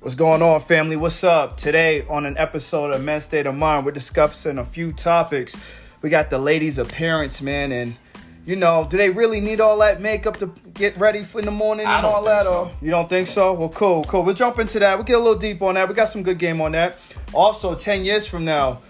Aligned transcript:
What's 0.00 0.14
going 0.14 0.40
on, 0.40 0.62
family? 0.62 0.96
What's 0.96 1.22
up? 1.22 1.58
Today, 1.58 2.06
on 2.08 2.24
an 2.24 2.38
episode 2.38 2.94
of 2.94 3.04
Men's 3.04 3.24
State 3.24 3.44
of 3.44 3.54
Mind, 3.54 3.84
we're 3.84 3.92
discussing 3.92 4.56
a 4.56 4.64
few 4.64 4.92
topics. 4.92 5.54
We 6.00 6.08
got 6.08 6.30
the 6.30 6.38
ladies' 6.38 6.78
appearance, 6.78 7.42
man, 7.42 7.70
and 7.70 7.96
you 8.46 8.56
know, 8.56 8.86
do 8.88 8.96
they 8.96 9.10
really 9.10 9.42
need 9.42 9.60
all 9.60 9.76
that 9.80 10.00
makeup 10.00 10.38
to 10.38 10.54
get 10.72 10.96
ready 10.96 11.22
for 11.22 11.40
in 11.40 11.44
the 11.44 11.50
morning 11.50 11.84
and 11.84 12.06
all 12.06 12.24
that? 12.24 12.44
so. 12.44 12.54
Or 12.54 12.70
you 12.80 12.90
don't 12.90 13.10
think 13.10 13.28
so? 13.28 13.52
Well, 13.52 13.68
cool, 13.68 14.02
cool. 14.04 14.22
We'll 14.22 14.34
jump 14.34 14.58
into 14.58 14.78
that. 14.78 14.94
We'll 14.94 15.04
get 15.04 15.16
a 15.16 15.22
little 15.22 15.38
deep 15.38 15.60
on 15.60 15.74
that. 15.74 15.86
We 15.86 15.92
got 15.92 16.08
some 16.08 16.22
good 16.22 16.38
game 16.38 16.62
on 16.62 16.72
that. 16.72 16.98
Also, 17.34 17.74
ten 17.74 18.02
years 18.02 18.26
from 18.26 18.46
now, 18.46 18.80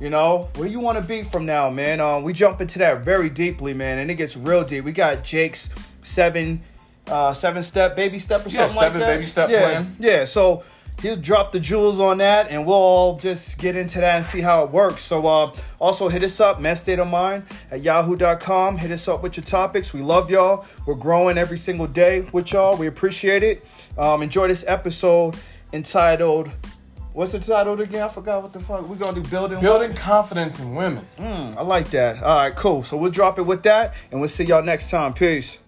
you 0.00 0.10
know, 0.10 0.48
where 0.56 0.66
you 0.66 0.80
want 0.80 1.00
to 1.00 1.04
be 1.06 1.22
from 1.22 1.46
now, 1.46 1.70
man? 1.70 2.00
Um, 2.00 2.24
we 2.24 2.32
jump 2.32 2.60
into 2.60 2.80
that 2.80 3.02
very 3.02 3.30
deeply, 3.30 3.72
man, 3.72 3.98
and 3.98 4.10
it 4.10 4.16
gets 4.16 4.36
real 4.36 4.64
deep. 4.64 4.84
We 4.84 4.90
got 4.90 5.22
Jake's 5.22 5.70
seven, 6.02 6.60
uh, 7.08 7.32
seven 7.32 7.62
step 7.62 7.96
baby 7.96 8.18
step 8.18 8.44
or 8.44 8.48
Yeah, 8.48 8.66
something 8.66 8.78
seven 8.78 9.00
like 9.00 9.08
that. 9.08 9.14
baby 9.14 9.26
step 9.26 9.50
yeah, 9.50 9.58
plan. 9.60 9.96
Yeah, 9.98 10.24
so 10.24 10.64
he'll 11.02 11.16
drop 11.16 11.52
the 11.52 11.60
jewels 11.60 12.00
on 12.00 12.18
that, 12.18 12.48
and 12.48 12.64
we'll 12.66 12.74
all 12.74 13.18
just 13.18 13.58
get 13.58 13.76
into 13.76 13.98
that 14.00 14.16
and 14.16 14.24
see 14.24 14.40
how 14.40 14.64
it 14.64 14.70
works. 14.70 15.02
So, 15.02 15.26
uh, 15.26 15.54
also 15.78 16.08
hit 16.08 16.22
us 16.22 16.40
up, 16.40 16.58
Men's 16.60 16.80
State 16.80 16.98
of 16.98 17.06
Mind 17.08 17.44
at 17.70 17.82
yahoo.com. 17.82 18.78
Hit 18.78 18.90
us 18.90 19.06
up 19.06 19.22
with 19.22 19.36
your 19.36 19.44
topics. 19.44 19.92
We 19.92 20.00
love 20.00 20.30
y'all. 20.30 20.64
We're 20.86 20.94
growing 20.94 21.36
every 21.38 21.58
single 21.58 21.86
day 21.86 22.22
with 22.32 22.52
y'all. 22.52 22.76
We 22.76 22.86
appreciate 22.86 23.42
it. 23.42 23.66
Um, 23.98 24.22
enjoy 24.22 24.48
this 24.48 24.64
episode 24.66 25.36
entitled. 25.72 26.50
What's 27.12 27.32
the 27.32 27.40
title 27.40 27.80
again? 27.80 28.02
I 28.02 28.08
forgot 28.08 28.42
what 28.42 28.52
the 28.52 28.60
fuck. 28.60 28.86
We're 28.86 28.96
gonna 28.96 29.22
do 29.22 29.28
building. 29.30 29.60
Building 29.60 29.94
confidence 29.94 30.60
in 30.60 30.74
women. 30.74 31.06
Mm, 31.18 31.56
I 31.56 31.62
like 31.62 31.88
that. 31.90 32.22
All 32.22 32.36
right, 32.36 32.54
cool. 32.54 32.82
So 32.82 32.96
we'll 32.96 33.10
drop 33.10 33.38
it 33.38 33.42
with 33.42 33.62
that, 33.62 33.94
and 34.10 34.20
we'll 34.20 34.28
see 34.28 34.44
y'all 34.44 34.62
next 34.62 34.90
time. 34.90 35.14
Peace. 35.14 35.58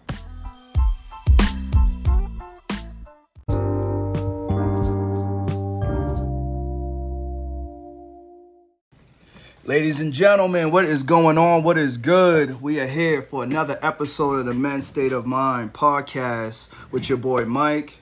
Ladies 9.69 10.01
and 10.01 10.15
gentlemen, 10.15 10.71
what 10.71 10.87
is 10.87 11.03
going 11.03 11.37
on? 11.37 11.63
What 11.63 11.77
is 11.77 11.99
good? 11.99 12.63
We 12.63 12.81
are 12.81 12.87
here 12.87 13.21
for 13.21 13.43
another 13.43 13.79
episode 13.83 14.39
of 14.39 14.47
the 14.47 14.55
Men's 14.55 14.87
State 14.87 15.13
of 15.13 15.27
Mind 15.27 15.75
podcast 15.75 16.71
with 16.91 17.11
your 17.11 17.19
boy 17.19 17.45
Mike. 17.45 17.99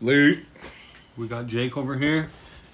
Lee. 0.00 0.46
We 1.14 1.28
got 1.28 1.46
Jake 1.46 1.76
over 1.76 1.98
here. 1.98 2.30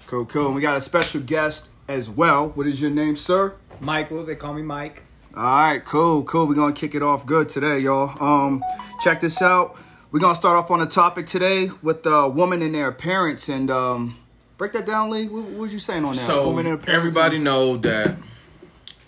Cool, 0.07 0.25
cool. 0.27 0.45
And 0.45 0.55
we 0.55 0.61
got 0.61 0.77
a 0.77 0.79
special 0.79 1.19
guest 1.19 1.67
as 1.89 2.09
well. 2.09 2.47
What 2.51 2.67
is 2.67 2.79
your 2.79 2.89
name, 2.89 3.17
sir? 3.17 3.57
Michael, 3.81 4.25
they 4.25 4.35
call 4.35 4.53
me 4.53 4.61
Mike. 4.61 5.03
All 5.35 5.43
right, 5.43 5.83
cool, 5.83 6.23
cool. 6.23 6.47
We're 6.47 6.55
gonna 6.55 6.71
kick 6.71 6.95
it 6.95 7.03
off 7.03 7.25
good 7.25 7.49
today, 7.49 7.79
y'all. 7.79 8.15
Um, 8.23 8.63
check 9.01 9.19
this 9.19 9.41
out. 9.41 9.75
We're 10.11 10.21
gonna 10.21 10.35
start 10.35 10.55
off 10.55 10.71
on 10.71 10.79
a 10.79 10.85
topic 10.85 11.25
today 11.25 11.69
with 11.81 12.03
the 12.03 12.29
woman 12.29 12.61
and 12.61 12.75
their 12.75 12.93
parents 12.93 13.49
and 13.49 13.69
um, 13.69 14.17
break 14.57 14.73
that 14.73 14.85
down, 14.85 15.09
Lee. 15.09 15.27
What, 15.27 15.43
what 15.43 15.59
was 15.59 15.73
you 15.73 15.79
saying 15.79 16.05
on 16.05 16.15
that? 16.15 16.21
So 16.21 16.57
everybody 16.87 17.35
and- 17.35 17.45
know 17.45 17.77
that 17.77 18.17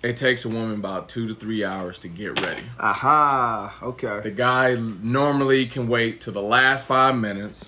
it 0.04 0.16
takes 0.16 0.46
a 0.46 0.50
woman 0.50 0.76
about 0.76 1.10
two 1.10 1.28
to 1.28 1.36
three 1.36 1.64
hours 1.64 2.00
to 2.00 2.08
get 2.08 2.42
ready. 2.42 2.62
Aha. 2.80 3.78
Okay. 3.82 4.20
The 4.22 4.32
guy 4.32 4.76
normally 5.02 5.66
can 5.66 5.88
wait 5.88 6.22
till 6.22 6.34
the 6.34 6.42
last 6.42 6.86
five 6.86 7.16
minutes 7.16 7.66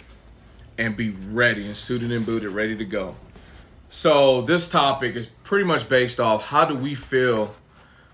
and 0.78 0.96
be 0.96 1.10
ready 1.10 1.66
and 1.66 1.76
suited 1.76 2.12
and 2.12 2.26
booted, 2.26 2.52
ready 2.52 2.76
to 2.78 2.86
go. 2.86 3.16
So 3.90 4.42
this 4.42 4.70
topic 4.70 5.16
is 5.16 5.26
pretty 5.44 5.66
much 5.66 5.90
based 5.90 6.20
off 6.20 6.48
how 6.48 6.66
do 6.66 6.76
we 6.76 6.96
feel 6.96 7.54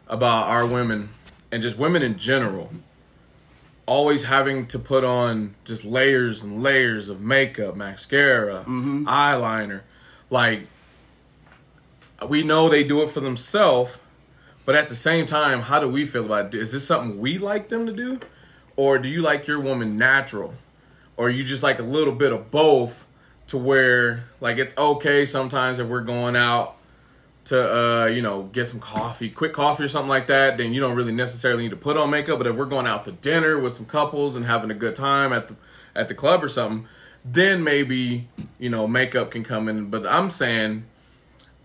about 0.08 0.48
our 0.48 0.66
women 0.66 1.10
and 1.52 1.62
just 1.62 1.78
women 1.78 2.02
in 2.02 2.18
general 2.18 2.72
always 3.86 4.26
having 4.26 4.66
to 4.68 4.80
put 4.80 5.04
on 5.04 5.56
just 5.64 5.86
layers 5.86 6.44
and 6.44 6.62
layers 6.62 7.10
of 7.10 7.22
makeup, 7.22 7.76
mascara, 7.76 8.66
mm-hmm. 8.68 9.08
eyeliner. 9.08 9.82
Like 10.30 10.68
we 12.28 12.44
know 12.44 12.70
they 12.70 12.84
do 12.84 13.02
it 13.02 13.10
for 13.10 13.20
themselves, 13.20 13.98
but 14.66 14.76
at 14.76 14.90
the 14.90 14.96
same 14.96 15.26
time, 15.26 15.62
how 15.62 15.80
do 15.80 15.88
we 15.88 16.06
feel 16.06 16.26
about 16.26 16.54
it? 16.54 16.56
Is 16.56 16.72
this 16.72 16.88
something 16.88 17.20
we 17.20 17.38
like 17.38 17.70
them 17.70 17.86
to 17.86 17.94
do? 17.94 18.20
Or 18.76 18.98
do 18.98 19.08
you 19.08 19.22
like 19.22 19.48
your 19.48 19.60
woman 19.60 19.98
natural? 19.98 20.56
Or 21.18 21.30
you 21.30 21.44
just 21.44 21.64
like 21.64 21.80
a 21.80 21.84
little 21.84 22.14
bit 22.14 22.34
of 22.34 22.52
both 22.52 23.06
to 23.48 23.58
where 23.58 24.26
like 24.42 24.58
it's 24.58 24.76
okay 24.78 25.26
sometimes 25.26 25.80
if 25.80 25.88
we're 25.88 26.02
going 26.02 26.36
out 26.36 26.76
to 27.46 27.76
uh, 27.76 28.06
you 28.08 28.22
know, 28.22 28.44
get 28.44 28.68
some 28.68 28.80
coffee, 28.80 29.30
quick 29.30 29.54
coffee 29.54 29.84
or 29.84 29.88
something 29.88 30.10
like 30.10 30.28
that, 30.28 30.58
then 30.58 30.74
you 30.74 30.82
don't 30.82 30.96
really 30.96 31.14
necessarily 31.14 31.64
need 31.64 31.70
to 31.70 31.78
put 31.78 31.96
on 31.96 32.10
makeup. 32.10 32.38
But 32.38 32.48
if 32.48 32.56
we're 32.56 32.66
going 32.66 32.88
out 32.88 33.06
to 33.06 33.12
dinner 33.12 33.60
with 33.60 33.74
some 33.74 33.86
couples 33.86 34.36
and 34.36 34.46
having 34.46 34.72
a 34.72 34.76
good 34.76 34.96
time 34.96 35.32
at 35.32 35.48
the 35.48 35.56
at 35.96 36.08
the 36.08 36.16
club 36.16 36.44
or 36.44 36.50
something, 36.50 36.88
then 37.24 37.64
maybe, 37.64 38.28
you 38.60 38.70
know, 38.70 38.88
makeup 38.88 39.32
can 39.32 39.44
come 39.44 39.70
in. 39.70 39.90
But 39.90 40.06
I'm 40.08 40.30
saying 40.30 40.86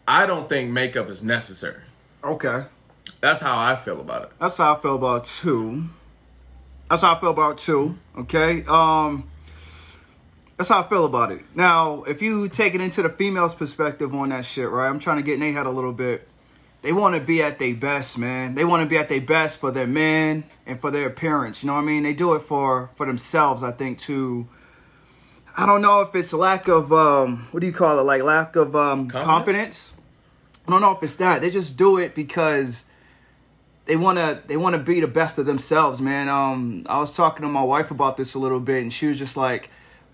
I 0.07 0.27
don't 0.27 0.49
think 0.49 0.71
makeup 0.71 1.09
is 1.09 1.23
necessary. 1.23 1.83
Okay. 2.23 2.65
That's 3.21 3.41
how 3.41 3.59
I 3.59 3.77
feel 3.77 4.01
about 4.01 4.25
it. 4.25 4.33
That's 4.39 4.57
how 4.59 4.75
I 4.75 4.79
feel 4.79 4.97
about 4.97 5.23
it 5.23 5.29
too. 5.29 5.85
That's 6.89 7.03
how 7.03 7.15
I 7.15 7.21
feel 7.21 7.31
about 7.31 7.53
it 7.53 7.59
too. 7.59 7.99
Okay. 8.19 8.65
Um. 8.69 9.30
That's 10.61 10.69
how 10.69 10.81
I 10.81 10.83
feel 10.83 11.07
about 11.07 11.33
it. 11.33 11.41
Now, 11.55 12.03
if 12.03 12.21
you 12.21 12.47
take 12.47 12.75
it 12.75 12.83
into 12.83 13.01
the 13.01 13.09
female's 13.09 13.55
perspective 13.55 14.15
on 14.15 14.29
that 14.29 14.45
shit, 14.45 14.69
right? 14.69 14.91
I'm 14.91 14.99
trying 14.99 15.17
to 15.17 15.23
get 15.23 15.33
in 15.33 15.41
their 15.41 15.55
head 15.55 15.65
a 15.65 15.71
little 15.71 15.95
bit. 15.95 16.29
They 16.83 16.93
want 16.93 17.15
to 17.15 17.21
be 17.23 17.43
at 17.43 17.59
their 17.59 17.75
best, 17.75 18.19
man. 18.19 18.57
They 18.57 18.67
want 18.67 18.83
to 18.83 18.87
be 18.87 18.99
at 18.99 19.09
their 19.09 19.23
best 19.23 19.59
for 19.59 19.71
their 19.71 19.87
men 19.87 20.45
and 20.67 20.79
for 20.79 20.91
their 20.91 21.07
appearance. 21.07 21.63
You 21.63 21.69
know 21.69 21.77
what 21.77 21.85
I 21.85 21.87
mean? 21.87 22.03
They 22.03 22.13
do 22.13 22.35
it 22.35 22.41
for 22.43 22.91
for 22.95 23.07
themselves. 23.07 23.63
I 23.63 23.73
think 23.73 23.97
too. 23.97 24.49
I 25.57 25.65
don't 25.65 25.81
know 25.81 26.03
if 26.03 26.15
it's 26.15 26.35
lack 26.35 26.69
of 26.69 26.93
um, 26.93 27.49
what 27.53 27.61
do 27.61 27.67
you 27.67 27.73
call 27.73 27.99
it? 27.99 28.03
Like 28.03 28.23
lack 28.23 28.55
of 28.55 28.77
um, 28.77 29.09
Confidence? 29.09 29.25
confidence. 29.27 29.95
I 30.69 30.73
don't 30.73 30.83
know 30.83 30.95
if 30.95 31.03
it's 31.03 31.17
that. 31.17 31.41
They 31.41 31.49
just 31.49 31.79
do 31.79 31.97
it 31.97 32.15
because 32.15 32.85
they 33.87 33.97
want 33.97 34.19
to 34.19 34.43
they 34.47 34.59
want 34.59 34.75
to 34.75 34.83
be 34.83 35.01
the 35.01 35.09
best 35.09 35.39
of 35.39 35.47
themselves 35.47 36.01
man 36.01 36.29
um 36.29 36.87
i 36.89 37.01
was 37.01 37.17
talking 37.17 37.43
to 37.43 37.49
my 37.49 37.63
wife 37.63 37.91
about 37.91 38.17
this 38.17 38.35
a 38.35 38.39
little 38.39 38.61
bit 38.61 38.83
and 38.83 38.93
she 38.93 39.07
was 39.07 39.19
just 39.19 39.37
like 39.37 39.69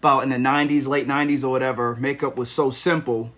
about 0.06 0.22
in 0.22 0.28
the 0.28 0.36
90s 0.36 0.86
late 0.86 1.08
90s 1.08 1.42
or 1.42 1.48
whatever 1.48 1.96
makeup 1.96 2.36
was 2.36 2.48
so 2.48 2.70
simple. 2.70 3.32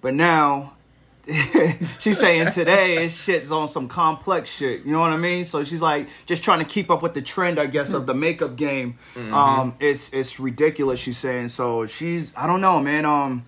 But 0.00 0.14
now 0.14 0.74
she's 1.26 2.18
saying 2.18 2.50
today 2.50 3.04
it's 3.04 3.22
shit's 3.24 3.50
on 3.50 3.66
some 3.66 3.88
complex 3.88 4.50
shit. 4.50 4.84
You 4.84 4.92
know 4.92 5.00
what 5.00 5.12
i 5.12 5.16
mean? 5.16 5.44
So 5.44 5.64
she's 5.64 5.82
like 5.82 6.08
just 6.26 6.44
trying 6.44 6.60
to 6.60 6.64
keep 6.64 6.90
up 6.90 7.02
with 7.02 7.14
the 7.14 7.22
trend 7.22 7.58
i 7.58 7.66
guess 7.66 7.92
of 7.92 8.06
the 8.06 8.14
makeup 8.14 8.56
game. 8.56 8.98
Um 9.16 9.74
it's 9.80 10.12
it's 10.12 10.38
ridiculous 10.38 11.00
she's 11.00 11.18
saying. 11.18 11.48
So 11.48 11.86
she's 11.86 12.32
i 12.36 12.46
don't 12.46 12.60
know 12.60 12.80
man. 12.80 13.04
Um 13.04 13.44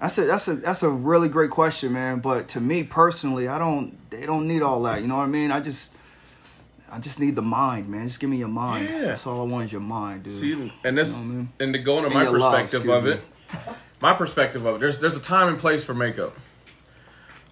that's 0.00 0.18
a 0.18 0.24
that's 0.24 0.48
a 0.48 0.54
that's 0.54 0.82
a 0.84 0.90
really 0.90 1.28
great 1.28 1.50
question, 1.50 1.92
man. 1.92 2.20
But 2.20 2.48
to 2.48 2.60
me 2.60 2.84
personally, 2.84 3.48
I 3.48 3.58
don't 3.58 3.98
they 4.10 4.24
don't 4.26 4.46
need 4.46 4.62
all 4.62 4.82
that. 4.82 5.00
You 5.00 5.08
know 5.08 5.16
what 5.16 5.24
I 5.24 5.26
mean? 5.38 5.50
I 5.50 5.60
just 5.60 5.92
I 6.92 6.98
just 6.98 7.18
need 7.18 7.34
the 7.36 7.42
mind, 7.42 7.88
man. 7.88 8.06
Just 8.06 8.20
give 8.20 8.28
me 8.28 8.36
your 8.36 8.48
mind. 8.48 8.86
Yeah. 8.88 9.00
That's 9.06 9.26
all 9.26 9.40
I 9.40 9.44
want 9.50 9.64
is 9.64 9.72
your 9.72 9.80
mind, 9.80 10.24
dude. 10.24 10.32
See, 10.34 10.72
and 10.84 10.96
this, 10.98 11.12
You 11.16 11.16
know 11.16 11.22
I 11.22 11.26
mean? 11.26 11.48
and 11.58 11.72
to 11.72 11.78
go 11.78 11.96
into 11.96 12.06
And 12.06 12.14
my 12.14 12.24
love, 12.28 12.52
perspective 12.52 12.80
excuse 12.82 12.96
of 12.98 13.06
it, 13.06 13.76
my 14.02 14.12
perspective 14.12 14.66
of 14.66 14.76
it, 14.76 14.80
there's 14.80 15.00
there's 15.00 15.16
a 15.16 15.20
time 15.20 15.48
and 15.48 15.58
place 15.58 15.82
for 15.82 15.94
makeup, 15.94 16.36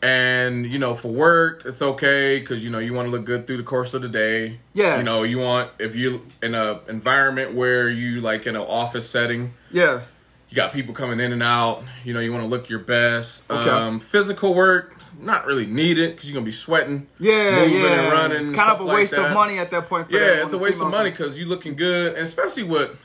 and 0.02 0.66
you 0.66 0.78
know, 0.78 0.94
for 0.94 1.08
work, 1.08 1.62
it's 1.64 1.82
okay 1.82 2.38
because 2.38 2.64
you 2.64 2.70
know 2.70 2.78
you 2.78 2.92
want 2.94 3.06
to 3.06 3.10
look 3.10 3.24
good 3.24 3.46
through 3.46 3.58
the 3.58 3.62
course 3.62 3.94
of 3.94 4.02
the 4.02 4.08
day. 4.08 4.58
Yeah. 4.72 4.98
you 4.98 5.02
know, 5.02 5.22
you 5.22 5.38
want 5.38 5.70
if 5.78 5.94
you 5.96 6.26
in 6.42 6.54
a 6.54 6.80
environment 6.88 7.54
where 7.54 7.88
you 7.88 8.20
like 8.20 8.46
in 8.46 8.56
an 8.56 8.62
office 8.62 9.08
setting, 9.08 9.52
yeah, 9.70 10.02
you 10.48 10.56
got 10.56 10.72
people 10.72 10.94
coming 10.94 11.20
in 11.20 11.32
and 11.32 11.42
out. 11.42 11.82
You 12.04 12.14
know, 12.14 12.20
you 12.20 12.32
want 12.32 12.44
to 12.44 12.48
look 12.48 12.68
your 12.68 12.78
best. 12.78 13.50
Okay. 13.50 13.70
Um, 13.70 14.00
physical 14.00 14.54
work, 14.54 14.99
not 15.22 15.46
really 15.46 15.66
needed 15.66 16.14
because 16.14 16.30
you're 16.30 16.34
gonna 16.34 16.44
be 16.44 16.52
sweating. 16.52 17.06
yeah, 17.18 17.60
moving 17.60 17.80
yeah. 17.80 18.02
and 18.02 18.12
running. 18.12 18.38
It's 18.38 18.50
kind 18.50 18.70
of 18.70 18.80
a 18.80 18.84
waste 18.84 19.12
that. 19.12 19.26
of 19.26 19.34
money 19.34 19.58
at 19.58 19.70
that 19.70 19.86
point. 19.86 20.08
For 20.08 20.14
Yeah, 20.14 20.44
it's 20.44 20.52
a 20.52 20.58
waste 20.58 20.80
of 20.80 20.90
money 20.90 21.10
because 21.10 21.38
you're 21.38 21.48
looking 21.48 21.76
good, 21.76 22.14
and 22.14 22.22
especially 22.22 22.64
with 22.64 22.96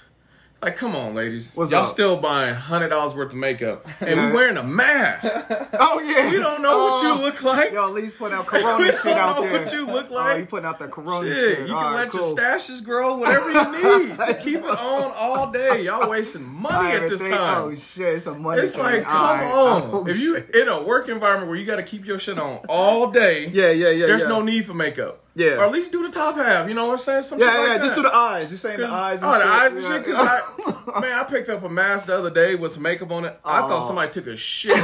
like, 0.65 0.77
come 0.77 0.95
on, 0.95 1.13
ladies, 1.15 1.51
What's 1.53 1.71
y'all 1.71 1.83
up? 1.83 1.89
still 1.89 2.17
buying 2.17 2.55
hundred 2.55 2.89
dollars 2.89 3.13
worth 3.13 3.31
of 3.31 3.37
makeup, 3.37 3.87
and 4.01 4.19
we 4.19 4.31
wearing 4.35 4.57
a 4.57 4.63
mask. 4.63 5.33
Oh 5.77 5.99
yeah, 5.99 6.31
we 6.31 6.37
don't 6.39 6.61
know 6.61 6.77
what 6.77 7.03
Oh. 7.05 7.15
you 7.17 7.21
look 7.25 7.43
like. 7.43 7.71
Yo, 7.73 7.89
least 7.91 8.17
putting 8.17 8.37
out 8.37 8.45
We 8.51 8.59
Corona 8.61 8.85
don't 8.85 9.01
shit 9.03 9.17
out 9.17 9.35
know 9.35 9.41
there. 9.43 9.61
what 9.61 9.73
you 9.73 9.85
look 9.85 10.09
like? 10.09 10.25
Oh, 10.25 10.29
like. 10.31 10.39
you 10.39 10.45
putting 10.45 10.65
out 10.65 10.79
that 10.79 10.91
Corona 10.91 11.33
Shit, 11.33 11.57
shit. 11.57 11.67
you 11.67 11.75
All 11.75 11.81
can 11.83 11.91
right, 11.93 11.99
let 12.03 12.09
cool. 12.09 12.27
your 12.27 12.37
stashes 12.37 12.83
grow, 12.83 13.17
whatever 13.17 13.51
you 13.51 14.07
need. 14.07 14.17
Keep 14.41 14.59
it 14.63 14.65
on 14.65 15.11
all 15.15 15.51
day. 15.51 15.83
Y'all 15.83 16.09
wasting 16.09 16.43
money 16.45 16.91
at 16.93 17.09
this 17.09 17.19
think- 17.21 17.33
time. 17.33 17.63
Oh 17.63 17.75
shit, 17.75 18.15
it's 18.15 18.25
a 18.27 18.33
money. 18.33 18.61
It's 18.61 18.73
thing. 18.75 18.83
like, 18.83 19.03
come 19.03 19.13
right. 19.39 19.51
on. 19.51 19.81
Oh, 19.93 20.07
if 20.07 20.19
you 20.19 20.35
shit. 20.37 20.55
in 20.55 20.67
a 20.67 20.81
work 20.83 21.09
environment 21.09 21.49
where 21.49 21.57
you 21.57 21.65
got 21.65 21.75
to 21.77 21.83
keep 21.83 22.05
your 22.05 22.19
shit 22.19 22.39
on 22.39 22.59
all 22.69 23.11
day, 23.11 23.47
yeah, 23.49 23.69
yeah, 23.71 23.89
yeah. 23.89 24.05
there's 24.07 24.23
yeah. 24.23 24.27
no 24.29 24.41
need 24.41 24.65
for 24.65 24.73
makeup. 24.73 25.21
Yeah. 25.37 25.57
or 25.57 25.63
at 25.65 25.71
least 25.71 25.91
do 25.91 26.01
the 26.01 26.09
top 26.11 26.35
half. 26.37 26.67
You 26.67 26.73
know 26.75 26.85
what 26.87 26.93
I'm 26.93 26.97
saying? 26.99 27.23
Some 27.23 27.39
Yeah, 27.39 27.51
shit 27.51 27.59
like 27.59 27.67
yeah. 27.69 27.77
Just 27.79 27.95
do 27.95 28.01
the 28.03 28.15
eyes. 28.15 28.49
You're 28.51 28.57
saying 28.57 28.79
the 28.79 28.87
eyes. 28.87 29.21
And 29.21 29.31
oh, 29.31 29.37
the 29.37 29.45
eyes 29.45 29.73
and 29.73 29.83
Yeah. 29.83 29.89
shit. 29.89 30.05
'cause 30.05 30.93
I, 30.95 30.99
man, 31.01 31.11
I 31.19 31.23
picked 31.25 31.49
up 31.49 31.63
a 31.63 31.69
mask 31.69 32.05
the 32.05 32.17
other 32.17 32.29
day 32.29 32.55
with 32.55 32.71
some 32.71 32.83
makeup 32.83 33.11
on 33.11 33.25
it. 33.25 33.37
I 33.43 33.59
thought 33.61 33.83
Oh. 33.83 33.87
somebody 33.87 34.11
took 34.11 34.27
a 34.27 34.35
shit 34.37 34.77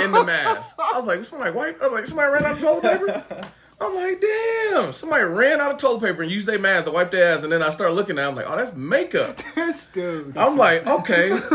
in 0.00 0.12
the 0.12 0.24
mask. 0.24 0.76
I 0.78 0.96
was 0.96 1.06
like, 1.06 1.24
somebody 1.26 1.50
wipe. 1.50 1.80
I 1.82 1.86
was 1.88 1.92
like, 1.94 2.06
somebody 2.06 2.32
ran 2.32 2.44
out 2.44 2.52
of 2.52 2.60
toilet 2.60 2.82
paper. 2.82 3.48
I'm 3.82 3.94
like, 3.94 4.20
damn, 4.20 4.92
somebody 4.92 5.24
ran 5.24 5.60
out 5.60 5.70
of 5.72 5.76
toilet 5.78 6.00
paper 6.02 6.22
and 6.22 6.30
used 6.30 6.46
their 6.46 6.58
mask 6.58 6.84
to 6.86 6.92
wipe 6.92 7.10
their 7.10 7.32
ass, 7.32 7.42
and 7.42 7.52
then 7.52 7.62
I 7.62 7.70
start 7.70 7.92
looking 7.94 8.18
at, 8.18 8.24
it, 8.24 8.28
I'm 8.28 8.36
like, 8.36 8.46
oh, 8.48 8.56
that's 8.56 8.74
makeup. 8.76 9.38
This 9.54 9.86
dude. 9.86 10.36
I'm 10.36 10.56
like, 10.58 10.86
okay, 10.86 11.30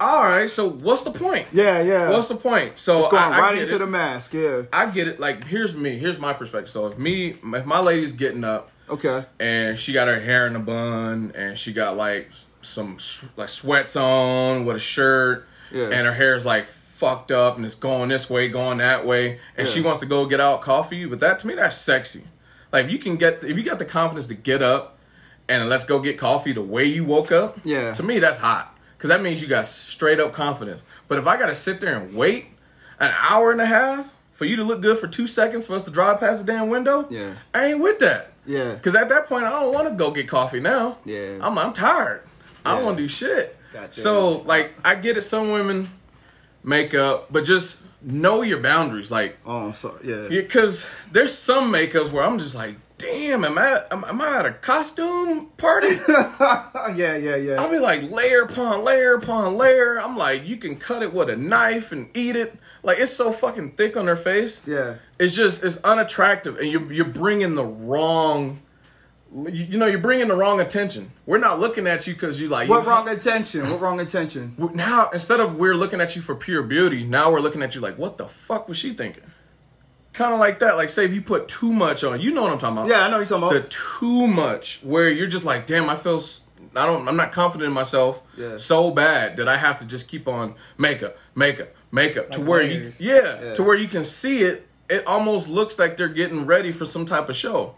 all 0.00 0.22
right. 0.22 0.50
So 0.50 0.68
what's 0.68 1.02
the 1.04 1.10
point? 1.12 1.46
yeah, 1.52 1.80
yeah. 1.82 2.10
What's 2.10 2.28
the 2.28 2.36
point? 2.36 2.78
So 2.78 2.98
it's 2.98 3.08
going 3.08 3.22
I, 3.22 3.36
I 3.36 3.40
right 3.40 3.54
get 3.54 3.62
into 3.62 3.76
it. 3.76 3.78
the 3.78 3.86
mask. 3.86 4.34
Yeah. 4.34 4.62
I 4.72 4.90
get 4.90 5.08
it. 5.08 5.18
Like, 5.18 5.44
here's 5.44 5.74
me. 5.74 5.96
Here's 5.98 6.18
my 6.18 6.32
perspective. 6.34 6.70
So 6.70 6.86
if 6.88 6.98
me, 6.98 7.36
if 7.42 7.64
my 7.64 7.80
lady's 7.80 8.12
getting 8.12 8.44
up 8.44 8.70
Okay. 8.90 9.24
and 9.40 9.78
she 9.78 9.92
got 9.94 10.08
her 10.08 10.20
hair 10.20 10.46
in 10.46 10.56
a 10.56 10.60
bun 10.60 11.32
and 11.34 11.58
she 11.58 11.72
got 11.72 11.96
like 11.96 12.30
some 12.60 12.98
like 13.36 13.48
sweats 13.48 13.96
on 13.96 14.66
with 14.66 14.76
a 14.76 14.80
shirt 14.80 15.46
Yeah. 15.72 15.84
and 15.84 16.06
her 16.06 16.12
hair 16.12 16.36
is 16.36 16.44
like 16.44 16.66
fucked 17.04 17.30
up 17.30 17.56
and 17.56 17.66
it's 17.66 17.74
going 17.74 18.08
this 18.08 18.30
way, 18.30 18.48
going 18.48 18.78
that 18.78 19.04
way, 19.04 19.38
and 19.58 19.68
she 19.68 19.82
wants 19.82 20.00
to 20.00 20.06
go 20.06 20.24
get 20.24 20.40
out 20.40 20.62
coffee. 20.62 21.04
But 21.04 21.20
that 21.20 21.38
to 21.40 21.46
me, 21.46 21.54
that's 21.54 21.76
sexy. 21.76 22.24
Like 22.72 22.86
if 22.86 22.90
you 22.92 22.98
can 22.98 23.16
get, 23.16 23.44
if 23.44 23.56
you 23.56 23.62
got 23.62 23.78
the 23.78 23.84
confidence 23.84 24.26
to 24.28 24.34
get 24.34 24.62
up 24.62 24.96
and 25.48 25.68
let's 25.68 25.84
go 25.84 25.98
get 26.00 26.18
coffee 26.18 26.52
the 26.54 26.62
way 26.62 26.84
you 26.84 27.04
woke 27.04 27.30
up. 27.30 27.58
Yeah. 27.62 27.92
To 27.94 28.02
me, 28.02 28.18
that's 28.20 28.38
hot 28.38 28.74
because 28.96 29.08
that 29.08 29.22
means 29.22 29.42
you 29.42 29.48
got 29.48 29.66
straight 29.66 30.18
up 30.18 30.32
confidence. 30.32 30.82
But 31.06 31.18
if 31.18 31.26
I 31.26 31.36
got 31.36 31.46
to 31.46 31.54
sit 31.54 31.80
there 31.80 31.98
and 31.98 32.14
wait 32.14 32.46
an 32.98 33.12
hour 33.20 33.52
and 33.52 33.60
a 33.60 33.66
half 33.66 34.10
for 34.32 34.46
you 34.46 34.56
to 34.56 34.64
look 34.64 34.80
good 34.80 34.96
for 34.98 35.06
two 35.06 35.26
seconds 35.26 35.66
for 35.66 35.74
us 35.74 35.84
to 35.84 35.90
drive 35.90 36.20
past 36.20 36.46
the 36.46 36.52
damn 36.52 36.70
window, 36.70 37.06
Yeah. 37.10 37.34
I 37.52 37.66
ain't 37.66 37.80
with 37.82 37.98
that. 37.98 38.32
Yeah. 38.46 38.72
Because 38.72 38.94
at 38.94 39.10
that 39.10 39.28
point, 39.28 39.44
I 39.44 39.50
don't 39.50 39.74
want 39.74 39.88
to 39.88 39.94
go 39.94 40.10
get 40.10 40.26
coffee 40.26 40.60
now. 40.60 40.96
Yeah. 41.04 41.38
I'm, 41.42 41.58
I'm 41.58 41.74
tired. 41.74 42.22
I 42.64 42.74
don't 42.74 42.84
want 42.86 42.96
to 42.96 43.02
do 43.02 43.08
shit. 43.08 43.56
Gotcha. 43.74 44.00
So, 44.00 44.38
like, 44.42 44.72
I 44.84 44.94
get 44.94 45.16
it. 45.18 45.22
Some 45.22 45.50
women 45.50 45.90
make 46.64 46.94
up, 46.94 47.30
but 47.32 47.44
just 47.44 47.80
know 48.02 48.42
your 48.42 48.60
boundaries. 48.60 49.10
Like, 49.10 49.38
Oh, 49.46 49.66
I'm 49.68 49.74
sorry. 49.74 50.00
Yeah. 50.04 50.26
because 50.28 50.86
there's 51.12 51.34
some 51.36 51.72
makeups 51.72 52.10
where 52.10 52.24
I'm 52.24 52.38
just 52.38 52.54
like, 52.54 52.76
damn, 52.98 53.44
am 53.44 53.58
I 53.58 53.82
am, 53.90 54.04
am 54.04 54.20
I 54.20 54.38
at 54.38 54.46
a 54.46 54.52
costume 54.52 55.46
party? 55.56 55.88
yeah, 56.96 57.16
yeah, 57.16 57.36
yeah. 57.36 57.60
I'll 57.60 57.70
be 57.70 57.78
like 57.78 58.10
layer 58.10 58.42
upon 58.42 58.84
layer 58.84 59.14
upon 59.14 59.56
layer. 59.56 60.00
I'm 60.00 60.16
like, 60.16 60.44
you 60.46 60.56
can 60.56 60.76
cut 60.76 61.02
it 61.02 61.12
with 61.12 61.28
a 61.30 61.36
knife 61.36 61.92
and 61.92 62.08
eat 62.14 62.36
it. 62.36 62.56
Like 62.82 62.98
it's 62.98 63.12
so 63.14 63.32
fucking 63.32 63.72
thick 63.72 63.96
on 63.96 64.06
their 64.06 64.16
face. 64.16 64.60
yeah. 64.66 64.96
It's 65.18 65.34
just 65.34 65.62
it's 65.64 65.76
unattractive, 65.78 66.58
and 66.58 66.70
you're 66.70 66.92
you're 66.92 67.04
bringing 67.06 67.54
the 67.54 67.64
wrong. 67.64 68.60
You, 69.34 69.50
you 69.50 69.78
know, 69.78 69.86
you're 69.86 69.98
bringing 69.98 70.28
the 70.28 70.36
wrong 70.36 70.60
attention. 70.60 71.10
We're 71.26 71.38
not 71.38 71.58
looking 71.58 71.86
at 71.88 72.06
you 72.06 72.14
because 72.14 72.40
you 72.40 72.48
like 72.48 72.68
What 72.68 72.84
you- 72.84 72.88
wrong 72.88 73.08
attention? 73.08 73.68
What 73.68 73.80
wrong 73.80 73.98
attention? 74.00 74.54
Now 74.74 75.10
instead 75.12 75.40
of 75.40 75.56
we're 75.56 75.74
looking 75.74 76.00
at 76.00 76.14
you 76.14 76.22
for 76.22 76.34
pure 76.36 76.62
beauty, 76.62 77.02
now 77.04 77.32
we're 77.32 77.40
looking 77.40 77.62
at 77.62 77.74
you 77.74 77.80
like, 77.80 77.98
what 77.98 78.16
the 78.16 78.26
fuck 78.26 78.68
was 78.68 78.76
she 78.78 78.92
thinking? 78.92 79.24
Kind 80.12 80.32
of 80.32 80.38
like 80.38 80.60
that. 80.60 80.76
Like, 80.76 80.88
say 80.88 81.04
if 81.04 81.12
you 81.12 81.20
put 81.20 81.48
too 81.48 81.72
much 81.72 82.04
on, 82.04 82.20
you 82.20 82.30
know 82.32 82.42
what 82.42 82.52
I'm 82.52 82.58
talking 82.60 82.76
about. 82.78 82.88
Yeah, 82.88 83.00
I 83.04 83.10
know 83.10 83.16
you're 83.16 83.26
talking 83.26 83.42
about. 83.42 83.52
the 83.54 83.58
about. 83.58 83.70
too 83.70 84.26
much 84.28 84.80
where 84.84 85.08
you're 85.10 85.26
just 85.26 85.44
like, 85.44 85.66
damn, 85.66 85.90
I 85.90 85.96
feel, 85.96 86.22
I 86.76 86.86
don't, 86.86 87.08
I'm 87.08 87.16
not 87.16 87.32
confident 87.32 87.66
in 87.68 87.74
myself 87.74 88.22
Yeah. 88.36 88.56
so 88.56 88.92
bad 88.92 89.36
that 89.38 89.48
I 89.48 89.56
have 89.56 89.80
to 89.80 89.84
just 89.84 90.06
keep 90.06 90.28
on 90.28 90.54
makeup, 90.78 91.16
makeup, 91.34 91.74
makeup 91.90 92.30
to 92.30 92.40
where 92.40 92.62
layers. 92.62 93.00
you, 93.00 93.12
yeah, 93.12 93.42
Yeah. 93.42 93.54
to 93.54 93.64
where 93.64 93.76
you 93.76 93.88
can 93.88 94.04
see 94.04 94.42
it. 94.42 94.68
It 94.88 95.04
almost 95.08 95.48
looks 95.48 95.76
like 95.80 95.96
they're 95.96 96.06
getting 96.08 96.46
ready 96.46 96.70
for 96.70 96.86
some 96.86 97.06
type 97.06 97.28
of 97.28 97.34
show, 97.34 97.74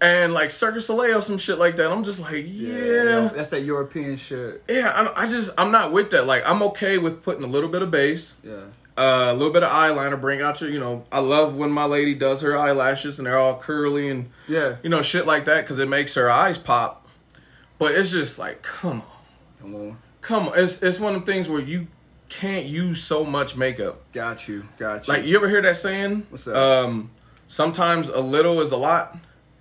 and 0.00 0.32
like 0.32 0.50
Circus 0.50 0.86
Soleil 0.86 1.18
or 1.18 1.22
some 1.22 1.38
shit 1.38 1.58
like 1.58 1.76
that. 1.76 1.90
I'm 1.90 2.04
just 2.04 2.20
like, 2.20 2.44
yeah, 2.48 3.30
That's 3.34 3.50
that 3.50 3.62
European 3.62 4.16
shit. 4.16 4.62
yeah. 4.68 4.92
I, 5.16 5.22
I 5.22 5.26
just, 5.26 5.50
I'm 5.58 5.70
not 5.70 5.92
with 5.92 6.10
that. 6.10 6.26
Like, 6.26 6.42
I'm 6.46 6.62
okay 6.64 6.98
with 6.98 7.22
putting 7.22 7.44
a 7.44 7.46
little 7.46 7.68
bit 7.68 7.82
of 7.82 7.90
base 7.90 8.36
Yeah. 8.42 8.64
uh, 8.96 9.28
a 9.30 9.34
little 9.34 9.52
bit 9.52 9.62
of 9.62 9.70
eyeliner, 9.70 10.20
bring 10.20 10.40
out 10.40 10.60
your, 10.60 10.70
you 10.70 10.80
know, 10.80 11.04
I 11.12 11.18
love 11.20 11.54
when 11.54 11.70
my 11.70 11.84
lady 11.84 12.14
does 12.14 12.40
her 12.40 12.56
eyelashes 12.56 13.18
and 13.18 13.26
they're 13.26 13.38
all 13.38 13.58
curly 13.58 14.08
and, 14.08 14.30
Yeah. 14.48 14.76
you 14.82 14.88
know, 14.88 15.02
shit 15.02 15.26
like 15.26 15.44
that 15.44 15.62
because 15.64 15.78
it 15.78 15.88
makes 15.88 16.14
her 16.14 16.30
eyes 16.30 16.56
pop. 16.58 17.06
But 17.78 17.94
it's 17.94 18.10
just 18.10 18.38
like, 18.38 18.62
come 18.62 19.02
on, 19.02 19.06
Come 19.60 19.74
on. 19.74 19.98
come 20.20 20.48
on. 20.48 20.58
It's 20.58 20.82
it's 20.82 20.98
one 21.00 21.14
of 21.14 21.24
the 21.24 21.32
things 21.32 21.48
where 21.48 21.60
you 21.60 21.86
can't 22.28 22.66
use 22.66 23.02
so 23.02 23.24
much 23.24 23.56
makeup. 23.56 24.00
Got 24.12 24.46
you. 24.48 24.64
Got 24.78 25.08
you. 25.08 25.14
Like, 25.14 25.24
you 25.24 25.36
ever 25.36 25.48
hear 25.48 25.62
that 25.62 25.76
saying? 25.76 26.26
What's 26.30 26.44
that? 26.44 26.56
Um, 26.56 27.10
sometimes 27.48 28.08
a 28.08 28.20
little 28.20 28.60
is 28.60 28.70
a 28.72 28.76
lot. 28.76 29.16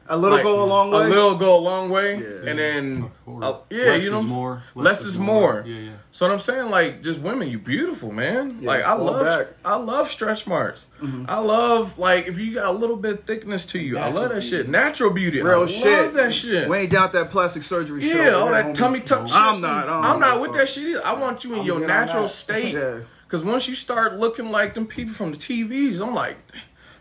A 0.10 0.18
little 0.18 0.38
Like, 0.38 0.44
go 0.44 0.64
a 0.64 0.66
long 0.66 0.92
way. 0.92 1.06
A 1.06 1.10
little 1.10 1.36
go 1.38 1.58
a 1.58 1.62
long 1.62 1.90
way, 1.90 2.18
Yeah. 2.18 2.50
and 2.50 2.60
then 2.60 3.12
uh, 3.28 3.60
yeah, 3.70 3.86
less 3.86 4.04
you 4.04 4.12
know, 4.12 4.20
is 4.20 4.26
more. 4.26 4.64
less, 4.76 5.06
is 5.06 5.20
more. 5.20 5.64
Yeah, 5.66 5.76
yeah. 5.80 5.92
So 6.12 6.26
what 6.28 6.34
I'm 6.34 6.40
saying, 6.40 6.70
like, 6.70 7.04
just 7.04 7.20
women, 7.20 7.48
you 7.48 7.60
beautiful, 7.60 8.12
man. 8.12 8.58
Yeah, 8.60 8.68
like 8.68 8.84
I 8.84 8.94
love, 8.94 9.24
back. 9.26 9.48
I 9.64 9.76
love 9.76 10.10
stretch 10.10 10.48
marks. 10.48 10.88
I 11.28 11.40
love 11.40 11.98
like 11.98 12.28
if 12.28 12.38
you 12.40 12.56
got 12.56 12.66
a 12.66 12.72
little 12.72 12.96
bit 12.98 13.20
of 13.20 13.24
thickness 13.26 13.66
to 13.68 13.80
you. 13.80 13.98
I 13.98 14.08
love 14.10 14.30
that 14.30 14.42
beauty. 14.42 14.48
shit. 14.48 14.68
Natural 14.70 15.12
beauty. 15.14 15.42
Real 15.42 15.64
I 15.64 15.68
shit. 15.68 15.86
Love 16.06 16.14
that 16.16 16.34
shit. 16.34 16.68
We 16.68 16.78
ain't 16.80 16.92
down 16.92 17.12
that 17.14 17.30
plastic 17.30 17.64
surgery 17.64 18.02
shit. 18.02 18.16
yeah, 18.16 18.32
all 18.32 18.44
over 18.48 18.52
that 18.54 18.66
homie. 18.66 18.76
tummy 18.76 19.00
tuck 19.02 19.28
shit. 19.28 19.38
I'm 19.38 19.62
not. 19.62 19.88
I'm, 19.88 20.04
I'm 20.04 20.20
not 20.20 20.30
not 20.32 20.42
with 20.42 20.54
that 20.54 20.68
shit 20.68 20.88
either. 20.90 21.06
I 21.06 21.14
want 21.14 21.44
you 21.44 21.54
in 21.54 21.60
I'm 21.62 21.66
your 21.66 21.86
natural 21.86 22.28
state. 22.28 22.76
Cause 23.30 23.44
once 23.44 23.68
you 23.68 23.76
start 23.76 24.18
looking 24.18 24.50
like 24.50 24.74
them 24.74 24.88
people 24.88 25.14
from 25.14 25.30
the 25.30 25.38
TVs, 25.38 26.02
I'm 26.02 26.16
like, 26.16 26.36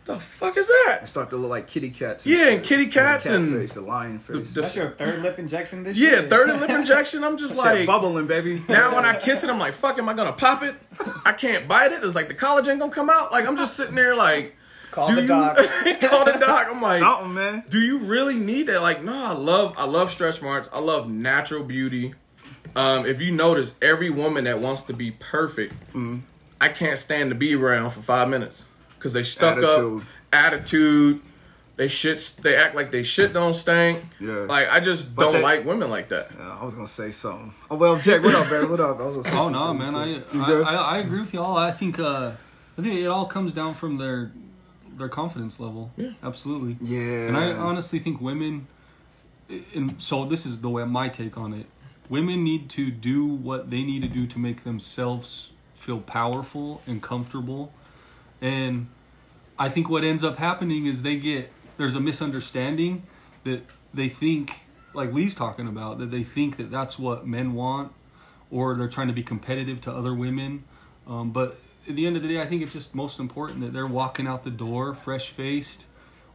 the 0.09 0.19
fuck 0.19 0.57
is 0.57 0.67
that? 0.67 1.01
I 1.03 1.05
start 1.07 1.31
to 1.31 1.37
look 1.37 1.51
like 1.51 1.67
kitty 1.69 1.91
cats. 1.91 2.25
And 2.27 2.35
Yeah, 2.35 2.45
shit. 2.45 2.53
and 2.55 2.63
kitty 2.65 2.85
the 2.87 2.91
cats 2.91 3.25
cat 3.25 3.35
and- 3.37 3.55
face, 3.57 3.75
the 3.75 3.83
lion 3.83 4.19
face. 4.19 4.53
the- 4.53 4.63
That's 4.63 4.75
your 4.75 4.91
third 4.91 5.23
lip 5.23 5.39
injection 5.39 5.85
this 5.85 5.97
year? 5.97 6.23
Yeah, 6.23 6.29
third 6.29 6.51
and 6.51 6.61
lip 6.61 6.71
injection. 6.81 7.23
I'm 7.23 7.37
just 7.37 7.55
Shit 7.55 7.65
like 7.65 7.87
bubbling, 7.87 8.27
baby. 8.27 8.63
Now 8.69 8.97
when 8.97 9.05
I 9.05 9.15
kiss 9.21 9.45
it, 9.45 9.51
I'm 9.51 9.59
like, 9.61 9.75
fuck, 9.75 9.99
am 9.99 10.09
I 10.09 10.15
gonna 10.15 10.33
pop 10.33 10.63
it? 10.65 10.75
I 11.25 11.33
can't 11.33 11.69
bite 11.69 11.93
it. 11.93 12.03
It's 12.03 12.15
like 12.15 12.29
the 12.29 12.35
collagen 12.35 12.79
gonna 12.79 12.91
come 12.93 13.09
out. 13.11 13.31
Like 13.33 13.47
I'm 13.47 13.57
just 13.57 13.77
sitting 13.77 13.95
there 13.95 14.17
like, 14.17 14.57
Call 14.91 15.09
do 15.09 15.17
the 15.17 15.23
you 15.23 15.29
doc. 15.29 15.57
call 16.01 16.25
the 16.25 16.39
doc? 16.41 16.67
I'm 16.71 16.81
like, 16.83 17.01
something, 17.01 17.35
man. 17.35 17.65
do 17.69 17.79
you 17.79 17.99
really 17.99 18.35
need 18.37 18.67
that? 18.69 18.81
Like, 18.83 19.05
no, 19.05 19.13
I 19.27 19.33
love, 19.33 19.75
I 19.77 19.85
love 19.85 20.11
stretch 20.11 20.41
marks. 20.43 20.69
I 20.73 20.81
love 20.81 21.09
natural 21.09 21.63
beauty. 21.63 22.15
Um, 22.75 23.05
if 23.07 23.21
you 23.21 23.31
notice, 23.31 23.75
every 23.83 24.09
woman 24.11 24.45
that 24.45 24.59
wants 24.61 24.83
to 24.85 24.93
be 24.95 25.11
perfect, 25.11 25.75
Mm-hmm. 25.91 26.19
I 26.61 26.69
can't 26.71 26.99
stand 26.99 27.31
to 27.31 27.37
be 27.37 27.55
around 27.55 27.91
for 27.91 28.01
five 28.01 28.29
minutes 28.29 28.65
because 28.99 29.13
they 29.13 29.23
stuck 29.23 29.59
Attitude. 29.59 30.03
up, 30.03 30.09
attitude. 30.33 31.21
They 31.77 31.87
shit. 31.87 32.35
They 32.43 32.57
act 32.57 32.75
like 32.75 32.91
they 32.91 33.05
shit 33.05 33.33
don't 33.33 33.55
stink. 33.55 34.03
Yeah. 34.19 34.33
Like 34.49 34.69
I 34.71 34.81
just 34.81 35.15
But 35.15 35.23
don't 35.25 35.33
they- 35.35 35.43
like 35.43 35.65
women 35.65 35.91
like 35.91 36.09
that. 36.09 36.31
Uh, 36.39 36.59
I 36.61 36.65
was 36.65 36.75
gonna 36.75 36.89
say 36.89 37.13
something. 37.13 37.55
Oh 37.71 37.77
well, 37.77 37.99
Jack, 38.01 38.23
what 38.25 38.35
up, 38.35 38.51
man? 38.51 38.69
What 38.69 38.81
up? 38.81 38.99
I 39.01 39.07
was 39.07 39.17
gonna 39.17 39.29
say 39.29 39.37
Oh 39.39 39.49
no, 39.49 39.73
man! 39.75 39.95
I, 39.95 40.21
I. 40.35 40.53
I 40.63 40.75
I 40.75 40.99
agree 40.99 41.21
with 41.21 41.33
you 41.33 41.41
all. 41.41 41.57
I 41.57 41.71
think 41.71 42.01
uh, 42.01 42.33
I 42.77 42.83
think 42.83 42.95
it 42.97 43.07
all 43.07 43.27
comes 43.27 43.53
down 43.53 43.75
from 43.75 43.97
their 43.99 44.33
their 44.97 45.09
confidence 45.09 45.61
level. 45.61 45.93
Yeah. 45.97 46.11
absolutely. 46.25 46.77
yeah. 46.83 47.29
And 47.29 47.37
I 47.37 47.53
honestly 47.53 48.01
think 48.01 48.21
women, 48.21 48.67
and 49.73 49.95
so 50.03 50.25
this 50.25 50.45
is 50.47 50.59
the 50.59 50.69
way 50.69 50.85
my 50.85 51.09
take 51.09 51.39
on 51.39 51.55
it. 51.55 51.67
Women 52.09 52.43
need 52.43 52.69
to 52.71 52.91
do 52.91 53.25
what 53.27 53.71
they 53.71 53.83
need 53.85 54.03
to 54.03 54.09
do 54.09 54.27
to 54.27 54.39
make 54.41 54.65
themselves 54.65 55.51
feel 55.75 56.01
powerful 56.01 56.83
and 56.89 57.01
comfortable. 57.01 57.73
And 58.41 58.89
I 59.59 59.69
think 59.69 59.89
what 59.89 60.05
ends 60.05 60.23
up 60.25 60.39
happening 60.39 60.87
is 60.87 61.03
they 61.03 61.17
get 61.17 61.51
there's 61.77 61.95
a 61.95 62.01
misunderstanding 62.01 63.03
that 63.45 63.63
they 63.95 64.09
think 64.09 64.61
like 64.95 65.13
Lee's 65.13 65.35
talking 65.35 65.67
about 65.69 65.99
that 65.99 66.11
they 66.11 66.25
think 66.25 66.57
that 66.57 66.71
that's 66.71 66.99
what 66.99 67.27
men 67.27 67.55
want 67.55 67.93
or 68.51 68.75
they're 68.77 68.89
trying 68.89 69.07
to 69.09 69.13
be 69.13 69.23
competitive 69.23 69.81
to 69.83 69.93
other 69.93 70.15
women. 70.15 70.65
Um, 71.07 71.31
but 71.31 71.59
at 71.89 71.97
the 71.97 72.07
end 72.07 72.17
of 72.17 72.23
the 72.23 72.29
day, 72.29 72.41
I 72.41 72.47
think 72.47 72.63
it's 72.63 72.73
just 72.73 72.95
most 72.95 73.19
important 73.21 73.61
that 73.61 73.73
they're 73.73 73.87
walking 73.87 74.27
out 74.27 74.45
the 74.45 74.51
door 74.51 74.95
fresh 74.95 75.31
faced 75.31 75.87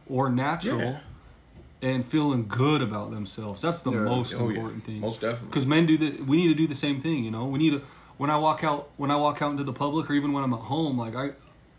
or 0.08 0.28
natural 0.30 0.80
Yeah. 0.80 0.98
and 1.82 2.04
feeling 2.04 2.46
good 2.48 2.80
about 2.82 3.10
themselves. 3.10 3.62
That's 3.62 3.80
the 3.80 3.90
Yeah. 3.92 4.00
most 4.04 4.34
Oh, 4.34 4.48
yeah. 4.48 4.56
important 4.56 4.84
thing. 4.84 5.00
Most 5.00 5.20
definitely. 5.20 5.48
Because 5.48 5.66
men 5.66 5.86
do 5.86 5.96
the 5.98 6.22
we 6.22 6.36
need 6.36 6.48
to 6.48 6.54
do 6.54 6.66
the 6.66 6.74
same 6.74 7.00
thing. 7.00 7.24
You 7.24 7.30
know, 7.30 7.44
we 7.46 7.58
need 7.58 7.70
to 7.70 7.82
when 8.16 8.30
I 8.30 8.36
walk 8.36 8.62
out 8.64 8.90
when 8.96 9.10
I 9.10 9.16
walk 9.16 9.42
out 9.42 9.50
into 9.50 9.64
the 9.64 9.72
public 9.72 10.08
or 10.08 10.14
even 10.14 10.32
when 10.32 10.42
I'm 10.44 10.52
at 10.54 10.60
home. 10.60 10.98
Like 10.98 11.14
I, 11.16 11.30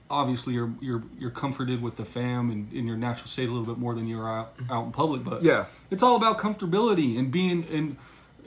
obviously 0.10 0.54
you're 0.54 0.74
you're 0.82 1.04
you're 1.20 1.32
comforted 1.32 1.82
with 1.82 1.96
the 1.96 2.06
fam 2.06 2.52
and 2.52 2.72
in 2.74 2.88
your 2.88 2.98
natural 2.98 3.28
state 3.28 3.50
a 3.50 3.52
little 3.52 3.66
bit 3.66 3.78
more 3.80 3.94
than 3.96 4.08
you're 4.08 4.30
out 4.30 4.58
mm-hmm. 4.58 4.72
out 4.72 4.86
in 4.86 4.92
public. 4.92 5.24
But 5.24 5.44
Yeah. 5.44 5.66
it's 5.90 6.04
all 6.04 6.16
about 6.16 6.38
comfortability 6.40 7.18
and 7.18 7.32
being 7.32 7.66
and 7.72 7.98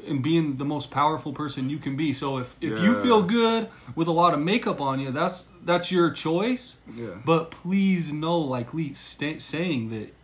and 0.06 0.22
being 0.22 0.56
the 0.56 0.64
most 0.64 0.90
powerful 0.90 1.32
person 1.32 1.68
you 1.68 1.78
can 1.78 1.96
be. 1.96 2.12
So 2.12 2.38
if 2.38 2.56
if 2.60 2.80
you 2.80 3.02
feel 3.02 3.22
good 3.22 3.68
with 3.94 4.08
a 4.08 4.12
lot 4.12 4.34
of 4.34 4.40
makeup 4.40 4.80
on 4.80 5.00
you, 5.00 5.10
that's 5.10 5.48
that's 5.64 5.90
your 5.90 6.10
choice. 6.10 6.76
Yeah. 6.94 7.16
But 7.24 7.50
please 7.50 8.12
know, 8.12 8.38
like 8.38 8.72
Lee 8.72 8.92
sta 8.92 9.38
saying 9.38 9.90
that 9.90 10.14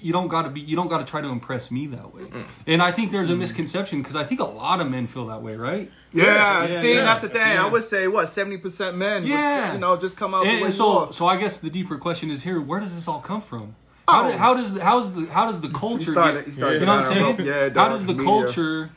you 0.00 0.12
don't 0.12 0.28
got 0.28 0.42
to 0.42 0.50
be 0.50 0.60
you 0.60 0.76
don't 0.76 0.88
got 0.88 0.98
to 0.98 1.04
try 1.04 1.20
to 1.20 1.28
impress 1.28 1.70
me 1.70 1.86
that 1.88 2.14
way. 2.14 2.22
And 2.66 2.82
I 2.82 2.92
think 2.92 3.10
there's 3.12 3.28
a 3.28 3.32
mm-hmm. 3.32 3.40
misconception 3.40 4.00
because 4.00 4.16
I 4.16 4.24
think 4.24 4.40
a 4.40 4.44
lot 4.44 4.80
of 4.80 4.90
men 4.90 5.06
feel 5.06 5.26
that 5.26 5.42
way, 5.42 5.56
right? 5.56 5.90
Yeah, 6.12 6.66
Yeah, 6.66 6.80
see, 6.80 6.94
yeah, 6.94 7.02
that's 7.04 7.20
the 7.22 7.28
thing. 7.28 7.40
yeah. 7.52 7.64
I 7.64 7.68
would 7.68 7.82
say 7.82 8.06
what 8.08 8.28
seventy 8.28 8.58
percent 8.58 8.96
men. 8.96 9.22
would, 9.22 9.30
Yeah. 9.30 9.72
you 9.74 9.78
know, 9.78 9.96
just 9.96 10.16
come 10.16 10.34
out 10.34 10.46
And, 10.46 10.50
the 10.58 10.60
way 10.60 10.64
and 10.66 10.74
so 10.74 10.98
are. 11.06 11.12
so 11.12 11.26
I 11.26 11.36
guess 11.36 11.58
the 11.58 11.70
deeper 11.70 11.98
question 11.98 12.30
is 12.30 12.42
here: 12.42 12.60
Where 12.60 12.80
does 12.80 12.94
this 12.94 13.08
all 13.08 13.20
come 13.20 13.40
from? 13.40 13.76
How, 14.08 14.24
Oh. 14.24 14.32
do, 14.32 14.36
how 14.38 14.54
does 14.54 14.78
how's 14.78 15.14
the 15.14 15.26
how 15.26 15.46
does 15.46 15.60
the 15.60 15.68
culture 15.70 16.10
started- 16.12 16.44
get- 16.46 16.54
started 16.54 16.80
you 16.80 16.86
know 16.86 16.96
what 16.96 17.04
I'm 17.06 17.36
saying? 17.36 17.46
Yeah, 17.46 17.70
how 17.74 17.88
does 17.88 18.04
the 18.06 18.12
media. 18.14 18.24
culture? 18.26 18.90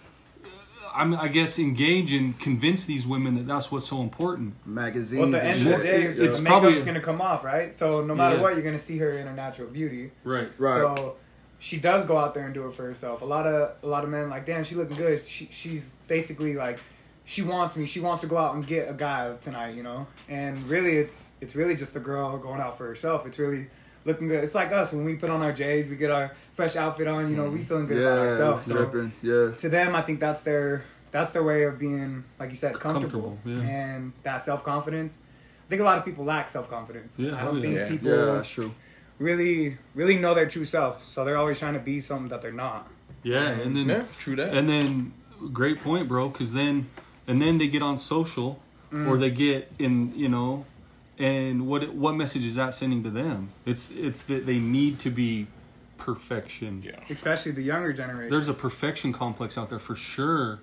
I'm, 0.96 1.14
I 1.16 1.28
guess 1.28 1.60
engage 1.60 2.12
and 2.14 2.40
convince 2.40 2.86
these 2.86 3.06
women 3.06 3.36
that 3.36 3.48
that's 3.48 3.72
what's 3.72 3.86
so 3.88 4.02
important. 4.02 4.54
Magazines. 4.66 5.20
Well, 5.26 5.36
at 5.36 5.42
the 5.42 5.48
end 5.48 5.68
of 5.68 5.78
the 5.82 5.84
day, 5.84 6.04
It's 6.26 6.40
the 6.40 6.46
probably- 6.46 6.70
makeup's 6.70 6.86
gonna 6.86 7.02
come 7.02 7.22
off, 7.22 7.44
right? 7.44 7.74
So 7.74 8.02
no 8.04 8.16
matter 8.16 8.36
Yeah. 8.38 8.42
what, 8.42 8.54
you're 8.54 8.64
gonna 8.64 8.80
see 8.80 8.98
her 9.00 9.12
in 9.12 9.28
her 9.28 9.34
natural 9.34 9.68
beauty. 9.68 10.12
Right. 10.24 10.50
Right. 10.58 10.74
So 10.74 11.16
she 11.60 11.78
does 11.78 12.06
go 12.06 12.18
out 12.18 12.34
there 12.34 12.46
and 12.46 12.54
do 12.54 12.68
it 12.68 12.74
for 12.74 12.84
herself. 12.84 13.22
A 13.22 13.26
lot 13.26 13.46
of 13.48 13.76
a 13.84 13.88
lot 13.88 14.04
of 14.04 14.10
men 14.10 14.30
like, 14.30 14.46
damn, 14.46 14.64
she 14.64 14.76
looking 14.76 14.98
good. 14.98 15.24
She 15.24 15.48
she's 15.52 15.96
basically 16.08 16.56
like, 16.56 16.80
she 17.24 17.42
wants 17.42 17.76
me. 17.76 17.86
She 17.86 18.00
wants 18.00 18.22
to 18.22 18.28
go 18.28 18.38
out 18.38 18.56
and 18.56 18.66
get 18.66 18.90
a 18.90 18.94
guy 18.94 19.34
tonight, 19.42 19.76
you 19.76 19.84
know. 19.84 20.08
And 20.30 20.58
really, 20.70 20.98
it's 20.98 21.30
it's 21.42 21.56
really 21.56 21.76
just 21.76 21.94
the 21.94 22.00
girl 22.00 22.38
going 22.38 22.62
out 22.62 22.78
for 22.78 22.86
herself. 22.88 23.26
It's 23.26 23.40
really 23.40 23.68
looking 24.06 24.28
good. 24.28 24.44
It's 24.44 24.56
like 24.56 24.72
us 24.72 24.92
when 24.94 25.04
we 25.04 25.16
put 25.16 25.30
on 25.30 25.42
our 25.42 25.52
J's, 25.52 25.90
we 25.90 25.96
get 25.98 26.12
our 26.12 26.32
fresh 26.54 26.76
outfit 26.76 27.08
on. 27.08 27.30
You 27.30 27.36
know, 27.36 27.50
we 27.50 27.62
feeling 27.62 27.88
good 27.88 28.02
about 28.02 28.20
ourselves. 28.20 28.66
So 28.66 28.74
dripping. 28.86 29.12
Yeah. 29.22 29.52
to 29.58 29.70
them, 29.70 29.96
I 29.96 30.02
think 30.04 30.20
that's 30.20 30.42
their 30.42 30.84
that's 31.12 31.32
their 31.32 31.44
way 31.44 31.64
of 31.64 31.80
being, 31.80 32.24
like 32.40 32.50
you 32.50 32.56
said, 32.58 32.78
comfortable, 32.80 33.38
Comfortable, 33.40 33.64
yeah. 33.64 33.70
and 33.70 34.14
that 34.24 34.38
self 34.42 34.64
confidence. 34.64 35.20
I 35.66 35.70
think 35.70 35.82
a 35.82 35.86
lot 35.86 35.98
of 35.98 36.06
people 36.06 36.26
lack 36.26 36.48
self 36.50 36.70
confidence. 36.70 37.18
Yeah, 37.18 37.36
I 37.36 37.42
oh 37.42 37.46
don't 37.46 37.56
yeah. 37.56 37.62
think 37.62 37.76
Yeah. 37.76 37.88
people 37.90 38.10
Yeah, 38.10 38.26
that's 38.36 38.50
true. 38.50 38.74
really 39.18 39.78
really 39.94 40.18
know 40.18 40.34
their 40.34 40.48
true 40.48 40.66
self, 40.66 41.04
so 41.04 41.26
they're 41.26 41.38
always 41.38 41.60
trying 41.60 41.74
to 41.74 41.80
be 41.80 42.00
something 42.02 42.30
that 42.30 42.42
they're 42.42 42.52
not. 42.52 42.88
Yeah, 43.24 43.50
and 43.50 43.76
then 43.76 43.90
Yeah, 43.90 44.04
true 44.20 44.36
that. 44.36 44.54
and 44.54 44.70
then 44.70 45.14
great 45.52 45.82
point, 45.82 46.08
bro. 46.08 46.30
Because 46.30 46.54
then 46.54 46.88
and 47.28 47.42
then 47.42 47.58
they 47.58 47.68
get 47.68 47.82
on 47.82 47.98
social 47.98 48.60
Mm. 48.92 49.10
or 49.10 49.18
they 49.18 49.32
get 49.32 49.72
in, 49.80 50.14
you 50.16 50.30
know, 50.30 50.64
and 51.18 51.68
what 51.68 51.94
what 51.94 52.16
message 52.16 52.44
is 52.44 52.56
that 52.56 52.74
sending 52.74 53.04
to 53.04 53.10
them? 53.10 53.50
It's 53.66 53.92
it's 53.92 54.22
that 54.24 54.46
they 54.46 54.60
need 54.60 55.00
to 55.00 55.10
be 55.10 55.48
perfection. 55.98 56.84
yeah. 56.86 57.00
Especially 57.10 57.52
the 57.52 57.64
younger 57.64 57.94
generation. 57.94 58.30
There's 58.30 58.48
a 58.48 58.54
perfection 58.54 59.14
complex 59.14 59.58
out 59.58 59.70
there 59.70 59.80
for 59.80 59.96
sure, 59.96 60.60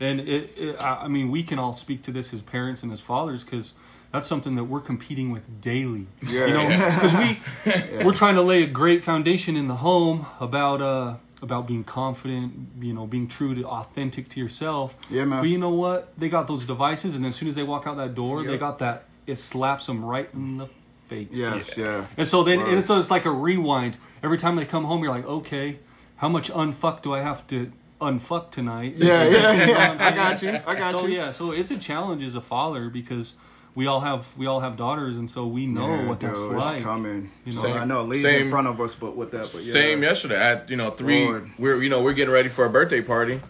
and 0.00 0.20
it, 0.20 0.50
it 0.56 0.80
I 0.80 1.04
I 1.04 1.08
mean 1.08 1.30
we 1.30 1.42
can 1.42 1.58
all 1.58 1.72
speak 1.72 2.02
to 2.02 2.10
this 2.10 2.32
as 2.32 2.42
parents 2.42 2.82
and 2.82 2.92
as 2.92 3.00
fathers 3.00 3.44
because 3.44 3.74
that's 4.12 4.28
something 4.28 4.54
that 4.54 4.64
we're 4.64 4.80
competing 4.80 5.30
with 5.30 5.60
daily. 5.60 6.06
Yeah. 6.22 6.46
You 6.46 6.54
know, 6.54 6.68
because 6.68 7.12
we 7.14 8.04
we're 8.04 8.14
trying 8.14 8.36
to 8.36 8.42
lay 8.42 8.62
a 8.62 8.68
great 8.68 9.02
foundation 9.02 9.56
in 9.56 9.68
the 9.68 9.76
home 9.76 10.26
about 10.40 10.80
uh 10.80 11.16
about 11.42 11.66
being 11.66 11.84
confident, 11.84 12.68
you 12.80 12.94
know, 12.94 13.06
being 13.06 13.28
true 13.28 13.54
to 13.54 13.66
authentic 13.66 14.28
to 14.30 14.40
yourself. 14.40 14.96
Yeah, 15.10 15.24
man. 15.24 15.42
But 15.42 15.48
you 15.48 15.58
know 15.58 15.70
what? 15.70 16.18
They 16.18 16.28
got 16.28 16.46
those 16.48 16.64
devices, 16.64 17.14
and 17.14 17.24
then 17.24 17.28
as 17.28 17.36
soon 17.36 17.48
as 17.48 17.56
they 17.56 17.62
walk 17.62 17.86
out 17.86 17.96
that 17.98 18.14
door, 18.14 18.42
they 18.42 18.56
got 18.56 18.78
that. 18.78 19.04
It 19.26 19.36
slaps 19.36 19.86
them 19.86 20.04
right 20.04 20.28
in 20.32 20.58
the 20.58 20.68
face. 21.08 21.28
Yes, 21.32 21.76
yeah. 21.76 22.06
And 22.16 22.26
so 22.26 22.42
then, 22.44 22.60
Right. 22.60 22.74
and 22.74 22.84
so 22.84 22.98
it's 22.98 23.10
like 23.10 23.24
a 23.24 23.30
rewind. 23.30 23.96
Every 24.22 24.38
time 24.38 24.56
they 24.56 24.64
come 24.64 24.84
home, 24.84 25.02
you're 25.02 25.12
like, 25.12 25.26
okay, 25.26 25.78
how 26.16 26.28
much 26.28 26.50
unfuck 26.50 27.02
do 27.02 27.14
I 27.14 27.20
have 27.20 27.46
to 27.48 27.70
unfuck 28.00 28.50
tonight? 28.50 28.94
Yeah, 28.96 29.24
yeah, 29.28 29.52
yeah. 29.66 29.96
I'm 29.98 30.14
got 30.14 30.42
you. 30.42 30.60
I 30.66 30.74
got 30.74 30.92
so 30.98 31.06
you. 31.06 31.16
yeah, 31.16 31.30
so 31.32 31.52
it's 31.52 31.70
a 31.70 31.78
challenge 31.78 32.22
as 32.22 32.34
a 32.36 32.40
father 32.40 32.88
because 32.88 33.34
we 33.74 33.86
all 33.86 34.00
have 34.00 34.26
we 34.38 34.46
all 34.46 34.60
have 34.60 34.76
daughters, 34.76 35.16
and 35.18 35.28
so 35.28 35.46
we 35.46 35.66
know 35.66 35.86
Yeah, 35.86 36.08
what 36.08 36.20
that's 36.20 36.38
dude, 36.38 36.56
like. 36.56 36.76
It's 36.76 36.84
coming. 36.84 37.30
You 37.44 37.52
know? 37.52 37.60
So 37.62 37.72
I 37.74 37.84
know 37.84 38.02
Lee's 38.04 38.22
Same- 38.22 38.44
in 38.44 38.48
front 38.50 38.66
of 38.68 38.80
us, 38.80 38.94
but 38.94 39.16
with 39.16 39.32
that, 39.32 39.50
but 39.52 39.62
yeah. 39.64 39.72
Same 39.72 40.02
yesterday. 40.02 40.36
At 40.40 40.70
you 40.70 40.76
know 40.76 40.90
three, 40.92 41.24
Lord. 41.26 41.50
we're 41.58 41.82
you 41.82 41.88
know 41.90 42.02
we're 42.02 42.14
getting 42.14 42.32
ready 42.32 42.48
for 42.48 42.64
a 42.64 42.70
birthday 42.70 43.02
party, 43.02 43.40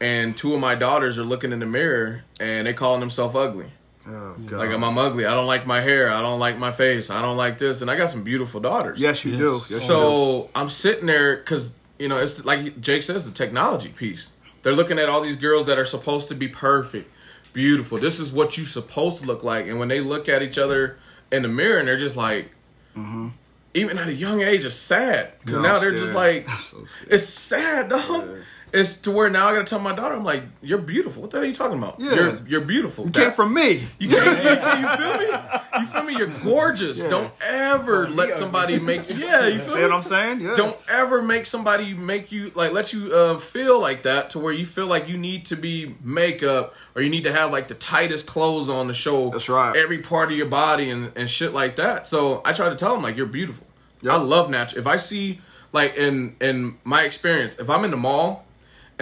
and 0.00 0.36
two 0.36 0.52
of 0.54 0.60
my 0.60 0.74
daughters 0.74 1.18
are 1.18 1.24
looking 1.24 1.52
in 1.52 1.60
the 1.60 1.66
mirror 1.66 2.24
and 2.40 2.66
they 2.66 2.74
calling 2.74 3.00
themselves 3.00 3.34
ugly. 3.34 3.66
Oh 4.08 4.34
god. 4.46 4.58
Like 4.58 4.70
I'm, 4.70 4.82
I'm 4.82 4.98
ugly. 4.98 5.26
I 5.26 5.34
don't 5.34 5.46
like 5.46 5.66
my 5.66 5.80
hair. 5.80 6.10
I 6.10 6.20
don't 6.22 6.40
like 6.40 6.58
my 6.58 6.72
face. 6.72 7.08
I 7.10 7.22
don't 7.22 7.36
like 7.36 7.58
this. 7.58 7.82
And 7.82 7.90
I 7.90 7.96
got 7.96 8.10
some 8.10 8.22
beautiful 8.24 8.60
daughters. 8.60 9.00
yes, 9.00 9.24
you 9.24 9.32
Yes. 9.32 9.40
do. 9.40 9.54
Yes, 9.54 9.70
you 9.70 9.76
do. 9.78 9.82
So 9.84 10.50
I'm 10.54 10.68
sitting 10.68 11.06
there 11.06 11.36
because 11.36 11.74
you 11.98 12.08
know 12.08 12.18
it's 12.18 12.44
like 12.44 12.80
Jake 12.80 13.02
says 13.04 13.24
the 13.24 13.30
technology 13.32 13.90
piece. 13.90 14.32
They're 14.62 14.74
looking 14.74 14.98
at 14.98 15.08
all 15.08 15.20
these 15.20 15.36
girls 15.36 15.66
that 15.66 15.78
are 15.78 15.84
supposed 15.84 16.28
to 16.28 16.34
be 16.34 16.48
perfect, 16.48 17.10
beautiful. 17.52 17.98
This 17.98 18.18
is 18.20 18.32
what 18.32 18.56
you're 18.56 18.66
supposed 18.66 19.18
to 19.20 19.26
look 19.26 19.42
like. 19.42 19.66
And 19.66 19.78
when 19.78 19.88
they 19.88 20.00
look 20.00 20.28
at 20.28 20.42
each 20.42 20.56
other 20.58 20.98
in 21.32 21.42
the 21.42 21.48
mirror 21.48 21.78
and 21.78 21.88
they're 21.88 21.96
just 21.96 22.14
like, 22.16 22.50
mm-hmm. 22.96 23.28
even 23.74 23.98
at 23.98 24.06
a 24.08 24.14
young 24.14 24.40
age, 24.40 24.64
it's 24.64 24.76
sad 24.76 25.32
because 25.40 25.56
No, 25.58 25.62
now 25.62 25.74
I'm 25.76 25.80
they're 25.80 25.96
just 25.96 26.14
like, 26.14 26.48
I'm 26.48 26.58
so 26.58 26.84
it's 27.08 27.24
sad, 27.24 27.88
dog. 27.88 28.28
It's 28.72 28.94
to 29.02 29.10
where 29.10 29.28
now 29.28 29.48
I 29.48 29.52
gotta 29.52 29.64
tell 29.64 29.78
my 29.80 29.94
daughter, 29.94 30.14
I'm 30.14 30.24
like, 30.24 30.44
you're 30.62 30.78
beautiful. 30.78 31.22
What 31.22 31.30
the 31.30 31.36
hell 31.36 31.44
are 31.44 31.46
you 31.46 31.52
talking 31.54 31.76
about? 31.76 32.00
Yeah. 32.00 32.14
You're 32.14 32.42
you're 32.46 32.60
beautiful. 32.62 33.04
You 33.04 33.10
came 33.10 33.32
from 33.32 33.52
me. 33.52 33.86
you 33.98 34.08
can't. 34.08 34.80
you 34.80 34.96
feel 34.96 35.18
me? 35.18 35.38
You 35.78 35.86
feel 35.86 36.02
me? 36.04 36.16
You're 36.16 36.42
gorgeous. 36.42 37.02
Yeah. 37.02 37.10
Don't 37.10 37.32
ever 37.42 38.08
let 38.08 38.34
somebody 38.34 38.80
make 38.80 39.10
you. 39.10 39.16
Yeah, 39.16 39.46
you 39.46 39.58
feel 39.58 39.70
See 39.70 39.76
me? 39.76 39.82
what 39.82 39.92
I'm 39.92 40.02
saying? 40.02 40.40
Yeah. 40.40 40.54
Don't 40.54 40.78
ever 40.88 41.20
make 41.20 41.44
somebody 41.44 41.92
make 41.92 42.32
you 42.32 42.50
like 42.54 42.72
let 42.72 42.94
you 42.94 43.14
uh, 43.14 43.38
feel 43.38 43.78
like 43.78 44.04
that 44.04 44.30
to 44.30 44.38
where 44.38 44.54
you 44.54 44.64
feel 44.64 44.86
like 44.86 45.06
you 45.06 45.18
need 45.18 45.44
to 45.46 45.56
be 45.56 45.94
makeup 46.02 46.74
or 46.94 47.02
you 47.02 47.10
need 47.10 47.24
to 47.24 47.32
have 47.32 47.52
like 47.52 47.68
the 47.68 47.74
tightest 47.74 48.26
clothes 48.26 48.70
on 48.70 48.86
to 48.86 48.94
show 48.94 49.28
That's 49.28 49.50
right. 49.50 49.76
every 49.76 49.98
part 49.98 50.30
of 50.30 50.38
your 50.38 50.46
body 50.46 50.88
and, 50.88 51.12
and 51.14 51.28
shit 51.28 51.52
like 51.52 51.76
that. 51.76 52.06
So 52.06 52.40
I 52.46 52.54
try 52.54 52.70
to 52.70 52.74
tell 52.74 52.94
them 52.94 53.02
like 53.02 53.18
you're 53.18 53.26
beautiful. 53.26 53.66
Yep. 54.00 54.12
I 54.12 54.16
love 54.16 54.48
natural. 54.48 54.80
If 54.80 54.86
I 54.86 54.96
see 54.96 55.40
like 55.74 55.94
in 55.96 56.36
in 56.40 56.78
my 56.84 57.02
experience, 57.02 57.58
if 57.58 57.68
I'm 57.68 57.84
in 57.84 57.90
the 57.90 57.98
mall 57.98 58.46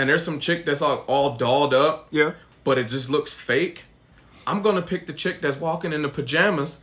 and 0.00 0.08
there's 0.08 0.24
some 0.24 0.40
chick 0.40 0.64
that's 0.64 0.80
all, 0.80 1.04
all 1.06 1.36
dolled 1.36 1.74
up, 1.74 2.08
Yeah. 2.10 2.32
but 2.64 2.78
it 2.78 2.88
just 2.88 3.10
looks 3.10 3.34
fake, 3.34 3.84
I'm 4.46 4.62
gonna 4.62 4.82
pick 4.82 5.06
the 5.06 5.12
chick 5.12 5.42
that's 5.42 5.58
walking 5.58 5.92
in 5.92 6.02
the 6.02 6.08
pajamas, 6.08 6.78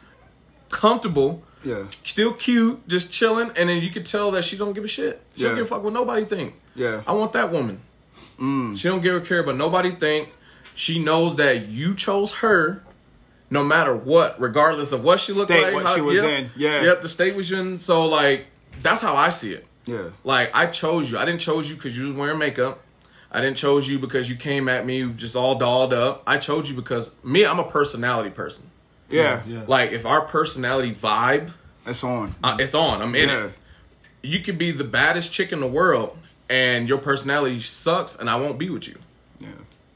comfortable, 0.70 1.44
Yeah. 1.64 1.84
still 2.04 2.34
cute, 2.34 2.88
just 2.88 3.12
chilling, 3.12 3.52
and 3.56 3.70
then 3.70 3.82
you 3.82 3.90
can 3.90 4.04
tell 4.04 4.32
that 4.32 4.44
she 4.44 4.58
don't 4.58 4.74
give 4.74 4.84
a 4.84 4.88
shit. 4.88 5.22
She 5.36 5.42
Yeah. 5.44 5.50
don't 5.50 5.58
give 5.58 5.66
a 5.66 5.70
fuck 5.70 5.84
what 5.84 5.94
nobody 5.94 6.26
think. 6.26 6.54
Yeah. 6.76 7.02
I 7.08 7.14
want 7.14 7.34
that 7.34 7.52
woman. 7.52 7.80
Mm. 8.40 8.78
She 8.78 8.88
don't 8.88 9.02
give 9.02 9.16
a 9.16 9.22
care 9.22 9.44
but 9.44 9.56
nobody 9.56 9.92
think. 9.92 10.30
She 10.76 11.00
knows 11.00 11.38
that 11.38 11.68
you 11.68 11.96
chose 11.96 12.34
her, 12.36 12.84
no 13.50 13.64
matter 13.64 13.96
what, 13.96 14.40
regardless 14.40 14.92
of 14.92 15.04
what 15.04 15.20
she 15.20 15.34
looked 15.34 15.50
State 15.50 15.64
like, 15.64 15.74
what 15.74 15.86
how- 15.88 15.96
she 15.96 16.02
was 16.02 16.16
yep, 16.18 16.26
in. 16.26 16.50
Yeah. 16.56 16.84
Yep, 16.84 17.02
the 17.02 17.10
state 17.10 17.36
was 17.36 17.52
in. 17.52 17.78
So 17.80 18.06
like, 18.06 18.46
that's 18.84 19.02
how 19.02 19.16
I 19.16 19.30
see 19.30 19.54
it. 19.54 19.66
Yeah. 19.86 20.10
Like 20.24 20.52
I 20.54 20.68
chose 20.68 21.10
you. 21.10 21.18
I 21.18 21.26
didn't 21.26 21.42
chose 21.42 21.68
you 21.70 21.76
because 21.76 21.98
you 21.98 22.10
was 22.10 22.14
wearing 22.14 22.38
makeup. 22.38 22.84
I 23.32 23.42
didn't 23.42 23.58
chose 23.58 23.90
you 23.90 24.00
because 24.00 24.30
you 24.30 24.36
came 24.36 24.70
at 24.70 24.86
me 24.86 25.10
just 25.12 25.36
all 25.36 25.56
dolled 25.56 25.94
up. 25.94 26.24
I 26.26 26.38
chose 26.38 26.70
you 26.70 26.76
because 26.76 27.12
me, 27.24 27.46
I'm 27.46 27.60
a 27.60 27.64
personality 27.70 28.30
person. 28.30 28.70
Yeah. 29.10 29.42
Yeah. 29.46 29.64
Like 29.68 29.92
if 29.92 30.06
our 30.06 30.22
personality 30.22 30.94
vibe, 30.94 31.52
It's 31.86 32.04
on. 32.04 32.36
uh, 32.44 32.58
it's 32.60 32.76
on. 32.76 33.02
I'm 33.02 33.16
in 33.16 33.30
Yeah. 33.30 33.46
it. 33.48 33.54
You 34.24 34.40
could 34.40 34.58
be 34.58 34.72
the 34.72 34.84
baddest 34.84 35.32
chick 35.32 35.52
in 35.52 35.60
the 35.60 35.68
world, 35.68 36.18
and 36.50 36.90
your 36.90 36.98
personality 36.98 37.60
sucks, 37.62 38.16
and 38.16 38.30
I 38.30 38.36
won't 38.38 38.58
be 38.58 38.70
with 38.70 38.88
you. 38.88 38.98
Yeah. 39.40 39.50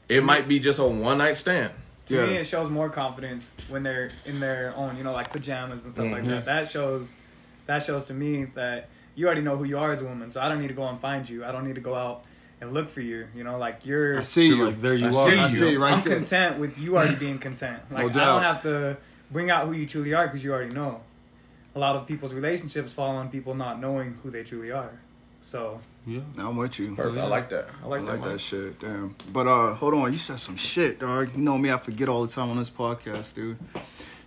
It 0.08 0.22
might 0.24 0.46
be 0.48 0.58
just 0.60 0.78
a 0.78 0.84
one 0.84 1.18
night 1.18 1.36
stand. 1.38 1.72
to 2.06 2.14
Yeah. 2.16 2.26
me, 2.26 2.36
it 2.38 2.44
shows 2.48 2.68
more 2.68 2.90
confidence 2.90 3.52
when 3.68 3.84
they're 3.84 4.10
in 4.26 4.40
their 4.40 4.74
own, 4.76 4.96
you 4.98 5.04
know, 5.04 5.12
like 5.12 5.30
pajamas 5.30 5.84
and 5.84 5.92
stuff 5.92 6.10
like 6.10 6.24
Mhm. 6.24 6.30
that. 6.30 6.44
That 6.46 6.68
shows, 6.68 7.12
that 7.66 7.84
shows 7.84 8.06
to 8.06 8.12
me 8.14 8.46
that 8.56 8.88
you 9.14 9.24
already 9.26 9.40
know 9.40 9.56
who 9.56 9.62
you 9.64 9.78
are 9.78 9.92
as 9.92 10.02
a 10.02 10.04
woman. 10.04 10.28
So 10.28 10.40
I 10.40 10.48
don't 10.48 10.60
need 10.60 10.66
to 10.68 10.74
go 10.74 10.82
and 10.88 10.98
find 11.00 11.28
you. 11.28 11.44
I 11.44 11.52
don't 11.52 11.64
need 11.64 11.76
to 11.76 11.80
go 11.80 11.94
out 11.94 12.24
and 12.62 12.72
look 12.72 12.88
for 12.88 13.02
you. 13.02 13.26
You 13.34 13.44
know, 13.44 13.58
like 13.58 13.84
you're. 13.84 14.18
I 14.20 14.22
see 14.22 14.46
You're 14.46 14.56
you. 14.56 14.66
like, 14.66 14.80
there 14.80 14.94
you 14.94 15.06
I 15.06 15.08
are. 15.08 15.12
see 15.30 15.38
I 15.38 15.42
you. 15.44 15.48
see 15.50 15.76
right 15.76 15.92
I'm 15.94 16.02
there. 16.02 16.14
content 16.16 16.58
with 16.58 16.78
you 16.78 16.96
already 16.96 17.16
being 17.16 17.38
content. 17.38 17.82
Like 17.90 18.04
I 18.04 18.08
doubt. 18.08 18.14
don't 18.14 18.42
have 18.42 18.62
to 18.62 18.96
bring 19.30 19.50
out 19.50 19.66
who 19.66 19.72
you 19.72 19.86
truly 19.86 20.14
are 20.14 20.26
because 20.26 20.42
you 20.42 20.52
already 20.54 20.72
know. 20.72 21.00
A 21.74 21.78
lot 21.78 21.96
of 21.96 22.06
people's 22.06 22.32
relationships 22.34 22.92
fall 22.92 23.16
on 23.16 23.28
people 23.30 23.54
not 23.54 23.80
knowing 23.80 24.18
who 24.22 24.30
they 24.30 24.42
truly 24.44 24.70
are. 24.70 24.92
So 25.40 25.80
Yeah. 26.06 26.20
I'm 26.38 26.56
with 26.56 26.78
you. 26.78 26.94
Perfect. 26.94 27.18
I 27.18 27.26
like 27.26 27.48
that. 27.48 27.68
I 27.82 27.86
I 27.86 27.88
like, 27.88 28.02
like 28.02 28.22
that. 28.22 28.28
that 28.32 28.40
shit. 28.40 28.78
Damn. 28.80 29.16
But 29.32 29.46
uh 29.48 29.74
hold 29.74 29.94
on, 29.94 30.12
you 30.12 30.18
said 30.18 30.38
some 30.38 30.56
shit, 30.56 31.00
dog. 31.00 31.34
You 31.34 31.42
know 31.42 31.58
me, 31.58 31.70
I 31.72 31.78
forget 31.78 32.08
all 32.08 32.24
the 32.26 32.30
time 32.32 32.50
on 32.50 32.58
this 32.58 32.70
podcast, 32.70 33.34
dude. 33.34 33.56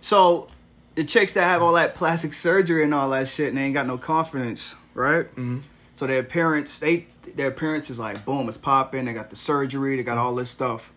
So 0.00 0.48
the 0.94 1.04
chicks 1.04 1.34
that 1.34 1.44
have 1.44 1.62
all 1.62 1.72
that 1.74 1.94
plastic 1.94 2.32
surgery 2.34 2.82
and 2.84 2.92
all 2.92 3.08
that 3.10 3.28
shit 3.28 3.48
and 3.48 3.56
they 3.58 3.62
ain't 3.62 3.74
got 3.74 3.86
no 3.86 3.96
confidence, 3.98 4.74
right? 4.94 5.32
Mhm. 5.36 5.62
So 5.94 6.06
their 6.06 6.22
parents, 6.22 6.78
they 6.78 7.06
their 7.34 7.48
appearance 7.48 7.90
is 7.90 7.98
like, 7.98 8.24
boom, 8.24 8.48
it's 8.48 8.56
popping. 8.58 9.06
They 9.06 9.12
got 9.12 9.30
the 9.30 9.36
surgery. 9.36 9.96
They 9.96 10.02
got 10.02 10.18
all 10.18 10.34
this 10.34 10.50
stuff. 10.50 10.92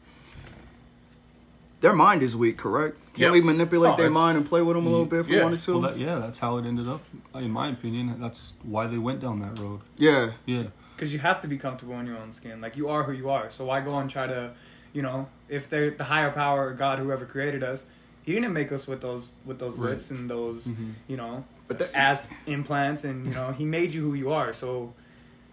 Their 1.81 1.93
mind 1.93 2.23
is 2.23 2.35
weak, 2.35 2.57
correct? 2.57 2.99
Can 3.13 3.23
Yeah. 3.23 3.31
we 3.31 3.39
manipulate 3.41 3.93
Oh, 3.93 3.95
their 3.95 4.09
mind 4.09 4.37
and 4.37 4.45
play 4.45 4.61
with 4.61 4.75
them 4.75 4.85
a 4.85 4.89
little 4.89 5.05
bit 5.05 5.21
if 5.21 5.27
we 5.29 5.37
Yeah. 5.37 5.43
wanted 5.43 5.59
to? 5.61 5.71
Well, 5.71 5.81
that, 5.81 5.97
yeah, 5.97 6.15
that's 6.19 6.39
how 6.39 6.57
it 6.57 6.65
ended 6.65 6.89
up. 6.89 7.01
In 7.35 7.51
my 7.51 7.69
opinion, 7.69 8.17
that's 8.19 8.53
why 8.63 8.87
they 8.87 8.97
went 8.97 9.21
down 9.21 9.39
that 9.39 9.57
road. 9.59 9.79
yeah, 9.95 10.31
Yeah. 10.45 10.63
because 10.95 11.13
you 11.13 11.19
have 11.19 11.39
to 11.41 11.47
be 11.47 11.57
comfortable 11.57 11.97
in 11.99 12.05
your 12.05 12.17
own 12.17 12.33
skin. 12.33 12.59
Like 12.59 12.75
you 12.75 12.89
are 12.89 13.03
who 13.03 13.13
you 13.13 13.29
are. 13.29 13.49
So 13.49 13.63
why 13.63 13.79
go 13.79 13.97
and 13.97 14.09
try 14.09 14.27
to, 14.27 14.51
you 14.91 15.01
know, 15.01 15.29
if 15.47 15.69
they're 15.69 15.91
the 15.91 16.03
higher 16.05 16.31
power, 16.31 16.67
or 16.67 16.73
God, 16.73 16.99
whoever 16.99 17.25
created 17.25 17.63
us, 17.63 17.85
He 18.21 18.33
didn't 18.35 18.53
make 18.53 18.71
us 18.73 18.85
with 18.85 18.99
those 19.01 19.31
with 19.45 19.57
those 19.59 19.75
Right. 19.77 19.91
lips 19.91 20.11
and 20.11 20.29
those, 20.29 20.67
Mhm. 20.67 20.91
you 21.07 21.15
know, 21.17 21.45
But 21.69 21.79
that- 21.79 21.95
ass 21.95 22.27
implants, 22.45 23.03
and 23.05 23.25
you 23.25 23.33
know, 23.33 23.51
He 23.53 23.63
made 23.65 23.93
you 23.93 24.01
who 24.03 24.13
you 24.13 24.31
are. 24.31 24.51
So 24.53 24.93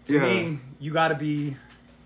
to 0.07 0.13
Yeah. 0.13 0.25
me, 0.25 0.59
you 0.79 0.91
got 0.91 1.09
to 1.09 1.15
be 1.15 1.55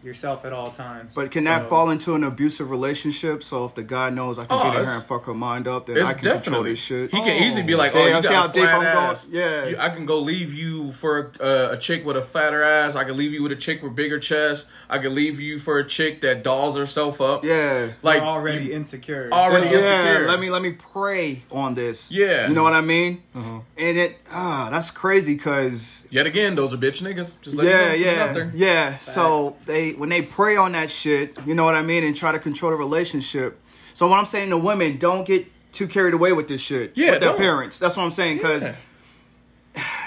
yourself 0.04 0.46
at 0.46 0.54
all 0.54 0.72
times. 0.72 1.14
But 1.16 1.32
can 1.32 1.44
that 1.46 1.64
fall 1.70 1.90
into 1.90 2.16
an 2.16 2.24
abusive 2.24 2.70
relationship? 2.70 3.44
So 3.44 3.66
if 3.66 3.76
the 3.76 3.84
guy 3.84 4.10
knows 4.10 4.40
I 4.40 4.46
can 4.46 4.58
Oh, 4.60 4.64
get 4.72 4.80
in 4.82 4.86
her 4.86 4.96
and 4.96 5.04
fuck 5.04 5.26
her 5.26 5.34
mind 5.34 5.68
up, 5.68 5.86
then 5.86 5.98
I 6.02 6.14
can 6.14 6.20
control 6.20 6.34
definitely 6.36 6.70
this 6.72 6.80
shit. 6.80 7.12
He 7.12 7.18
can 7.22 7.44
easily 7.44 7.64
be 7.64 7.76
like, 7.76 7.92
See- 7.92 8.00
"Oh, 8.00 8.08
you 8.08 8.22
see 8.22 8.30
got 8.30 8.34
how 8.36 8.46
a 8.50 8.54
deep 8.54 8.64
flat 8.64 8.76
I'm 8.76 8.82
going? 8.82 8.96
ass. 8.96 9.28
Yeah. 9.30 9.66
You- 9.68 9.78
I 9.80 9.90
can 9.90 10.06
go 10.06 10.20
leave 10.20 10.54
you 10.54 10.92
for 10.94 11.32
a, 11.40 11.44
uh, 11.44 11.72
a 11.74 11.78
chick 11.78 12.06
with 12.06 12.18
a 12.18 12.22
fatter 12.22 12.64
ass. 12.64 12.96
I 12.96 13.04
can 13.04 13.16
leave 13.18 13.32
you 13.32 13.44
with 13.44 13.52
a 13.52 13.56
chick 13.56 13.82
with 13.84 13.96
bigger 13.96 14.20
chest. 14.20 14.68
I 14.90 14.98
can 14.98 15.16
leave 15.16 15.40
you 15.40 15.58
for 15.60 15.78
a 15.80 15.88
chick 15.88 16.22
that 16.22 16.44
dolls 16.44 16.78
herself 16.78 17.22
up. 17.22 17.46
Yeah. 17.46 17.92
like 18.02 18.18
You're 18.18 18.26
already 18.26 18.66
you- 18.66 18.74
insecure. 18.74 19.30
already 19.32 19.68
yeah, 19.68 20.04
insecure. 20.04 20.28
let 20.28 20.40
me 20.40 20.50
let 20.50 20.62
me 20.62 20.72
pray 20.72 21.44
on 21.52 21.76
this. 21.76 22.12
Yeah. 22.12 22.48
you 22.48 22.54
know 22.54 22.64
what 22.64 22.74
I 22.74 22.82
mean. 22.82 23.24
Uh-huh. 23.36 23.60
And 23.78 23.98
it 23.98 24.18
ah, 24.32 24.70
that's 24.72 24.92
crazy 24.92 25.36
because 25.36 26.06
Yet 26.10 26.26
again, 26.26 26.56
those 26.56 26.74
are 26.74 26.78
bitch 26.78 27.02
niggas. 27.02 27.36
Just 27.42 27.56
let 27.56 27.66
yeah, 27.68 27.94
you 27.94 28.06
know, 28.06 28.12
put 28.12 28.20
out 28.20 28.28
yeah, 28.28 28.34
there. 28.34 28.52
yeah. 28.54 28.98
So 28.98 29.56
they 29.66 29.91
when 29.98 30.10
they 30.10 30.22
prey 30.22 30.56
on 30.58 30.72
that 30.74 30.90
shit, 30.92 31.38
you 31.46 31.54
know 31.56 31.66
what 31.66 31.76
I 31.76 31.82
mean, 31.82 32.04
and 32.04 32.16
try 32.16 32.32
to 32.32 32.40
control 32.40 32.72
the 32.72 32.78
relationship. 32.78 33.60
So 33.94 34.08
what 34.08 34.18
I'm 34.20 34.26
saying 34.26 34.50
to 34.52 34.58
women, 34.58 34.98
don't 34.98 35.26
get 35.26 35.46
too 35.72 35.88
carried 35.88 36.14
away 36.14 36.34
with 36.34 36.48
this 36.48 36.62
shit. 36.62 36.94
Yeah, 36.96 37.12
with 37.12 37.20
their 37.22 37.30
don't. 37.30 37.38
parents. 37.40 37.80
That's 37.80 37.96
what 37.98 38.04
I'm 38.04 38.12
saying 38.12 38.38
because. 38.38 38.64
Yeah. 38.64 38.76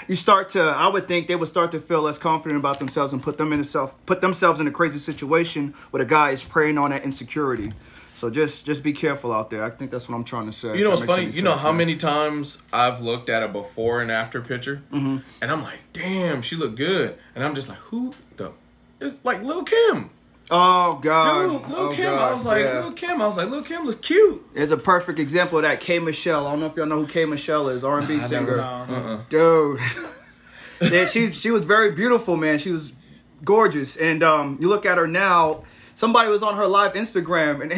You 0.07 0.13
start 0.13 0.49
to, 0.49 0.61
I 0.61 0.87
would 0.87 1.07
think 1.07 1.25
they 1.27 1.35
would 1.35 1.47
start 1.47 1.71
to 1.71 1.79
feel 1.79 2.01
less 2.03 2.19
confident 2.19 2.59
about 2.59 2.77
themselves 2.77 3.11
and 3.11 3.23
put 3.23 3.39
them 3.39 3.51
in 3.51 3.59
a 3.59 3.63
self, 3.63 3.95
put 4.05 4.21
themselves 4.21 4.59
in 4.59 4.67
a 4.67 4.71
crazy 4.71 4.99
situation 4.99 5.73
where 5.89 6.03
a 6.03 6.05
guy 6.05 6.29
is 6.29 6.43
preying 6.43 6.77
on 6.77 6.91
that 6.91 7.03
insecurity. 7.03 7.73
So 8.13 8.29
just, 8.29 8.67
just 8.67 8.83
be 8.83 8.93
careful 8.93 9.33
out 9.33 9.49
there. 9.49 9.63
I 9.63 9.71
think 9.71 9.89
that's 9.89 10.07
what 10.07 10.13
I'm 10.15 10.23
trying 10.23 10.45
to 10.45 10.53
say. 10.53 10.77
You 10.77 10.83
know 10.83 10.91
what's 10.91 11.05
funny? 11.05 11.31
You 11.31 11.41
know 11.41 11.49
sense, 11.53 11.61
how 11.61 11.69
man. 11.69 11.77
many 11.79 11.95
times 11.95 12.59
I've 12.71 13.01
looked 13.01 13.29
at 13.29 13.41
a 13.41 13.47
before 13.47 14.03
and 14.03 14.11
after 14.11 14.39
picture, 14.39 14.83
Mm-hmm. 14.93 15.17
and 15.41 15.51
I'm 15.51 15.63
like, 15.63 15.79
"Damn, 15.93 16.43
she 16.43 16.55
looked 16.55 16.75
good," 16.75 17.17
and 17.33 17.43
I'm 17.43 17.55
just 17.55 17.67
like, 17.67 17.79
"Who 17.89 18.13
the?" 18.37 18.51
It's 18.99 19.17
like 19.23 19.43
Lil 19.43 19.63
Kim. 19.63 20.09
Oh 20.51 20.99
God, 21.01 21.41
Dude, 21.41 21.69
Lil 21.69 21.79
oh, 21.79 21.93
Kim. 21.93 22.05
God. 22.05 22.29
I 22.29 22.33
was 22.33 22.45
like, 22.45 22.63
Yeah. 22.63 22.81
Lil 22.81 22.91
Kim. 22.93 23.21
I 23.21 23.25
was 23.25 23.37
like, 23.37 23.49
Lil 23.49 23.63
Kim 23.63 23.85
looks 23.85 23.99
cute. 23.99 24.45
It's 24.53 24.71
a 24.71 24.77
perfect 24.77 25.19
example 25.19 25.57
of 25.57 25.63
that. 25.63 25.79
K 25.79 25.99
Michelle. 25.99 26.45
I 26.45 26.51
don't 26.51 26.59
know 26.59 26.67
if 26.67 26.75
y'all 26.75 26.85
know 26.85 26.97
who 26.99 27.07
K 27.07 27.25
Michelle 27.25 27.69
is. 27.69 27.83
R 27.83 27.99
and 27.99 28.07
B 28.07 28.19
singer. 28.19 28.57
No. 28.57 28.63
Uh-uh. 28.63 29.21
Dude, 29.29 29.79
yeah, 30.91 31.05
she's 31.05 31.35
she 31.39 31.49
was 31.51 31.65
very 31.65 31.91
beautiful, 31.91 32.37
man. 32.37 32.59
She 32.59 32.71
was 32.71 32.93
gorgeous, 33.43 33.97
and 33.97 34.21
um, 34.23 34.57
you 34.61 34.67
look 34.69 34.85
at 34.85 34.97
her 34.97 35.07
now. 35.07 35.63
Somebody 35.95 36.29
was 36.29 36.43
on 36.43 36.55
her 36.55 36.67
live 36.67 36.93
Instagram, 36.93 37.61
and 37.63 37.73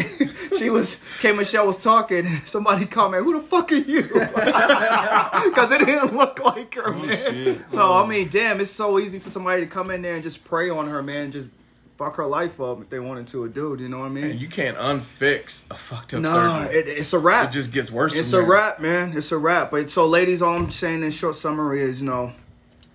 she 0.57 0.69
was 0.71 0.99
K 1.21 1.31
Michelle 1.31 1.65
was 1.67 1.77
talking. 1.77 2.25
And 2.25 2.39
somebody 2.47 2.85
commented, 2.85 3.25
"Who 3.25 3.39
the 3.39 3.47
fuck 3.47 3.71
are 3.71 3.75
you?" 3.75 4.01
Because 5.49 5.71
it 5.71 5.85
didn't 5.85 6.15
look 6.15 6.43
like 6.43 6.73
her, 6.75 6.93
oh, 6.93 6.93
man. 6.93 7.17
shit. 7.17 7.69
So 7.69 7.93
I 7.93 8.07
mean, 8.07 8.27
damn, 8.29 8.59
it's 8.59 8.71
so 8.71 8.99
easy 8.99 9.19
for 9.19 9.29
somebody 9.29 9.61
to 9.61 9.67
come 9.67 9.91
in 9.91 10.01
there 10.01 10.15
and 10.15 10.23
just 10.23 10.43
prey 10.43 10.69
on 10.69 10.87
her, 10.87 11.01
man. 11.01 11.31
Just 11.31 11.49
fuck 11.97 12.15
her 12.17 12.25
life 12.25 12.59
up 12.59 12.81
if 12.81 12.89
they 12.89 12.99
wanted 12.99 13.27
to 13.27 13.43
a 13.43 13.49
dude. 13.49 13.79
You 13.79 13.89
know 13.89 13.99
what 13.99 14.03
I 14.05 14.07
And 14.07 14.15
mean? 14.15 14.37
you 14.39 14.47
can't 14.49 14.77
unfix 14.77 15.61
a 15.71 15.75
fucked 15.75 16.13
up 16.13 16.21
Nah, 16.21 16.63
it, 16.65 16.87
it's 16.87 17.13
a 17.13 17.19
wrap. 17.19 17.49
It 17.49 17.53
just 17.53 17.71
gets 17.71 17.91
worse. 17.91 18.15
It's 18.15 18.29
a 18.29 18.37
there. 18.37 18.45
wrap, 18.45 18.79
man. 18.79 19.13
It's 19.15 19.31
a 19.31 19.37
wrap. 19.37 19.71
But 19.71 19.89
so, 19.89 20.05
ladies, 20.05 20.41
all 20.41 20.55
I'm 20.55 20.69
saying 20.71 21.03
in 21.03 21.11
short 21.11 21.35
summary 21.35 21.81
is, 21.81 22.01
you 22.01 22.07
know, 22.07 22.33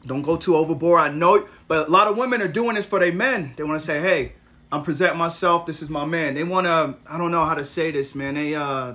don't 0.07 0.23
go 0.23 0.37
too 0.37 0.57
overboard. 0.57 1.01
I 1.01 1.09
know, 1.13 1.47
but 1.69 1.89
a 1.89 1.91
lot 1.91 2.09
of 2.09 2.17
women 2.17 2.43
are 2.43 2.49
doing 2.49 2.75
this 2.75 2.87
for 2.87 2.99
their 2.99 3.13
men. 3.13 3.53
They 3.57 3.63
want 3.63 3.79
to 3.81 3.85
say, 3.87 4.01
"Hey, 4.01 4.33
I'm 4.73 4.83
presenting 4.83 5.19
myself. 5.19 5.67
This 5.67 5.83
is 5.83 5.91
my 5.91 6.05
man." 6.05 6.35
They 6.35 6.43
want 6.43 6.67
to. 6.67 6.97
I 7.09 7.19
don't 7.19 7.31
know 7.31 7.45
how 7.45 7.55
to 7.55 7.65
say 7.65 7.91
this, 7.93 8.15
man. 8.15 8.35
They 8.35 8.55
uh. 8.55 8.95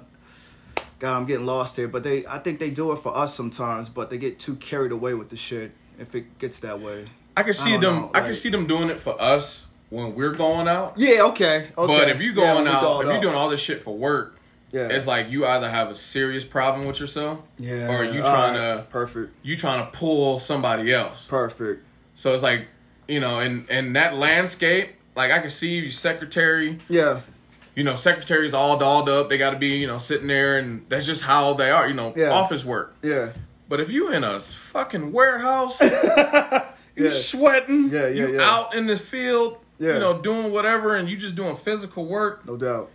God, 1.00 1.16
I'm 1.16 1.26
getting 1.28 1.46
lost 1.46 1.76
here, 1.76 1.88
but 1.88 2.02
they, 2.02 2.26
I 2.26 2.40
think 2.40 2.58
they 2.58 2.72
do 2.72 2.92
it 2.92 2.96
for 2.96 3.16
us 3.16 3.36
sometimes, 3.36 3.88
but 3.88 4.10
they 4.10 4.18
get 4.18 4.40
too 4.40 4.56
carried 4.56 4.92
away 4.92 5.14
with 5.14 5.30
the 5.30 5.38
shit 5.38 5.72
if 6.00 6.16
it 6.16 6.40
gets 6.40 6.60
that 6.62 6.82
way. 6.82 7.06
I 7.36 7.44
can 7.44 7.54
see 7.54 7.72
don't 7.74 7.82
them. 7.82 7.96
know, 7.96 8.12
I 8.16 8.22
can 8.22 8.34
see 8.34 8.50
them 8.50 8.66
doing 8.66 8.90
it 8.90 9.00
for 9.00 9.20
us 9.22 9.68
when 9.92 10.16
we're 10.16 10.34
going 10.34 10.68
out. 10.68 10.96
Yeah, 10.98 11.22
okay, 11.26 11.68
okay. 11.78 11.98
But 11.98 12.10
if 12.10 12.20
you're 12.20 12.34
going 12.34 12.64
we 12.64 12.70
out, 12.72 13.02
if 13.02 13.08
you're 13.08 13.22
doing 13.22 13.36
all 13.36 13.50
this 13.50 13.60
shit 13.60 13.84
for 13.84 13.96
work, 13.96 14.40
yeah, 14.72 14.88
it's 14.88 15.06
like 15.06 15.30
you 15.30 15.46
either 15.46 15.70
have 15.70 15.92
a 15.92 15.96
serious 15.96 16.44
problem 16.44 16.88
with 16.88 17.00
yourself, 17.00 17.42
yeah, 17.60 17.96
or 17.96 18.04
you 18.04 18.22
trying 18.22 18.56
right, 18.56 18.78
to 18.78 18.86
perfect, 18.90 19.36
you 19.44 19.56
trying 19.56 19.86
to 19.86 19.92
pull 19.92 20.40
somebody 20.40 20.92
else. 20.92 21.28
perfect. 21.28 21.86
So 22.16 22.34
it's 22.34 22.42
like 22.42 22.68
you 23.08 23.20
know, 23.20 23.40
in 23.40 23.68
in 23.70 23.94
that 23.94 24.16
landscape, 24.16 24.96
like 25.18 25.32
I 25.32 25.40
can 25.40 25.50
see 25.50 25.80
your 25.80 25.92
secretary. 25.92 26.78
Yeah, 26.88 27.22
You 27.76 27.84
know, 27.84 27.96
secretaries 27.98 28.54
all 28.54 28.78
dolled 28.78 29.10
up. 29.10 29.30
They 29.30 29.38
got 29.38 29.52
to 29.52 29.58
be 29.58 29.70
you 29.70 29.88
know 29.88 29.98
sitting 29.98 30.28
there, 30.28 30.58
and 30.58 30.86
that's 30.88 31.06
just 31.06 31.24
how 31.24 31.54
they 31.54 31.70
are. 31.72 31.88
You 31.90 31.94
know, 31.96 32.14
Yeah. 32.16 32.30
office 32.32 32.64
work. 32.64 32.96
yeah, 33.02 33.32
But 33.68 33.80
if 33.82 33.90
you 33.92 34.12
in 34.14 34.24
a 34.24 34.40
fucking 34.40 35.12
warehouse, 35.12 35.82
you 36.96 37.12
sweating, 37.12 37.90
Yeah, 37.90 38.08
yeah, 38.08 38.08
you 38.28 38.34
yeah. 38.36 38.42
out 38.50 38.74
in 38.76 38.88
the 38.88 38.96
field, 38.96 39.58
Yeah. 39.80 39.94
you 39.94 40.00
know, 40.00 40.14
doing 40.22 40.52
whatever, 40.52 40.96
and 40.96 41.10
you 41.10 41.18
just 41.18 41.36
doing 41.36 41.56
physical 41.58 42.06
work. 42.06 42.46
No 42.46 42.56
doubt. 42.58 42.90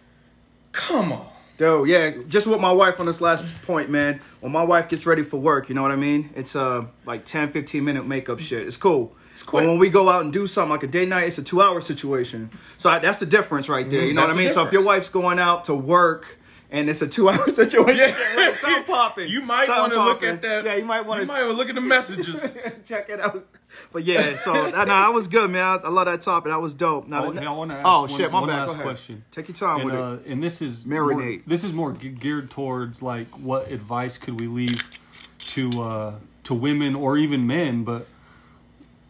Come 0.72 1.12
on. 1.12 1.26
Yo, 1.58 1.84
yeah, 1.84 2.12
just 2.28 2.46
with 2.46 2.60
my 2.60 2.72
wife 2.72 2.98
on 2.98 3.06
this 3.06 3.20
last 3.20 3.44
point, 3.62 3.90
man. 3.90 4.20
When 4.40 4.52
my 4.52 4.64
wife 4.64 4.88
gets 4.88 5.06
ready 5.06 5.22
for 5.22 5.38
work, 5.38 5.68
you 5.68 5.74
know 5.74 5.82
what 5.82 5.92
I 5.92 5.96
mean? 5.96 6.30
It's 6.34 6.56
uh 6.56 6.86
like 7.06 7.24
10, 7.24 7.52
15 7.52 7.84
minute 7.84 8.06
makeup 8.06 8.40
shit. 8.40 8.66
It's 8.66 8.76
cool. 8.76 9.14
It's 9.34 9.42
quick. 9.42 9.64
But 9.64 9.68
when 9.68 9.78
we 9.78 9.88
go 9.88 10.08
out 10.08 10.22
and 10.22 10.32
do 10.32 10.46
something 10.46 10.70
like 10.70 10.82
a 10.82 10.86
day 10.86 11.06
night, 11.06 11.24
it's 11.24 11.38
a 11.38 11.42
two 11.42 11.62
hour 11.62 11.80
situation. 11.80 12.50
So 12.76 12.90
I, 12.90 12.98
that's 12.98 13.18
the 13.18 13.26
difference 13.26 13.68
right 13.68 13.88
there. 13.88 14.04
You 14.04 14.14
know 14.14 14.22
That's 14.22 14.34
what 14.34 14.40
I 14.40 14.44
mean? 14.44 14.52
So 14.52 14.66
if 14.66 14.72
your 14.72 14.84
wife's 14.84 15.08
going 15.08 15.38
out 15.38 15.64
to 15.64 15.74
work 15.74 16.38
and 16.72 16.88
it's 16.90 17.00
a 17.02 17.06
two 17.06 17.28
hour 17.28 17.48
situation, 17.50 17.96
Yeah. 18.36 18.56
sound 18.56 18.86
popping. 18.86 19.28
You 19.28 19.42
might 19.42 19.68
want 19.68 19.92
to 19.92 20.02
look 20.02 20.22
at 20.24 20.42
that. 20.42 20.64
Yeah, 20.64 20.74
you 20.74 20.84
might 20.84 21.02
want 21.06 21.20
You 21.20 21.26
to 21.26 21.32
might 21.32 21.42
look 21.44 21.68
at 21.68 21.76
the 21.76 21.80
messages. 21.80 22.52
check 22.84 23.08
it 23.10 23.20
out. 23.20 23.46
But 23.92 24.04
yeah, 24.04 24.36
so 24.36 24.52
that, 24.70 24.74
no, 24.74 24.84
that 24.86 25.12
was 25.12 25.28
good, 25.28 25.50
man. 25.50 25.64
I, 25.64 25.74
I 25.86 25.88
love 25.88 26.06
that 26.06 26.20
topic. 26.22 26.50
That 26.50 26.60
was 26.60 26.74
dope. 26.74 27.06
Now, 27.08 27.26
Oh, 27.26 27.32
the- 27.32 27.40
hey, 27.40 27.46
I 27.46 27.52
wanna 27.52 27.74
ask 27.74 27.86
oh 27.86 28.00
one- 28.02 28.10
shit, 28.10 28.32
my 28.32 28.40
one 28.40 28.48
bad. 28.48 28.68
last 28.68 28.80
question. 28.80 29.24
Take 29.30 29.48
your 29.48 29.54
time 29.56 29.80
and, 29.82 29.84
with 29.90 29.94
uh, 29.94 30.18
it. 30.24 30.26
and 30.26 30.42
this 30.42 30.60
is 30.60 30.84
Marinate. 30.84 31.16
More, 31.16 31.42
this 31.46 31.62
is 31.64 31.72
more 31.72 31.92
geared 31.92 32.50
towards 32.50 33.02
like 33.02 33.28
what 33.38 33.70
advice 33.70 34.18
could 34.18 34.40
we 34.40 34.46
leave 34.48 34.90
to 35.48 35.70
uh, 35.82 36.14
to 36.44 36.54
women 36.54 36.94
or 36.94 37.16
even 37.16 37.46
men, 37.46 37.84
but 37.84 38.06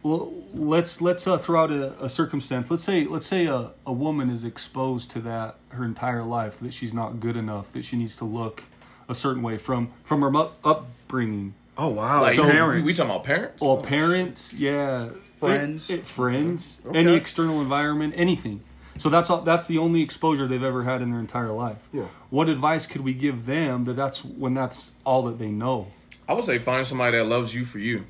well, 0.03 0.33
let's 0.53 1.01
let's 1.01 1.27
uh, 1.27 1.39
throw 1.39 1.63
out 1.65 1.71
a, 1.71 2.05
a 2.05 2.09
circumstance. 2.09 2.71
Let's 2.71 2.85
say 2.85 3.05
let's 3.05 3.27
say 3.27 3.47
a, 3.47 3.71
a 3.87 3.93
woman 3.93 4.31
is 4.31 4.45
exposed 4.45 5.11
to 5.13 5.21
that 5.21 5.57
her 5.69 5.85
entire 5.85 6.23
life 6.23 6.59
that 6.61 6.75
she's 6.75 6.93
not 6.93 7.21
good 7.21 7.37
enough, 7.37 7.73
that 7.73 7.85
she 7.85 7.97
needs 7.97 8.17
to 8.17 8.25
look 8.25 8.65
a 9.09 9.15
certain 9.15 9.43
way 9.43 9.59
from 9.59 9.93
from 10.05 10.23
her 10.23 10.37
up, 10.37 10.59
upbringing. 10.65 11.55
Oh 11.79 11.89
wow, 11.89 12.23
like, 12.23 12.35
so 12.37 12.45
we- 12.45 12.51
parents. 12.51 12.87
we 12.87 12.95
talking 12.95 13.11
about 13.11 13.25
parents? 13.25 13.61
Well, 13.63 13.79
parents, 13.79 14.53
yeah, 14.53 15.09
Friends. 15.39 15.91
It- 15.91 16.01
it- 16.01 16.07
friends, 16.07 16.81
Okay. 16.87 16.99
any 16.99 17.15
external 17.15 17.61
environment, 17.61 18.15
anything. 18.17 18.61
So 18.99 19.09
that's 19.09 19.31
all, 19.31 19.41
that's 19.41 19.67
the 19.67 19.79
only 19.79 20.03
exposure 20.03 20.47
they've 20.47 20.63
ever 20.63 20.85
had 20.85 21.01
in 21.03 21.11
their 21.11 21.19
entire 21.19 21.51
life. 21.51 21.79
Yeah. 21.93 22.05
What 22.31 22.49
advice 22.49 22.87
could 22.87 23.01
we 23.01 23.15
give 23.15 23.47
them 23.47 23.85
that 23.85 23.95
that's 23.95 24.23
when 24.25 24.55
that's 24.55 24.93
all 25.05 25.23
that 25.25 25.39
they 25.39 25.49
know? 25.49 25.89
I 26.29 26.35
would 26.35 26.45
say 26.45 26.59
find 26.59 26.87
somebody 26.87 27.17
that 27.17 27.25
loves 27.25 27.55
you 27.55 27.65
for 27.65 27.79
you. 27.79 28.05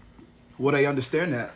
Will 0.59 0.72
they 0.72 0.85
understand 0.85 1.33
that? 1.33 1.55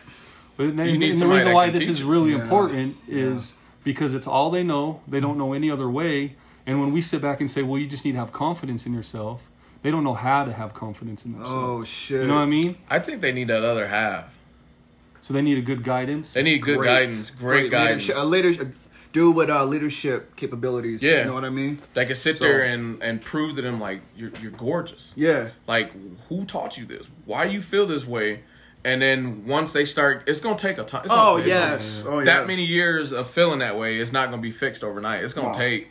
But 0.57 0.77
then, 0.77 0.89
You 0.89 0.99
need 0.99 1.13
and 1.13 1.21
the 1.21 1.27
reason 1.27 1.53
why 1.53 1.71
this 1.71 1.87
is 1.87 2.03
really 2.03 2.33
Yeah. 2.33 2.43
important 2.43 2.97
is 3.09 3.55
because 3.85 4.15
it's 4.15 4.27
all 4.27 4.51
they 4.51 4.63
know. 4.63 5.01
They 5.07 5.21
don't 5.21 5.37
know 5.39 5.53
any 5.53 5.71
other 5.71 5.89
way. 5.89 6.35
And 6.67 6.81
when 6.81 6.93
we 6.93 7.01
sit 7.01 7.21
back 7.23 7.41
and 7.41 7.51
say, 7.51 7.63
"Well, 7.63 7.79
you 7.81 7.87
just 7.87 8.05
need 8.05 8.13
to 8.13 8.19
have 8.19 8.33
confidence 8.33 8.87
in 8.87 8.93
yourself," 8.95 9.49
they 9.83 9.91
don't 9.91 10.03
know 10.03 10.15
how 10.15 10.45
to 10.45 10.53
have 10.53 10.75
confidence 10.75 11.25
in 11.25 11.33
themselves. 11.33 11.55
Oh 11.55 11.85
shit. 11.85 12.23
you 12.23 12.27
know 12.29 12.35
what 12.37 12.41
I 12.41 12.47
mean? 12.47 12.77
I 12.91 12.99
think 12.99 13.21
they 13.21 13.33
need 13.33 13.49
that 13.49 13.63
other 13.63 13.87
half. 13.89 14.35
So 15.23 15.35
they 15.35 15.43
need 15.43 15.59
a 15.59 15.63
good 15.63 15.83
guidance. 15.85 16.33
They 16.33 16.43
need 16.43 16.63
good 16.63 16.79
Great. 16.79 16.87
guidance, 16.87 17.31
great, 17.31 17.71
guidance. 17.71 18.09
Leadership, 18.09 18.17
a 18.17 18.25
leader, 18.27 18.63
a 18.63 18.67
dude 19.13 19.35
with 19.37 19.51
uh, 19.51 19.65
leadership 19.65 20.37
capabilities. 20.37 21.03
Yeah. 21.03 21.19
You 21.21 21.25
know 21.27 21.35
what 21.35 21.45
I 21.45 21.51
mean? 21.51 21.81
That 21.95 22.07
can 22.07 22.17
sit 22.17 22.39
So- 22.39 22.45
there 22.45 22.63
and, 22.63 23.03
and 23.03 23.21
prove 23.21 23.57
to 23.57 23.63
them 23.63 23.79
like 23.81 24.01
you're 24.17 24.31
you're 24.43 24.53
gorgeous. 24.53 25.13
Yeah. 25.17 25.51
Like 25.69 25.93
who 26.29 26.45
taught 26.47 26.79
you 26.79 26.85
this? 26.87 27.07
Why 27.25 27.45
you 27.45 27.61
feel 27.61 27.87
this 27.87 28.07
way? 28.07 28.41
And 28.87 29.03
then 29.03 29.45
once 29.47 29.73
they 29.73 29.85
start, 29.85 30.23
it's 30.29 30.41
gonna 30.41 30.57
take 30.59 30.79
a 30.79 30.85
time. 30.85 31.03
it's 31.03 31.11
Oh 31.13 31.39
take- 31.39 31.49
yes. 31.49 32.05
Oh 32.07 32.21
yeah. 32.21 32.25
That 32.27 32.47
many 32.47 32.65
years 32.65 33.11
of 33.13 33.29
feeling 33.29 33.59
that 33.59 33.77
way 33.77 33.99
is 33.99 34.13
not 34.13 34.31
gonna 34.31 34.41
be 34.43 34.53
fixed 34.53 34.85
overnight. 34.85 35.25
It's 35.25 35.35
gonna 35.35 35.49
No. 35.49 35.55
take 35.59 35.89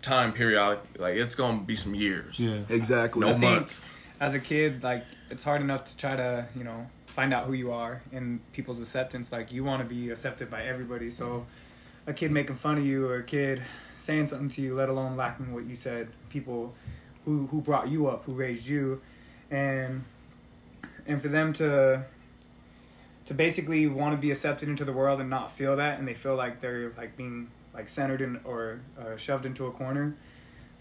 time 0.00 0.32
periodic. 0.32 0.80
Like 0.98 1.16
it's 1.16 1.34
gonna 1.34 1.60
be 1.62 1.74
some 1.76 1.94
years. 1.94 2.38
yeah. 2.38 2.60
Exactly. 2.68 3.20
No 3.20 3.34
I 3.34 3.38
months. 3.38 3.82
as 4.20 4.32
a 4.34 4.38
kid, 4.38 4.82
like 4.84 5.04
it's 5.30 5.42
hard 5.42 5.60
enough 5.60 5.84
to 5.86 5.96
try 5.96 6.14
to, 6.14 6.46
you 6.54 6.62
know, 6.62 6.86
find 7.06 7.34
out 7.34 7.46
who 7.46 7.52
you 7.52 7.72
are 7.72 8.02
and 8.12 8.40
people's 8.52 8.80
acceptance. 8.80 9.32
Like 9.32 9.50
you 9.52 9.64
want 9.64 9.82
to 9.82 9.88
be 9.88 10.10
accepted 10.10 10.50
by 10.50 10.62
everybody. 10.62 11.10
So 11.10 11.46
a 12.06 12.12
kid 12.12 12.30
making 12.30 12.54
fun 12.56 12.78
of 12.78 12.86
you 12.86 13.06
or 13.08 13.16
a 13.16 13.22
kid 13.24 13.60
saying 13.96 14.28
something 14.28 14.50
to 14.50 14.62
you, 14.62 14.74
let 14.76 14.88
alone 14.88 15.16
lacking 15.16 15.52
what 15.52 15.64
you 15.66 15.74
said, 15.74 16.08
people 16.30 16.74
who 17.24 17.48
who 17.48 17.60
brought 17.60 17.88
you 17.88 18.06
up, 18.06 18.22
who 18.24 18.34
raised 18.34 18.66
you, 18.68 19.00
and 19.50 20.04
and 21.06 21.20
for 21.20 21.28
them 21.28 21.52
to 21.54 22.04
to 23.26 23.34
basically 23.34 23.86
want 23.86 24.14
to 24.14 24.20
be 24.20 24.30
accepted 24.30 24.68
into 24.68 24.84
the 24.84 24.92
world 24.92 25.20
and 25.20 25.30
not 25.30 25.50
feel 25.50 25.76
that, 25.76 25.98
and 25.98 26.06
they 26.06 26.14
feel 26.14 26.36
like 26.36 26.60
they're 26.60 26.92
like 26.96 27.16
being 27.16 27.50
like 27.72 27.88
centered 27.88 28.20
in 28.20 28.40
or 28.44 28.80
uh, 29.00 29.16
shoved 29.16 29.46
into 29.46 29.66
a 29.66 29.70
corner. 29.70 30.14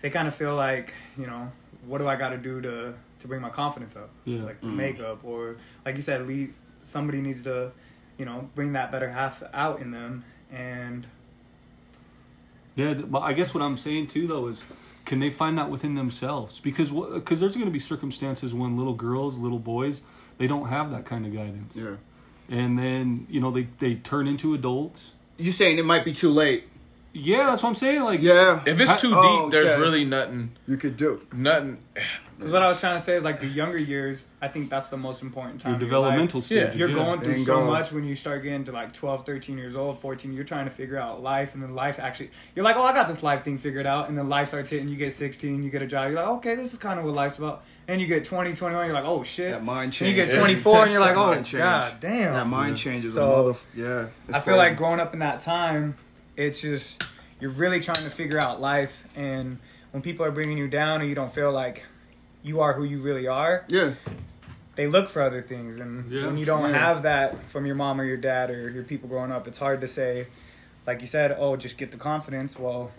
They 0.01 0.09
kind 0.09 0.27
of 0.27 0.35
feel 0.35 0.55
like 0.55 0.93
you 1.17 1.25
know 1.25 1.51
what 1.85 1.97
do 1.99 2.07
I 2.07 2.15
got 2.15 2.29
to 2.29 2.37
do 2.37 2.61
to 2.61 2.93
to 3.19 3.27
bring 3.27 3.41
my 3.41 3.49
confidence 3.49 3.95
up? 3.95 4.09
Yeah. 4.25 4.43
Like 4.43 4.61
Mm. 4.61 4.75
makeup 4.75 5.19
or 5.23 5.57
like 5.85 5.95
you 5.95 6.01
said, 6.01 6.27
lead, 6.27 6.53
somebody 6.81 7.21
needs 7.21 7.43
to 7.43 7.71
you 8.17 8.25
know, 8.25 8.47
bring 8.53 8.73
that 8.73 8.91
better 8.91 9.09
half 9.09 9.41
out 9.53 9.79
in 9.81 9.89
them. 9.89 10.23
And 10.51 11.07
Yeah, 12.75 12.93
but 12.93 13.19
I 13.21 13.33
guess 13.33 13.53
what 13.53 13.63
I'm 13.63 13.77
saying 13.77 14.07
too 14.07 14.27
though 14.27 14.47
is, 14.47 14.63
can 15.05 15.19
they 15.19 15.29
find 15.29 15.57
that 15.57 15.69
within 15.69 15.95
themselves? 15.95 16.59
Because 16.59 16.91
because 16.91 17.39
there's 17.39 17.55
going 17.55 17.65
to 17.67 17.71
be 17.71 17.79
circumstances 17.79 18.53
when 18.53 18.77
little 18.77 18.93
girls, 18.93 19.37
little 19.37 19.59
boys, 19.59 20.03
they 20.37 20.47
don't 20.47 20.67
have 20.69 20.91
that 20.91 21.05
kind 21.05 21.25
of 21.25 21.33
guidance, 21.33 21.75
Yeah. 21.75 21.95
and 22.49 22.77
then 22.79 23.27
you 23.29 23.39
know 23.39 23.51
they 23.51 23.67
they 23.79 23.95
turn 23.95 24.27
into 24.27 24.53
adults. 24.53 25.13
You 25.37 25.51
saying 25.51 25.77
it 25.77 25.85
might 25.85 26.05
be 26.05 26.13
too 26.13 26.29
late? 26.29 26.65
Yeah, 27.15 27.45
that's 27.47 27.61
what 27.61 27.69
I'm 27.69 27.75
saying. 27.75 28.01
Like, 28.03 28.21
Yeah. 28.21 28.63
If 28.65 28.79
it's 28.79 28.99
too 28.99 29.13
Oh, 29.15 29.43
deep, 29.43 29.51
there's 29.51 29.69
okay. 29.69 29.79
really 29.81 30.03
nothing, 30.05 30.51
you 30.67 30.77
could 30.77 30.97
do. 30.97 31.21
nothing. 31.31 31.77
Because 32.35 32.51
what 32.51 32.61
I 32.61 32.67
was 32.67 32.79
trying 32.79 32.97
to 32.97 33.03
say 33.03 33.15
is 33.15 33.23
like 33.23 33.39
the 33.39 33.47
younger 33.47 33.77
years, 33.77 34.25
I 34.41 34.47
think 34.47 34.69
that's 34.69 34.89
the 34.89 34.97
most 34.97 35.21
important 35.21 35.61
time. 35.61 35.71
your 35.71 35.75
of 35.75 35.81
your 35.81 35.89
developmental 35.89 36.39
life. 36.39 36.45
stages. 36.45 36.75
You're 36.75 36.89
yeah. 36.89 36.95
going 36.95 37.21
through 37.21 37.33
Bingo. 37.33 37.59
so 37.59 37.65
much 37.65 37.91
when 37.91 38.03
you 38.03 38.15
start 38.15 38.43
getting 38.43 38.65
to 38.65 38.71
like 38.71 38.93
12, 38.93 39.25
13 39.25 39.57
years 39.57 39.75
old, 39.75 39.99
14. 39.99 40.33
You're 40.33 40.43
trying 40.43 40.65
to 40.65 40.71
figure 40.71 40.97
out 40.97 41.21
life, 41.21 41.53
and 41.53 41.63
then 41.63 41.75
life 41.75 41.99
actually, 41.99 42.31
you're 42.55 42.65
like, 42.65 42.75
oh, 42.75 42.81
I 42.81 42.93
got 42.93 43.07
this 43.07 43.23
life 43.23 43.43
thing 43.43 43.57
figured 43.57 43.85
out. 43.85 44.09
And 44.09 44.17
then 44.17 44.29
life 44.29 44.49
starts 44.49 44.69
hitting. 44.69 44.89
You 44.89 44.95
get 44.97 45.13
16, 45.13 45.63
you 45.63 45.69
get 45.69 45.81
a 45.81 45.87
job. 45.87 46.09
You're 46.09 46.19
like, 46.19 46.27
okay, 46.37 46.55
this 46.55 46.73
is 46.73 46.79
kind 46.79 46.99
of 46.99 47.05
what 47.05 47.13
life's 47.13 47.37
about. 47.37 47.63
And 47.87 47.99
you 47.99 48.07
get 48.07 48.25
20, 48.25 48.53
21, 48.53 48.85
you're 48.85 48.93
like, 48.93 49.05
oh 49.05 49.23
shit. 49.23 49.51
That 49.51 49.63
mind 49.63 49.85
And 49.85 49.93
change. 49.93 50.15
you 50.17 50.25
get 50.25 50.33
24, 50.37 50.83
and 50.83 50.91
you're 50.91 51.01
like, 51.01 51.15
oh, 51.17 51.27
mind 51.27 51.45
change. 51.45 51.59
god 51.59 51.99
damn. 51.99 52.33
That 52.33 52.47
mind 52.47 52.77
changes. 52.77 53.13
So, 53.13 53.23
a 53.23 53.43
mother. 53.43 53.59
Yeah. 53.75 54.07
I 54.29 54.33
feel 54.33 54.41
crazy. 54.41 54.57
like 54.57 54.77
growing 54.77 54.99
up 54.99 55.13
in 55.13 55.19
that 55.19 55.39
time, 55.41 55.97
it's 56.35 56.61
just 56.61 57.03
you're 57.39 57.51
really 57.51 57.79
trying 57.79 58.03
to 58.03 58.09
figure 58.09 58.39
out 58.39 58.61
life, 58.61 59.03
and 59.15 59.59
when 59.91 60.01
people 60.01 60.25
are 60.25 60.31
bringing 60.31 60.57
you 60.57 60.67
down, 60.67 61.01
and 61.01 61.09
you 61.09 61.15
don't 61.15 61.33
feel 61.33 61.51
like 61.51 61.83
you 62.43 62.59
are 62.59 62.73
who 62.73 62.83
you 62.83 62.99
really 63.01 63.27
are, 63.27 63.63
Yeah. 63.69 63.93
they 64.75 64.87
look 64.87 65.09
for 65.09 65.21
other 65.21 65.41
things, 65.41 65.79
and 65.79 66.11
Yeah. 66.11 66.25
when 66.27 66.37
you 66.37 66.45
don't 66.45 66.69
Yeah. 66.69 66.77
have 66.77 67.03
that 67.03 67.49
from 67.49 67.65
your 67.65 67.75
mom 67.75 67.99
or 67.99 68.03
your 68.05 68.17
dad 68.17 68.49
or 68.49 68.69
your 68.69 68.83
people 68.83 69.07
growing 69.09 69.31
up, 69.31 69.47
it's 69.47 69.59
hard 69.59 69.81
to 69.81 69.87
say, 69.87 70.27
like 70.85 71.01
you 71.01 71.07
said, 71.07 71.35
oh, 71.39 71.55
just 71.55 71.77
get 71.77 71.91
the 71.91 71.97
confidence. 71.97 72.59
Well, 72.59 72.91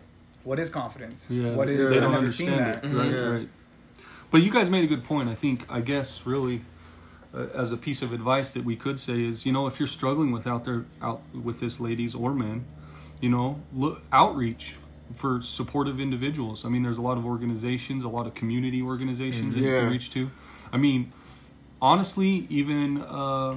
what 0.45 0.59
is 0.59 0.71
confidence? 0.71 1.27
Yeah, 1.29 1.55
what 1.55 1.71
is? 1.71 1.79
they 1.91 1.97
I've 1.97 2.03
don't 2.03 2.13
never 2.13 2.29
seen 2.29 2.51
understand 2.53 2.83
that. 2.83 2.85
it. 2.85 2.97
Right, 2.99 3.11
Yeah. 3.11 3.29
right. 3.39 3.49
But 4.31 4.43
you 4.43 4.51
guys 4.51 4.69
made 4.71 4.85
a 4.85 4.87
good 4.87 5.05
point. 5.05 5.29
I 5.29 5.35
think, 5.35 5.65
I 5.71 5.81
guess, 5.81 6.27
really, 6.27 6.63
uh, 7.35 7.47
as 7.55 7.71
a 7.73 7.77
piece 7.77 8.01
of 8.03 8.13
advice 8.13 8.53
that 8.55 8.65
we 8.65 8.77
could 8.77 8.99
say 8.99 9.23
is, 9.25 9.45
you 9.45 9.53
know, 9.53 9.67
if 9.67 9.79
you're 9.79 9.87
struggling 9.87 10.33
with 10.33 10.47
out 10.47 10.65
there, 10.65 10.85
out 11.03 11.21
with 11.35 11.61
this, 11.61 11.79
ladies 11.81 12.15
or 12.15 12.33
men, 12.35 12.65
you 13.21 13.29
know, 13.29 13.61
look 13.73 14.03
outreach 14.13 14.77
for 15.13 15.41
supportive 15.43 16.01
individuals. 16.01 16.65
I 16.65 16.69
mean, 16.69 16.83
there's 16.83 16.99
a 16.99 17.03
lot 17.03 17.19
of 17.19 17.27
organizations, 17.27 18.05
a 18.05 18.09
lot 18.09 18.27
of 18.27 18.35
community 18.35 18.81
organizations 18.83 19.55
that 19.55 19.61
you 19.61 19.67
can 19.81 19.91
reach 19.91 20.11
to. 20.13 20.31
I 20.73 20.77
mean, 20.79 21.13
honestly, 21.81 22.47
even 22.51 23.01
uh, 23.03 23.51
uh, 23.51 23.55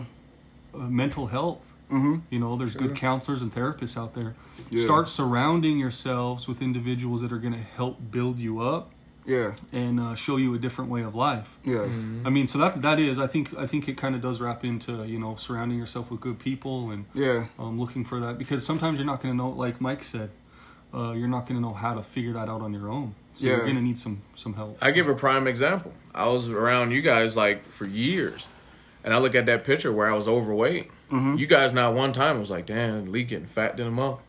mental 0.74 1.28
health. 1.28 1.74
Mm-hmm. 1.92 2.18
You 2.30 2.40
know, 2.40 2.58
there's 2.58 2.74
Sure. 2.74 2.82
good 2.82 2.96
counselors 2.98 3.42
and 3.42 3.54
therapists 3.54 3.96
out 3.98 4.14
there. 4.14 4.36
Yeah. 4.70 4.84
Start 4.84 5.08
surrounding 5.08 5.80
yourselves 5.80 6.46
with 6.48 6.62
individuals 6.62 7.22
that 7.22 7.32
are 7.32 7.38
going 7.38 7.54
to 7.54 7.60
help 7.60 8.12
build 8.12 8.40
you 8.40 8.60
up 8.60 8.92
Yeah. 9.26 9.56
and 9.72 9.98
uh, 9.98 10.14
show 10.16 10.36
you 10.36 10.54
a 10.54 10.58
different 10.60 10.92
way 10.92 11.02
of 11.04 11.16
life. 11.16 11.58
Yeah. 11.64 11.84
I 12.26 12.30
mean, 12.30 12.46
so 12.46 12.58
that 12.58 12.82
that 12.82 13.00
is, 13.00 13.18
I 13.18 13.28
think, 13.28 13.58
I 13.58 13.66
think 13.68 13.88
it 13.88 13.96
kind 13.96 14.16
of 14.16 14.22
does 14.22 14.42
wrap 14.42 14.66
into 14.66 15.06
you 15.06 15.18
know 15.18 15.38
surrounding 15.38 15.78
yourself 15.80 16.12
with 16.12 16.20
good 16.20 16.40
people 16.40 16.90
and 16.92 17.06
Yeah. 17.14 17.46
um, 17.58 17.80
looking 17.80 18.04
for 18.04 18.20
that 18.20 18.38
because 18.38 18.66
sometimes 18.66 19.00
you're 19.00 19.06
not 19.08 19.22
going 19.22 19.34
to 19.34 19.38
know, 19.38 19.50
like 19.50 19.80
Mike 19.80 20.04
said, 20.04 20.30
uh, 20.94 21.12
you're 21.12 21.28
not 21.28 21.46
going 21.48 21.56
to 21.56 21.62
know 21.62 21.74
how 21.74 21.94
to 21.94 22.04
figure 22.04 22.34
that 22.34 22.50
out 22.50 22.62
on 22.62 22.74
your 22.74 22.90
own. 22.90 23.16
So 23.34 23.46
Yeah. 23.46 23.52
you're 23.58 23.64
going 23.66 23.76
to 23.76 23.82
need 23.82 23.98
some 23.98 24.22
some 24.36 24.54
help. 24.54 24.78
I 24.82 24.92
give 24.92 25.08
a 25.08 25.16
prime 25.16 25.48
example. 25.48 25.94
I 26.16 26.28
was 26.28 26.50
around 26.50 26.92
you 26.92 27.02
guys 27.02 27.36
like 27.36 27.70
for 27.72 27.86
years, 27.86 28.48
and 29.04 29.14
I 29.14 29.18
look 29.20 29.36
at 29.36 29.46
that 29.46 29.64
picture 29.64 29.92
where 29.92 30.10
I 30.12 30.16
was 30.16 30.28
overweight. 30.28 30.90
Mm-hmm. 31.12 31.36
You 31.38 31.48
guys 31.48 31.72
not 31.74 31.94
one 31.94 32.14
time 32.14 32.40
was 32.40 32.50
like, 32.50 32.66
"Damn, 32.66 33.06
Lee 33.12 33.24
getting 33.24 33.46
fat 33.46 33.80
in 33.80 33.86
a 33.88 33.92
month." 33.92 34.20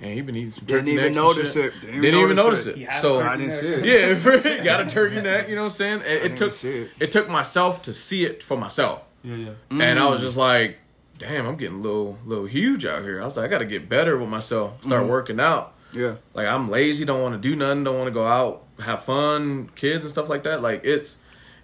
And 0.00 0.14
he 0.14 0.20
been 0.20 0.36
eating 0.36 0.52
some 0.52 0.64
Didn't 0.64 0.88
even 0.88 1.12
notice 1.12 1.54
shit. 1.54 1.74
it. 1.74 1.80
Didn't, 1.80 2.04
even 2.04 2.36
notice 2.36 2.66
it. 2.66 2.76
He 2.76 2.84
had 2.84 2.94
a 2.94 2.98
So 3.00 3.20
I 3.20 3.36
didn't 3.36 3.52
see 3.52 3.66
it. 3.66 3.84
yeah, 3.84 4.62
got 4.64 4.80
a 4.80 4.86
turkey 4.86 5.20
neck. 5.20 5.48
You 5.48 5.56
know 5.56 5.62
what 5.62 5.66
I'm 5.66 5.70
saying? 5.70 6.02
It, 6.06 6.24
it 6.30 6.36
took 6.36 6.64
it. 6.64 6.90
it. 7.00 7.10
took 7.12 7.28
myself 7.28 7.82
to 7.82 7.92
see 7.92 8.24
it 8.24 8.40
for 8.42 8.56
myself, 8.56 9.02
Yeah, 9.24 9.34
yeah. 9.34 9.50
and 9.70 9.80
Mm. 9.80 9.98
I 9.98 10.08
was 10.08 10.20
just 10.20 10.36
like, 10.36 10.78
"Damn, 11.18 11.46
I'm 11.46 11.56
getting 11.56 11.78
a 11.78 11.82
little 11.82 12.16
little 12.24 12.46
huge 12.46 12.86
out 12.86 13.02
here." 13.02 13.20
I 13.20 13.24
was 13.24 13.36
like, 13.36 13.46
"I 13.46 13.48
got 13.48 13.58
to 13.58 13.64
get 13.66 13.88
better 13.88 14.16
with 14.16 14.28
myself. 14.30 14.82
Start 14.84 15.02
Mm-hmm. 15.02 15.10
working 15.10 15.40
out." 15.40 15.74
Yeah. 15.92 16.16
Like 16.34 16.46
I'm 16.46 16.70
lazy, 16.70 17.04
don't 17.04 17.22
want 17.22 17.40
to 17.40 17.48
do 17.48 17.56
nothing, 17.56 17.84
don't 17.84 17.96
want 17.96 18.08
to 18.08 18.14
go 18.14 18.26
out, 18.26 18.64
have 18.80 19.02
fun, 19.02 19.70
kids 19.74 20.04
and 20.04 20.10
stuff 20.10 20.28
like 20.28 20.42
that. 20.44 20.62
Like 20.62 20.82
it's 20.84 21.16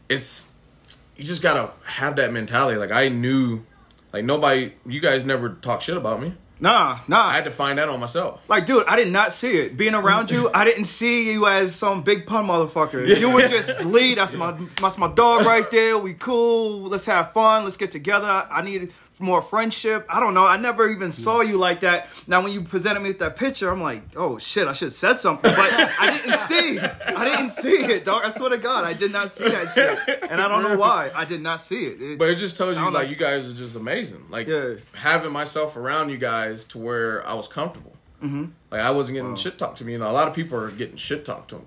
it's 0.08 0.44
you 1.16 1.24
just 1.24 1.42
gotta 1.42 1.70
have 1.84 2.16
that 2.16 2.32
mentality. 2.32 2.78
Like 2.78 2.92
I 2.92 3.08
knew 3.08 3.62
like 4.12 4.24
nobody 4.24 4.72
you 4.86 5.00
guys 5.00 5.24
never 5.24 5.50
talk 5.50 5.80
shit 5.80 5.96
about 5.96 6.20
me. 6.20 6.34
Nah, 6.60 7.00
nah. 7.08 7.26
I 7.26 7.34
had 7.34 7.44
to 7.44 7.50
find 7.50 7.78
that 7.78 7.88
on 7.88 8.00
myself. 8.00 8.40
Like, 8.48 8.64
dude, 8.64 8.86
I 8.86 8.96
did 8.96 9.12
not 9.12 9.32
see 9.32 9.56
it. 9.56 9.76
Being 9.76 9.94
around 9.94 10.30
you, 10.30 10.50
I 10.54 10.64
didn't 10.64 10.84
see 10.84 11.30
you 11.32 11.46
as 11.46 11.74
some 11.74 12.02
Big 12.02 12.26
Pun 12.26 12.46
motherfucker. 12.46 13.18
You 13.18 13.30
were 13.30 13.46
just 13.48 13.84
Lee. 13.84 14.14
That's 14.14 14.34
my 14.36 14.56
that's 14.80 14.96
my 14.96 15.12
dog 15.12 15.44
right 15.44 15.68
there. 15.70 15.98
We 15.98 16.14
cool. 16.14 16.82
Let's 16.82 17.06
have 17.06 17.32
fun. 17.32 17.64
Let's 17.64 17.76
get 17.76 17.90
together. 17.90 18.46
I 18.50 18.62
need 18.62 18.92
more 19.20 19.40
friendship. 19.40 20.04
I 20.08 20.18
don't 20.20 20.34
know. 20.34 20.44
I 20.46 20.56
never 20.56 20.88
even 20.88 21.12
saw 21.12 21.40
you 21.40 21.56
like 21.56 21.80
that. 21.80 22.08
Now, 22.26 22.42
when 22.42 22.52
you 22.52 22.62
presented 22.62 23.00
me 23.00 23.10
with 23.10 23.20
that 23.20 23.36
picture, 23.36 23.70
I'm 23.70 23.80
like, 23.82 24.02
oh 24.16 24.38
shit, 24.38 24.66
I 24.66 24.72
should 24.72 24.86
have 24.86 24.92
said 24.92 25.18
something, 25.20 25.50
but 25.54 25.58
I 25.72 26.10
didn't 26.18 26.38
see. 26.48 26.78
I 26.80 27.24
didn't 27.24 27.50
see 27.50 27.76
it, 27.84 28.04
dog. 28.04 28.22
I 28.24 28.30
swear 28.30 28.50
to 28.50 28.58
God, 28.58 28.84
I 28.84 28.92
did 28.92 29.12
not 29.12 29.30
see 29.30 29.48
that 29.48 29.72
shit, 29.74 30.22
and 30.30 30.40
I 30.40 30.48
don't 30.48 30.62
know 30.62 30.76
why. 30.76 31.10
I 31.14 31.24
did 31.24 31.40
not 31.42 31.60
see 31.60 31.86
it. 31.86 32.02
It- 32.02 32.18
But 32.18 32.28
it 32.28 32.36
just 32.36 32.56
tells 32.56 32.76
you 32.76 32.84
like 32.90 32.92
know. 32.92 33.00
you 33.10 33.16
guys 33.16 33.48
are 33.50 33.54
just 33.54 33.76
amazing. 33.76 34.24
Like 34.30 34.48
Yeah. 34.48 34.74
having 34.94 35.32
myself 35.32 35.76
around 35.76 36.10
you 36.10 36.18
guys 36.18 36.64
to 36.66 36.78
where 36.78 37.26
I 37.26 37.34
was 37.34 37.46
comfortable. 37.48 37.92
Mm-hmm. 38.22 38.46
Like 38.70 38.80
I 38.80 38.90
wasn't 38.90 39.16
getting 39.16 39.36
shit 39.36 39.58
talked 39.58 39.78
to 39.78 39.84
me. 39.84 39.92
You 39.92 39.98
know, 39.98 40.10
a 40.10 40.12
lot 40.12 40.28
of 40.28 40.34
people 40.34 40.58
are 40.58 40.70
getting 40.70 40.96
shit 40.96 41.24
talked 41.24 41.50
to 41.50 41.56
them, 41.56 41.66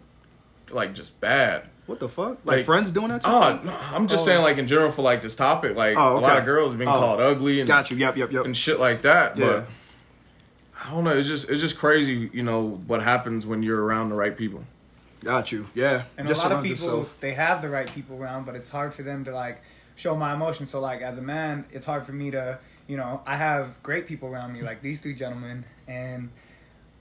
like 0.71 0.93
just 0.93 1.19
bad. 1.21 1.69
What 1.87 1.99
the 1.99 2.07
fuck? 2.07 2.37
Like, 2.45 2.57
Like- 2.57 2.65
friends 2.65 2.91
doing 2.91 3.07
that? 3.09 3.21
To 3.21 3.27
Oh, 3.29 3.49
you? 3.55 3.65
no, 3.65 3.75
I'm 3.93 4.07
just 4.07 4.23
saying, 4.25 4.41
like 4.43 4.57
in 4.59 4.67
general 4.67 4.91
for 4.91 5.01
like 5.01 5.21
this 5.21 5.35
topic, 5.35 5.75
like 5.75 5.97
Oh, 5.97 6.17
a 6.17 6.19
lot 6.19 6.37
of 6.37 6.45
girls 6.45 6.75
being 6.75 6.87
Oh. 6.89 6.93
called 6.99 7.19
ugly 7.19 7.59
and 7.59 7.67
Got 7.67 7.89
you. 7.89 7.97
Yep, 7.97 8.17
yep, 8.17 8.31
yep. 8.31 8.45
and 8.45 8.55
shit 8.55 8.79
like 8.79 9.01
that. 9.01 9.37
Yeah. 9.37 9.45
But 9.45 9.65
I 10.85 10.91
don't 10.91 11.03
know. 11.03 11.17
It's 11.17 11.27
just 11.27 11.49
it's 11.49 11.59
just 11.61 11.77
crazy, 11.79 12.29
you 12.33 12.43
know, 12.43 12.81
what 12.87 13.01
happens 13.01 13.45
when 13.45 13.63
you're 13.63 13.83
around 13.83 14.09
the 14.09 14.15
right 14.15 14.37
people. 14.37 14.63
Got 15.23 15.51
you. 15.51 15.67
Yeah. 15.73 16.03
And 16.17 16.27
Just 16.27 16.45
a 16.45 16.49
lot 16.49 16.57
of 16.59 16.63
people, 16.63 16.85
yourself. 16.85 17.17
they 17.19 17.33
have 17.33 17.61
the 17.63 17.69
right 17.69 17.91
people 17.91 18.21
around, 18.21 18.45
but 18.45 18.55
it's 18.55 18.69
hard 18.69 18.93
for 18.93 19.01
them 19.01 19.25
to 19.25 19.33
like 19.33 19.61
show 19.95 20.15
my 20.15 20.33
emotions. 20.33 20.69
So 20.69 20.79
like 20.79 21.01
as 21.01 21.17
a 21.17 21.21
man, 21.21 21.65
it's 21.71 21.87
hard 21.87 22.05
for 22.05 22.11
me 22.11 22.29
to, 22.31 22.59
you 22.87 22.97
know, 22.97 23.21
I 23.25 23.35
have 23.35 23.81
great 23.81 24.05
people 24.07 24.29
around 24.29 24.53
me, 24.53 24.61
like 24.61 24.81
these 24.83 24.99
three 24.99 25.15
gentlemen, 25.15 25.65
and 25.87 26.29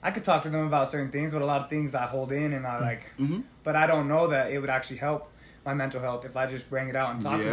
I 0.06 0.10
could 0.12 0.24
talk 0.24 0.44
to 0.44 0.50
them 0.50 0.66
about 0.66 0.90
certain 0.90 1.10
things, 1.10 1.32
but 1.32 1.42
a 1.42 1.46
lot 1.46 1.60
of 1.62 1.68
things 1.68 1.94
I 1.94 2.06
hold 2.06 2.30
in 2.30 2.52
and 2.52 2.64
I 2.66 2.78
like, 2.80 3.02
Mhm. 3.18 3.42
but 3.64 3.74
I 3.74 3.86
don't 3.88 4.06
know 4.06 4.28
that 4.28 4.52
it 4.52 4.60
would 4.60 4.70
actually 4.70 4.98
help 4.98 5.32
my 5.64 5.74
mental 5.74 6.00
health 6.00 6.24
if 6.24 6.36
I 6.36 6.46
just 6.46 6.70
bring 6.70 6.88
it 6.88 6.94
out 6.94 7.10
and 7.14 7.20
talk 7.20 7.38
to 7.38 7.44
them, 7.44 7.52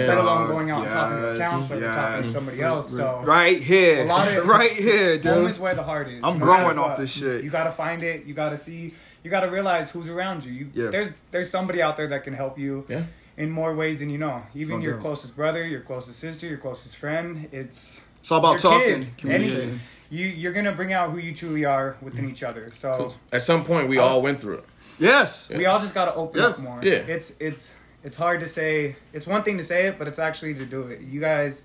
Yeah, 0.00 0.06
let 0.06 0.16
alone 0.18 0.46
going 0.46 0.70
out 0.70 0.82
and 0.84 0.92
talking 0.92 1.16
to 1.18 1.34
a 1.34 1.38
counselor 1.38 1.88
or 1.90 1.92
talking 1.92 2.22
to 2.22 2.28
somebody 2.28 2.62
else. 2.62 2.94
So 2.94 3.22
Right 3.24 3.60
here. 3.60 4.02
A 4.04 4.06
lot 4.06 4.28
of- 4.28 4.46
right 4.56 4.70
here, 4.70 5.12
home 5.14 5.42
dude. 5.42 5.50
is 5.50 5.58
where 5.58 5.74
the 5.74 5.82
heart 5.82 6.06
is. 6.08 6.22
I'm 6.22 6.38
no 6.38 6.44
growing 6.44 6.78
off 6.78 6.96
this 6.96 7.10
shit. 7.10 7.42
You 7.42 7.50
gotta 7.50 7.72
find 7.72 8.00
it. 8.04 8.24
You 8.26 8.32
gotta 8.34 8.56
see. 8.56 8.94
You 9.24 9.30
gotta 9.32 9.50
realize 9.50 9.90
who's 9.90 10.08
around 10.08 10.44
you. 10.44 10.52
you 10.52 10.70
Yeah. 10.72 10.90
There's 10.90 11.08
there's 11.32 11.50
somebody 11.50 11.82
out 11.82 11.96
there 11.96 12.06
that 12.06 12.22
can 12.22 12.34
help 12.34 12.60
you 12.60 12.84
Yeah. 12.88 13.02
in 13.36 13.50
more 13.50 13.74
ways 13.74 13.98
than 13.98 14.08
you 14.08 14.18
know. 14.18 14.44
Even 14.54 14.80
your 14.80 14.98
closest 14.98 15.34
brother, 15.34 15.66
your 15.66 15.80
closest 15.80 16.20
sister, 16.20 16.46
your 16.46 16.58
closest 16.58 16.96
friend. 16.96 17.48
It's 17.50 18.00
It's 18.20 18.30
all 18.30 18.38
about 18.38 18.60
talking. 18.60 19.08
kid. 19.16 19.80
You 20.10 20.26
you're 20.26 20.52
gonna 20.52 20.72
bring 20.72 20.92
out 20.92 21.10
who 21.10 21.18
you 21.18 21.34
truly 21.34 21.64
are 21.64 21.96
within 22.00 22.30
each 22.30 22.42
other. 22.42 22.70
So 22.74 23.12
At 23.32 23.42
some 23.42 23.64
point, 23.64 23.88
we 23.88 23.98
all 23.98 24.22
went 24.22 24.40
through 24.40 24.58
it. 24.58 24.64
Yes. 24.98 25.48
we 25.48 25.66
all 25.66 25.80
just 25.80 25.94
gotta 25.94 26.14
open 26.14 26.40
Yeah. 26.40 26.46
up 26.48 26.58
more. 26.58 26.80
Yeah. 26.82 26.92
It's 26.94 27.32
it's 27.38 27.72
it's 28.02 28.16
hard 28.16 28.40
to 28.40 28.46
say. 28.46 28.96
It's 29.12 29.26
one 29.26 29.42
thing 29.42 29.58
to 29.58 29.64
say 29.64 29.86
it, 29.86 29.98
but 29.98 30.08
it's 30.08 30.18
actually 30.18 30.54
to 30.54 30.64
do 30.64 30.82
it. 30.82 31.00
You 31.00 31.20
guys. 31.20 31.62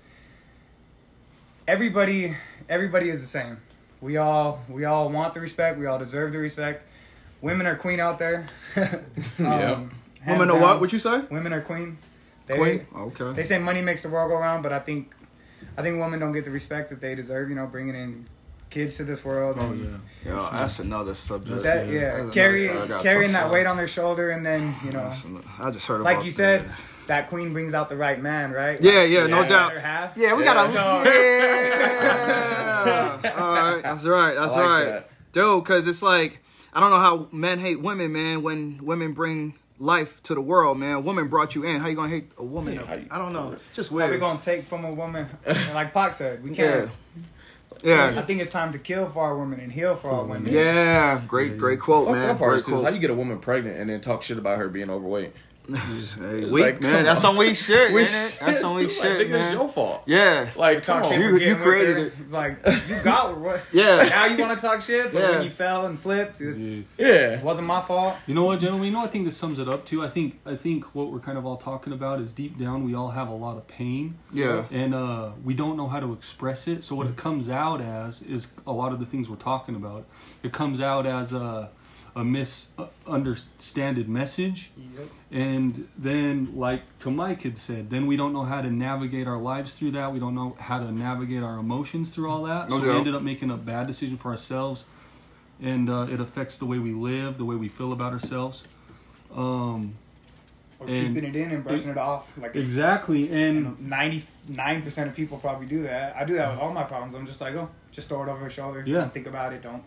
Everybody, 1.66 2.36
everybody 2.68 3.08
is 3.08 3.20
the 3.22 3.26
same. 3.26 3.58
We 4.00 4.18
all 4.18 4.60
we 4.68 4.84
all 4.84 5.08
want 5.08 5.32
the 5.34 5.40
respect. 5.40 5.78
We 5.78 5.86
all 5.86 5.98
deserve 5.98 6.32
the 6.32 6.38
respect. 6.38 6.84
Women 7.40 7.66
are 7.66 7.76
queen 7.76 8.00
out 8.00 8.18
there. 8.18 8.46
um, 8.76 8.86
hands 9.38 9.90
Women 10.26 10.50
are 10.50 10.58
what? 10.58 10.72
down. 10.72 10.80
What 10.80 10.92
you 10.92 10.98
say? 10.98 11.20
Women 11.30 11.52
are 11.52 11.60
queen. 11.62 11.98
They, 12.46 12.56
Queen. 12.58 12.86
Okay. 12.94 13.32
They 13.32 13.42
say 13.42 13.58
money 13.58 13.80
makes 13.80 14.02
the 14.02 14.10
world 14.10 14.30
go 14.30 14.36
round, 14.36 14.62
but 14.62 14.70
I 14.72 14.78
think, 14.78 15.14
I 15.78 15.82
think 15.82 15.98
women 15.98 16.20
don't 16.20 16.32
get 16.32 16.44
the 16.44 16.50
respect 16.50 16.90
that 16.90 17.00
they 17.00 17.14
deserve. 17.14 17.48
You 17.48 17.54
know, 17.54 17.66
bringing 17.66 17.94
in 17.94 18.26
kids 18.74 18.96
to 18.96 19.04
this 19.04 19.24
world. 19.24 19.56
Oh 19.60 19.66
and 19.66 20.00
yeah. 20.24 20.30
Yo, 20.32 20.48
that's 20.50 20.78
another 20.80 21.14
subject. 21.14 21.62
That 21.62 21.86
Yeah. 21.86 21.92
yeah, 21.92 22.16
That's 22.24 22.34
carry, 22.34 22.66
another 22.66 22.78
side 22.80 22.84
I 22.84 22.88
gotta 22.88 23.08
carrying 23.08 23.32
that 23.32 23.50
weight 23.50 23.66
on 23.66 23.76
their 23.76 23.88
shoulder, 23.88 24.30
and 24.30 24.44
then 24.44 24.74
you 24.84 24.90
know, 24.92 25.10
another- 25.24 25.44
I 25.60 25.70
just 25.70 25.86
heard 25.86 26.02
like 26.02 26.16
about 26.16 26.26
you 26.26 26.30
said, 26.32 26.64
that. 26.66 26.70
that 27.06 27.28
queen 27.28 27.52
brings 27.52 27.72
out 27.72 27.88
the 27.88 27.96
right 27.96 28.20
man, 28.20 28.50
right? 28.52 28.80
Yeah, 28.82 29.00
Like, 29.00 29.10
yeah, 29.10 29.26
no 29.28 29.46
doubt. 29.46 29.76
half. 29.78 30.16
Yeah, 30.16 30.34
we 30.34 30.44
Yeah. 30.44 30.54
gotta. 30.54 30.72
So- 30.72 31.10
Yeah. 31.10 32.04
All 33.38 33.54
right, 33.54 33.82
that's 33.82 34.04
right. 34.04 34.34
That's 34.34 34.54
like 34.54 34.66
right, 34.66 34.84
that. 34.84 35.10
dude. 35.32 35.62
Because 35.64 35.86
it's 35.86 36.02
like 36.02 36.40
I 36.72 36.80
don't 36.80 36.90
know 36.90 36.98
how 36.98 37.28
men 37.32 37.60
hate 37.60 37.80
women, 37.80 38.12
man. 38.12 38.42
When 38.42 38.80
women 38.82 39.12
bring 39.12 39.54
life 39.78 40.22
to 40.24 40.34
the 40.34 40.40
world, 40.40 40.78
man. 40.78 40.96
A 40.96 41.00
woman 41.00 41.28
brought 41.28 41.54
you 41.54 41.64
in. 41.64 41.80
How 41.80 41.88
you 41.88 41.96
gonna 41.96 42.08
hate 42.08 42.30
a 42.38 42.44
woman? 42.44 42.74
Yeah, 42.74 42.94
you- 42.96 43.06
I 43.10 43.18
don't 43.18 43.32
know. 43.32 43.56
Just 43.74 43.90
What 43.92 44.04
we 44.04 44.08
weird. 44.10 44.20
gonna 44.20 44.40
take 44.40 44.64
from 44.64 44.84
a 44.84 44.92
woman? 44.92 45.28
Like 45.74 45.92
Pac 45.94 46.14
said, 46.14 46.42
we 46.42 46.54
can't. 46.54 46.86
Yeah. 46.86 46.90
Can't. 47.82 48.18
I 48.18 48.22
think 48.22 48.40
it's 48.40 48.50
time 48.50 48.72
to 48.72 48.78
kill 48.78 49.08
for 49.08 49.22
our 49.24 49.36
women 49.36 49.60
and 49.60 49.72
heal 49.72 49.94
for 49.94 50.10
our 50.10 50.24
women. 50.24 50.52
Yeah. 50.52 51.20
Great, 51.26 51.58
great 51.58 51.80
quote, 51.80 52.06
Fucked 52.06 52.16
man. 52.18 52.30
up 52.30 52.38
part 52.38 52.50
Great 52.52 52.60
is 52.60 52.66
how 52.68 52.80
quote. 52.80 52.94
you 52.94 53.00
get 53.00 53.10
a 53.10 53.14
woman 53.14 53.38
pregnant 53.38 53.78
and 53.78 53.90
then 53.90 54.00
talk 54.00 54.22
shit 54.22 54.38
about 54.38 54.58
her 54.58 54.68
being 54.68 54.90
overweight. 54.90 55.32
Hey, 55.66 55.72
It's 55.96 56.16
weak, 56.18 56.62
like, 56.62 56.80
man. 56.82 57.04
That's 57.04 57.20
on. 57.24 57.30
some 57.32 57.36
weak 57.38 57.56
shit, 57.56 57.90
We 57.92 58.02
ain't 58.02 58.10
it? 58.10 58.38
That's 58.38 58.60
some 58.60 58.74
weak 58.76 58.88
like, 58.88 58.96
shit, 58.96 59.12
nigga, 59.16 59.20
it's 59.22 59.30
man. 59.30 59.52
your 59.54 59.68
fault. 59.70 60.02
Yeah. 60.04 60.50
Like, 60.56 60.84
come 60.84 61.02
Talk 61.02 61.12
on. 61.12 61.20
You- 61.20 61.38
you 61.38 61.56
created 61.56 61.96
her. 61.96 62.06
it. 62.08 62.12
It's 62.20 62.32
like 62.32 62.58
you 62.86 62.96
got 63.02 63.38
what? 63.38 63.62
Yeah. 63.72 64.06
Now 64.10 64.26
you 64.26 64.36
want 64.44 64.60
to 64.60 64.66
talk 64.66 64.82
shit, 64.82 65.10
but 65.10 65.20
Yeah. 65.22 65.30
when 65.30 65.42
you 65.44 65.48
fell 65.50 65.86
and 65.86 65.98
slipped, 65.98 66.38
it's, 66.42 66.62
Yeah. 66.62 66.82
Yeah. 66.98 67.06
it 67.38 67.42
wasn't 67.42 67.66
my 67.66 67.80
fault. 67.80 68.14
You 68.26 68.34
know 68.34 68.44
what, 68.44 68.60
gentlemen? 68.60 68.86
You 68.88 68.92
know, 68.92 69.00
I 69.04 69.06
think 69.06 69.24
this 69.24 69.38
sums 69.38 69.58
it 69.58 69.66
up 69.66 69.86
too. 69.86 70.04
I 70.04 70.08
think, 70.10 70.38
I 70.44 70.54
think 70.54 70.84
what 70.94 71.10
we're 71.10 71.18
kind 71.20 71.38
of 71.38 71.46
all 71.46 71.56
talking 71.56 71.94
about 71.94 72.20
is 72.20 72.32
deep 72.34 72.58
down, 72.58 72.84
we 72.84 72.94
all 72.94 73.10
have 73.12 73.28
a 73.28 73.34
lot 73.34 73.56
of 73.56 73.66
pain, 73.66 74.18
Yeah. 74.32 74.64
and 74.70 74.94
uh, 74.94 75.30
we 75.42 75.54
don't 75.54 75.78
know 75.78 75.88
how 75.88 75.98
to 76.00 76.12
express 76.12 76.68
it. 76.68 76.84
So 76.84 76.94
what 76.94 77.06
it 77.06 77.16
comes 77.16 77.48
out 77.48 77.80
as 77.80 78.20
is 78.20 78.48
a 78.66 78.72
lot 78.72 78.92
of 78.92 79.00
the 79.00 79.06
things 79.06 79.30
we're 79.30 79.36
talking 79.36 79.76
about. 79.76 80.04
It 80.42 80.52
comes 80.52 80.78
out 80.82 81.06
as 81.06 81.32
a, 81.32 81.70
a 82.16 82.22
misunderstanded 82.24 84.08
message, 84.08 84.70
and 85.30 85.88
then, 85.98 86.52
like 86.56 86.82
to 87.00 87.10
Mike 87.10 87.42
had 87.42 87.58
said, 87.58 87.90
then 87.90 88.06
we 88.06 88.16
don't 88.16 88.32
know 88.32 88.44
how 88.44 88.60
to 88.62 88.70
navigate 88.70 89.26
our 89.26 89.38
lives 89.38 89.74
through 89.74 89.92
that. 89.92 90.12
We 90.12 90.20
don't 90.20 90.34
know 90.34 90.56
how 90.58 90.78
to 90.78 90.92
navigate 90.92 91.42
our 91.42 91.58
emotions 91.58 92.10
through 92.10 92.30
all 92.30 92.44
that. 92.44 92.70
No 92.70 92.78
so 92.78 92.84
we 92.84 92.90
ended 92.92 93.14
up 93.14 93.22
making 93.22 93.50
a 93.50 93.56
bad 93.56 93.86
decision 93.86 94.16
for 94.16 94.30
ourselves, 94.30 94.84
and 95.60 95.90
uh, 95.90 96.06
it 96.10 96.20
affects 96.20 96.56
the 96.58 96.66
way 96.66 96.78
we 96.78 96.92
live, 96.92 97.38
the 97.38 97.44
way 97.44 97.56
we 97.56 97.68
feel 97.68 97.92
about 97.92 98.12
ourselves. 98.12 98.64
Um, 99.34 99.94
Or 100.80 100.88
And- 100.88 101.14
keeping 101.14 101.28
it 101.30 101.36
in 101.36 101.50
and 101.52 101.62
brushing 101.64 101.90
it 101.90 101.96
off. 101.98 102.32
Like 102.36 102.54
exactly, 102.56 103.30
and 103.32 103.78
Ninety 103.80 104.24
nine 104.48 104.82
percent 104.82 105.08
of 105.08 105.14
people 105.16 105.38
probably 105.38 105.66
do 105.66 105.82
that. 105.84 106.14
I 106.16 106.24
do 106.24 106.34
that 106.34 106.50
with 106.50 106.58
all 106.60 106.72
my 106.72 106.82
problems. 106.84 107.14
I'm 107.14 107.26
just 107.26 107.40
like, 107.40 107.54
oh, 107.54 107.68
just 107.92 108.08
throw 108.08 108.22
it 108.24 108.28
over 108.28 108.40
your 108.40 108.50
shoulder. 108.50 108.82
Yeah. 108.86 108.98
Don't 109.02 109.14
think 109.14 109.26
about 109.28 109.52
it. 109.52 109.62
Don't, 109.62 109.82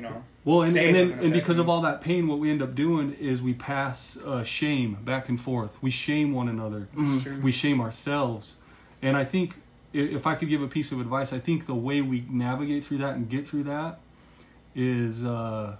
you 0.00 0.08
know. 0.08 0.24
Well, 0.44 0.62
and, 0.62 0.76
and 0.76 0.96
then 0.96 1.18
and 1.20 1.32
because 1.32 1.58
me. 1.58 1.62
of 1.62 1.68
all 1.68 1.82
that 1.82 2.00
pain, 2.00 2.26
what 2.26 2.38
we 2.38 2.50
end 2.50 2.62
up 2.62 2.74
doing 2.74 3.12
is 3.20 3.42
we 3.42 3.52
pass 3.52 4.16
uh, 4.16 4.42
shame 4.42 4.98
back 5.04 5.28
and 5.28 5.38
forth. 5.38 5.82
We 5.82 5.90
shame 5.90 6.32
one 6.32 6.48
another. 6.48 6.88
It's 6.96 7.24
true. 7.24 7.40
We 7.40 7.52
shame 7.52 7.80
ourselves. 7.80 8.54
And 9.02 9.16
I 9.16 9.24
think 9.24 9.54
if 9.92 10.26
I 10.26 10.34
could 10.34 10.48
give 10.48 10.62
a 10.62 10.68
piece 10.68 10.92
of 10.92 11.00
advice, 11.00 11.32
I 11.32 11.38
think 11.38 11.66
the 11.66 11.74
way 11.74 12.00
we 12.00 12.24
navigate 12.30 12.84
through 12.84 12.98
that 12.98 13.14
and 13.14 13.28
get 13.28 13.46
through 13.46 13.64
that 13.64 14.00
is 14.74 15.24
uh, 15.24 15.76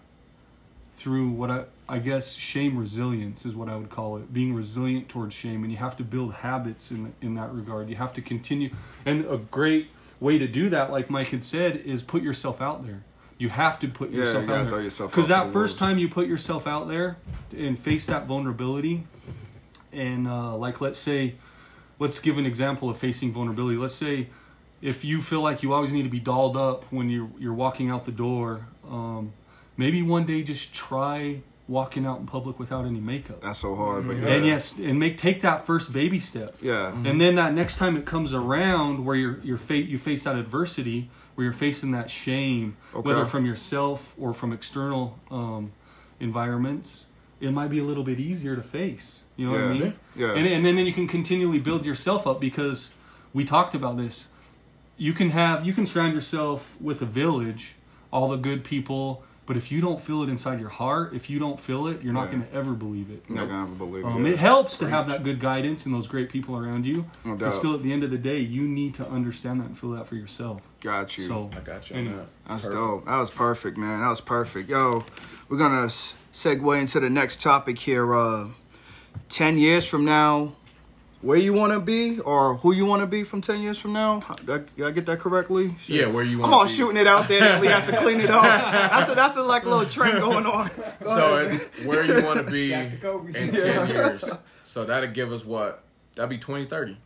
through 0.97 1.31
what 1.31 1.51
I 1.51 1.65
I 1.89 1.99
guess 1.99 2.35
shame 2.35 2.77
resilience 2.77 3.47
is 3.47 3.57
what 3.57 3.71
I 3.71 3.77
would 3.77 3.91
call 3.91 4.19
it. 4.19 4.33
Being 4.33 4.55
resilient 4.55 5.09
towards 5.09 5.35
shame, 5.35 5.63
and 5.63 5.73
you 5.73 5.79
have 5.79 5.97
to 5.97 6.05
build 6.05 6.35
habits 6.35 6.91
in 6.91 7.15
in 7.23 7.35
that 7.37 7.55
regard. 7.55 7.89
You 7.89 7.97
have 7.97 8.13
to 8.15 8.21
continue, 8.21 8.71
and 9.07 9.25
a 9.25 9.39
great 9.39 9.89
way 10.21 10.37
to 10.37 10.47
do 10.47 10.69
that, 10.69 10.93
like 10.93 11.09
Mike 11.09 11.29
had 11.29 11.43
said, 11.43 11.77
is 11.77 12.03
put 12.03 12.23
yourself 12.23 12.61
out 12.61 12.87
there. 12.87 13.03
You 13.41 13.49
have 13.49 13.81
to 13.81 13.89
put 13.89 14.11
Yeah, 14.11 14.19
yourself 14.19 14.43
you 14.43 14.49
gotta 14.49 14.61
out 14.61 14.69
throw 14.69 14.77
there 14.77 14.85
yourself 14.85 15.11
because 15.13 15.31
out 15.31 15.39
to 15.39 15.41
that 15.45 15.47
the 15.49 15.53
first 15.53 15.73
wolves. 15.73 15.79
time 15.81 15.99
you 15.99 16.09
put 16.09 16.27
yourself 16.29 16.67
out 16.67 16.89
there 16.89 17.17
and 17.57 17.79
face 17.79 18.07
that 18.07 18.27
vulnerability, 18.27 19.05
and 19.93 20.29
uh, 20.29 20.55
like 20.57 20.81
let's 20.81 20.99
say, 20.99 21.35
let's 21.99 22.19
give 22.19 22.39
an 22.39 22.47
example 22.47 22.89
of 22.91 22.97
facing 22.99 23.33
vulnerability. 23.33 23.77
Let's 23.77 23.95
say 23.95 24.29
if 24.83 25.05
you 25.05 25.23
feel 25.23 25.41
like 25.43 25.63
you 25.63 25.73
always 25.73 25.93
need 25.93 26.03
to 26.05 26.09
be 26.11 26.21
dolled 26.21 26.57
up 26.57 26.85
when 26.93 27.09
you're 27.11 27.31
you're 27.39 27.55
walking 27.55 27.91
out 27.91 28.05
the 28.05 28.13
door, 28.13 28.67
um, 28.89 29.33
maybe 29.77 30.03
one 30.03 30.27
day 30.27 30.43
just 30.43 30.75
try 30.75 31.41
walking 31.67 32.05
out 32.05 32.19
in 32.19 32.27
public 32.27 32.59
without 32.59 32.85
any 32.85 33.01
makeup. 33.01 33.41
That's 33.43 33.61
so 33.61 33.75
hard, 33.77 34.07
but 34.07 34.17
yeah. 34.19 34.29
And 34.29 34.45
yes, 34.47 34.77
and 34.79 34.99
make 34.99 35.17
take 35.17 35.41
that 35.43 35.65
first 35.65 35.93
baby 35.93 36.21
step. 36.21 36.57
Yeah. 36.61 36.93
And 37.05 37.21
then 37.21 37.37
that 37.37 37.55
next 37.55 37.77
time 37.77 37.97
it 37.97 38.05
comes 38.05 38.35
around 38.35 39.05
where 39.05 39.17
you're 39.17 39.41
you're 39.43 39.57
fa- 39.59 39.77
you 39.77 39.97
face 39.97 40.25
that 40.25 40.37
adversity, 40.37 41.09
where 41.35 41.45
you're 41.45 41.53
facing 41.53 41.93
that 41.93 42.11
shame, 42.11 42.77
Okay. 42.95 43.09
whether 43.09 43.25
from 43.27 43.47
yourself 43.47 44.15
or 44.19 44.35
from 44.35 44.53
external 44.53 45.19
um, 45.31 45.73
environments, 46.19 47.07
it 47.41 47.51
might 47.53 47.69
be 47.71 47.79
a 47.79 47.85
little 47.85 48.05
bit 48.05 48.21
easier 48.21 48.55
to 48.57 48.63
face. 48.63 49.23
You 49.37 49.47
know 49.47 49.53
what 49.53 49.63
I 49.63 49.73
mean? 49.73 49.95
Yeah. 50.15 50.35
And 50.35 50.47
and 50.47 50.65
then, 50.67 50.77
then 50.77 50.87
you 50.87 50.93
can 50.93 51.09
continually 51.09 51.59
build 51.59 51.87
yourself 51.87 52.27
up 52.27 52.41
because 52.41 52.93
we 53.33 53.45
talked 53.45 53.75
about 53.75 53.97
this. 53.97 54.29
You 54.99 55.15
can 55.15 55.31
have 55.31 55.65
you 55.67 55.73
can 55.73 55.87
surround 55.87 56.13
yourself 56.15 56.77
with 56.81 57.01
a 57.01 57.07
village, 57.07 57.75
all 58.13 58.29
the 58.29 58.37
good 58.37 58.65
people. 58.65 59.23
But 59.51 59.57
if 59.57 59.73
you 59.73 59.81
don't 59.81 60.01
feel 60.01 60.23
it 60.23 60.29
inside 60.29 60.61
your 60.61 60.69
heart, 60.69 61.13
if 61.13 61.29
you 61.29 61.41
don't 61.41 61.59
feel 61.59 61.89
it, 61.89 62.03
you're 62.05 62.13
not 62.13 62.27
Yeah. 62.27 62.37
going 62.39 62.47
to 62.47 62.55
ever 62.55 62.71
believe 62.73 63.11
it. 63.11 63.29
Not 63.29 63.49
gonna 63.49 63.63
ever 63.65 63.75
believe 63.75 64.05
Um, 64.05 64.25
it. 64.25 64.35
it 64.35 64.39
helps 64.39 64.79
to 64.79 64.89
have 64.89 65.09
that 65.09 65.25
good 65.25 65.41
guidance 65.41 65.85
and 65.85 65.93
those 65.93 66.07
great 66.07 66.29
people 66.29 66.57
around 66.57 66.87
you. 66.87 67.07
No 67.25 67.35
But 67.35 67.51
still, 67.51 67.75
at 67.75 67.83
the 67.83 67.93
end 67.93 68.05
of 68.05 68.13
the 68.13 68.17
day, 68.17 68.39
you 68.39 68.63
need 68.63 68.95
to 68.95 69.09
understand 69.11 69.61
that 69.61 69.65
and 69.67 69.77
feel 69.77 69.91
that 69.91 70.07
for 70.07 70.15
yourself. 70.15 70.61
Got 70.81 71.19
you. 71.19 71.25
So, 71.27 71.51
I 71.57 71.59
got 71.63 71.91
you 71.91 71.97
anyway. 71.97 72.15
that. 72.19 72.27
That's 72.49 72.63
Perfect. 72.63 72.73
dope. 72.81 73.05
That 73.07 73.17
was 73.17 73.31
perfect, 73.33 73.77
man. 73.77 73.99
That 74.03 74.09
was 74.11 74.21
perfect. 74.21 74.69
Yo, 74.71 75.03
we're 75.49 75.59
gonna 75.59 75.89
segue 76.33 76.81
into 76.81 77.01
the 77.01 77.11
next 77.11 77.41
topic 77.43 77.81
here. 77.81 78.15
Uh, 78.15 78.45
ten 79.29 79.59
years 79.59 79.85
from 79.85 80.05
now, 80.05 80.53
where 81.23 81.37
you 81.39 81.53
want 81.53 81.73
to 81.73 81.81
be, 81.81 82.19
or 82.21 82.57
who 82.57 82.73
you 82.75 82.87
want 82.87 83.01
to 83.03 83.07
be 83.07 83.25
from 83.25 83.41
ten 83.41 83.61
years 83.61 83.79
from 83.79 83.93
now? 83.93 84.21
Did 84.45 84.51
I, 84.51 84.59
did 84.77 84.87
I 84.87 84.91
get 84.91 85.07
that 85.07 85.21
correctly? 85.21 85.75
Shit. 85.79 85.97
Yeah, 85.97 86.07
where 86.07 86.25
you 86.25 86.39
want 86.39 86.47
I'm 86.47 86.59
want 86.59 86.63
all 86.63 86.67
to 86.67 86.73
be. 86.73 86.77
shooting 86.77 86.97
it 86.97 87.07
out 87.07 87.29
there. 87.29 87.43
and 87.43 87.61
Lee 87.63 87.69
has 87.69 87.87
to 87.87 87.97
clean 87.97 88.21
it 88.21 88.31
up. 88.31 88.43
That's 88.91 89.11
a, 89.11 89.15
that's 89.15 89.37
a 89.37 89.43
like 89.43 89.65
little 89.65 89.85
trend 89.87 90.19
going 90.21 90.47
on. 90.47 90.69
Go 90.69 90.75
So 91.15 91.37
ahead. 91.37 91.53
it's 91.53 91.85
where 91.85 92.05
you 92.05 92.25
want 92.25 92.45
to 92.45 92.51
be 92.51 92.71
Back 92.71 93.01
to 93.01 93.19
in 93.27 93.51
10 93.53 93.89
years. 93.91 94.25
So 94.65 94.85
that'll 94.85 95.11
give 95.11 95.33
us 95.33 95.45
what? 95.45 95.83
That'd 96.15 96.31
be 96.31 96.39
2030. 96.39 96.97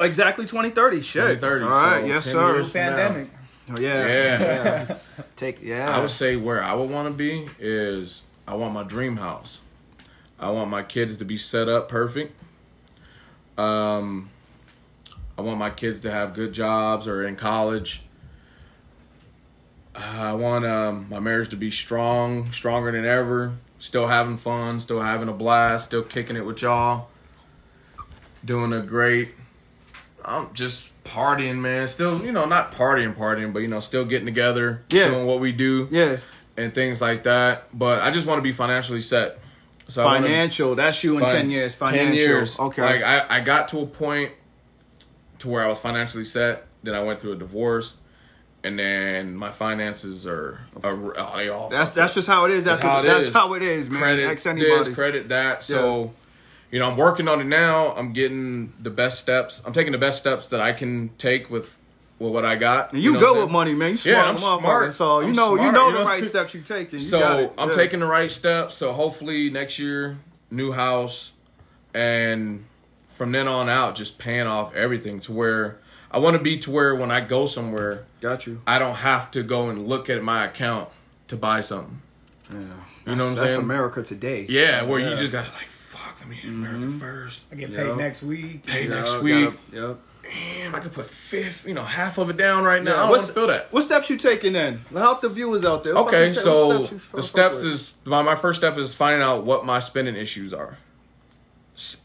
exactly 0.00 0.44
2030. 0.46 1.00
Shit. 1.02 1.22
2030. 1.40 1.64
All 1.64 1.70
right. 1.70 2.00
so 2.02 2.06
yes, 2.06 2.24
sir. 2.24 2.54
years 2.54 2.74
now. 2.74 2.88
Pandemic. 2.96 3.30
Oh, 3.70 3.80
yeah. 3.80 4.06
Yeah. 4.06 4.94
Take 5.36 5.62
yeah. 5.62 5.96
I 5.96 6.00
would 6.00 6.10
say 6.10 6.36
where 6.36 6.62
I 6.62 6.74
would 6.74 6.90
want 6.90 7.08
to 7.08 7.14
be 7.14 7.48
is 7.58 8.22
I 8.46 8.54
want 8.54 8.74
my 8.74 8.82
dream 8.82 9.16
house. 9.16 9.60
I 10.38 10.50
want 10.50 10.70
my 10.70 10.82
kids 10.82 11.16
to 11.18 11.24
be 11.24 11.36
set 11.36 11.68
up 11.68 11.88
perfect. 11.88 12.39
Um, 13.60 14.30
I 15.36 15.42
want 15.42 15.58
my 15.58 15.70
kids 15.70 16.00
to 16.02 16.10
have 16.10 16.34
good 16.34 16.52
jobs 16.52 17.06
or 17.06 17.22
in 17.26 17.36
college. 17.36 18.02
I 19.94 20.32
want 20.32 20.64
um, 20.64 21.06
my 21.10 21.18
marriage 21.20 21.50
to 21.50 21.56
be 21.56 21.70
strong, 21.70 22.52
stronger 22.52 22.90
than 22.92 23.04
ever. 23.04 23.52
Still 23.78 24.08
having 24.08 24.36
fun, 24.36 24.80
still 24.80 25.00
having 25.00 25.28
a 25.28 25.32
blast, 25.32 25.86
still 25.86 26.02
kicking 26.02 26.36
it 26.36 26.44
with 26.44 26.62
y'all. 26.62 27.08
Doing 28.44 28.72
a 28.72 28.80
great. 28.80 29.30
I'm 30.24 30.52
just 30.54 30.88
partying, 31.04 31.56
man. 31.56 31.88
Still, 31.88 32.22
you 32.24 32.32
know, 32.32 32.44
not 32.44 32.72
partying, 32.72 33.14
partying, 33.14 33.52
but 33.52 33.60
you 33.60 33.68
know, 33.68 33.80
still 33.80 34.04
getting 34.04 34.26
together, 34.26 34.82
Yeah. 34.90 35.08
doing 35.08 35.26
what 35.26 35.40
we 35.40 35.52
do, 35.52 35.88
yeah. 35.90 36.18
and 36.56 36.72
things 36.74 37.00
like 37.00 37.22
that. 37.24 37.66
But 37.76 38.02
I 38.02 38.10
just 38.10 38.26
want 38.26 38.38
to 38.38 38.42
be 38.42 38.52
financially 38.52 39.00
set. 39.00 39.38
So 39.90 40.02
I 40.02 40.06
wanna- 40.06 40.26
Financial. 40.26 40.74
That's 40.74 41.02
you 41.04 41.18
in 41.18 41.24
ten 41.24 41.50
years. 41.50 41.74
Financial. 41.74 42.06
Ten 42.06 42.14
years. 42.14 42.58
Okay. 42.58 42.82
Like 42.82 43.02
I, 43.02 43.38
I 43.38 43.40
got 43.40 43.68
to 43.68 43.80
a 43.80 43.86
point 43.86 44.32
to 45.40 45.48
where 45.48 45.62
I 45.64 45.68
was 45.68 45.78
financially 45.78 46.24
set. 46.24 46.66
Then 46.82 46.94
I 46.94 47.02
went 47.02 47.20
through 47.20 47.32
a 47.32 47.36
divorce, 47.36 47.96
and 48.64 48.78
then 48.78 49.34
my 49.34 49.50
finances 49.50 50.26
are, 50.26 50.60
are 50.82 51.36
they 51.36 51.48
all 51.50 51.68
That's 51.68 51.92
that's 51.92 52.14
just 52.14 52.26
how 52.28 52.46
it 52.46 52.52
is. 52.52 52.64
That's, 52.64 52.78
That's 52.78 52.90
how 52.90 53.00
it 53.00 53.06
that's 53.06 53.24
is. 53.28 53.32
how 53.34 53.52
it 53.54 53.62
is, 53.62 53.90
man. 53.90 54.00
credit 54.00 54.24
Ask 54.30 54.44
this, 54.44 54.88
credit 54.94 55.28
that. 55.28 55.62
So, 55.62 56.14
you 56.70 56.78
know, 56.78 56.90
I'm 56.90 56.96
working 56.96 57.28
on 57.28 57.40
it 57.40 57.44
now. 57.46 57.92
I'm 57.94 58.12
getting 58.14 58.72
the 58.80 58.88
best 58.90 59.20
steps. 59.20 59.60
I'm 59.66 59.72
taking 59.74 59.92
the 59.92 59.98
best 59.98 60.18
steps 60.18 60.48
that 60.50 60.60
I 60.60 60.72
can 60.72 61.10
take 61.18 61.50
with 61.50 61.78
with 62.20 62.32
what 62.32 62.44
I 62.44 62.54
got. 62.54 62.92
And 62.92 63.02
you, 63.02 63.14
know 63.14 63.18
what 63.18 63.22
I'm 63.22 63.26
good 63.26 63.32
saying? 63.34 63.44
with 63.46 63.52
money, 63.52 63.74
man. 63.74 63.90
You 63.92 63.96
smart, 63.96 64.16
Yeah, 64.16 64.30
I'm 64.30 64.36
smart. 64.36 64.94
So 64.94 65.20
you 65.20 65.26
I'm 65.28 65.32
know, 65.32 65.56
you 65.56 65.72
know 65.72 65.86
you 65.88 65.92
the 65.94 65.98
know? 66.00 66.04
right 66.04 66.24
steps 66.24 66.54
you're 66.54 66.62
taking. 66.62 67.00
You 67.00 67.04
So 67.04 67.18
got 67.18 67.40
it. 67.40 67.52
I'm 67.58 67.70
Yeah. 67.70 67.74
taking 67.74 67.98
the 68.00 68.06
right 68.06 68.30
steps. 68.30 68.76
So 68.76 68.92
hopefully 68.92 69.50
next 69.50 69.78
year, 69.80 70.18
new 70.50 70.70
house, 70.72 71.32
and 71.94 72.64
from 73.08 73.32
then 73.32 73.48
on 73.48 73.68
out, 73.68 73.94
just 73.96 74.18
paying 74.18 74.46
off 74.46 74.74
everything 74.74 75.18
to 75.20 75.32
where 75.32 75.78
I 76.10 76.18
want 76.18 76.36
to 76.36 76.42
be 76.42 76.58
to 76.58 76.70
where 76.70 76.94
when 76.94 77.10
I 77.10 77.20
go 77.20 77.46
somewhere, 77.46 78.04
Got 78.20 78.46
you. 78.46 78.60
I 78.66 78.78
don't 78.78 78.96
have 78.96 79.30
to 79.32 79.42
go 79.42 79.68
and 79.70 79.86
look 79.88 80.10
at 80.10 80.22
my 80.22 80.44
account 80.44 80.88
to 81.28 81.36
buy 81.36 81.60
something. 81.62 82.02
Yeah. 82.52 82.58
You 83.06 83.16
know 83.16 83.24
what 83.24 83.30
I'm 83.30 83.36
That's 83.36 83.52
saying? 83.52 83.62
America 83.64 84.02
today. 84.02 84.44
Yeah, 84.48 84.82
where 84.82 84.98
Yeah. 85.00 85.10
you 85.10 85.16
just 85.16 85.32
gotta 85.32 85.50
like, 85.52 85.70
fuck, 85.70 86.16
let 86.20 86.28
me 86.28 86.36
hit 86.36 86.50
America 86.50 86.80
Mm-hmm. 86.80 86.98
first. 86.98 87.44
I 87.50 87.54
get 87.54 87.70
Yeah. 87.70 87.84
paid 87.84 87.96
next 87.96 88.22
week. 88.22 88.66
Pay 88.66 88.84
Yeah, 88.88 88.94
next 88.96 89.12
gotta- 89.12 89.24
week. 89.24 89.50
Yep. 89.72 89.98
Damn, 90.30 90.74
I 90.74 90.80
could 90.80 90.92
put 90.92 91.06
fifth, 91.06 91.66
you 91.66 91.74
know, 91.74 91.82
half 91.84 92.18
of 92.18 92.30
it 92.30 92.36
down 92.36 92.62
right 92.62 92.82
now. 92.82 92.92
Yeah, 92.92 92.96
I 92.98 93.00
don't 93.02 93.10
want 93.10 93.26
to 93.26 93.32
feel 93.32 93.46
that. 93.48 93.72
What 93.72 93.82
steps 93.82 94.08
you 94.10 94.16
taking 94.16 94.52
then? 94.52 94.84
Help 94.92 95.20
the 95.22 95.28
viewers 95.28 95.64
out 95.64 95.82
there. 95.82 95.94
What 95.94 96.08
Okay, 96.08 96.30
so 96.32 96.84
steps 96.84 97.06
the 97.12 97.22
steps 97.22 97.58
is 97.62 97.96
my, 98.04 98.22
my 98.22 98.36
first 98.36 98.60
step 98.60 98.78
is 98.78 98.94
finding 98.94 99.22
out 99.22 99.44
what 99.44 99.64
my 99.64 99.80
spending 99.80 100.14
issues 100.14 100.52
are, 100.54 100.78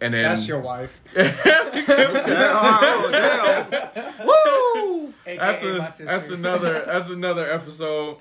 and 0.01 0.13
then 0.13 0.23
That's 0.23 0.47
your 0.47 0.59
wife. 0.59 0.99
Yeah, 1.15 1.35
oh, 1.45 3.09
damn. 3.11 4.25
Woo! 4.25 5.13
that's 5.25 5.63
AKA 5.63 5.77
my 5.77 5.87
a 5.87 6.05
that's 6.05 6.29
another 6.29 6.83
that's 6.85 7.09
another 7.09 7.51
episode. 7.51 8.17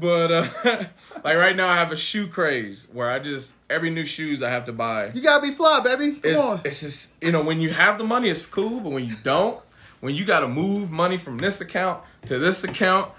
But 0.00 0.32
uh, 0.32 0.48
like 1.24 1.36
right 1.36 1.54
now, 1.56 1.68
I 1.68 1.76
have 1.76 1.92
a 1.92 1.96
shoe 1.96 2.26
craze 2.26 2.88
where 2.92 3.10
I 3.10 3.18
just 3.18 3.54
every 3.68 3.90
new 3.90 4.04
shoes 4.04 4.42
I 4.42 4.50
have 4.50 4.64
to 4.66 4.72
buy. 4.72 5.10
You 5.14 5.22
gotta 5.22 5.42
be 5.46 5.52
fly, 5.52 5.80
baby. 5.80 6.12
Come 6.20 6.30
It's 6.32 6.40
on. 6.40 6.60
it's 6.64 6.80
just 6.80 7.12
you 7.20 7.32
know 7.32 7.42
when 7.42 7.60
you 7.60 7.70
have 7.70 7.98
the 7.98 8.04
money, 8.04 8.28
it's 8.28 8.44
cool, 8.44 8.80
but 8.80 8.90
when 8.90 9.04
you 9.06 9.16
don't, 9.22 9.60
when 10.00 10.14
you 10.14 10.24
got 10.24 10.40
to 10.40 10.48
move 10.48 10.90
money 10.90 11.16
from 11.16 11.38
this 11.38 11.60
account 11.60 12.02
to 12.26 12.38
this 12.38 12.64
account, 12.64 13.12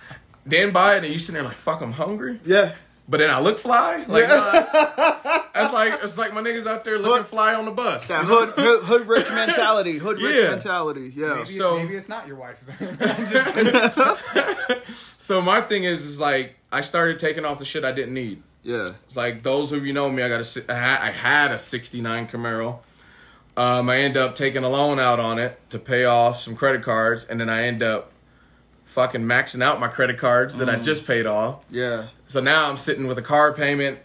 then 0.45 0.71
buy 0.71 0.95
it, 0.97 1.03
and 1.03 1.13
you 1.13 1.19
sitting 1.19 1.35
there 1.35 1.43
like 1.43 1.55
fuck, 1.57 1.81
I'm 1.81 1.93
hungry. 1.93 2.39
Yeah. 2.45 2.73
But 3.11 3.19
then 3.19 3.29
I 3.29 3.39
look 3.41 3.57
fly. 3.59 4.05
Like 4.07 4.23
Yeah. 4.23 4.35
nah, 4.37 4.53
it's- 4.59 5.43
that's 5.53 5.73
like 5.73 5.99
it's 6.01 6.17
like 6.17 6.33
my 6.33 6.41
niggas 6.41 6.65
out 6.65 6.83
there 6.85 6.97
looking 6.97 7.17
Hood- 7.17 7.25
fly 7.27 7.53
on 7.53 7.65
the 7.65 7.71
bus. 7.71 8.07
That 8.07 8.23
hood, 8.25 8.49
hood 8.55 8.83
hood 8.85 9.07
rich 9.07 9.29
mentality. 9.41 9.97
Hood 9.97 10.19
rich 10.21 10.49
mentality. 10.49 11.11
Yeah. 11.13 11.33
Maybe, 11.33 11.45
So- 11.45 11.77
maybe 11.77 11.95
it's 11.95 12.07
not 12.09 12.25
your 12.25 12.37
wife. 12.37 12.57
Then. 12.79 12.97
I'm 13.01 13.25
just 13.27 13.53
kidding. 13.53 14.81
So 15.17 15.39
my 15.41 15.61
thing 15.61 15.83
is, 15.83 16.03
is 16.05 16.19
like 16.19 16.55
I 16.71 16.81
started 16.81 17.19
taking 17.19 17.45
off 17.45 17.59
the 17.59 17.65
shit 17.65 17.83
I 17.85 17.91
didn't 17.91 18.13
need. 18.15 18.41
Yeah. 18.63 18.91
It's 19.07 19.15
like 19.15 19.43
those 19.43 19.71
of 19.71 19.85
you 19.85 19.93
know 19.93 20.09
me, 20.09 20.23
I 20.23 20.29
got 20.29 20.41
a, 20.41 20.45
si- 20.45 20.63
I 20.69 20.73
had- 20.73 21.13
had 21.13 21.51
a 21.51 21.59
'69 21.59 22.27
Camaro. 22.27 22.79
Um, 23.57 23.89
I 23.89 23.97
end 23.97 24.15
up 24.17 24.35
taking 24.35 24.63
a 24.63 24.69
loan 24.69 24.99
out 24.99 25.19
on 25.19 25.37
it 25.37 25.59
to 25.71 25.79
pay 25.79 26.05
off 26.05 26.39
some 26.39 26.55
credit 26.55 26.81
cards, 26.83 27.25
and 27.25 27.39
then 27.39 27.49
I 27.49 27.63
end 27.63 27.83
up 27.83 28.10
fucking 28.91 29.21
maxing 29.21 29.63
out 29.63 29.79
my 29.79 29.87
credit 29.87 30.17
cards 30.17 30.57
that 30.57 30.69
I 30.69 30.75
just 30.75 31.07
paid 31.07 31.25
off. 31.25 31.63
Yeah. 31.69 32.07
So 32.27 32.41
now 32.41 32.69
I'm 32.69 32.75
sitting 32.75 33.07
with 33.07 33.17
a 33.17 33.21
car 33.21 33.53
payment 33.53 33.99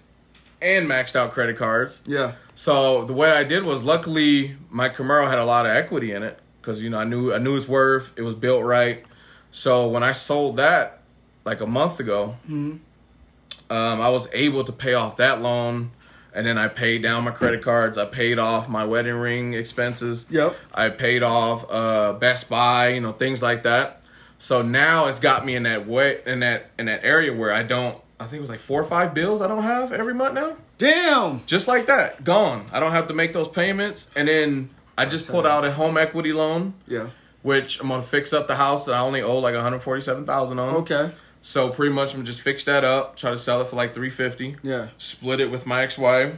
and 0.62 0.88
maxed 0.88 1.16
out 1.16 1.32
credit 1.32 1.56
cards. 1.56 2.00
Yeah. 2.06 2.34
So 2.54 3.04
the 3.04 3.12
way 3.12 3.32
I 3.32 3.42
did 3.42 3.64
was, 3.64 3.82
luckily, 3.82 4.56
my 4.70 4.88
Camaro 4.88 5.28
had 5.28 5.40
a 5.40 5.44
lot 5.44 5.66
of 5.66 5.72
equity 5.72 6.12
in 6.12 6.22
it 6.22 6.38
because 6.60 6.82
you 6.84 6.90
know 6.90 7.00
I 7.00 7.04
knew 7.04 7.34
I 7.34 7.38
knew 7.38 7.56
its 7.56 7.66
worth. 7.66 8.12
It 8.16 8.22
was 8.22 8.36
built 8.36 8.64
right. 8.64 9.04
So 9.50 9.88
when 9.88 10.04
I 10.04 10.12
sold 10.12 10.56
that 10.58 11.02
like 11.44 11.60
a 11.60 11.66
month 11.66 11.98
ago, 11.98 12.36
um, 12.48 12.80
I 13.70 14.08
was 14.08 14.28
able 14.32 14.62
to 14.62 14.72
pay 14.72 14.94
off 14.94 15.16
that 15.16 15.42
loan, 15.42 15.90
and 16.32 16.46
then 16.46 16.58
I 16.58 16.68
paid 16.68 17.02
down 17.02 17.24
my 17.24 17.32
credit 17.32 17.62
cards. 17.62 17.98
I 17.98 18.04
paid 18.04 18.38
off 18.38 18.68
my 18.68 18.84
wedding 18.84 19.16
ring 19.16 19.52
expenses. 19.52 20.28
Yep. 20.30 20.54
I 20.72 20.90
paid 20.90 21.24
off 21.24 21.64
uh, 21.68 22.12
Best 22.12 22.48
Buy, 22.48 22.88
you 22.90 23.00
know, 23.00 23.12
things 23.12 23.42
like 23.42 23.64
that. 23.64 24.02
So 24.38 24.62
now 24.62 25.06
it's 25.06 25.20
got 25.20 25.44
me 25.46 25.56
in 25.56 25.62
that 25.64 25.86
way 25.86 26.20
in 26.26 26.40
that 26.40 26.70
in 26.78 26.86
that 26.86 27.04
area 27.04 27.32
where 27.32 27.52
I 27.52 27.62
don't. 27.62 27.98
I 28.18 28.24
think 28.24 28.34
it 28.38 28.40
was 28.40 28.50
like 28.50 28.60
four 28.60 28.80
or 28.80 28.84
five 28.86 29.12
bills 29.12 29.42
I 29.42 29.46
don't 29.48 29.62
have 29.62 29.92
every 29.92 30.14
month 30.14 30.32
now 30.34 30.56
Damn. 30.78 31.42
just 31.44 31.68
like 31.68 31.84
that, 31.86 32.24
gone. 32.24 32.64
I 32.72 32.80
don't 32.80 32.92
have 32.92 33.08
to 33.08 33.14
make 33.14 33.34
those 33.34 33.48
payments. 33.48 34.10
And 34.16 34.26
then 34.28 34.70
I 34.96 35.04
just 35.04 35.28
pulled 35.28 35.46
out 35.46 35.66
a 35.66 35.72
home 35.72 35.98
equity 35.98 36.32
loan, 36.32 36.72
Yeah. 36.86 37.08
which 37.42 37.78
I'm 37.80 37.88
gonna 37.88 38.02
fix 38.02 38.32
up 38.32 38.46
the 38.48 38.56
house 38.56 38.86
that 38.86 38.94
I 38.94 39.00
only 39.00 39.20
owe 39.22 39.38
like 39.38 39.54
147,000 39.54 40.58
on. 40.58 40.76
Okay. 40.76 41.10
So 41.42 41.68
pretty 41.68 41.92
much 41.94 42.14
I'm 42.14 42.24
just 42.24 42.40
fix 42.40 42.64
that 42.64 42.84
up, 42.84 43.16
try 43.16 43.30
to 43.30 43.36
sell 43.38 43.60
it 43.60 43.66
for 43.68 43.76
like 43.76 43.92
350, 43.94 44.56
Yeah. 44.62 44.88
split 44.98 45.38
it 45.40 45.50
with 45.50 45.66
my 45.66 45.82
ex-wife, 45.82 46.34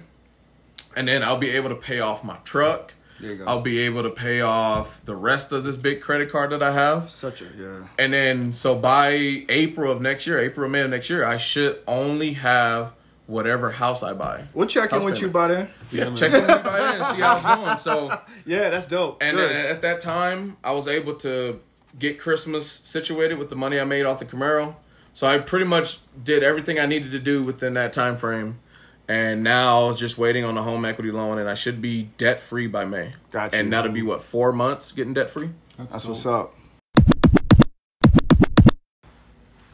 and 0.97 1.07
then 1.09 1.23
I'll 1.23 1.37
be 1.39 1.51
able 1.51 1.69
to 1.69 1.77
pay 1.77 2.01
off 2.01 2.25
my 2.25 2.37
truck. 2.45 2.93
You. 3.21 3.43
I'll 3.47 3.61
be 3.61 3.81
able 3.81 4.03
to 4.05 4.11
pay 4.11 4.41
off 4.41 5.05
the 5.05 5.17
rest 5.17 5.51
of 5.53 5.65
this 5.65 5.77
big 5.77 6.01
credit 6.01 6.31
card 6.31 6.51
that 6.51 6.63
I 6.63 6.73
have. 6.73 7.11
Such 7.11 7.41
a 7.43 7.47
yeah. 7.57 7.87
And 7.99 8.13
then, 8.13 8.53
so 8.53 8.77
by 8.77 9.45
April 9.49 9.91
of 9.91 10.01
next 10.01 10.27
year, 10.27 10.39
April, 10.41 10.69
May 10.69 10.81
of 10.83 10.91
next 10.91 11.11
year, 11.11 11.25
I 11.25 11.37
should 11.37 11.81
only 11.87 12.35
have 12.35 12.93
whatever 13.27 13.71
house 13.73 14.03
I 14.03 14.13
buy. 14.15 14.45
We'll 14.55 14.67
check 14.69 14.91
in 14.93 14.97
House 15.01 15.05
with 15.05 15.21
you 15.21 15.29
by 15.29 15.49
then. 15.49 15.71
Yeah, 15.91 16.15
check 16.15 16.33
in 16.33 16.41
with 16.41 16.49
me 16.49 16.55
by 16.63 16.79
then 16.79 16.95
and 16.95 17.05
see 17.17 17.21
how 17.23 17.37
it's 17.37 17.45
going. 17.85 18.09
So, 18.11 18.21
Yeah, 18.47 18.71
that's 18.71 18.89
dope. 18.89 19.23
and 19.23 19.37
Good. 19.37 19.51
then 19.51 19.67
at 19.67 19.83
that 19.83 20.01
time, 20.01 20.57
I 20.65 20.71
was 20.73 20.89
able 20.89 21.15
to 21.17 21.61
get 21.99 22.19
Christmas 22.19 22.71
situated 22.71 23.37
with 23.39 23.51
the 23.51 23.57
money 23.57 23.79
I 23.81 23.85
made 23.85 24.05
off 24.05 24.19
the 24.21 24.25
Camaro. 24.27 24.77
So 25.13 25.27
I 25.27 25.39
pretty 25.39 25.65
much 25.67 25.99
did 26.23 26.43
everything 26.45 26.79
I 26.79 26.87
needed 26.87 27.11
to 27.11 27.19
do 27.19 27.43
within 27.43 27.75
that 27.75 27.93
time 27.93 28.17
frame. 28.17 28.61
And 29.09 29.43
now 29.43 29.85
I 29.85 29.87
was 29.87 29.99
just 29.99 30.19
waiting 30.19 30.45
on 30.45 30.55
the 30.55 30.63
home 30.63 30.85
equity 30.85 31.11
loan, 31.11 31.39
and 31.39 31.49
I 31.49 31.55
should 31.55 31.81
be 31.81 32.11
debt 32.19 32.41
free 32.41 32.67
by 32.67 32.85
May. 32.85 33.15
Got 33.31 33.55
you. 33.55 33.59
And 33.59 33.73
that'll 33.73 33.91
be 33.91 34.03
what 34.03 34.23
four 34.23 34.53
months 34.53 34.93
getting 34.93 35.15
debt 35.15 35.31
free. 35.31 35.49
That's 35.79 36.05
dope. 36.05 36.11
what's 36.11 36.27
up. 36.27 36.55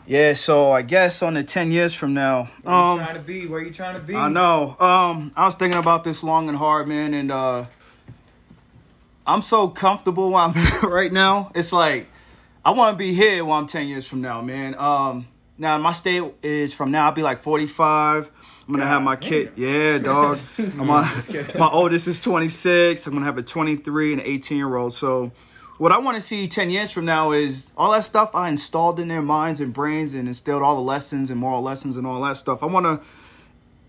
Yeah, 0.07 0.35
so 0.35 0.71
I 0.71 0.83
guess 0.83 1.21
on 1.23 1.35
the 1.35 1.43
ten 1.43 1.73
years 1.73 1.95
from 1.95 2.15
now, 2.15 2.49
Where 2.63 2.75
you 2.75 2.81
um, 2.81 2.99
trying 2.99 3.15
to 3.15 3.21
be? 3.21 3.47
Where 3.49 3.61
you 3.61 3.73
trying 3.73 3.97
to 3.97 4.03
be? 4.03 4.15
I 4.15 4.29
know. 4.29 4.77
Um, 4.79 5.33
I 5.35 5.47
was 5.47 5.57
thinking 5.57 5.81
about 5.81 6.05
this 6.05 6.23
long 6.23 6.49
and 6.49 6.57
hard, 6.57 6.87
man, 6.87 7.13
and 7.13 7.33
uh, 7.33 7.65
I'm 9.27 9.43
so 9.43 9.67
comfortable 9.67 10.31
where 10.31 10.43
I'm 10.43 10.55
right 10.89 11.13
now. 11.13 11.51
It's 11.57 11.73
like 11.73 12.07
I 12.65 12.71
want 12.71 12.93
to 12.93 12.99
be 12.99 13.15
here 13.15 13.45
while 13.45 13.59
I'm 13.59 13.67
ten 13.67 13.89
years 13.89 14.07
from 14.07 14.21
now, 14.21 14.43
man. 14.43 14.77
Um, 14.77 15.27
now 15.59 15.79
my 15.79 15.93
state 15.93 16.23
is 16.43 16.75
from 16.75 16.91
now. 16.91 17.07
I'll 17.07 17.13
be 17.13 17.23
like 17.23 17.39
45. 17.39 18.31
I'm 18.67 18.75
gonna 18.75 18.87
have 18.87 19.03
my 19.03 19.17
kid. 19.17 19.53
Yeah, 19.57 19.99
dog. 19.99 20.39
On, 20.79 20.87
my 20.87 21.69
oldest 21.71 22.09
is 22.09 22.21
26. 22.21 23.07
I'm 23.07 23.13
gonna 23.13 23.27
have 23.27 23.37
a 23.39 23.43
23 23.43 24.13
and 24.15 24.23
18 24.23 24.57
year 24.57 24.77
old. 24.77 24.95
So, 24.95 25.33
what 25.79 25.93
I 25.93 25.99
want 25.99 26.15
to 26.17 26.21
see 26.21 26.49
10 26.49 26.71
years 26.71 26.91
from 26.91 27.05
now 27.05 27.33
is 27.33 27.73
all 27.77 27.93
that 27.93 28.05
stuff 28.05 28.35
I 28.35 28.49
installed 28.49 28.99
in 29.01 29.09
their 29.09 29.21
minds 29.23 29.61
and 29.61 29.73
brains 29.73 30.15
and 30.15 30.29
instilled 30.29 30.63
all 30.63 30.77
the 30.77 30.81
lessons 30.83 31.31
and 31.31 31.39
moral 31.39 31.63
lessons 31.63 31.97
and 31.97 32.07
all 32.07 32.23
that 32.23 32.37
stuff. 32.37 32.63
I 32.63 32.67
want 32.67 32.87
to. 32.87 33.01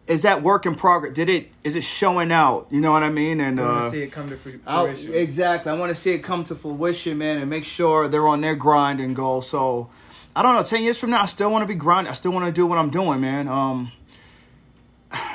Is 0.08 0.22
that 0.22 0.44
work 0.44 0.68
in 0.68 0.76
progress? 0.76 1.14
Did 1.14 1.30
it? 1.30 1.50
Is 1.64 1.76
it 1.76 1.84
showing 1.84 2.32
out? 2.32 2.68
You 2.70 2.80
know 2.82 2.92
what 2.92 3.02
I 3.02 3.10
mean? 3.10 3.40
And 3.40 3.60
I 3.60 3.64
want 3.64 3.78
uh, 3.78 3.84
to 3.86 3.92
see 3.92 4.04
it 4.04 4.12
come 4.12 4.30
to 4.30 4.36
fru- 4.38 4.60
I'll- 4.68 4.86
fruition. 4.86 5.14
exactly. 5.16 5.72
I 5.72 5.76
want 5.80 5.90
to 5.90 5.96
see 5.96 6.12
it 6.12 6.20
come 6.20 6.44
to 6.44 6.54
fruition, 6.56 7.18
man, 7.18 7.40
and 7.40 7.50
make 7.50 7.64
sure 7.64 8.08
they're 8.08 8.28
on 8.28 8.42
their 8.42 8.56
grind 8.56 9.00
and 9.00 9.16
goal. 9.16 9.42
So, 9.42 9.90
I 10.36 10.44
don't 10.44 10.54
know. 10.54 10.62
Ten 10.64 10.84
years 10.84 11.00
from 11.00 11.10
now, 11.12 11.22
I 11.24 11.26
still 11.26 11.50
want 11.50 11.64
to 11.64 11.68
be 11.68 11.74
grinding. 11.74 12.12
I 12.12 12.14
still 12.14 12.32
want 12.34 12.46
to 12.46 12.52
do 12.52 12.68
what 12.68 12.78
I'm 12.78 12.92
doing, 12.92 13.20
man. 13.20 13.48
Um, 13.48 13.94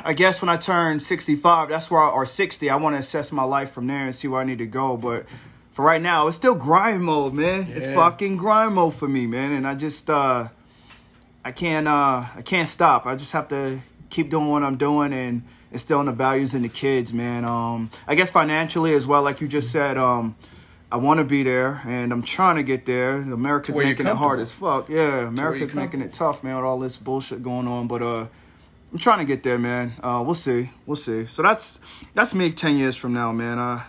I 0.04 0.12
guess 0.12 0.40
when 0.40 0.48
I 0.48 0.56
turn 0.56 1.00
65, 1.00 1.68
that's 1.68 1.90
where, 1.90 2.02
I, 2.02 2.08
or 2.08 2.26
60, 2.26 2.70
I 2.70 2.76
want 2.76 2.94
to 2.96 3.00
assess 3.00 3.32
my 3.32 3.42
life 3.42 3.70
from 3.70 3.86
there 3.86 4.04
and 4.04 4.14
see 4.14 4.28
where 4.28 4.40
I 4.40 4.44
need 4.44 4.58
to 4.58 4.66
go. 4.66 4.96
But 4.96 5.26
for 5.72 5.84
right 5.84 6.00
now, 6.00 6.26
it's 6.26 6.36
still 6.36 6.54
grind 6.54 7.04
mode, 7.04 7.34
man. 7.34 7.66
It's 7.70 7.86
fucking 7.86 8.36
grind 8.36 8.74
mode 8.74 8.94
for 8.94 9.08
me, 9.08 9.26
man. 9.26 9.52
And 9.52 9.66
I 9.66 9.74
just, 9.74 10.08
uh, 10.08 10.48
I 11.44 11.52
can't, 11.52 11.86
uh, 11.86 12.24
I 12.34 12.42
can't 12.44 12.68
stop. 12.68 13.06
I 13.06 13.14
just 13.14 13.32
have 13.32 13.48
to 13.48 13.80
keep 14.08 14.30
doing 14.30 14.48
what 14.48 14.62
I'm 14.62 14.76
doing 14.76 15.12
and 15.12 15.42
instilling 15.72 16.06
the 16.06 16.12
values 16.12 16.54
in 16.54 16.62
the 16.62 16.68
kids, 16.68 17.12
man. 17.12 17.44
Um, 17.44 17.90
I 18.06 18.14
guess 18.14 18.30
financially 18.30 18.92
as 18.94 19.06
well, 19.06 19.22
like 19.22 19.40
you 19.40 19.48
just 19.48 19.70
said, 19.70 19.96
um, 19.96 20.36
I 20.92 20.96
want 20.96 21.18
to 21.18 21.24
be 21.24 21.44
there 21.44 21.80
and 21.86 22.12
I'm 22.12 22.22
trying 22.22 22.56
to 22.56 22.62
get 22.64 22.84
there. 22.84 23.16
America's 23.16 23.76
Where 23.76 23.86
making 23.86 24.06
it 24.06 24.16
hard 24.16 24.40
as 24.40 24.50
fuck. 24.50 24.88
Yeah, 24.88 25.28
America's 25.28 25.74
making 25.74 26.00
it 26.00 26.12
tough, 26.12 26.42
man, 26.42 26.56
with 26.56 26.64
all 26.64 26.80
this 26.80 26.96
bullshit 26.96 27.42
going 27.42 27.68
on. 27.68 27.86
But 27.86 28.02
uh, 28.02 28.26
I'm 28.92 28.98
trying 28.98 29.18
to 29.20 29.24
get 29.24 29.42
there, 29.42 29.59
man. 29.59 29.92
Uh, 30.03 30.22
we'll 30.24 30.35
see. 30.35 30.70
We'll 30.87 30.96
see. 30.96 31.26
So 31.26 31.42
that's 31.42 31.81
that's 32.14 32.35
me 32.35 32.50
ten 32.50 32.76
years 32.76 32.96
from 32.96 33.12
now, 33.12 33.31
man. 33.33 33.59
Uh, 33.59 33.83
I 33.83 33.85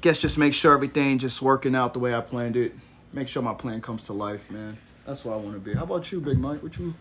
guess 0.00 0.18
just 0.18 0.38
make 0.38 0.54
sure 0.54 0.72
everything 0.72 1.18
just 1.18 1.42
working 1.42 1.74
out 1.74 1.92
the 1.92 1.98
way 1.98 2.14
I 2.14 2.20
planned 2.20 2.56
it. 2.56 2.72
Make 3.12 3.26
sure 3.28 3.42
my 3.42 3.54
plan 3.54 3.80
comes 3.80 4.06
to 4.06 4.12
life, 4.12 4.50
man. 4.50 4.78
That's 5.06 5.24
what 5.24 5.34
I 5.34 5.36
want 5.36 5.54
to 5.54 5.58
be. 5.60 5.74
How 5.74 5.82
about 5.82 6.10
you, 6.12 6.20
Big 6.20 6.38
Mike? 6.38 6.62
What 6.62 6.78
you 6.78 6.94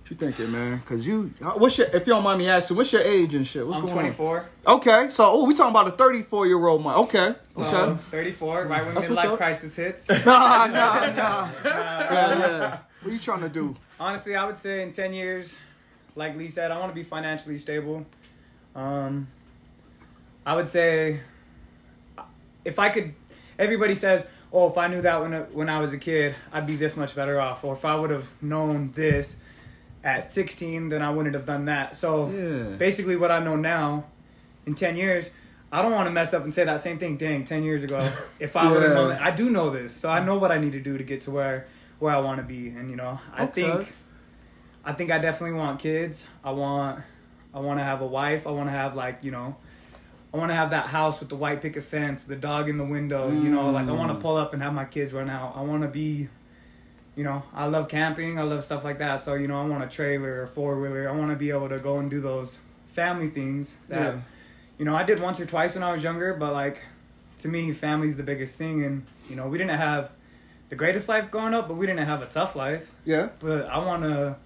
what 0.00 0.10
you 0.10 0.16
thinking, 0.16 0.50
man? 0.52 0.80
Cause 0.80 1.06
you, 1.06 1.32
what's 1.56 1.78
your? 1.78 1.86
If 1.86 2.06
you 2.06 2.12
don't 2.12 2.24
mind 2.24 2.38
me 2.40 2.48
asking, 2.48 2.76
what's 2.76 2.92
your 2.92 3.00
age 3.02 3.34
and 3.34 3.46
shit? 3.46 3.64
What's 3.64 3.78
I'm 3.78 3.84
going 3.86 3.94
24. 4.12 4.46
on? 4.66 4.74
Okay, 4.76 5.08
so 5.10 5.24
oh, 5.24 5.44
we 5.46 5.54
talking 5.54 5.70
about 5.70 5.86
a 5.86 5.92
34 5.92 6.46
year 6.48 6.66
old 6.66 6.82
Mike. 6.82 6.96
Okay, 6.96 7.34
So, 7.48 7.62
okay. 7.62 8.00
34, 8.10 8.64
right 8.66 8.84
when 8.84 8.94
That's 8.94 9.06
midlife 9.06 9.24
up. 9.24 9.36
crisis 9.38 9.76
hits. 9.76 10.08
Nah, 10.26 10.66
nah, 10.66 10.66
nah. 10.66 11.48
yeah, 11.64 12.38
yeah. 12.38 12.78
What 13.02 13.12
you 13.12 13.18
trying 13.18 13.40
to 13.42 13.48
do? 13.48 13.76
Honestly, 14.00 14.34
I 14.34 14.44
would 14.44 14.58
say 14.58 14.82
in 14.82 14.92
10 14.92 15.12
years, 15.14 15.56
like 16.16 16.36
Lee 16.36 16.48
said, 16.48 16.70
I 16.70 16.78
want 16.78 16.90
to 16.90 16.94
be 16.94 17.02
financially 17.02 17.58
stable. 17.58 18.06
Um, 18.74 19.28
I 20.46 20.54
would 20.54 20.68
say 20.68 21.20
if 22.64 22.78
I 22.78 22.88
could, 22.88 23.14
everybody 23.58 23.94
says, 23.94 24.24
oh, 24.52 24.68
if 24.70 24.78
I 24.78 24.88
knew 24.88 25.02
that 25.02 25.20
when, 25.20 25.34
I- 25.34 25.40
when 25.42 25.68
I 25.68 25.80
was 25.80 25.92
a 25.92 25.98
kid, 25.98 26.34
I'd 26.52 26.66
be 26.66 26.76
this 26.76 26.96
much 26.96 27.14
better 27.14 27.40
off. 27.40 27.64
Or 27.64 27.72
if 27.74 27.84
I 27.84 27.94
would 27.96 28.10
have 28.10 28.28
known 28.42 28.92
this 28.94 29.36
at 30.02 30.30
16, 30.30 30.90
then 30.90 31.02
I 31.02 31.10
wouldn't 31.10 31.34
have 31.34 31.46
done 31.46 31.64
that. 31.66 31.96
So 31.96 32.30
Yeah. 32.30 32.76
basically, 32.76 33.16
what 33.16 33.30
I 33.30 33.40
know 33.40 33.56
now, 33.56 34.04
in 34.66 34.74
10 34.74 34.96
years, 34.96 35.30
I 35.72 35.82
don't 35.82 35.92
want 35.92 36.06
to 36.06 36.10
mess 36.12 36.32
up 36.32 36.42
and 36.44 36.54
say 36.54 36.64
that 36.64 36.80
same 36.80 36.98
thing. 36.98 37.16
Dang, 37.16 37.44
10 37.44 37.64
years 37.64 37.82
ago, 37.82 37.98
if 38.38 38.54
I 38.56 38.70
would 38.70 38.82
have 38.82 38.92
Yeah. 38.92 38.94
known, 38.94 39.12
I 39.20 39.30
do 39.30 39.50
know 39.50 39.70
this, 39.70 39.94
so 39.94 40.08
I 40.08 40.24
know 40.24 40.38
what 40.38 40.52
I 40.52 40.58
need 40.58 40.72
to 40.72 40.80
do 40.80 40.96
to 40.98 41.04
get 41.04 41.22
to 41.22 41.30
where 41.30 41.66
where 42.00 42.14
I 42.14 42.18
want 42.18 42.38
to 42.38 42.42
be. 42.46 42.68
And 42.68 42.90
you 42.90 42.96
know, 42.96 43.18
I 43.32 43.44
Okay. 43.44 43.62
think, 43.62 43.94
I 44.84 44.92
think 44.92 45.10
I 45.10 45.18
definitely 45.18 45.56
want 45.58 45.80
kids. 45.80 46.26
I 46.44 46.50
want, 46.52 47.02
I 47.54 47.60
want 47.60 47.78
to 47.80 47.84
have 47.84 48.00
a 48.02 48.06
wife. 48.06 48.46
I 48.46 48.50
want 48.50 48.68
to 48.68 48.72
have 48.72 48.94
like 48.94 49.18
you 49.22 49.30
know, 49.30 49.56
I 50.32 50.36
want 50.36 50.50
to 50.50 50.54
have 50.54 50.70
that 50.70 50.86
house 50.86 51.20
with 51.20 51.28
the 51.28 51.36
white 51.36 51.62
picket 51.62 51.82
fence, 51.84 52.24
the 52.24 52.36
dog 52.36 52.68
in 52.68 52.76
the 52.78 52.84
window. 52.84 53.30
You 53.30 53.50
know, 53.50 53.70
like 53.70 53.88
I 53.88 53.92
want 53.92 54.10
to 54.10 54.16
Mm. 54.16 54.20
pull 54.20 54.36
up 54.36 54.52
and 54.52 54.62
have 54.62 54.72
my 54.74 54.84
kids 54.84 55.12
run 55.12 55.30
out. 55.30 55.54
I 55.56 55.62
want 55.62 55.82
to 55.82 55.88
be. 55.88 56.28
You 57.16 57.22
know, 57.22 57.44
I 57.54 57.66
love 57.66 57.86
camping. 57.88 58.40
I 58.40 58.42
love 58.42 58.64
stuff 58.64 58.82
like 58.84 58.98
that. 58.98 59.20
So 59.20 59.34
you 59.34 59.46
know, 59.46 59.60
I 59.62 59.66
want 59.66 59.84
a 59.84 59.88
trailer 59.88 60.42
or 60.42 60.46
four 60.48 60.80
wheeler. 60.80 61.08
I 61.08 61.12
want 61.12 61.30
to 61.30 61.36
be 61.36 61.50
able 61.50 61.68
to 61.68 61.78
go 61.78 61.98
and 61.98 62.10
do 62.10 62.20
those 62.20 62.58
family 62.88 63.28
things 63.30 63.76
that 63.88 64.14
Yeah. 64.14 64.20
you 64.78 64.84
know, 64.84 64.96
I 64.96 65.04
did 65.04 65.20
once 65.20 65.38
or 65.40 65.46
twice 65.46 65.74
when 65.74 65.84
I 65.84 65.92
was 65.92 66.02
younger, 66.02 66.34
but 66.34 66.52
like 66.52 66.82
to 67.38 67.48
me, 67.48 67.70
family's 67.72 68.16
the 68.16 68.22
biggest 68.24 68.58
thing, 68.58 68.84
and 68.84 69.06
you 69.30 69.36
know, 69.36 69.46
we 69.48 69.58
didn't 69.58 69.76
have 69.78 70.10
the 70.70 70.76
greatest 70.76 71.08
life 71.08 71.30
growing 71.30 71.54
up, 71.54 71.68
but 71.68 71.74
we 71.74 71.86
didn't 71.86 72.04
have 72.06 72.20
a 72.22 72.26
tough 72.26 72.56
life. 72.56 72.92
Yeah. 73.04 73.28
But 73.38 73.66
I 73.68 73.78
wanna, 73.78 74.36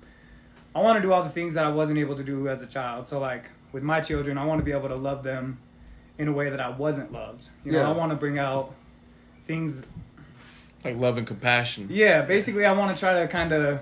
I 0.79 0.83
wanna 0.83 1.01
do 1.01 1.13
all 1.13 1.23
the 1.23 1.31
things 1.31 1.55
that 1.55 1.65
I 1.65 1.71
wasn't 1.71 1.99
able 1.99 2.17
to 2.17 2.25
do 2.25 2.49
as 2.49 2.63
a 2.63 2.67
child. 2.67 3.09
So 3.09 3.19
like 3.19 3.51
with 3.73 3.83
my 3.83 4.01
children, 4.01 4.39
I 4.39 4.45
want 4.45 4.61
to 4.61 4.65
be 4.65 4.73
able 4.73 4.89
to 4.89 4.97
love 4.97 5.23
them 5.23 5.59
in 6.19 6.29
a 6.29 6.33
way 6.33 6.51
that 6.51 6.61
I 6.61 6.71
wasn't 6.71 7.13
loved. 7.13 7.49
You 7.65 7.73
know, 7.73 7.81
Yeah. 7.81 7.89
I 7.89 7.93
want 7.93 8.11
to 8.11 8.17
bring 8.17 8.39
out 8.39 8.75
things. 9.47 9.85
Like 10.85 10.97
love 10.97 11.17
and 11.17 11.27
compassion. 11.27 11.89
Yeah, 11.91 12.23
basically, 12.23 12.65
I 12.65 12.73
want 12.73 12.97
to 12.97 12.99
try 12.99 13.21
to 13.21 13.29
kind 13.29 13.53
of, 13.53 13.81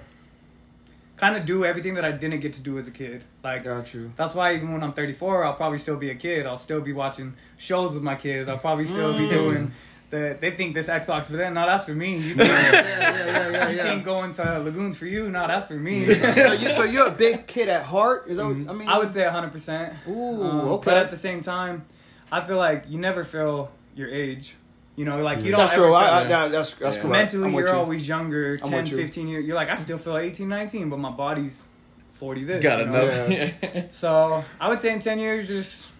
kind 1.16 1.36
of 1.36 1.46
do 1.46 1.64
everything 1.64 1.94
that 1.94 2.04
I 2.04 2.12
didn't 2.12 2.40
get 2.40 2.54
to 2.54 2.60
do 2.60 2.78
as 2.78 2.88
a 2.88 2.90
kid. 2.90 3.24
Like 3.44 3.64
Got 3.64 3.94
you. 3.94 4.12
that's 4.16 4.34
why 4.34 4.54
even 4.54 4.72
when 4.72 4.82
I'm 4.82 4.92
34, 4.92 5.44
I'll 5.44 5.54
probably 5.54 5.78
still 5.78 5.96
be 5.96 6.10
a 6.10 6.14
kid. 6.14 6.46
I'll 6.46 6.56
still 6.56 6.80
be 6.80 6.92
watching 6.92 7.34
shows 7.56 7.94
with 7.94 8.02
my 8.02 8.14
kids. 8.14 8.48
I'll 8.48 8.58
probably 8.58 8.86
still 8.86 9.12
be 9.12 9.26
mm. 9.26 9.30
doing 9.30 9.72
the. 10.10 10.36
They 10.40 10.50
think 10.52 10.74
this 10.74 10.88
Xbox 10.88 11.26
for 11.26 11.32
them. 11.36 11.54
No, 11.54 11.66
that's 11.66 11.84
for 11.84 11.94
me. 11.94 12.16
You 12.16 12.34
think, 12.34 12.48
yeah, 12.48 12.72
yeah, 12.72 13.50
yeah, 13.50 13.68
you 13.70 13.76
yeah. 13.76 13.84
think 13.84 14.04
going 14.04 14.32
to 14.34 14.58
lagoons 14.60 14.96
for 14.96 15.06
you? 15.06 15.30
No, 15.30 15.46
that's 15.46 15.66
for 15.66 15.74
me. 15.74 16.04
so, 16.14 16.52
you, 16.52 16.72
so 16.72 16.82
you're 16.84 17.08
a 17.08 17.12
big 17.12 17.46
kid 17.46 17.68
at 17.68 17.84
heart? 17.84 18.26
Is 18.28 18.36
that? 18.38 18.44
What, 18.46 18.54
I 18.68 18.72
mean, 18.72 18.88
I 18.88 18.98
would 18.98 19.12
say 19.12 19.24
100. 19.24 19.50
percent 19.52 19.94
Ooh, 20.08 20.42
Um, 20.42 20.68
okay. 20.68 20.84
But 20.90 20.96
at 20.98 21.10
the 21.10 21.16
same 21.16 21.40
time, 21.42 21.84
I 22.30 22.40
feel 22.40 22.56
like 22.58 22.84
you 22.88 22.98
never 22.98 23.24
feel 23.24 23.70
your 23.94 24.08
age. 24.08 24.54
You 24.96 25.04
know, 25.04 25.22
like 25.22 25.42
you 25.42 25.50
don't 25.50 25.60
that's 25.60 25.72
ever 25.74 25.82
true. 25.82 25.90
feel 25.90 25.96
I, 25.96 26.04
I, 26.08 26.22
Yeah. 26.22 26.28
yeah, 26.28 26.48
that's 26.48 26.74
that's 26.74 26.96
Yeah. 26.96 27.02
correct. 27.02 27.34
mentally 27.34 27.52
you're 27.52 27.68
you. 27.68 27.74
always 27.74 28.08
younger, 28.08 28.58
I'm 28.64 28.70
10, 28.70 28.86
you. 28.86 28.96
15 28.96 29.28
years. 29.28 29.44
You're 29.44 29.54
like, 29.56 29.68
I 29.68 29.74
still 29.74 29.98
feel 29.98 30.16
18, 30.16 30.48
19, 30.48 30.88
but 30.88 30.98
my 30.98 31.10
body's 31.10 31.64
40 32.12 32.44
this. 32.44 32.62
Got 32.62 32.78
you 32.78 32.86
know? 32.86 33.04
another. 33.06 33.88
So 33.90 34.42
I 34.58 34.68
would 34.70 34.80
say 34.80 34.92
in 34.94 35.00
10 35.00 35.18
years, 35.18 35.48
just 35.48 35.82
keep 35.82 35.95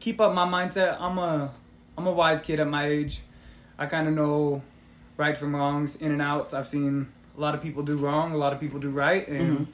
keep 0.00 0.20
up 0.20 0.34
my 0.34 0.46
mindset. 0.46 0.96
I'm 1.00 1.18
a 1.18 1.52
I'm 1.96 2.06
a 2.06 2.12
wise 2.12 2.42
kid 2.42 2.58
at 2.58 2.68
my 2.68 2.86
age. 2.86 3.20
I 3.78 3.86
kind 3.86 4.08
of 4.08 4.14
know 4.14 4.62
right 5.16 5.36
from 5.36 5.54
wrongs, 5.54 5.96
in 5.96 6.12
and 6.12 6.22
outs. 6.22 6.52
I've 6.54 6.66
seen 6.66 7.12
a 7.36 7.40
lot 7.40 7.54
of 7.54 7.60
people 7.60 7.82
do 7.82 7.96
wrong, 7.96 8.32
a 8.32 8.36
lot 8.36 8.52
of 8.52 8.58
people 8.58 8.80
do 8.80 8.90
right, 8.90 9.26
and 9.28 9.58
mm-hmm. 9.58 9.70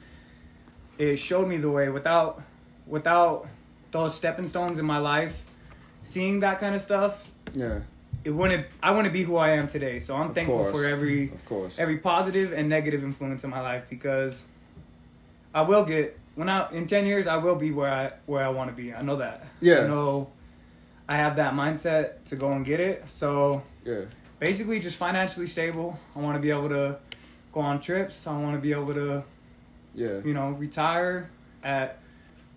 it 0.97 1.17
showed 1.17 1.47
me 1.47 1.57
the 1.57 1.71
way. 1.71 1.89
Without 1.89 2.41
without 2.85 3.47
those 3.91 4.13
stepping 4.13 4.47
stones 4.47 4.77
in 4.77 4.85
my 4.85 4.99
life, 4.99 5.45
seeing 6.03 6.41
that 6.41 6.59
kind 6.59 6.75
of 6.75 6.81
stuff, 6.81 7.29
yeah, 7.53 7.81
it 8.23 8.31
wouldn't. 8.31 8.67
I 8.83 8.91
wouldn't 8.91 9.13
be 9.13 9.23
who 9.23 9.37
I 9.37 9.51
am 9.51 9.67
today. 9.67 9.99
So 9.99 10.15
I'm 10.15 10.29
Of 10.29 10.35
thankful 10.35 10.57
course. 10.57 10.71
for 10.71 10.85
every 10.85 11.31
of 11.31 11.45
course. 11.45 11.79
every 11.79 11.97
positive 11.97 12.53
and 12.53 12.69
negative 12.69 13.03
influence 13.03 13.43
in 13.43 13.49
my 13.49 13.61
life 13.61 13.87
because 13.89 14.43
I 15.53 15.61
will 15.61 15.85
get 15.85 16.19
when 16.37 16.49
I 16.49 16.71
in 16.71 16.85
ten 16.85 17.07
years 17.07 17.25
I 17.25 17.37
will 17.37 17.55
be 17.55 17.71
where 17.71 17.91
I 17.91 18.11
where 18.27 18.45
I 18.45 18.49
want 18.49 18.69
to 18.69 18.75
be. 18.75 18.93
I 18.93 19.01
know 19.01 19.15
that. 19.15 19.47
Yeah. 19.59 19.79
I 19.79 19.87
know 19.87 20.29
I 21.09 21.17
have 21.17 21.37
that 21.37 21.53
mindset 21.53 22.23
to 22.25 22.35
go 22.35 22.51
and 22.51 22.63
get 22.63 22.79
it. 22.79 23.09
So 23.09 23.63
yeah, 23.83 24.01
basically 24.37 24.79
just 24.79 24.97
financially 24.97 25.47
stable. 25.47 25.99
I 26.15 26.19
want 26.19 26.35
to 26.35 26.39
be 26.39 26.51
able 26.51 26.69
to 26.69 26.99
go 27.51 27.61
on 27.61 27.79
trips. 27.79 28.27
I 28.27 28.37
want 28.37 28.55
to 28.55 28.61
be 28.61 28.71
able 28.71 28.93
to, 28.93 29.23
yeah, 29.95 30.19
you 30.23 30.35
know, 30.35 30.51
retire 30.51 31.31
at 31.63 31.97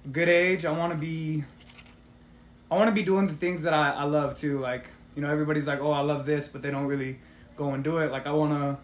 a 0.04 0.08
good 0.08 0.28
age. 0.28 0.66
I 0.66 0.72
want 0.72 0.92
to 0.92 0.98
be 0.98 1.42
I 2.70 2.76
want 2.76 2.88
to 2.88 2.94
be 2.94 3.02
doing 3.02 3.28
the 3.28 3.34
things 3.34 3.62
that 3.62 3.72
I, 3.72 3.92
I 3.92 4.04
love 4.04 4.36
too. 4.36 4.58
Like, 4.58 4.88
you 5.16 5.22
know, 5.22 5.30
everybody's 5.30 5.66
like, 5.66 5.80
"Oh, 5.80 5.90
I 5.90 6.00
love 6.00 6.26
this," 6.26 6.48
but 6.48 6.60
they 6.60 6.70
don't 6.70 6.86
really 6.86 7.18
go 7.56 7.70
and 7.70 7.82
do 7.82 7.96
it. 7.98 8.12
Like 8.12 8.26
I 8.26 8.32
want 8.32 8.52
to 8.52 8.78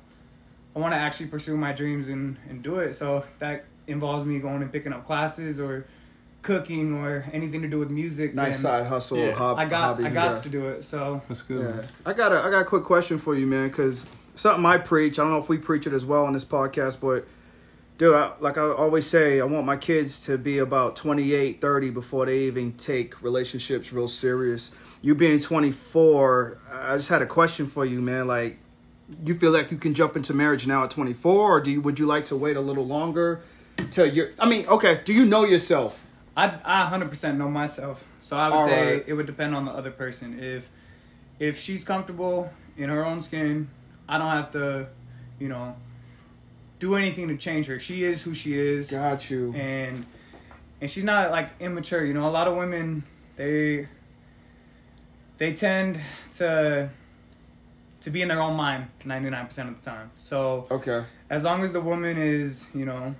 I 0.74 0.78
want 0.78 0.94
to 0.94 0.98
actually 0.98 1.26
pursue 1.26 1.58
my 1.58 1.72
dreams 1.72 2.08
and 2.08 2.38
and 2.48 2.62
do 2.62 2.78
it. 2.78 2.94
So 2.94 3.24
that 3.40 3.66
involves 3.86 4.26
me 4.26 4.38
going 4.38 4.62
and 4.62 4.72
picking 4.72 4.92
up 4.92 5.04
classes 5.04 5.60
or 5.60 5.86
cooking 6.42 6.94
or 6.94 7.24
anything 7.32 7.62
to 7.62 7.68
do 7.68 7.78
with 7.78 7.90
music. 7.90 8.34
nice 8.34 8.60
side 8.60 8.86
hustle, 8.86 9.18
Yeah. 9.18 9.32
hob- 9.32 9.58
I 9.58 9.64
got 9.64 9.80
hobby. 9.80 10.04
I 10.04 10.10
got 10.10 10.36
yeah. 10.36 10.40
to 10.42 10.48
do 10.48 10.68
it. 10.68 10.84
So 10.84 11.20
That's 11.28 11.42
good. 11.42 11.74
Yeah, 11.74 11.86
I 12.04 12.12
got 12.12 12.32
a 12.32 12.40
I 12.42 12.50
got 12.50 12.60
a 12.60 12.64
quick 12.64 12.84
question 12.84 13.18
for 13.18 13.34
you, 13.34 13.46
man, 13.46 13.68
because 13.68 14.06
something 14.36 14.64
I 14.64 14.78
preach. 14.78 15.18
I 15.18 15.22
don't 15.22 15.32
know 15.32 15.38
if 15.38 15.48
we 15.48 15.58
preach 15.58 15.86
it 15.86 15.92
as 15.92 16.04
well 16.06 16.24
on 16.24 16.32
this 16.34 16.44
podcast, 16.44 17.00
but 17.00 17.26
dude, 17.98 18.14
I, 18.14 18.32
like 18.40 18.58
I 18.58 18.62
always 18.62 19.06
say, 19.06 19.40
I 19.40 19.44
want 19.44 19.66
my 19.66 19.76
kids 19.76 20.24
to 20.26 20.38
be 20.38 20.58
about 20.58 20.94
28, 20.94 21.60
30 21.60 21.90
before 21.90 22.26
they 22.26 22.40
even 22.40 22.72
take 22.74 23.20
relationships 23.22 23.92
real 23.92 24.08
serious. 24.08 24.70
You 25.02 25.14
being 25.14 25.40
24, 25.40 26.58
I 26.72 26.96
just 26.96 27.08
had 27.08 27.22
a 27.22 27.26
question 27.26 27.66
for 27.66 27.84
you, 27.84 28.00
man. 28.00 28.26
Like, 28.26 28.58
you 29.24 29.34
feel 29.34 29.50
like 29.52 29.70
you 29.70 29.78
can 29.78 29.94
jump 29.94 30.16
into 30.16 30.34
marriage 30.34 30.66
now 30.66 30.84
at 30.84 30.90
24, 30.90 31.32
or 31.56 31.60
do 31.60 31.70
you, 31.70 31.80
would 31.80 31.98
you 31.98 32.06
like 32.06 32.24
to 32.26 32.36
wait 32.36 32.56
a 32.56 32.60
little 32.60 32.86
longer 32.86 33.40
till 33.90 34.06
you're? 34.06 34.30
I 34.38 34.48
mean, 34.48 34.66
okay, 34.66 35.00
do 35.04 35.12
you 35.12 35.26
know 35.26 35.44
yourself? 35.44 36.04
I 36.36 36.54
I 36.64 36.84
hundred 36.86 37.10
percent 37.10 37.38
know 37.38 37.48
myself. 37.48 38.04
So 38.20 38.36
I 38.36 38.48
would 38.48 38.56
All 38.56 38.66
say 38.66 38.92
right. 38.94 39.04
it 39.06 39.14
would 39.14 39.26
depend 39.26 39.54
on 39.54 39.64
the 39.64 39.70
other 39.72 39.90
person. 39.90 40.38
If 40.38 40.68
if 41.38 41.58
she's 41.58 41.84
comfortable 41.84 42.50
in 42.76 42.88
her 42.90 43.04
own 43.04 43.22
skin, 43.22 43.68
I 44.08 44.18
don't 44.18 44.30
have 44.30 44.52
to, 44.52 44.88
you 45.38 45.48
know, 45.48 45.76
do 46.78 46.96
anything 46.96 47.28
to 47.28 47.36
change 47.36 47.66
her. 47.66 47.78
She 47.78 48.04
is 48.04 48.22
who 48.22 48.34
she 48.34 48.58
is, 48.58 48.90
Got 48.90 49.30
you. 49.30 49.52
and 49.54 50.04
and 50.80 50.90
she's 50.90 51.04
not 51.04 51.30
like 51.30 51.50
immature. 51.60 52.04
You 52.04 52.14
know, 52.14 52.28
a 52.28 52.30
lot 52.30 52.48
of 52.48 52.56
women 52.56 53.04
they 53.36 53.88
they 55.38 55.52
tend 55.54 56.00
to 56.36 56.88
to 58.00 58.10
be 58.10 58.22
in 58.22 58.28
their 58.28 58.40
own 58.40 58.56
mind 58.56 58.88
ninety 59.04 59.30
nine 59.30 59.46
percent 59.46 59.68
of 59.68 59.76
the 59.82 59.90
time. 59.90 60.10
So 60.16 60.66
Okay. 60.70 61.04
as 61.30 61.44
long 61.44 61.62
as 61.62 61.72
the 61.72 61.80
woman 61.80 62.16
is 62.18 62.66
you 62.74 62.84
know 62.84 63.14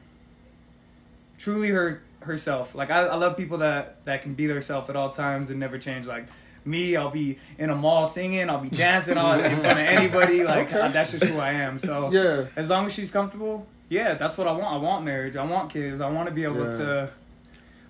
truly 1.39 1.69
her 1.71 2.03
herself. 2.23 2.75
Like 2.75 2.91
I, 2.91 3.03
I 3.07 3.15
love 3.17 3.37
people 3.37 3.59
that 3.59 4.05
that 4.05 4.23
can 4.23 4.35
be 4.35 4.47
themselves 4.47 4.89
at 4.91 4.97
all 4.97 5.11
times 5.11 5.51
and 5.51 5.61
never 5.61 5.79
change. 5.79 6.07
Like 6.07 6.27
me 6.65 6.97
i'll 6.97 7.11
be 7.13 7.39
in 7.59 7.71
a 7.71 7.77
mall 7.77 8.07
singing 8.07 8.51
i'll 8.51 8.59
be 8.59 8.69
dancing 8.69 9.17
on 9.17 9.39
in 9.45 9.61
front 9.61 9.79
of 9.79 9.87
anybody. 9.87 10.43
Like 10.45 10.67
Okay. 10.73 10.91
that's 10.93 11.13
just 11.13 11.25
who 11.25 11.39
i 11.39 11.53
am. 11.53 11.79
So 11.79 12.11
Yeah. 12.11 12.47
as 12.57 12.69
long 12.69 12.87
as 12.87 12.93
she's 12.93 13.11
comfortable 13.13 13.67
yeah 13.89 14.15
that's 14.15 14.37
what 14.37 14.49
i 14.49 14.53
want. 14.53 14.67
I 14.67 14.77
want 14.79 15.05
marriage. 15.05 15.37
I 15.37 15.45
want 15.45 15.71
kids. 15.71 16.01
I 16.01 16.11
want 16.11 16.29
to 16.29 16.35
be 16.35 16.43
able 16.45 16.65
Yeah. 16.65 16.71
to 16.79 17.11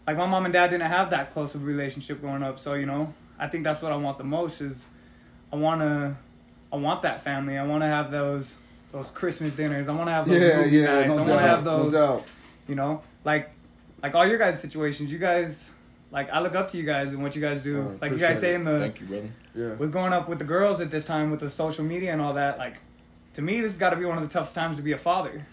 like 0.07 0.19
my 0.19 0.27
mom 0.27 0.45
and 0.45 0.53
dad 0.53 0.69
didn't 0.71 0.87
have 0.89 1.09
that 1.11 1.31
close 1.33 1.55
of 1.55 1.63
a 1.63 1.65
relationship 1.65 2.21
growing 2.21 2.43
up. 2.43 2.59
So 2.59 2.75
you 2.75 2.85
know 2.87 3.15
i 3.39 3.47
think 3.47 3.65
that's 3.65 3.81
what 3.81 3.93
i 3.93 3.97
want 3.97 4.19
the 4.19 4.25
most 4.25 4.61
is 4.61 4.85
i 5.53 5.57
want 5.57 5.81
to 5.81 6.17
i 6.73 6.77
want 6.77 7.01
that 7.03 7.25
family. 7.25 7.57
I 7.57 7.65
want 7.65 7.83
to 7.83 7.87
have 7.89 8.11
those 8.11 8.57
those 8.93 9.09
christmas 9.09 9.55
dinners. 9.55 9.89
I 9.89 9.93
want 9.95 10.09
to 10.09 10.13
have 10.13 10.29
those 10.29 10.39
Yeah, 10.43 10.57
movie 10.59 10.77
yeah, 10.77 11.01
nights. 11.01 11.09
No 11.09 11.15
i 11.15 11.17
want 11.17 11.29
to 11.41 11.49
have 11.49 11.65
those 11.65 11.93
No 11.95 12.23
you 12.69 12.75
know 12.75 13.01
like 13.27 13.51
like 14.03 14.15
all 14.15 14.27
your 14.27 14.39
guys 14.39 14.61
situations 14.67 15.11
you 15.13 15.19
guys 15.19 15.73
like 16.17 16.29
i 16.31 16.39
look 16.41 16.55
up 16.55 16.67
to 16.71 16.77
you 16.79 16.85
guys 16.85 17.13
and 17.13 17.21
what 17.23 17.35
you 17.37 17.43
guys 17.49 17.61
do 17.61 17.75
Oh, 17.81 17.99
like 18.01 18.13
you 18.13 18.19
guys 18.19 18.37
appreciate 18.39 18.41
say 18.41 18.55
in 18.55 18.65
the 18.65 18.79
Thank 18.81 19.01
you, 19.01 19.07
brother. 19.07 19.31
Yeah. 19.55 19.73
with 19.81 19.91
growing 19.93 20.13
up 20.19 20.29
with 20.31 20.39
the 20.39 20.45
girls 20.55 20.81
at 20.81 20.91
this 20.91 21.05
time 21.05 21.31
with 21.33 21.41
the 21.41 21.51
social 21.51 21.85
media 21.85 22.13
and 22.13 22.21
all 22.23 22.35
that 22.35 22.57
like 22.59 22.77
to 23.35 23.43
me 23.43 23.55
this 23.61 23.73
has 23.73 23.79
got 23.79 23.91
to 23.91 23.97
be 23.97 24.05
one 24.05 24.17
of 24.17 24.23
the 24.23 24.33
toughest 24.37 24.55
times 24.55 24.77
to 24.77 24.83
be 24.83 24.93
a 24.93 24.99
father 25.11 25.45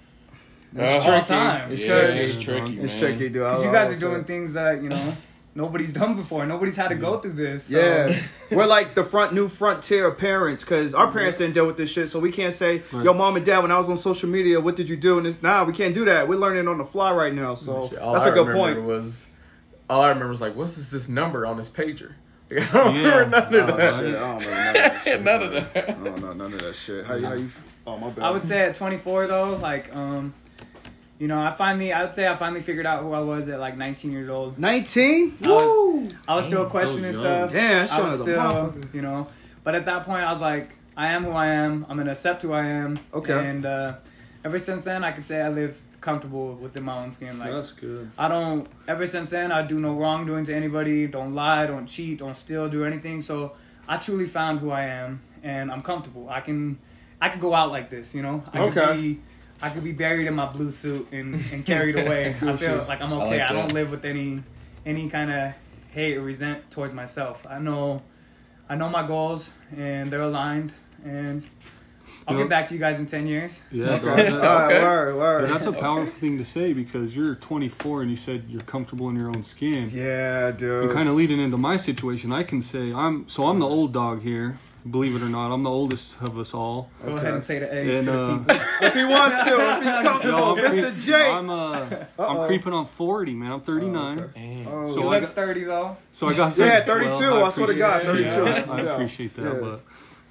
It's 0.75 0.79
Uh, 0.79 1.09
all 1.09 1.17
tricky. 1.17 1.27
time 1.27 1.71
It's 1.71 1.83
yeah, 1.85 1.99
tricky. 1.99 2.19
it's 2.19 2.39
tricky. 2.47 2.79
It's 2.79 2.93
man. 2.93 3.01
tricky, 3.01 3.29
dude. 3.29 3.33
because 3.43 3.63
you 3.63 3.71
guys 3.71 3.89
are 3.97 3.99
doing 4.07 4.23
things 4.23 4.53
that 4.53 4.81
you 4.83 4.89
know 4.89 5.15
nobody's 5.55 5.93
done 5.93 6.15
before 6.15 6.45
nobody's 6.45 6.75
had 6.75 6.87
to 6.89 6.95
go 6.95 7.17
through 7.19 7.33
this 7.33 7.65
so. 7.65 7.77
Yeah, 7.79 8.19
we're 8.51 8.65
like 8.65 8.95
the 8.95 9.03
front 9.03 9.33
new 9.33 9.47
frontier 9.47 10.07
of 10.07 10.17
parents 10.17 10.63
because 10.63 10.93
our 10.93 11.11
parents 11.11 11.37
didn't 11.37 11.53
deal 11.53 11.67
with 11.67 11.77
this 11.77 11.91
shit, 11.91 12.09
so 12.09 12.19
we 12.19 12.31
can't 12.31 12.53
say, 12.53 12.81
Right. 12.91 13.05
"Yo, 13.05 13.13
mom 13.13 13.35
and 13.35 13.45
dad, 13.45 13.59
when 13.59 13.71
I 13.71 13.77
was 13.77 13.89
on 13.89 13.97
social 13.97 14.29
media, 14.29 14.59
what 14.59 14.75
did 14.75 14.89
you 14.89 14.97
do?" 14.97 15.17
And 15.17 15.27
it's 15.27 15.41
nah, 15.43 15.63
we 15.63 15.73
can't 15.73 15.93
do 15.93 16.05
that. 16.05 16.27
We're 16.27 16.39
learning 16.39 16.67
on 16.67 16.77
the 16.77 16.85
fly 16.85 17.11
right 17.13 17.33
now, 17.33 17.55
so 17.55 17.89
Shit, 17.89 17.99
all 17.99 18.13
that's 18.13 18.25
I 18.25 18.29
a 18.29 18.33
good 18.33 18.55
point. 18.55 18.83
Was 18.83 19.31
all 19.89 20.01
I 20.01 20.07
remember 20.09 20.29
was 20.29 20.41
like, 20.41 20.55
what's 20.55 20.75
this, 20.75 20.89
this 20.89 21.07
number 21.09 21.45
on 21.45 21.57
this 21.57 21.69
pager? 21.69 22.13
Like, 22.49 22.69
I 22.75 22.83
don't 22.83 22.95
Yeah. 22.95 23.15
remember 23.17 23.51
none 23.59 23.69
of 23.69 23.77
that. 23.77 23.93
shit, 23.99 24.15
I 24.15 24.19
don't 24.19 24.41
know 24.41 24.53
none 24.53 24.67
of 24.67 24.73
that 24.73 25.01
shit. 25.03 25.23
None 25.23 25.43
of 25.43 25.51
that. 25.53 25.77
I 25.89 25.91
don't 25.91 26.21
know 26.21 26.33
none 26.33 26.53
of 26.53 26.59
that 26.61 26.75
shit. 26.75 27.05
How 27.05 27.15
you? 27.15 27.25
How 27.25 27.33
you? 27.33 27.49
Oh 27.85 27.97
my 27.97 28.09
bad. 28.09 28.23
I 28.25 28.31
would 28.31 28.45
say 28.45 28.61
at 28.61 28.73
24 28.75 29.27
though, 29.27 29.55
like 29.57 29.93
um, 29.95 30.33
you 31.23 31.29
know, 31.29 31.39
I 31.41 31.51
finally, 31.51 31.93
I 31.93 32.03
would 32.03 32.13
say 32.13 32.27
I 32.27 32.35
finally 32.35 32.59
figured 32.61 32.85
out 32.85 33.01
who 33.03 33.13
I 33.13 33.21
was 33.21 33.47
at 33.47 33.57
like 33.65 33.77
19 33.77 34.11
years 34.11 34.27
old. 34.27 34.59
nineteen. 34.59 35.37
I 35.41 35.47
was- 35.47 35.61
Woo! 35.63 36.11
I 36.27 36.35
was 36.35 36.45
still 36.47 36.63
Damn, 36.63 36.69
questioning 36.71 37.11
that 37.13 37.17
was 37.17 37.21
young. 37.23 37.49
stuff. 37.49 37.51
Damn, 37.53 38.05
I 38.05 38.09
was 38.09 38.19
still, 38.19 38.75
you 38.93 39.01
know, 39.01 39.27
but 39.63 39.73
at 39.79 39.85
that 39.85 40.03
point 40.03 40.21
I 40.23 40.31
was 40.33 40.41
like, 40.41 40.75
I 40.97 41.13
am 41.13 41.23
who 41.23 41.31
I 41.31 41.47
am. 41.47 41.85
I'm 41.87 41.95
gonna 41.97 42.11
accept 42.11 42.41
who 42.41 42.51
I 42.51 42.65
am. 42.65 42.99
Okay. 43.13 43.39
And 43.49 43.65
uh, 43.65 43.95
ever 44.43 44.59
since 44.59 44.83
then, 44.83 45.03
I 45.05 45.11
could 45.13 45.23
say 45.25 45.41
I 45.41 45.47
live 45.49 45.81
comfortable 46.01 46.55
within 46.55 46.83
my 46.83 46.97
own 47.01 47.09
skin. 47.11 47.39
Like 47.39 47.51
That's 47.51 47.71
good. 47.71 48.11
I 48.17 48.27
don't. 48.27 48.67
Ever 48.87 49.07
since 49.07 49.29
then, 49.29 49.51
I 49.53 49.61
do 49.65 49.79
no 49.79 49.93
wrongdoing 49.95 50.43
to 50.49 50.53
anybody. 50.53 51.07
Don't 51.07 51.33
lie. 51.33 51.65
Don't 51.67 51.87
cheat. 51.87 52.19
Don't 52.19 52.35
steal. 52.35 52.67
Do 52.67 52.83
anything. 52.85 53.21
So 53.21 53.53
I 53.87 53.95
truly 53.97 54.25
found 54.27 54.59
who 54.59 54.69
I 54.71 54.83
am, 54.87 55.21
and 55.41 55.71
I'm 55.71 55.81
comfortable. 55.81 56.27
I 56.29 56.41
can, 56.41 56.77
I 57.21 57.29
can 57.29 57.39
go 57.39 57.53
out 57.53 57.71
like 57.71 57.89
this. 57.89 58.13
You 58.13 58.21
know. 58.23 58.43
I 58.53 58.59
Okay. 58.63 58.85
Could 58.85 58.97
be, 59.01 59.21
I 59.61 59.69
could 59.69 59.83
be 59.83 59.91
buried 59.93 60.27
in 60.27 60.33
my 60.35 60.45
blue 60.45 60.71
suit 60.71 61.07
and, 61.11 61.35
and 61.51 61.65
carried 61.65 61.97
away. 61.97 62.35
I 62.41 62.55
feel 62.57 62.85
like 62.87 63.01
I'm 63.01 63.13
I 63.13 63.15
okay. 63.23 63.39
like 63.39 63.49
I, 63.49 63.53
don't 63.53 63.71
live 63.73 63.91
with 63.91 64.03
any, 64.05 64.43
any 64.85 65.09
kind 65.09 65.31
of 65.31 65.53
hate 65.91 66.17
or 66.17 66.21
resent 66.21 66.69
towards 66.71 66.93
myself. 66.93 67.45
I 67.49 67.59
know, 67.59 68.01
I 68.67 68.75
know 68.75 68.89
my 68.89 69.05
goals, 69.07 69.51
and 69.77 70.09
they're 70.09 70.21
aligned. 70.21 70.73
And 71.05 71.43
I'll 72.27 72.35
You 72.35 72.43
get 72.43 72.49
back 72.49 72.67
to 72.69 72.73
you 72.73 72.79
guys 72.79 72.99
in 72.99 73.05
ten 73.05 73.27
years. 73.27 73.59
Yeah, 73.71 73.85
Okay. 73.85 73.99
bro, 74.01 74.15
that- 74.15 74.33
All 74.33 74.39
right, 74.39 74.65
Okay. 74.75 74.81
word, 74.83 75.15
word. 75.17 75.49
that's 75.49 75.65
a 75.65 75.71
powerful 75.87 76.13
thing 76.19 76.37
to 76.37 76.45
say 76.45 76.71
because 76.73 77.15
you're 77.15 77.35
24 77.35 78.01
and 78.01 78.09
you 78.11 78.15
said 78.17 78.45
you're 78.47 78.61
comfortable 78.61 79.09
in 79.09 79.15
your 79.17 79.27
own 79.27 79.43
skin. 79.43 79.89
yeah, 79.91 80.51
dude. 80.51 80.85
And 80.85 80.91
kind 80.93 81.07
of 81.09 81.15
leading 81.15 81.39
into 81.39 81.57
my 81.57 81.75
situation, 81.77 82.31
I 82.33 82.43
can 82.43 82.61
say 82.61 82.93
I'm 82.93 83.27
so 83.29 83.47
I'm 83.47 83.59
the 83.59 83.67
old 83.67 83.91
dog 83.93 84.21
here, 84.23 84.57
Believe 84.89 85.15
it 85.15 85.21
or 85.21 85.29
not, 85.29 85.49
I'm 85.53 85.63
the 85.63 85.69
oldest 85.69 86.21
of 86.21 86.37
us 86.37 86.53
all. 86.53 86.89
Go 87.05 87.15
ahead 87.15 87.33
and 87.35 87.41
say 87.43 87.59
the 87.59 87.73
age 87.73 87.97
And, 87.99 88.09
uh. 88.09 88.39
If 88.81 88.93
he 88.93 89.05
wants 89.05 89.43
to, 89.45 89.53
if 89.53 89.77
he's 89.83 89.93
comfortable, 90.09 90.43
I'm, 90.43 90.57
Mr. 90.57 90.81
creep- 90.91 90.95
J. 91.05 91.31
I'm, 91.31 91.49
uh, 91.49 91.89
I'm 92.19 92.47
creeping 92.47 92.73
on 92.73 92.85
40, 92.85 93.33
man. 93.33 93.51
I'm 93.53 93.61
39. 93.61 94.29
Damn. 94.35 94.67
Oh, 94.67 94.87
So 94.89 95.01
He 95.01 95.07
I 95.07 95.09
looks 95.11 95.27
got- 95.29 95.35
30 95.35 95.63
though. 95.63 95.97
So 96.11 96.27
I 96.27 96.33
got 96.33 96.51
some, 96.51 96.67
Yeah, 96.67 96.83
32, 96.83 97.11
well, 97.31 97.45
I 97.45 97.49
swear 97.49 97.67
to 97.67 97.73
God, 97.75 98.01
appreciate- 98.03 98.31
32. 98.33 98.45
Yeah, 98.45 98.71
I, 98.73 98.77
I 98.77 98.81
Yeah. 98.83 98.93
appreciate 98.93 99.35
that, 99.37 99.43
Yeah. 99.53 99.59
but 99.61 99.81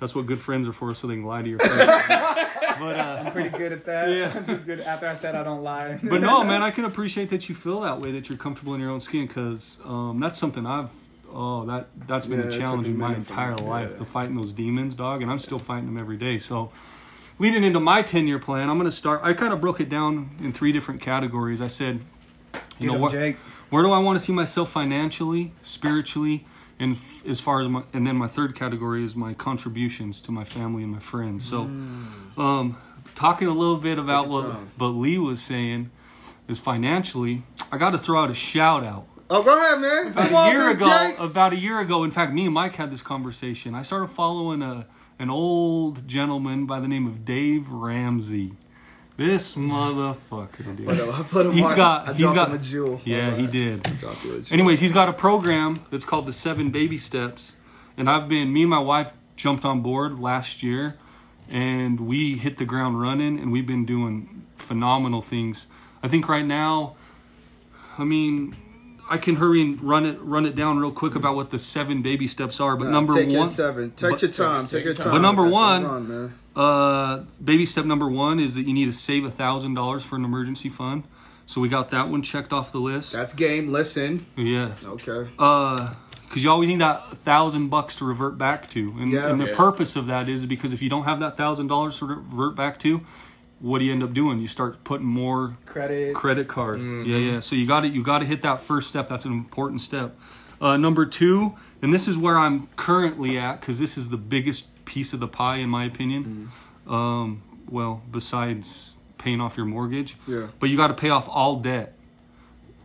that's 0.01 0.15
what 0.15 0.27
good 0.27 0.39
friends 0.41 0.69
are 0.69 0.73
for, 0.75 0.95
so 0.95 1.07
they 1.07 1.15
can 1.15 1.25
lie 1.25 1.41
to 1.41 1.49
your 1.49 1.59
face. 1.59 1.79
but 1.79 2.97
uh, 2.97 3.23
I'm 3.25 3.33
pretty 3.33 3.57
good 3.57 3.73
at 3.73 3.85
that. 3.87 4.11
Yeah. 4.11 4.33
I'm 4.37 4.45
just 4.45 4.67
good. 4.67 4.81
After 4.81 5.07
I 5.09 5.15
said 5.15 5.35
I 5.35 5.45
don't 5.45 5.63
lie. 5.63 5.99
but 6.03 6.21
no, 6.21 6.45
man, 6.51 6.63
I 6.63 6.71
can 6.73 6.85
appreciate 6.85 7.31
that 7.31 7.49
you 7.49 7.55
feel 7.55 7.81
that 7.81 8.01
way, 8.03 8.13
that 8.13 8.29
you're 8.29 8.37
comfortable 8.39 8.75
in 8.75 8.81
your 8.83 8.91
own 8.91 9.01
skin, 9.01 9.27
because 9.27 9.79
um, 9.87 10.21
that's 10.21 10.39
something 10.39 10.67
I've. 10.67 10.91
Oh, 11.35 11.65
that 11.67 11.89
that's 12.07 12.27
been 12.27 12.41
Yeah, 12.41 12.47
a 12.47 12.51
challenge 12.51 12.89
in 12.89 12.99
my 12.99 13.15
entire 13.15 13.57
life, 13.57 13.91
yeah. 13.93 13.97
the 13.99 14.05
fighting 14.05 14.35
those 14.35 14.53
demons, 14.53 14.95
dog, 14.95 15.23
and 15.23 15.31
I'm 15.31 15.39
still 15.39 15.59
fighting 15.59 15.87
them 15.87 15.97
every 15.97 16.17
day. 16.17 16.39
So, 16.39 16.71
leading 17.39 17.65
into 17.65 17.81
my 17.81 18.03
10 18.03 18.27
year 18.27 18.39
plan, 18.39 18.69
I'm 18.69 18.77
going 18.79 18.91
to 18.91 18.97
start. 18.97 19.21
I 19.23 19.33
kind 19.33 19.53
of 19.53 19.61
broke 19.61 19.81
it 19.81 19.89
down 19.89 20.31
in 20.41 20.53
three 20.53 20.73
different 20.73 21.01
categories. 21.01 21.61
I 21.61 21.67
said, 21.69 22.01
you 22.55 22.61
Get 22.81 22.87
know 22.93 22.99
what? 22.99 23.13
Jake. 23.13 23.37
Where 23.71 23.83
do 23.83 23.91
I 23.93 23.99
want 23.99 24.19
to 24.19 24.25
see 24.25 24.33
myself 24.35 24.71
financially, 24.71 25.53
spiritually, 25.63 26.45
and 26.79 26.95
f- 26.97 27.25
as 27.27 27.41
far 27.41 27.63
as 27.63 27.69
my 27.69 27.85
and 27.95 28.07
then 28.07 28.17
my 28.17 28.27
third 28.27 28.55
category 28.55 29.03
is 29.05 29.17
my 29.17 29.33
contributions 29.33 30.21
to 30.23 30.33
my 30.33 30.45
family 30.45 30.83
and 30.83 30.93
my 30.93 30.99
friends. 30.99 31.49
So, 31.49 31.63
um, 32.37 32.77
talking 33.15 33.49
a 33.49 33.55
little 33.55 33.79
bit 33.79 33.99
about 33.99 34.29
what 34.29 34.77
but 34.77 34.89
Lee 34.89 35.17
was 35.19 35.41
saying 35.41 35.91
is 36.49 36.59
financially, 36.59 37.45
I 37.71 37.79
got 37.79 37.91
to 37.91 37.99
throw 37.99 38.23
out 38.23 38.31
a 38.31 38.35
shout 38.35 38.85
out. 38.85 39.07
Oh, 39.35 39.43
go 39.43 39.57
ahead, 39.57 39.81
man. 39.81 40.09
About 40.13 40.29
Come 40.29 40.35
a 40.35 40.51
year 40.51 40.67
Big 40.69 40.77
ago, 40.77 40.87
J. 40.89 41.17
about 41.25 41.53
a 41.55 41.57
year 41.57 41.81
ago, 41.81 42.05
in 42.05 42.11
fact, 42.11 42.33
me 42.35 42.45
and 42.45 42.53
Mike 42.55 42.75
had 42.77 42.91
this 42.91 43.01
conversation. 43.03 43.75
I 43.75 43.81
started 43.83 44.09
following 44.09 44.61
a 44.63 44.87
an 45.19 45.31
old 45.31 46.07
gentleman 46.07 46.67
by 46.67 46.81
the 46.81 46.89
name 46.89 47.07
of 47.07 47.25
Dave 47.25 47.71
Ramsey. 47.71 48.53
This 49.17 49.55
motherfucker, 49.55 50.77
dude. 50.77 50.89
I 50.89 51.23
put 51.23 51.47
him 51.47 51.53
He's 51.53 51.71
on- 51.71 51.77
got- 51.77 52.09
I 52.09 52.13
he's 52.15 52.33
got- 52.33 52.49
him 52.49 52.55
a 52.57 52.59
jewel. 52.59 53.01
Yeah, 53.05 53.35
he 53.37 53.47
did. 53.47 53.83
Dropped 54.01 54.25
you 54.25 54.33
a 54.33 54.41
jewel. 54.41 54.47
Anyways, 54.51 54.81
he's 54.81 54.93
got 54.93 55.09
a 55.09 55.13
program 55.13 55.81
that's 55.91 56.05
called 56.05 56.27
the 56.27 56.33
Seven 56.33 56.71
Baby 56.71 56.99
Steps, 56.99 57.57
and 57.97 58.11
I've 58.11 58.29
been 58.29 58.53
me 58.53 58.63
and 58.63 58.71
my 58.71 58.81
wife 58.81 59.13
jumped 59.37 59.65
on 59.65 59.81
board 59.81 60.19
last 60.19 60.63
year, 60.63 60.97
and 61.49 62.01
we 62.01 62.37
hit 62.37 62.57
the 62.59 62.65
ground 62.67 63.01
running, 63.01 63.39
and 63.39 63.53
we've 63.53 63.67
been 63.67 63.85
doing 63.87 64.45
phenomenal 64.57 65.23
things. 65.23 65.69
I 66.03 66.09
think 66.09 66.29
right 66.29 66.45
now, 66.47 66.97
I 67.99 68.05
mean, 68.05 68.57
I 69.11 69.19
can 69.19 69.37
hurry 69.37 69.61
and 69.61 69.81
run 69.83 70.07
it 70.07 70.19
run 70.23 70.47
it 70.47 70.55
down 70.55 70.79
real 70.79 70.91
quick 70.93 71.15
about 71.15 71.35
what 71.37 71.51
the 71.51 71.59
seven 71.59 72.03
baby 72.03 72.27
steps 72.27 72.61
are. 72.61 72.77
But 72.77 72.85
Nah, 72.87 72.91
number 72.93 73.15
take 73.15 73.31
your 73.31 73.41
one, 73.41 73.49
seven. 73.49 73.91
Take 73.91 74.11
but- 74.13 74.23
your 74.23 74.31
time. 74.31 74.67
Take 74.67 74.85
your 74.85 74.95
But 74.95 75.03
time. 75.05 75.23
number 75.23 75.43
That's 75.43 75.53
one- 75.53 75.83
what 75.83 75.91
on, 75.93 76.33
uh, 76.57 77.25
baby 77.43 77.67
step 77.67 77.85
number 77.85 78.09
one 78.09 78.39
is 78.39 78.55
that 78.55 78.63
you 78.67 78.73
need 78.73 78.87
to 78.87 78.93
save 78.93 79.25
a 79.25 79.31
thousand 79.31 79.75
dollars 79.75 80.03
for 80.05 80.17
an 80.17 80.25
emergency 80.25 80.69
fund. 80.69 81.05
So 81.47 81.61
we 81.61 81.69
got 81.69 81.91
that 81.91 82.09
one 82.09 82.23
checked 82.23 82.53
off 82.53 82.73
the 82.73 82.79
list. 82.79 83.13
That's 83.13 83.35
game. 83.35 83.71
Listen. 83.73 84.25
yeah. 84.37 84.71
Okay. 84.85 85.29
Uh, 85.39 85.91
because 86.29 86.43
you 86.45 86.51
always 86.51 86.69
need 86.69 86.81
that 86.81 87.07
thousand 87.19 87.69
bucks 87.69 87.95
to 87.97 88.07
revert 88.07 88.39
back 88.39 88.71
to, 88.71 88.95
and, 88.99 89.13
Yeah. 89.13 89.29
and 89.29 89.39
the 89.39 89.49
Yeah. 89.49 89.55
purpose 89.57 89.97
of 89.97 90.07
that 90.07 90.31
is 90.31 90.47
because 90.47 90.73
if 90.73 90.81
you 90.81 90.89
don't 90.89 91.05
have 91.05 91.21
that 91.21 91.37
thousand 91.37 91.67
dollars 91.67 91.99
to 91.99 92.07
revert 92.07 92.55
back 92.57 92.79
to, 92.81 93.03
what 93.63 93.79
do 93.79 93.85
you 93.87 93.93
end 93.93 94.03
up 94.03 94.13
doing? 94.13 94.39
You 94.41 94.49
start 94.49 94.85
putting 94.85 95.07
more 95.07 95.57
Credit. 95.65 96.15
credit 96.15 96.49
card. 96.49 96.81
Yeah, 96.81 97.17
yeah. 97.17 97.41
So 97.41 97.57
you 97.57 97.67
got 97.67 97.81
to 97.83 97.89
you 97.89 98.03
got 98.03 98.19
to 98.19 98.27
hit 98.27 98.43
that 98.43 98.61
first 98.61 98.89
step. 98.91 99.09
That's 99.09 99.25
an 99.25 99.33
important 99.33 99.81
step. 99.81 100.15
Uh, 100.61 100.77
number 100.77 101.07
two, 101.07 101.55
and 101.81 101.95
this 101.95 102.07
is 102.07 102.17
where 102.19 102.37
I'm 102.39 102.67
currently 102.77 103.39
at 103.39 103.61
because 103.61 103.79
this 103.79 103.97
is 103.97 104.11
the 104.11 104.17
biggest 104.17 104.85
piece 104.85 105.13
of 105.13 105.21
the 105.21 105.29
pie 105.29 105.57
in 105.57 105.69
my 105.71 105.85
opinion. 105.85 106.51
Um, 106.87 107.43
well, 107.69 108.03
besides 108.11 108.99
paying 109.19 109.41
off 109.41 109.57
your 109.57 109.67
mortgage, 109.67 110.17
Yeah. 110.27 110.49
but 110.61 110.69
you 110.69 110.77
got 110.77 110.89
to 110.89 110.95
pay 110.95 111.11
off 111.11 111.29
all 111.29 111.57
debt, 111.57 111.95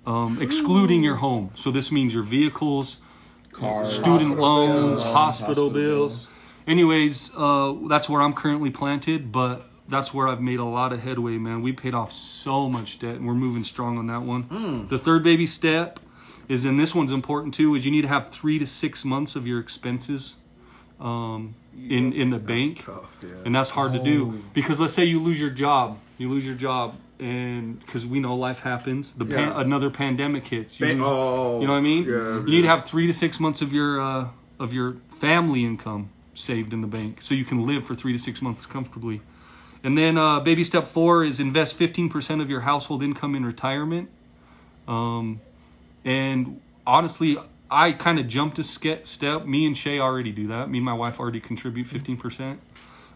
um, 0.06 0.38
excluding 0.42 1.04
your 1.04 1.16
home. 1.18 1.52
So 1.56 1.72
this 1.72 1.92
means 1.92 2.14
your 2.14 2.24
vehicles, 2.24 2.98
Cars. 3.52 3.90
student 3.92 4.38
Hospital 4.38 4.42
loans, 4.44 5.02
bills. 5.02 5.04
hospital, 5.04 5.48
Hospital 5.66 5.70
bills. 5.72 6.28
Anyways, 6.68 7.32
uh, 7.36 7.74
that's 7.88 8.08
where 8.10 8.22
I'm 8.22 8.34
currently 8.34 8.70
planted, 8.70 9.32
but 9.32 9.68
that's 9.88 10.14
where 10.14 10.28
I've 10.28 10.42
made 10.42 10.60
a 10.60 10.66
lot 10.66 10.92
of 10.94 11.02
headway, 11.02 11.38
man. 11.38 11.62
We 11.62 11.72
paid 11.74 11.94
off 11.94 12.12
so 12.12 12.68
much 12.70 13.00
debt, 13.00 13.16
and 13.16 13.28
we're 13.28 13.34
moving 13.34 13.64
strong 13.64 13.98
on 13.98 14.08
that 14.08 14.22
one. 14.24 14.88
The 14.90 15.00
third 15.00 15.24
baby 15.24 15.46
step 15.46 16.00
is, 16.50 16.66
and 16.66 16.80
this 16.80 16.94
one's 16.96 17.12
important 17.12 17.54
too, 17.54 17.76
is 17.76 17.86
you 17.86 17.92
need 17.92 18.04
to 18.04 18.08
have 18.08 18.30
three 18.30 18.58
to 18.60 18.66
six 18.68 19.04
months 19.06 19.36
of 19.36 19.46
your 19.48 19.60
expenses 19.60 20.36
um, 21.00 21.56
in 21.78 22.14
in 22.14 22.30
the 22.32 22.40
bank. 22.40 22.84
Tough, 22.86 23.18
and 23.46 23.54
that's 23.56 23.70
hard 23.72 23.94
to 23.94 24.00
do. 24.04 24.44
Because 24.54 24.80
let's 24.80 24.94
say 24.94 25.06
you 25.06 25.20
lose 25.20 25.40
your 25.40 25.50
job. 25.52 26.00
You 26.18 26.30
lose 26.30 26.46
your 26.46 26.56
job 26.56 26.96
and 27.20 27.80
because 27.80 28.06
we 28.06 28.20
know 28.20 28.36
life 28.36 28.60
happens. 28.60 29.12
The 29.14 29.26
pan, 29.26 29.50
Yeah. 29.50 29.62
another 29.62 29.90
pandemic 29.90 30.46
hits. 30.48 30.80
You, 30.80 30.88
Ba- 30.88 30.94
lose- 30.94 31.04
oh, 31.06 31.62
you 31.62 31.68
know 31.68 31.74
what 31.74 31.80
i 31.80 31.82
mean? 31.82 32.04
Yeah, 32.06 32.38
you 32.40 32.46
need 32.46 32.62
to 32.62 32.68
have 32.68 32.86
three 32.86 33.08
to 33.08 33.14
six 33.14 33.40
months 33.40 33.62
of 33.62 33.72
your 33.74 34.00
uh, 34.02 34.28
of 34.60 34.74
your 34.74 34.98
family 35.10 35.64
income 35.64 36.10
saved 36.34 36.74
in 36.74 36.82
the 36.82 36.88
bank 36.88 37.20
so 37.22 37.34
you 37.34 37.44
can 37.46 37.66
live 37.66 37.84
for 37.86 37.96
three 37.96 38.14
to 38.14 38.20
six 38.20 38.42
months 38.42 38.66
comfortably 38.68 39.22
and 39.88 39.98
then 39.98 40.18
uh, 40.18 40.40
baby 40.42 40.64
step 40.66 40.86
four 40.86 41.24
is 41.24 41.40
invest 41.40 41.80
15% 41.80 42.42
of 42.42 42.50
your 42.50 42.60
household 42.62 43.02
income 43.02 43.36
in 43.36 43.46
retirement 43.46 44.10
um, 44.88 45.40
and 46.04 46.60
honestly 46.86 47.38
i 47.72 47.92
kind 47.94 48.20
of 48.20 48.28
jumped 48.28 48.60
a 48.60 48.64
ske- 48.64 49.06
step 49.06 49.46
me 49.46 49.66
and 49.66 49.78
shay 49.78 49.98
already 50.00 50.32
do 50.32 50.48
that 50.48 50.70
me 50.70 50.78
and 50.80 50.86
my 50.86 50.94
wife 50.94 51.20
already 51.22 51.40
contribute 51.40 51.88
15% 51.88 52.58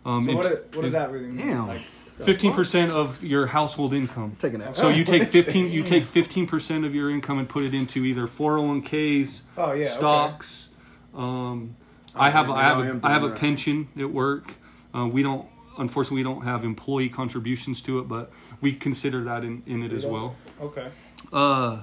um, 0.06 0.26
So 0.26 0.36
what, 0.36 0.46
into- 0.46 0.58
it- 0.58 0.76
what 0.76 0.82
does 0.84 0.92
that 0.94 1.12
really 1.12 1.28
mean? 1.28 1.46
Damn. 1.48 1.68
Like, 1.68 1.82
Fifteen 2.26 2.54
percent 2.54 2.92
of 2.92 3.24
your 3.24 3.48
household 3.48 3.96
income. 3.96 4.36
Taking 4.38 4.60
that. 4.60 4.76
So 4.76 4.90
you 4.90 5.04
take 5.04 5.24
fifteen. 5.38 5.72
You 5.72 5.82
take 5.82 6.06
fifteen 6.06 6.46
percent 6.46 6.86
of 6.86 6.94
your 6.94 7.10
income 7.10 7.40
and 7.40 7.50
put 7.50 7.64
it 7.64 7.74
into 7.74 8.06
either 8.06 8.28
four 8.28 8.58
hundred 8.60 8.68
one 8.68 8.82
ks, 8.84 9.42
Oh, 9.58 9.72
yeah, 9.72 9.86
okay. 9.86 9.86
stocks. 9.86 10.70
Um, 11.16 11.76
I 12.16 12.30
have 12.30 12.52
I 12.52 12.62
have 12.62 12.78
know 12.86 13.00
a, 13.04 13.08
I 13.08 13.12
have 13.14 13.24
a 13.24 13.32
pension 13.32 13.88
at 13.98 14.12
work. 14.12 14.54
Uh, 14.96 15.08
we 15.08 15.24
don't 15.24 15.48
unfortunately 15.78 16.18
we 16.18 16.24
don't 16.24 16.44
have 16.44 16.64
employee 16.64 17.10
contributions 17.10 17.82
to 17.82 18.00
it, 18.00 18.08
but 18.08 18.32
we 18.60 18.74
consider 18.74 19.24
that 19.24 19.44
in, 19.44 19.64
in 19.66 19.84
it 19.84 19.94
as 19.94 20.06
well. 20.06 20.36
okay. 20.62 20.90
Uh, 21.32 21.82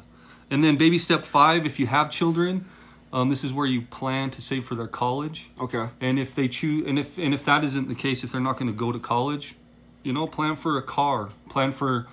and 0.51 0.65
then 0.65 0.77
baby 0.77 0.99
step 0.99 1.25
five, 1.25 1.67
if 1.67 1.79
you 1.79 1.87
have 1.87 2.11
children, 2.11 2.67
um, 3.13 3.29
this 3.29 3.45
is 3.45 3.53
where 3.53 3.67
you 3.67 3.83
plan 3.83 4.31
to 4.31 4.43
save 4.43 4.65
for 4.67 4.75
their 4.75 4.87
college. 4.87 5.51
Okay. 5.61 5.89
And 6.01 6.19
if 6.19 6.35
they 6.35 6.49
choose, 6.49 6.87
and 6.87 6.99
if 6.99 7.19
and 7.19 7.33
if 7.33 7.45
that 7.45 7.65
isn't 7.65 7.89
the 7.89 7.95
case, 7.95 8.25
if 8.25 8.33
they're 8.33 8.41
not 8.41 8.59
going 8.59 8.71
to 8.71 8.77
go 8.77 8.93
to 8.93 8.99
college, 8.99 9.55
you 10.03 10.13
know, 10.13 10.27
plan 10.27 10.57
for 10.57 10.77
a 10.77 10.83
car, 10.83 11.31
plan 11.49 11.73
for, 11.73 12.07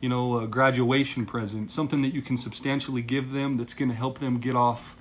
you 0.00 0.08
know, 0.08 0.38
a 0.38 0.46
graduation 0.46 1.26
present, 1.26 1.70
something 1.70 2.02
that 2.02 2.14
you 2.14 2.22
can 2.22 2.36
substantially 2.36 3.02
give 3.02 3.32
them 3.32 3.56
that's 3.56 3.74
going 3.74 3.88
to 3.90 3.94
help 3.94 4.18
them 4.18 4.38
get 4.38 4.54
off 4.54 4.96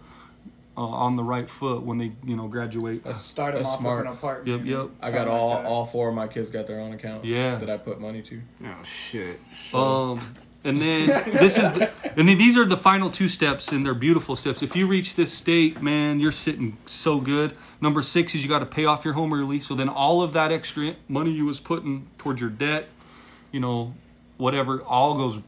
uh, 0.81 0.85
on 0.85 1.15
the 1.15 1.23
right 1.23 1.47
foot 1.47 1.83
when 1.83 1.99
they, 1.99 2.11
you 2.25 2.35
know, 2.35 2.47
graduate. 2.47 3.03
That's, 3.03 3.19
Start 3.21 3.53
them 3.53 3.61
that's 3.63 3.75
off 3.75 3.79
smart. 3.81 3.97
with 3.99 4.07
an 4.07 4.13
apartment. 4.13 4.65
Yep, 4.65 4.77
yep. 4.77 4.89
I 4.99 5.11
got 5.11 5.17
Something 5.17 5.33
all 5.33 5.49
like 5.51 5.63
that. 5.63 5.69
all 5.69 5.85
four 5.85 6.09
of 6.09 6.15
my 6.15 6.27
kids 6.27 6.49
got 6.49 6.65
their 6.65 6.79
own 6.79 6.93
account. 6.93 7.23
Yeah. 7.23 7.55
That 7.57 7.69
I 7.69 7.77
put 7.77 8.01
money 8.01 8.23
to. 8.23 8.41
Oh 8.65 8.83
shit. 8.83 9.39
Um, 9.73 10.33
and 10.63 10.77
then 10.79 11.07
this 11.33 11.57
is, 11.57 11.63
and 11.63 12.27
then 12.29 12.37
these 12.37 12.57
are 12.57 12.65
the 12.65 12.77
final 12.77 13.11
two 13.11 13.27
steps, 13.27 13.71
and 13.71 13.85
they're 13.85 13.93
beautiful 13.93 14.35
steps. 14.35 14.63
If 14.63 14.75
you 14.75 14.87
reach 14.87 15.15
this 15.15 15.31
state, 15.31 15.81
man, 15.81 16.19
you're 16.19 16.31
sitting 16.31 16.77
so 16.87 17.19
good. 17.19 17.55
Number 17.79 18.01
six 18.01 18.33
is 18.33 18.41
you 18.43 18.49
got 18.49 18.59
to 18.59 18.65
pay 18.65 18.85
off 18.85 19.05
your 19.05 19.13
home 19.13 19.33
early. 19.33 19.59
So 19.59 19.75
then 19.75 19.87
all 19.89 20.21
of 20.23 20.33
that 20.33 20.51
extra 20.51 20.95
money 21.07 21.31
you 21.31 21.45
was 21.45 21.59
putting 21.59 22.07
towards 22.17 22.41
your 22.41 22.49
debt, 22.49 22.89
you 23.51 23.59
know, 23.59 23.93
whatever, 24.37 24.81
all 24.81 25.15
goes 25.15 25.41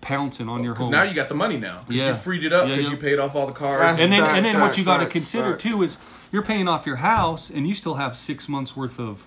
pouncing 0.00 0.48
on 0.48 0.62
your 0.64 0.72
Because 0.74 0.86
home. 0.86 0.92
now 0.92 1.02
you 1.02 1.14
got 1.14 1.28
the 1.28 1.34
money 1.34 1.56
now. 1.58 1.84
Yeah. 1.88 2.08
you 2.08 2.14
freed 2.14 2.44
it 2.44 2.52
up 2.52 2.66
because 2.68 2.84
yeah. 2.84 2.90
you 2.90 2.96
paid 2.96 3.18
off 3.18 3.34
all 3.34 3.46
the 3.46 3.52
cars. 3.52 3.80
That's- 3.80 4.00
and 4.00 4.12
then 4.12 4.20
Facts, 4.22 4.36
and 4.36 4.46
then 4.46 4.54
what 4.60 4.66
facts, 4.68 4.78
you 4.78 4.84
got 4.84 4.98
to 4.98 5.06
consider 5.06 5.50
facts. 5.52 5.62
too 5.64 5.82
is 5.82 5.98
you're 6.32 6.42
paying 6.42 6.68
off 6.68 6.86
your 6.86 6.96
house 6.96 7.50
and 7.50 7.66
you 7.66 7.74
still 7.74 7.94
have 7.94 8.14
six 8.16 8.48
months 8.48 8.76
worth 8.76 8.98
of 9.00 9.26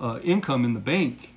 uh, 0.00 0.18
income 0.22 0.64
in 0.64 0.74
the 0.74 0.80
bank. 0.80 1.34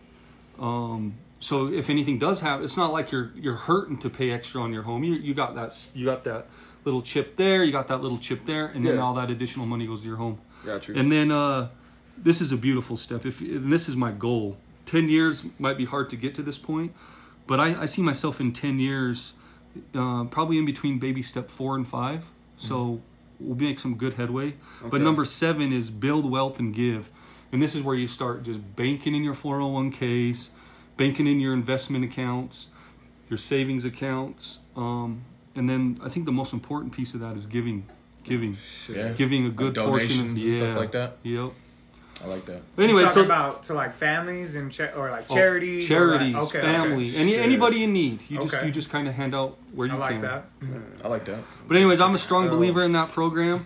Um, 0.60 1.16
so 1.40 1.68
if 1.68 1.90
anything 1.90 2.18
does 2.18 2.42
happen, 2.42 2.64
it's 2.64 2.78
not 2.78 2.94
like 2.94 3.12
you're 3.12 3.32
you're 3.36 3.56
hurting 3.56 3.98
to 4.00 4.10
pay 4.10 4.32
extra 4.32 4.62
on 4.62 4.72
your 4.72 4.84
home. 4.84 5.04
You 5.04 5.16
you 5.16 5.34
got 5.34 5.56
that 5.56 5.78
you 5.94 6.06
got 6.06 6.24
that 6.24 6.46
little 6.86 7.02
chip 7.02 7.36
there, 7.36 7.64
you 7.64 7.72
got 7.72 7.88
that 7.90 8.02
little 8.02 8.18
chip 8.18 8.46
there, 8.46 8.68
and 8.68 8.86
then 8.86 8.96
Yeah. 8.96 9.02
all 9.02 9.14
that 9.16 9.30
additional 9.30 9.66
money 9.66 9.86
goes 9.88 10.02
to 10.02 10.08
your 10.08 10.18
home. 10.18 10.40
Got 10.66 10.88
you. 10.88 10.96
And 10.96 11.12
then 11.12 11.32
uh, 11.32 11.70
this 12.18 12.40
is 12.40 12.52
a 12.52 12.58
beautiful 12.58 12.96
step. 12.98 13.26
If 13.26 13.42
and 13.42 13.72
this 13.74 13.90
is 13.90 13.96
my 13.98 14.12
goal, 14.12 14.58
ten 14.86 15.10
years 15.10 15.44
might 15.60 15.78
be 15.78 15.86
hard 15.86 16.10
to 16.12 16.16
get 16.16 16.34
to 16.36 16.42
this 16.42 16.58
point, 16.58 16.94
but 17.48 17.60
I, 17.60 17.82
I 17.82 17.86
see 17.86 18.02
myself 18.02 18.40
in 18.40 18.54
ten 18.54 18.80
years, 18.80 19.34
uh, 19.96 20.26
probably 20.26 20.58
in 20.58 20.66
between 20.66 21.00
baby 21.00 21.22
step 21.22 21.50
four 21.50 21.76
and 21.76 21.88
five. 21.88 22.26
So 22.56 23.02
we'll 23.40 23.58
make 23.58 23.80
some 23.80 23.96
good 23.96 24.14
headway. 24.14 24.56
But 24.84 25.02
number 25.02 25.26
seven 25.26 25.74
is 25.74 25.90
build 25.90 26.30
wealth 26.30 26.60
and 26.60 26.74
give, 26.74 27.10
and 27.52 27.62
this 27.62 27.76
is 27.76 27.82
where 27.82 27.96
you 27.96 28.08
start 28.08 28.44
just 28.44 28.76
banking 28.76 29.16
in 29.16 29.24
your 29.24 29.34
four 29.34 29.60
hundred 29.60 29.74
one 29.74 29.92
ks, 29.92 30.52
banking 30.98 31.28
in 31.28 31.40
your 31.40 31.54
investment 31.54 32.06
accounts, 32.06 32.68
your 33.30 33.38
savings 33.38 33.86
accounts, 33.86 34.60
um, 34.76 35.24
and 35.56 35.70
then 35.70 36.00
I 36.04 36.10
think 36.10 36.26
the 36.26 36.32
most 36.32 36.54
important 36.54 36.94
piece 36.94 37.14
of 37.14 37.20
that 37.22 37.36
is 37.36 37.46
giving, 37.46 37.88
giving 38.24 38.58
yeah. 38.88 39.10
giving 39.10 39.46
a 39.46 39.50
good 39.50 39.76
portion 39.76 40.12
of 40.12 40.18
donations 40.28 40.44
yeah, 40.44 40.58
stuff 40.60 40.78
like 40.78 40.92
that? 40.92 41.18
Yep. 41.24 41.52
I 42.24 42.28
like 42.28 42.46
that. 42.46 42.62
But 42.76 42.84
anyway, 42.84 43.02
Talking 43.04 43.14
so 43.16 43.26
about 43.26 43.64
to 43.66 43.74
like 43.74 43.94
families 43.94 44.56
and 44.56 44.72
cha- 44.72 44.94
or 44.96 45.12
like 45.12 45.26
oh, 45.30 45.36
charities, 45.36 45.86
or, 45.86 45.88
charities, 45.88 46.34
like- 46.36 46.44
okay, 46.44 46.62
family, 46.62 47.10
okay. 47.10 47.18
any 47.18 47.32
Sure. 47.34 47.42
anybody 47.42 47.84
in 47.84 47.92
need. 47.94 48.22
You 48.30 48.40
just 48.42 48.54
Okay. 48.56 48.66
you 48.66 48.72
just 48.72 48.90
kind 48.90 49.08
of 49.08 49.14
hand 49.14 49.36
out 49.36 49.58
where 49.74 49.88
you 49.88 49.96
I 49.96 49.98
like 49.98 50.10
can. 50.12 50.22
that. 50.22 50.46
I 51.04 51.08
like 51.10 51.26
that. 51.26 51.40
But 51.68 51.78
anyways, 51.78 52.00
I'm 52.00 52.16
a 52.16 52.20
strong 52.20 52.48
Oh. 52.48 52.52
believer 52.52 52.82
in 52.84 52.94
that 52.94 53.12
program. 53.12 53.66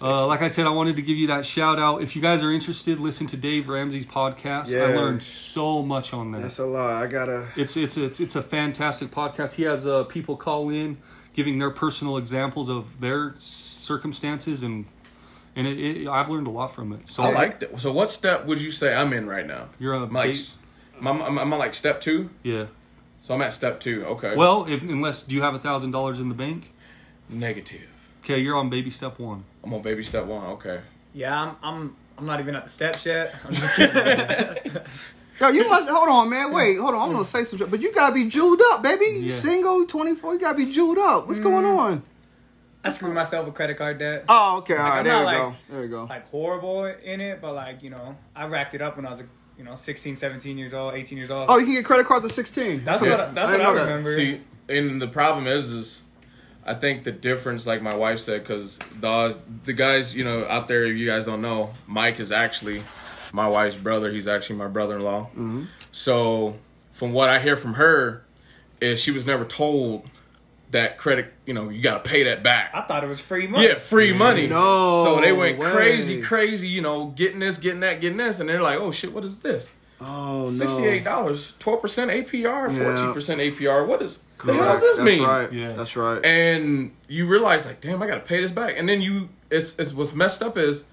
Uh, 0.00 0.24
like 0.28 0.42
I 0.42 0.46
said, 0.48 0.64
I 0.64 0.70
wanted 0.70 0.94
to 0.94 1.02
give 1.02 1.16
you 1.16 1.26
that 1.26 1.44
shout 1.44 1.80
out. 1.80 2.02
If 2.02 2.14
you 2.14 2.22
guys 2.22 2.40
are 2.44 2.52
interested, 2.52 3.00
listen 3.00 3.26
to 3.28 3.36
Dave 3.36 3.68
Ramsey's 3.68 4.06
podcast. 4.06 4.72
I 4.72 4.94
learned 4.94 5.24
so 5.24 5.82
much 5.82 6.12
on 6.14 6.30
that. 6.32 6.42
That's 6.42 6.60
a 6.60 6.66
lot. 6.66 7.02
I 7.02 7.08
gotta. 7.08 7.48
It's 7.56 7.76
it's 7.76 7.96
it's 7.96 8.20
it's 8.20 8.36
a 8.36 8.42
fantastic 8.42 9.10
podcast. 9.10 9.54
He 9.56 9.64
has 9.64 9.88
uh, 9.88 10.04
people 10.04 10.36
call 10.36 10.70
in 10.70 10.98
giving 11.34 11.58
their 11.58 11.70
personal 11.70 12.16
examples 12.16 12.68
of 12.68 13.00
their 13.00 13.34
circumstances 13.38 14.62
and 14.62 14.84
and 15.58 15.66
it, 15.66 15.78
it, 15.78 16.08
I've 16.08 16.30
learned 16.30 16.46
a 16.46 16.50
lot 16.50 16.68
from 16.68 16.92
it. 16.92 17.08
So 17.10 17.22
I 17.22 17.32
like 17.32 17.60
that. 17.60 17.80
So, 17.80 17.92
what 17.92 18.10
step 18.10 18.46
would 18.46 18.60
you 18.60 18.70
say 18.70 18.94
I'm 18.94 19.12
in 19.12 19.26
right 19.26 19.46
now? 19.46 19.68
You're 19.78 19.94
a 19.94 20.02
I'm 20.02 20.12
like, 20.12 20.30
base- 20.30 20.56
I'm, 21.00 21.20
I'm, 21.20 21.38
I'm 21.38 21.50
like 21.50 21.74
step 21.74 22.00
two. 22.00 22.30
yeah. 22.42 22.66
So 23.22 23.34
I'm 23.34 23.42
at 23.42 23.52
step 23.52 23.80
two. 23.80 24.06
Okay. 24.06 24.34
Well, 24.34 24.64
if 24.66 24.80
unless 24.80 25.22
do 25.22 25.34
you 25.34 25.42
have 25.42 25.54
a 25.54 25.58
thousand 25.58 25.90
dollars 25.90 26.18
in 26.18 26.30
the 26.30 26.34
bank? 26.34 26.70
negative. 27.28 27.88
Okay, 28.24 28.38
you're 28.38 28.56
on 28.56 28.70
baby 28.70 28.90
step 28.90 29.18
one. 29.18 29.44
I'm 29.62 29.72
on 29.74 29.82
baby 29.82 30.04
step 30.04 30.24
one. 30.24 30.44
Okay. 30.52 30.80
Yeah, 31.12 31.42
I'm, 31.42 31.56
I'm 31.62 31.96
I'm 32.16 32.26
not 32.26 32.40
even 32.40 32.54
at 32.54 32.64
the 32.64 32.70
steps 32.70 33.06
yet. 33.06 33.34
I'm 33.44 33.52
just 33.52 33.76
kidding. 33.76 34.76
Yo, 35.40 35.48
you 35.48 35.68
must 35.68 35.88
hold 35.88 36.08
on, 36.08 36.28
man. 36.28 36.52
Wait, 36.52 36.78
hold 36.78 36.94
on. 36.94 37.02
I'm 37.08 37.12
gonna 37.12 37.24
say 37.24 37.44
some 37.44 37.58
shit, 37.58 37.70
but 37.70 37.80
you 37.80 37.92
gotta 37.92 38.14
be 38.14 38.28
jeweled 38.28 38.60
up, 38.70 38.82
baby. 38.82 39.04
You 39.06 39.20
Yeah. 39.26 39.34
single, 39.34 39.86
24. 39.86 40.34
You 40.34 40.40
gotta 40.40 40.56
be 40.56 40.72
jeweled 40.72 40.98
up. 40.98 41.28
What's 41.28 41.40
going 41.40 41.64
mm. 41.64 41.78
on? 41.78 42.02
I 42.88 42.92
screwed 42.92 43.14
myself 43.14 43.46
with 43.46 43.54
credit 43.54 43.76
card 43.76 43.98
debt. 43.98 44.24
Oh, 44.28 44.58
okay. 44.58 44.74
Like, 44.74 44.82
right, 44.82 44.98
I'm 44.98 45.04
there 45.04 45.12
not 45.12 45.20
we 45.20 45.24
like- 45.26 45.36
go. 45.36 45.56
There 45.70 45.80
we 45.82 45.88
go. 45.88 46.04
Like 46.04 46.28
horrible 46.30 46.84
in 46.86 47.20
it, 47.20 47.40
but 47.40 47.54
like 47.54 47.82
you 47.82 47.90
know, 47.90 48.16
I 48.34 48.46
racked 48.46 48.74
it 48.74 48.82
up 48.82 48.96
when 48.96 49.06
I 49.06 49.10
was 49.12 49.22
you 49.56 49.64
know 49.64 49.74
16, 49.74 50.16
17 50.16 50.56
years 50.58 50.74
old, 50.74 50.94
18 50.94 51.18
years 51.18 51.30
old. 51.30 51.46
Oh, 51.50 51.58
you 51.58 51.64
can 51.66 51.74
get 51.74 51.84
credit 51.84 52.06
cards 52.06 52.24
at 52.24 52.30
16. 52.32 52.84
that's 52.84 53.02
Yeah. 53.02 53.10
what 53.10 53.20
I, 53.20 53.24
that's 53.30 53.48
I 53.48 53.52
what 53.52 53.60
I 53.60 53.64
know 53.64 53.74
that. 53.74 53.80
remember. 53.82 54.14
See, 54.16 54.40
and 54.68 55.00
the 55.02 55.08
problem 55.08 55.46
is, 55.46 55.70
is 55.70 56.02
I 56.66 56.74
think 56.74 57.04
the 57.04 57.12
difference, 57.12 57.66
like 57.66 57.80
my 57.82 57.94
wife 57.94 58.20
said, 58.20 58.42
because 58.42 58.78
the 59.00 59.38
the 59.64 59.72
guys, 59.72 60.14
you 60.14 60.24
know, 60.24 60.44
out 60.46 60.68
there, 60.68 60.84
if 60.84 60.96
you 60.96 61.06
guys 61.06 61.24
don't 61.24 61.40
know, 61.42 61.70
Mike 61.86 62.20
is 62.20 62.30
actually 62.30 62.80
my 63.32 63.48
wife's 63.48 63.76
brother. 63.76 64.10
He's 64.12 64.28
actually 64.28 64.56
my 64.56 64.68
brother-in-law. 64.68 65.24
Mm-hmm. 65.32 65.64
So, 65.92 66.56
from 66.92 67.12
what 67.12 67.28
I 67.28 67.38
hear 67.40 67.56
from 67.56 67.74
her, 67.74 68.22
is 68.80 69.00
she 69.02 69.10
was 69.10 69.26
never 69.26 69.44
told 69.44 70.06
that 70.70 70.98
credit, 70.98 71.32
you 71.46 71.54
know, 71.54 71.68
you 71.70 71.82
got 71.82 72.04
to 72.04 72.10
pay 72.10 72.24
that 72.24 72.42
back. 72.42 72.70
I 72.74 72.82
thought 72.82 73.02
it 73.02 73.08
was 73.08 73.20
free 73.20 73.46
money. 73.46 73.66
Yeah, 73.66 73.74
free 73.74 74.12
money. 74.12 74.46
No 74.46 75.04
So 75.04 75.20
they 75.20 75.32
went 75.32 75.58
way. 75.58 75.70
crazy, 75.70 76.20
crazy, 76.20 76.68
you 76.68 76.82
know, 76.82 77.06
getting 77.06 77.38
this, 77.38 77.58
getting 77.58 77.80
that, 77.80 78.00
getting 78.00 78.18
this, 78.18 78.40
and 78.40 78.48
they're 78.48 78.62
like, 78.62 78.78
"Oh 78.78 78.90
shit, 78.90 79.12
what 79.12 79.24
is 79.24 79.42
this? 79.42 79.70
Oh 80.00 80.44
no. 80.44 80.50
Sixty-eight 80.50 81.04
dollars, 81.04 81.54
twelve 81.58 81.82
percent 81.82 82.10
APR, 82.10 82.70
Yeah. 82.70 82.84
fourteen 82.84 83.12
percent 83.12 83.40
APR. 83.40 83.86
What 83.86 84.02
is 84.02 84.18
the 84.44 84.54
hell 84.54 84.74
does 84.74 84.80
this 84.82 84.96
That's 84.98 85.10
mean?" 85.10 85.22
right. 85.26 85.52
Yeah. 85.52 85.72
That's 85.72 85.96
right. 85.96 86.24
And 86.24 86.92
you 87.08 87.26
realize, 87.26 87.64
like, 87.66 87.80
damn, 87.80 88.02
I 88.02 88.06
got 88.06 88.14
to 88.16 88.20
pay 88.20 88.40
this 88.40 88.50
back. 88.52 88.74
And 88.78 88.88
then 88.88 89.00
you, 89.02 89.30
it's, 89.50 89.74
it's 89.78 89.92
what's 89.92 90.14
messed 90.14 90.42
up 90.42 90.56
is 90.56 90.84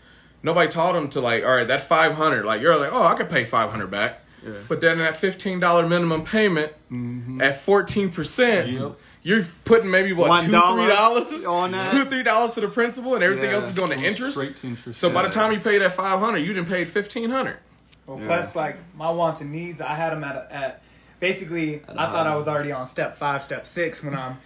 nobody 0.41 0.69
taught 0.69 0.93
them 0.93 1.09
to 1.09 1.21
like, 1.21 1.43
all 1.43 1.55
right, 1.55 1.67
that 1.67 1.81
five 1.81 2.13
hundred, 2.13 2.45
like, 2.45 2.61
you're 2.61 2.77
like, 2.79 2.91
oh, 2.93 3.05
I 3.05 3.13
could 3.15 3.29
pay 3.29 3.43
five 3.43 3.69
hundred 3.69 3.91
back. 3.91 4.21
Yeah. 4.43 4.53
But 4.67 4.79
then 4.81 4.99
that 4.99 5.17
fifteen 5.17 5.59
dollar 5.59 5.87
minimum 5.87 6.23
payment 6.23 6.71
mm-hmm. 6.91 7.41
at 7.41 7.61
fourteen 7.61 8.09
percent, 8.11 8.69
Yep. 8.69 8.95
You're 9.25 9.43
putting 9.63 9.89
maybe 9.89 10.13
what 10.13 10.29
One 10.29 10.45
two, 10.45 10.51
dollar 10.51 10.83
three 10.85 10.95
dollars 10.95 11.45
on 11.45 11.71
that. 11.71 11.91
two, 11.91 12.05
three 12.05 12.21
dollars 12.21 12.53
to 12.53 12.61
the 12.61 12.67
principal, 12.67 13.15
and 13.15 13.23
everything 13.23 13.49
Yeah. 13.49 13.55
else 13.55 13.65
is 13.65 13.71
going 13.71 13.89
to 13.89 14.05
interest. 14.05 14.37
Straight 14.37 14.55
to 14.57 14.67
interest. 14.67 14.99
So 14.99 15.09
by 15.09 15.23
the 15.23 15.29
time 15.29 15.51
you 15.51 15.59
pay 15.59 15.79
that 15.79 15.95
five 15.95 16.19
hundred, 16.19 16.39
you 16.39 16.53
didn't 16.53 16.69
pay 16.69 16.85
fifteen 16.85 17.31
hundred. 17.31 17.57
Well, 18.05 18.19
Yeah. 18.19 18.27
plus 18.27 18.55
like 18.55 18.77
my 18.95 19.09
wants 19.09 19.41
and 19.41 19.51
needs, 19.51 19.81
I 19.81 19.95
had 19.95 20.11
them 20.11 20.23
at 20.23 20.35
a, 20.35 20.55
at 20.55 20.83
basically. 21.19 21.81
I 21.87 21.91
uh-huh. 21.91 22.11
thought 22.11 22.27
I 22.27 22.35
was 22.35 22.47
already 22.47 22.71
on 22.71 22.85
step 22.85 23.17
five, 23.17 23.41
step 23.41 23.65
six 23.65 24.03
when 24.03 24.13
I'm 24.13 24.37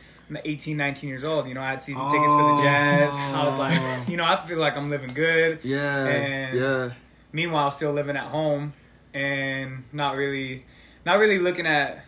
18, 0.45 0.77
19 0.77 1.09
years 1.09 1.25
old. 1.25 1.49
You 1.49 1.55
know, 1.55 1.61
I 1.61 1.71
had 1.71 1.83
season 1.83 2.01
tickets 2.05 2.23
for 2.23 2.43
the 2.43 2.59
oh. 2.59 2.63
Jazz. 2.63 3.13
I 3.13 3.47
was 3.49 3.59
like, 3.59 4.07
you 4.07 4.15
know, 4.15 4.23
I 4.23 4.37
feel 4.47 4.59
like 4.59 4.77
I'm 4.77 4.89
living 4.89 5.13
good. 5.13 5.59
Yeah. 5.61 6.05
And- 6.05 6.57
yeah. 6.57 6.91
Meanwhile, 7.33 7.71
still 7.71 7.91
living 7.91 8.15
at 8.15 8.23
home 8.23 8.71
and 9.13 9.83
not 9.91 10.15
really, 10.15 10.65
not 11.05 11.19
really 11.19 11.37
looking 11.37 11.67
at 11.67 12.05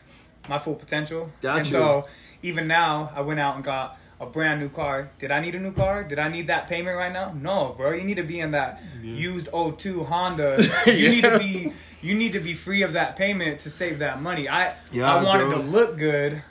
my 0.50 0.58
full 0.58 0.74
potential. 0.76 1.32
Got 1.42 1.58
and 1.58 1.66
you. 1.68 1.74
so 1.74 2.08
even 2.44 2.68
now, 2.68 3.12
I 3.16 3.22
went 3.22 3.40
out 3.40 3.56
and 3.56 3.64
got 3.64 3.98
a 4.20 4.26
brand 4.26 4.60
new 4.60 4.70
car. 4.70 5.10
Did 5.20 5.32
I 5.32 5.40
need 5.40 5.56
a 5.56 5.60
new 5.60 5.72
car? 5.72 6.04
Did 6.04 6.20
I 6.20 6.28
need 6.30 6.48
that 6.48 6.68
payment 6.68 6.96
right 6.98 7.12
now? 7.12 7.34
No, 7.34 7.74
bro. 7.76 7.92
You 7.92 8.04
need 8.04 8.18
to 8.18 8.24
be 8.24 8.40
in 8.40 8.52
that 8.52 8.82
Yeah. 9.02 9.14
used 9.16 9.48
02 9.52 10.04
Honda. 10.04 10.64
You 10.86 11.10
need 11.10 11.22
to 11.24 11.40
be 11.40 11.74
you 12.04 12.16
need 12.16 12.34
to 12.34 12.40
be 12.40 12.54
free 12.56 12.82
of 12.82 12.94
that 12.94 13.16
payment 13.16 13.60
to 13.62 13.70
save 13.70 14.00
that 14.00 14.22
money. 14.22 14.48
I 14.50 14.74
Yeah, 14.92 15.12
I 15.14 15.24
wanted 15.24 15.46
dude. 15.46 15.54
to 15.54 15.60
look 15.62 15.98
good 15.98 16.42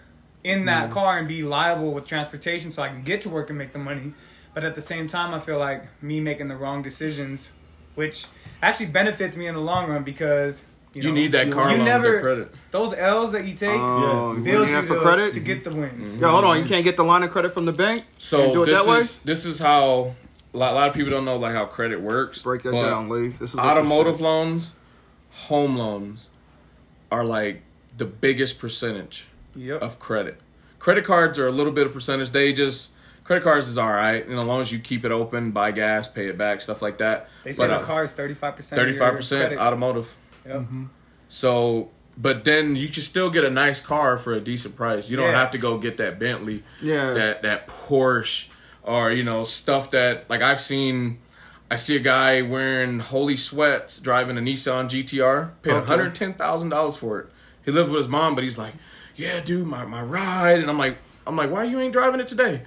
in 0.45 0.64
that 0.66 0.91
car 0.91 1.18
and 1.18 1.26
be 1.28 1.43
liable 1.43 1.93
with 1.93 2.07
transportation 2.07 2.70
so 2.72 2.82
I 2.82 2.88
can 2.88 3.03
get 3.03 3.20
to 3.22 3.28
work 3.28 3.51
and 3.51 3.59
make 3.59 3.72
the 3.72 3.78
money. 3.78 4.14
But 4.55 4.64
at 4.64 4.74
the 4.74 4.80
same 4.80 5.07
time, 5.07 5.32
I 5.34 5.38
feel 5.41 5.59
like 5.59 5.84
me 6.03 6.18
making 6.20 6.49
the 6.49 6.57
wrong 6.57 6.82
decisions, 6.82 7.51
which 7.95 8.26
actually 8.62 8.86
benefits 8.86 9.36
me 9.36 9.47
in 9.47 9.55
the 9.55 9.61
long 9.61 9.88
run 9.88 10.03
because 10.03 10.62
you, 10.95 11.03
You, 11.03 11.09
know, 11.09 11.14
need 11.14 11.32
that 11.32 11.47
you 11.47 11.53
car 11.53 11.68
loan 11.68 11.84
never- 11.84 12.14
to 12.16 12.20
credit. 12.20 12.55
those 12.72 12.95
L's 12.95 13.32
that 13.32 13.45
you 13.45 13.55
take 13.55 13.70
Oh, 13.70 14.34
you 14.36 14.43
build 14.43 14.66
need 14.66 14.72
you 14.72 14.82
for 14.82 14.99
credit? 14.99 15.32
to 15.34 15.41
get 15.41 15.62
the 15.64 15.70
wins. 15.70 16.16
Yo, 16.16 16.28
hold 16.28 16.45
on. 16.45 16.59
You 16.61 16.64
can't 16.64 16.84
get 16.84 16.97
the 16.97 17.05
line 17.05 17.22
of 17.22 17.30
credit 17.30 17.53
from 17.53 17.64
the 17.64 17.72
bank. 17.72 18.05
So 18.18 18.38
Can't 18.38 18.53
do 18.55 18.62
it 18.64 18.66
this 18.66 18.84
that 18.84 18.91
way? 18.91 18.99
is 18.99 19.18
this 19.20 19.45
is 19.47 19.61
how 19.61 20.14
a 20.53 20.57
lot, 20.57 20.72
a 20.72 20.74
lot 20.74 20.88
of 20.88 20.95
people 20.95 21.11
don't 21.11 21.24
know 21.24 21.36
like 21.36 21.55
how 21.55 21.66
credit 21.66 22.01
works. 22.01 22.43
Break 22.43 22.62
that 22.64 22.72
down, 22.72 23.09
Lee. 23.09 23.28
This 23.38 23.55
is 23.55 23.61
Automotive 23.61 24.20
loans, 24.20 24.72
home 25.30 25.76
loans, 25.76 26.30
are 27.11 27.24
like 27.24 27.62
the 27.97 28.05
biggest 28.07 28.59
percentage 28.59 29.28
Yep. 29.55 29.82
of 29.82 29.99
credit. 29.99 30.38
Credit 30.78 31.05
cards 31.05 31.38
are 31.38 31.47
a 31.47 31.53
little 31.53 31.72
bit 31.72 31.86
of 31.86 31.93
percentage. 31.93 32.30
They 32.30 32.53
just 32.53 32.88
credit 33.24 33.45
cards 33.45 33.68
is 33.68 33.78
all 33.78 33.91
right, 33.93 34.26
and 34.26 34.36
as 34.38 34.45
long 34.45 34.61
as 34.61 34.72
you 34.72 34.78
keep 34.80 35.05
it 35.05 35.12
open, 35.12 35.51
buy 35.53 35.70
gas, 35.70 36.09
pay 36.09 36.26
it 36.26 36.36
back, 36.38 36.62
stuff 36.62 36.82
like 36.82 36.99
that. 36.99 37.28
They 37.45 37.53
say 37.53 37.64
But, 37.64 37.66
the 37.68 37.76
uh, 37.76 37.84
car 37.84 38.05
is 38.05 38.12
thirty 38.12 38.34
five 38.34 38.57
percent. 38.57 38.80
Thirty-five 38.80 39.14
percent 39.14 39.57
automotive. 39.59 40.16
Yep. 40.47 40.57
Mm-hmm. 40.57 40.84
So, 41.28 41.91
but 42.16 42.45
then 42.45 42.76
you 42.76 42.88
can 42.88 43.03
still 43.03 43.30
get 43.30 43.45
a 43.45 43.51
nice 43.51 43.80
car 43.80 44.18
for 44.18 44.32
a 44.32 44.41
decent 44.41 44.76
price. 44.76 45.09
You 45.09 45.16
don't 45.16 45.30
Yeah. 45.30 45.38
have 45.38 45.51
to 45.53 45.59
go 45.59 45.78
get 45.78 45.97
that 45.99 46.18
Bentley, 46.18 46.62
Yeah. 46.82 47.12
that 47.14 47.43
that 47.43 47.68
Porsche, 47.68 48.49
or 48.82 49.12
you 49.12 49.22
know 49.22 49.43
stuff 49.45 49.91
that 49.93 50.28
like 50.28 50.43
I've 50.43 50.61
seen. 50.61 51.18
I 51.72 51.76
see 51.76 51.95
a 51.95 52.01
guy 52.01 52.43
wearing 52.43 52.99
holy 52.99 53.36
sweats 53.36 53.99
driving 53.99 54.36
a 54.36 54.41
Nissan 54.41 54.88
GTR, 54.88 55.53
paid 55.62 55.72
Okay. 55.72 55.86
hundred 55.86 56.16
ten 56.16 56.34
thousand 56.34 56.70
dollars 56.70 56.97
for 56.97 57.20
it. 57.20 57.26
He 57.64 57.70
lived 57.70 57.91
with 57.91 57.99
his 57.99 58.09
mom, 58.09 58.34
but 58.34 58.43
he's 58.43 58.59
like, 58.59 58.74
"Yeah, 59.14 59.38
dude, 59.41 59.68
my, 59.68 59.84
my 59.84 60.03
ride," 60.03 60.59
and 60.59 60.68
I'm 60.68 60.78
like, 60.78 60.99
"I'm 61.28 61.36
like, 61.36 61.49
why 61.49 61.62
you 61.64 61.78
ain't 61.78 61.93
driving 61.93 62.18
it 62.18 62.26
today? 62.26 62.62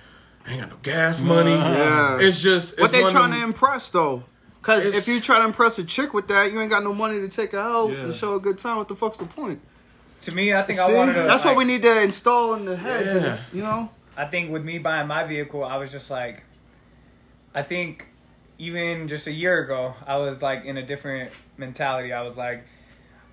I 0.47 0.51
ain't 0.51 0.61
got 0.61 0.69
no 0.69 0.78
gas 0.82 1.19
money. 1.19 1.51
Yeah. 1.51 2.17
It's 2.21 2.41
just 2.41 2.74
it's 2.74 2.82
What 2.82 2.91
they 2.93 3.01
trying 3.01 3.32
them- 3.32 3.39
to 3.39 3.43
impress 3.45 3.89
though? 3.89 4.24
Because 4.64 4.86
if 4.86 5.09
you 5.09 5.20
try 5.20 5.39
to 5.39 5.43
impress 5.45 5.78
a 5.78 5.84
chick 5.84 6.14
with 6.14 6.30
that, 6.30 6.53
you 6.53 6.61
ain't 6.61 6.70
got 6.72 6.84
no 6.86 6.93
money 6.93 7.20
to 7.20 7.28
take 7.28 7.51
her 7.51 7.59
out 7.59 7.91
Yeah. 7.91 7.97
and 8.05 8.16
show 8.16 8.36
a 8.36 8.39
good 8.39 8.57
time. 8.57 8.78
What 8.78 8.88
the 8.88 8.95
fuck's 8.95 9.18
the 9.18 9.26
point? 9.26 9.59
To 10.22 10.34
me, 10.34 10.53
I 10.53 10.64
think 10.64 10.80
See? 10.80 10.86
I 10.86 10.93
wanted 10.95 11.16
to. 11.16 11.24
That's 11.24 11.43
like, 11.43 11.57
what 11.57 11.66
we 11.66 11.72
need 11.72 11.82
to 11.82 12.01
install 12.01 12.53
in 12.53 12.64
the 12.64 12.78
heads. 12.78 13.14
of 13.14 13.22
Yeah. 13.22 13.28
this, 13.30 13.41
you 13.51 13.61
know. 13.61 13.89
I 14.16 14.24
think 14.24 14.51
with 14.51 14.64
me 14.64 14.78
buying 14.80 15.07
my 15.07 15.26
vehicle, 15.26 15.66
I 15.66 15.76
was 15.76 15.91
just 15.91 16.09
like, 16.09 16.43
I 17.53 17.61
think 17.61 18.05
even 18.57 19.09
just 19.09 19.28
a 19.28 19.32
year 19.34 19.59
ago, 19.64 19.95
I 20.07 20.16
was 20.18 20.41
like 20.41 20.64
in 20.64 20.78
a 20.78 20.82
different 20.86 21.34
mentality. 21.57 22.14
I 22.14 22.22
was 22.22 22.38
like, 22.38 22.64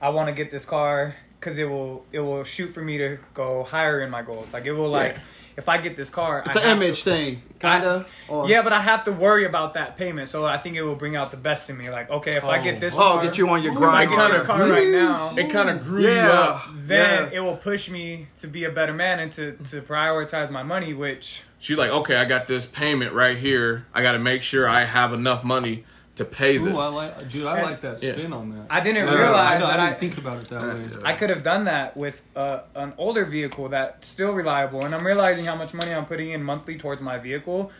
I 0.02 0.08
want 0.08 0.28
to 0.28 0.32
get 0.34 0.50
this 0.50 0.64
car 0.64 1.14
because 1.38 1.58
it 1.58 1.64
will 1.68 2.04
it 2.10 2.20
will 2.20 2.42
shoot 2.42 2.72
for 2.74 2.80
me 2.82 2.98
to 2.98 3.18
go 3.34 3.62
higher 3.62 4.00
in 4.00 4.10
my 4.10 4.22
goals. 4.22 4.52
Like 4.52 4.66
it 4.66 4.72
will 4.72 4.88
like 4.88 5.12
Yeah. 5.12 5.20
if 5.58 5.68
I 5.68 5.78
get 5.78 5.96
this 5.96 6.10
car, 6.10 6.42
It's 6.44 6.56
I 6.56 6.62
an 6.62 6.76
image 6.78 7.04
to- 7.04 7.10
thing, 7.10 7.42
kinda. 7.60 8.06
or- 8.28 8.48
Yeah, 8.48 8.62
but 8.62 8.72
I 8.72 8.80
have 8.80 9.04
to 9.04 9.12
worry 9.12 9.44
about 9.44 9.74
that 9.74 9.96
payment. 9.96 10.28
So 10.28 10.44
I 10.44 10.56
think 10.56 10.76
it 10.76 10.82
will 10.82 10.94
bring 10.96 11.14
out 11.16 11.30
the 11.30 11.36
best 11.36 11.68
in 11.70 11.76
me. 11.76 11.90
Like, 11.90 12.10
okay, 12.10 12.34
if 12.36 12.44
I 12.44 12.58
Oh. 12.58 12.62
get 12.62 12.80
this 12.80 12.94
Oh, 12.94 12.98
car, 12.98 13.22
get 13.22 13.36
you 13.38 13.48
on 13.50 13.62
your 13.62 13.72
if 13.72 13.78
I 13.78 13.80
grind. 14.06 14.10
get 14.10 14.16
this 14.30 14.38
Kinda- 14.42 14.44
car 14.46 14.66
right 14.68 14.88
now, 14.88 15.32
It 15.36 15.50
kind 15.50 15.68
of 15.70 15.84
grew 15.84 16.02
you 16.02 16.08
Yeah. 16.08 16.30
up. 16.30 16.66
then 16.74 17.28
Yeah. 17.32 17.38
it 17.38 17.40
will 17.40 17.56
push 17.56 17.88
me 17.90 18.28
to 18.40 18.46
be 18.46 18.64
a 18.64 18.70
better 18.70 18.92
man 18.94 19.20
and 19.20 19.30
to, 19.32 19.52
to 19.70 19.80
prioritize 19.82 20.50
my 20.50 20.62
money, 20.62 20.94
which 20.94 21.42
She's 21.62 21.76
like, 21.76 21.90
okay, 21.90 22.16
I 22.16 22.24
got 22.24 22.46
this 22.48 22.64
payment 22.64 23.12
right 23.12 23.36
here. 23.36 23.84
I 23.94 24.00
got 24.02 24.12
to 24.12 24.18
make 24.18 24.42
sure 24.42 24.66
I 24.66 24.84
have 24.84 25.12
enough 25.12 25.44
money 25.44 25.84
to 26.20 26.24
pay 26.26 26.58
this. 26.58 26.74
Ooh, 26.74 26.78
I 26.78 26.88
like, 26.88 27.28
dude, 27.30 27.46
I 27.46 27.56
And- 27.58 27.66
like 27.66 27.80
that 27.80 28.02
Yeah. 28.02 28.12
spin 28.12 28.32
on 28.32 28.50
that. 28.50 28.66
I 28.70 28.80
didn't 28.80 29.06
Yeah. 29.06 29.12
I, 29.12 29.18
realize 29.18 29.60
don't- 29.60 29.70
I 29.70 29.76
that 29.76 29.82
didn't 29.84 29.96
I, 29.96 29.98
think 29.98 30.18
about 30.18 30.42
it 30.42 30.48
that 30.50 30.62
way. 30.62 31.02
I 31.04 31.12
could 31.14 31.30
have 31.30 31.42
done 31.42 31.64
that 31.64 31.96
with 31.96 32.20
uh, 32.36 32.58
an 32.74 32.92
older 32.98 33.24
vehicle 33.24 33.68
that's 33.70 34.06
still 34.08 34.32
reliable. 34.32 34.84
And 34.84 34.94
I'm 34.94 35.06
realizing 35.06 35.44
how 35.46 35.56
much 35.56 35.72
money 35.74 35.92
I'm 35.94 36.04
putting 36.06 36.30
in 36.30 36.42
monthly 36.44 36.76
towards 36.78 37.00
my 37.00 37.18
vehicle 37.18 37.72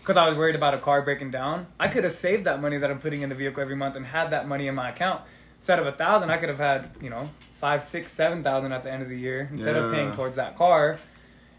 because 0.00 0.16
I 0.16 0.28
was 0.28 0.36
worried 0.38 0.54
about 0.56 0.74
a 0.74 0.78
car 0.78 1.02
breaking 1.02 1.30
down. 1.30 1.66
I 1.80 1.88
could 1.88 2.04
have 2.04 2.12
saved 2.12 2.44
that 2.44 2.60
money 2.60 2.76
that 2.78 2.90
I'm 2.90 2.98
putting 2.98 3.22
in 3.22 3.28
the 3.28 3.34
vehicle 3.34 3.62
every 3.62 3.76
month 3.76 3.96
and 3.96 4.06
had 4.06 4.30
that 4.30 4.46
money 4.46 4.68
in 4.68 4.74
my 4.74 4.90
account. 4.90 5.22
Instead 5.58 5.78
of 5.78 5.86
a 5.86 5.92
thousand, 5.92 6.30
I 6.30 6.36
could 6.36 6.48
have 6.50 6.58
had, 6.58 6.90
you 7.00 7.10
know, 7.10 7.30
five, 7.54 7.82
six, 7.82 8.12
seven 8.12 8.42
thousand 8.44 8.72
at 8.72 8.84
the 8.84 8.92
end 8.92 9.02
of 9.02 9.08
the 9.08 9.18
year 9.18 9.48
instead 9.50 9.74
of 9.74 9.90
paying 9.92 10.12
towards 10.12 10.36
that 10.36 10.56
car. 10.56 10.98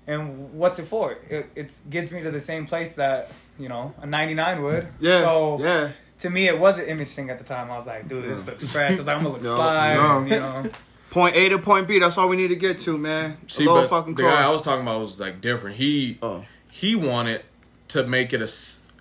And 0.05 0.53
what's 0.53 0.79
it 0.79 0.85
for? 0.85 1.17
It, 1.29 1.49
it 1.55 1.71
gets 1.89 2.11
me 2.11 2.21
to 2.23 2.31
the 2.31 2.39
same 2.39 2.65
place 2.67 2.93
that, 2.93 3.29
you 3.59 3.67
know, 3.67 3.93
a 4.01 4.05
99 4.07 4.61
would. 4.63 4.87
Yeah. 5.01 5.21
So 5.23 5.57
yeah. 5.59 5.91
To 6.19 6.29
me, 6.29 6.47
it 6.47 6.59
was 6.59 6.79
an 6.79 6.85
image 6.87 7.09
thing 7.11 7.29
at 7.29 7.37
the 7.37 7.43
time. 7.43 7.69
I 7.71 7.75
was 7.77 7.85
like, 7.85 8.07
dude, 8.07 8.23
this 8.25 8.47
looks 8.47 8.73
fresh. 8.73 8.93
I 8.93 8.97
was 8.97 9.05
like, 9.05 9.17
I'm 9.17 9.23
gonna 9.23 9.33
look 9.35 9.43
No, 9.43 9.55
fly, 9.55 9.95
no. 9.95 10.23
you 10.23 10.29
know. 10.39 10.69
Point 11.09 11.35
A 11.35 11.49
to 11.49 11.59
point 11.59 11.87
B. 11.87 11.99
That's 11.99 12.17
all 12.17 12.27
we 12.27 12.35
need 12.35 12.49
to 12.49 12.55
get 12.55 12.79
to, 12.79 12.97
man. 12.97 13.37
See, 13.47 13.63
a 13.65 13.67
little 13.71 13.83
but 13.83 13.89
fucking 13.89 14.15
the 14.15 14.23
guy 14.23 14.43
I 14.45 14.49
was 14.49 14.61
talking 14.61 14.81
about 14.81 14.99
was 14.99 15.19
like 15.19 15.39
different. 15.41 15.77
He 15.77 16.17
Oh. 16.21 16.43
he 16.71 16.95
wanted 16.95 17.43
to 17.89 18.05
make 18.05 18.33
it 18.33 18.41
a 18.41 18.49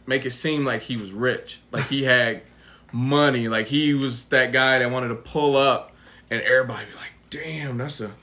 make 0.06 0.24
it 0.24 0.30
seem 0.30 0.64
like 0.64 0.82
he 0.82 0.96
was 0.96 1.10
rich, 1.12 1.60
like 1.72 1.86
he 1.88 2.04
had 2.04 2.42
money, 2.92 3.48
like 3.48 3.66
he 3.66 3.92
was 3.94 4.26
that 4.28 4.52
guy 4.52 4.78
that 4.78 4.90
wanted 4.90 5.08
to 5.08 5.16
pull 5.16 5.56
up 5.56 5.92
and 6.30 6.40
everybody 6.42 6.86
be 6.86 6.92
like, 6.96 7.12
"Damn, 7.30 7.78
that's 7.78 8.00
a 8.00 8.14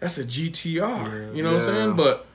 that's 0.00 0.18
a 0.18 0.24
GTR," 0.24 1.34
you 1.36 1.42
know 1.42 1.52
what 1.52 1.62
I'm 1.62 1.74
saying? 1.74 1.96
But 1.96 2.26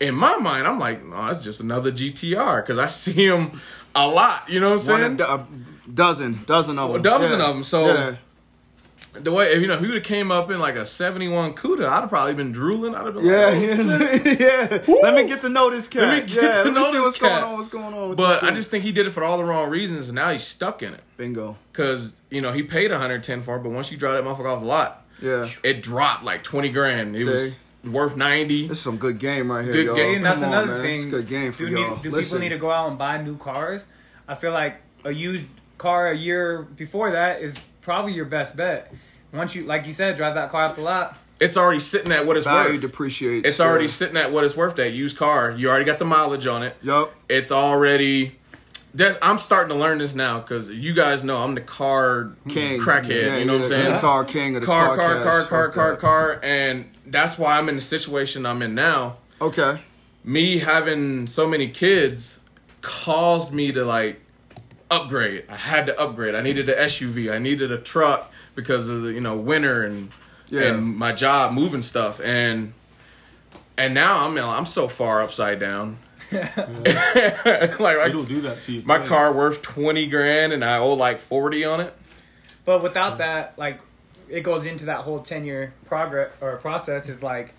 in 0.00 0.14
my 0.16 0.36
mind, 0.38 0.66
I'm 0.66 0.80
like, 0.80 1.04
"No, 1.04 1.26
that's 1.26 1.44
just 1.44 1.60
another 1.60 1.92
GTR" 1.92 2.62
because 2.62 2.78
I 2.78 2.86
see 2.88 3.26
him 3.26 3.60
a 3.94 4.06
lot, 4.08 4.48
you 4.48 4.60
know 4.60 4.74
what 4.74 4.88
I'm 4.88 4.92
One 4.92 5.00
saying? 5.00 5.12
a, 5.14 5.16
do- 5.16 5.24
a 5.24 5.92
dozen, 5.94 6.40
dozen 6.46 6.78
of 6.78 6.92
them. 6.92 7.00
a 7.00 7.02
dozen 7.02 7.38
Yeah. 7.40 7.46
them. 7.46 7.64
so- 7.64 7.86
yeah. 7.86 8.16
the 9.14 9.30
way 9.32 9.46
if 9.52 9.60
you 9.60 9.66
know 9.66 9.74
if 9.74 9.80
he 9.80 9.86
would 9.86 9.96
have 9.96 10.04
came 10.04 10.30
up 10.32 10.50
in 10.50 10.58
like 10.58 10.74
a 10.76 10.86
71 10.86 11.52
Cuda, 11.54 11.86
I'd 11.86 12.00
have 12.00 12.08
probably 12.08 12.32
been 12.32 12.50
drooling. 12.52 12.94
I'd 12.94 13.04
have 13.04 13.14
been 13.14 13.26
Yeah, 13.26 13.46
like, 13.46 13.56
oh, 13.56 14.30
yeah, 14.40 14.78
yeah. 14.88 15.00
Let 15.02 15.14
me 15.14 15.24
get 15.28 15.42
to 15.42 15.50
know 15.50 15.68
this 15.70 15.86
cat. 15.88 16.02
Let 16.08 16.22
me 16.22 16.32
get 16.34 16.42
yeah, 16.42 16.48
to 16.50 16.56
let 16.56 16.66
me 16.66 16.70
know 16.72 16.86
see 16.86 16.92
this 16.96 17.00
what's 17.06 17.18
cat. 17.18 17.40
going 17.42 17.44
on. 17.52 17.56
What's 17.58 17.68
going 17.68 17.92
on? 17.94 18.08
With 18.10 18.16
But 18.16 18.42
I 18.42 18.50
just 18.52 18.70
think 18.70 18.84
he 18.84 18.92
did 18.92 19.06
it 19.06 19.10
for 19.10 19.22
all 19.22 19.36
the 19.36 19.44
wrong 19.44 19.68
reasons, 19.68 20.08
and 20.08 20.16
now 20.16 20.30
he's 20.30 20.44
stuck 20.44 20.82
in 20.82 20.94
it. 20.94 21.00
bingo. 21.18 21.56
Cause 21.74 22.22
you 22.30 22.40
know 22.40 22.52
he 22.52 22.62
paid 22.62 22.90
110 22.90 23.42
for 23.42 23.56
it, 23.56 23.62
but 23.62 23.70
once 23.70 23.90
you 23.92 23.98
draw 23.98 24.12
that 24.14 24.24
motherfucker 24.24 24.50
off 24.50 24.60
the 24.60 24.66
lot, 24.66 25.04
Yeah, 25.20 25.48
it 25.62 25.82
dropped 25.82 26.24
like 26.24 26.42
20 26.42 26.70
grand. 26.70 27.14
It 27.14 27.26
was 27.26 27.50
See? 27.50 27.54
Worth 27.84 28.16
90. 28.16 28.68
this 28.68 28.78
is 28.78 28.82
some 28.82 28.96
good 28.96 29.18
game 29.18 29.50
right 29.50 29.64
here, 29.64 29.72
Good 29.72 29.86
y'all. 29.86 29.96
game, 29.96 30.16
And 30.16 30.24
that's 30.24 30.42
on, 30.42 30.48
another 30.48 30.74
man. 30.74 30.82
thing. 30.82 31.00
It's 31.02 31.10
good 31.10 31.28
game 31.28 31.52
for 31.52 31.64
do 31.66 31.70
y'all. 31.70 31.94
Need, 31.96 32.02
do 32.02 32.10
Listen. 32.10 32.30
people 32.30 32.38
need 32.40 32.48
to 32.50 32.58
go 32.58 32.70
out 32.70 32.88
and 32.88 32.98
buy 32.98 33.20
new 33.22 33.36
cars? 33.36 33.86
I 34.28 34.34
feel 34.34 34.52
like 34.52 34.76
a 35.04 35.10
used 35.12 35.46
car 35.78 36.08
a 36.10 36.16
year 36.16 36.62
before 36.62 37.10
that 37.10 37.42
is 37.42 37.56
probably 37.80 38.12
your 38.12 38.24
best 38.26 38.56
bet. 38.56 38.92
Once 39.32 39.54
you, 39.54 39.64
like 39.64 39.86
you 39.86 39.92
said, 39.92 40.16
drive 40.16 40.34
that 40.34 40.50
car 40.50 40.64
off 40.64 40.76
the 40.76 40.82
lot. 40.82 41.16
It's 41.40 41.56
already 41.56 41.80
sitting 41.80 42.12
at 42.12 42.24
what 42.24 42.36
it's 42.36 42.44
value 42.46 42.74
worth. 42.74 42.82
depreciates. 42.82 43.48
It's 43.48 43.58
already 43.60 43.86
yeah. 43.86 43.90
sitting 43.90 44.16
at 44.16 44.30
what 44.30 44.44
it's 44.44 44.54
worth. 44.56 44.76
That 44.76 44.92
used 44.92 45.16
car, 45.16 45.50
you 45.50 45.68
already 45.70 45.84
got 45.84 45.98
the 45.98 46.04
mileage 46.04 46.46
on 46.46 46.62
it. 46.62 46.76
Yup. 46.82 47.12
It's 47.28 47.50
already. 47.50 48.38
That's, 48.94 49.18
I'm 49.22 49.38
starting 49.38 49.74
to 49.74 49.80
learn 49.80 49.98
this 49.98 50.14
now 50.14 50.38
because 50.38 50.70
you 50.70 50.92
guys 50.92 51.24
know 51.24 51.38
I'm 51.38 51.54
the 51.56 51.62
car 51.62 52.32
King, 52.48 52.78
crackhead. 52.80 53.08
Yeah, 53.08 53.36
you 53.38 53.46
know 53.46 53.54
what 53.58 53.64
I'm 53.64 53.70
you're 53.70 53.78
the 53.82 53.88
saying? 53.88 54.00
Car 54.00 54.24
king 54.26 54.54
of 54.54 54.60
the 54.60 54.66
car, 54.66 54.94
car, 54.94 55.14
podcast. 55.16 55.22
car, 55.24 55.44
car, 55.46 55.66
Fuck 55.68 55.74
car, 55.74 55.90
that. 55.92 56.00
car, 56.00 56.40
and 56.42 56.84
that's 57.12 57.38
why 57.38 57.58
I'm 57.58 57.68
in 57.68 57.76
the 57.76 57.80
situation 57.80 58.44
I'm 58.46 58.62
in 58.62 58.74
now. 58.74 59.18
Okay. 59.40 59.80
me 60.24 60.58
having 60.58 61.26
so 61.26 61.48
many 61.48 61.68
kids 61.68 62.40
caused 62.80 63.52
me 63.52 63.70
to 63.72 63.84
like 63.84 64.20
upgrade. 64.90 65.44
I 65.48 65.56
had 65.56 65.86
to 65.86 66.00
upgrade. 66.00 66.34
I 66.34 66.42
needed 66.42 66.68
an 66.68 66.76
SUV. 66.88 67.32
I 67.32 67.38
needed 67.38 67.70
a 67.72 67.78
truck 67.78 68.30
because 68.54 68.88
of 68.88 69.02
the 69.02 69.12
you 69.12 69.20
know 69.20 69.36
winter 69.36 69.84
and 69.84 70.10
Yeah. 70.48 70.62
and 70.74 70.96
my 70.96 71.12
job 71.12 71.52
moving 71.52 71.82
stuff 71.82 72.20
and 72.20 72.74
and 73.78 73.94
now 73.94 74.26
I'm 74.26 74.36
I'm 74.38 74.66
so 74.66 74.86
far 74.88 75.22
upside 75.22 75.58
down. 75.60 75.98
like 76.32 76.46
I, 77.98 78.06
It'll 78.08 78.24
do 78.24 78.40
that 78.42 78.62
to 78.62 78.72
you. 78.72 78.82
my 78.84 78.98
quick. 78.98 79.08
car 79.08 79.32
worth 79.32 79.62
twenty 79.62 80.06
grand 80.06 80.52
and 80.52 80.64
I 80.64 80.78
owe 80.78 80.94
like 80.94 81.20
forty 81.20 81.64
on 81.64 81.80
it. 81.80 81.94
But 82.64 82.82
without 82.82 83.18
that, 83.18 83.58
like, 83.58 83.80
it 84.32 84.40
goes 84.42 84.64
into 84.66 84.86
that 84.86 84.98
whole 85.02 85.20
ten 85.20 85.44
year 85.44 85.72
progress 85.86 86.32
or 86.40 86.56
process. 86.56 87.08
Is 87.08 87.22
like, 87.22 87.54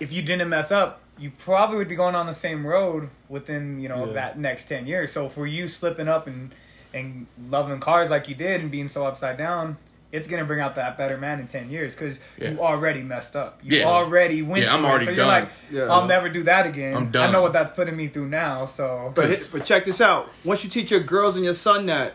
if 0.00 0.12
you 0.12 0.22
didn't 0.22 0.48
mess 0.48 0.72
up, 0.72 1.00
you 1.18 1.30
probably 1.38 1.76
would 1.76 1.88
be 1.88 1.94
going 1.96 2.14
on 2.14 2.26
the 2.26 2.34
same 2.34 2.66
road 2.66 3.10
within 3.28 3.78
you 3.80 3.88
know 3.88 4.06
Yeah. 4.06 4.12
that 4.14 4.38
next 4.38 4.68
ten 4.68 4.86
years. 4.86 5.12
So 5.12 5.28
for 5.28 5.46
you 5.46 5.68
slipping 5.68 6.08
up 6.08 6.26
and 6.26 6.52
and 6.92 7.26
loving 7.48 7.80
cars 7.80 8.08
like 8.10 8.28
you 8.28 8.34
did 8.34 8.60
and 8.60 8.70
being 8.70 8.88
so 8.88 9.04
upside 9.06 9.36
down. 9.38 9.76
It's 10.12 10.28
gonna 10.28 10.44
bring 10.44 10.60
out 10.60 10.76
that 10.76 10.96
better 10.96 11.18
man 11.18 11.40
in 11.40 11.48
ten 11.48 11.68
years 11.70 11.92
because 11.96 12.20
Yeah. 12.38 12.50
you 12.52 12.60
already 12.60 13.02
messed 13.02 13.34
up. 13.34 13.58
You 13.64 13.78
Yeah. 13.80 13.86
already 13.86 14.42
went. 14.42 14.62
Yeah, 14.62 14.72
I'm 14.72 14.78
through 14.78 14.86
it. 14.86 14.90
already 14.90 15.04
so 15.06 15.10
you're 15.10 15.16
done. 15.16 15.26
like, 15.26 15.48
Yeah. 15.72 15.92
I'll 15.92 16.06
never 16.06 16.28
do 16.28 16.44
that 16.44 16.66
again. 16.66 16.94
I'm 16.96 17.10
done. 17.10 17.30
I 17.30 17.32
know 17.32 17.42
what 17.42 17.52
that's 17.52 17.70
putting 17.72 17.96
me 17.96 18.06
through 18.06 18.28
now. 18.28 18.64
So 18.66 19.10
But 19.12 19.48
but 19.50 19.64
check 19.64 19.84
this 19.84 20.00
out. 20.00 20.28
Once 20.44 20.62
you 20.62 20.70
teach 20.70 20.92
your 20.92 21.00
girls 21.00 21.34
and 21.34 21.44
your 21.44 21.54
son 21.54 21.86
that, 21.86 22.14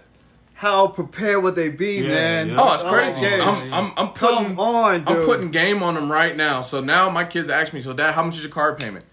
how 0.59 0.87
prepared 0.87 1.41
would 1.41 1.55
they 1.55 1.69
be, 1.69 2.01
yeah, 2.01 2.07
man? 2.09 2.49
Yeah. 2.49 2.57
Oh, 2.59 2.73
it's 2.73 2.83
crazy. 2.83 3.25
Oh, 3.25 3.49
I'm, 3.49 3.73
I'm, 3.73 3.93
I'm 3.95 4.09
putting 4.09 4.43
Come 4.43 4.59
on, 4.59 5.05
dude. 5.05 5.17
I'm 5.17 5.23
putting 5.23 5.51
game 5.51 5.81
on 5.81 5.93
them 5.93 6.11
right 6.11 6.35
now. 6.35 6.59
So 6.63 6.81
now 6.81 7.09
my 7.09 7.23
kids 7.23 7.49
ask 7.49 7.71
me, 7.71 7.79
so 7.79 7.93
dad, 7.93 8.13
how 8.13 8.25
much 8.25 8.35
is 8.35 8.43
your 8.43 8.51
car 8.51 8.75
payment? 8.75 9.05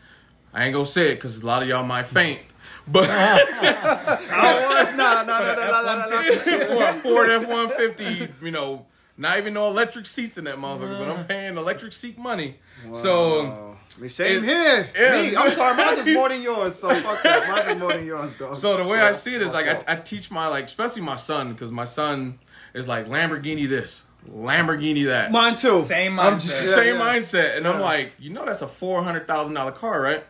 I 0.52 0.64
ain't 0.64 0.74
gonna 0.74 0.84
say 0.84 1.12
it 1.12 1.14
because 1.14 1.42
a 1.42 1.46
lot 1.46 1.62
of 1.62 1.68
y'all 1.68 1.84
might 1.86 2.06
faint. 2.06 2.40
But 2.88 3.10
I 3.10 3.34
want, 4.14 4.88
oh, 4.90 4.96
no, 4.96 5.24
no, 5.24 5.24
no, 5.24 5.82
no, 5.82 6.08
no, 6.08 6.92
no. 6.92 6.92
Ford 7.00 7.28
F 7.30 7.48
one 7.48 7.68
fifty, 7.68 8.28
you 8.40 8.52
know, 8.52 8.86
not 9.16 9.38
even 9.38 9.54
no 9.54 9.66
electric 9.66 10.06
seats 10.06 10.38
in 10.38 10.44
that 10.44 10.56
motherfucker, 10.56 10.98
but 11.00 11.08
I'm 11.08 11.26
paying 11.26 11.56
electric 11.56 11.92
seat 11.92 12.16
money. 12.16 12.58
Wow. 12.86 12.92
So 12.92 13.75
same 14.08 14.44
It's- 14.44 14.44
here. 14.44 14.90
yeah. 14.94 15.22
Me, 15.30 15.36
I'm 15.36 15.50
sorry, 15.52 15.76
mine 15.76 15.98
is 15.98 16.14
more 16.14 16.28
than 16.28 16.42
yours. 16.42 16.74
So 16.76 16.94
fuck 16.94 17.22
that. 17.22 17.48
Mine 17.48 17.70
is 17.76 17.80
more 17.80 17.92
than 17.92 18.06
yours, 18.06 18.36
though. 18.36 18.52
so 18.52 18.76
the 18.76 18.84
way 18.84 19.00
I 19.00 19.12
see 19.12 19.34
it 19.34 19.42
is 19.42 19.52
like 19.52 19.66
I, 19.88 19.92
I 19.92 19.96
teach 19.96 20.30
my 20.30 20.46
like, 20.48 20.66
especially 20.66 21.02
my 21.02 21.16
son, 21.16 21.52
because 21.52 21.70
my 21.72 21.84
son 21.86 22.38
is 22.74 22.86
like 22.86 23.06
Lamborghini 23.08 23.68
this, 23.68 24.04
Lamborghini 24.30 25.06
that. 25.06 25.30
mine 25.32 25.56
too. 25.56 25.80
same 25.80 26.12
mindset. 26.12 26.62
just, 26.62 26.74
same 26.74 26.96
yeah. 26.96 27.00
mindset, 27.00 27.56
and 27.56 27.66
I'm 27.66 27.80
like, 27.80 28.12
you 28.18 28.30
know, 28.30 28.44
that's 28.44 28.62
a 28.62 28.68
four 28.68 29.02
hundred 29.02 29.26
thousand 29.26 29.54
dollar 29.54 29.72
car, 29.72 30.00
right? 30.00 30.24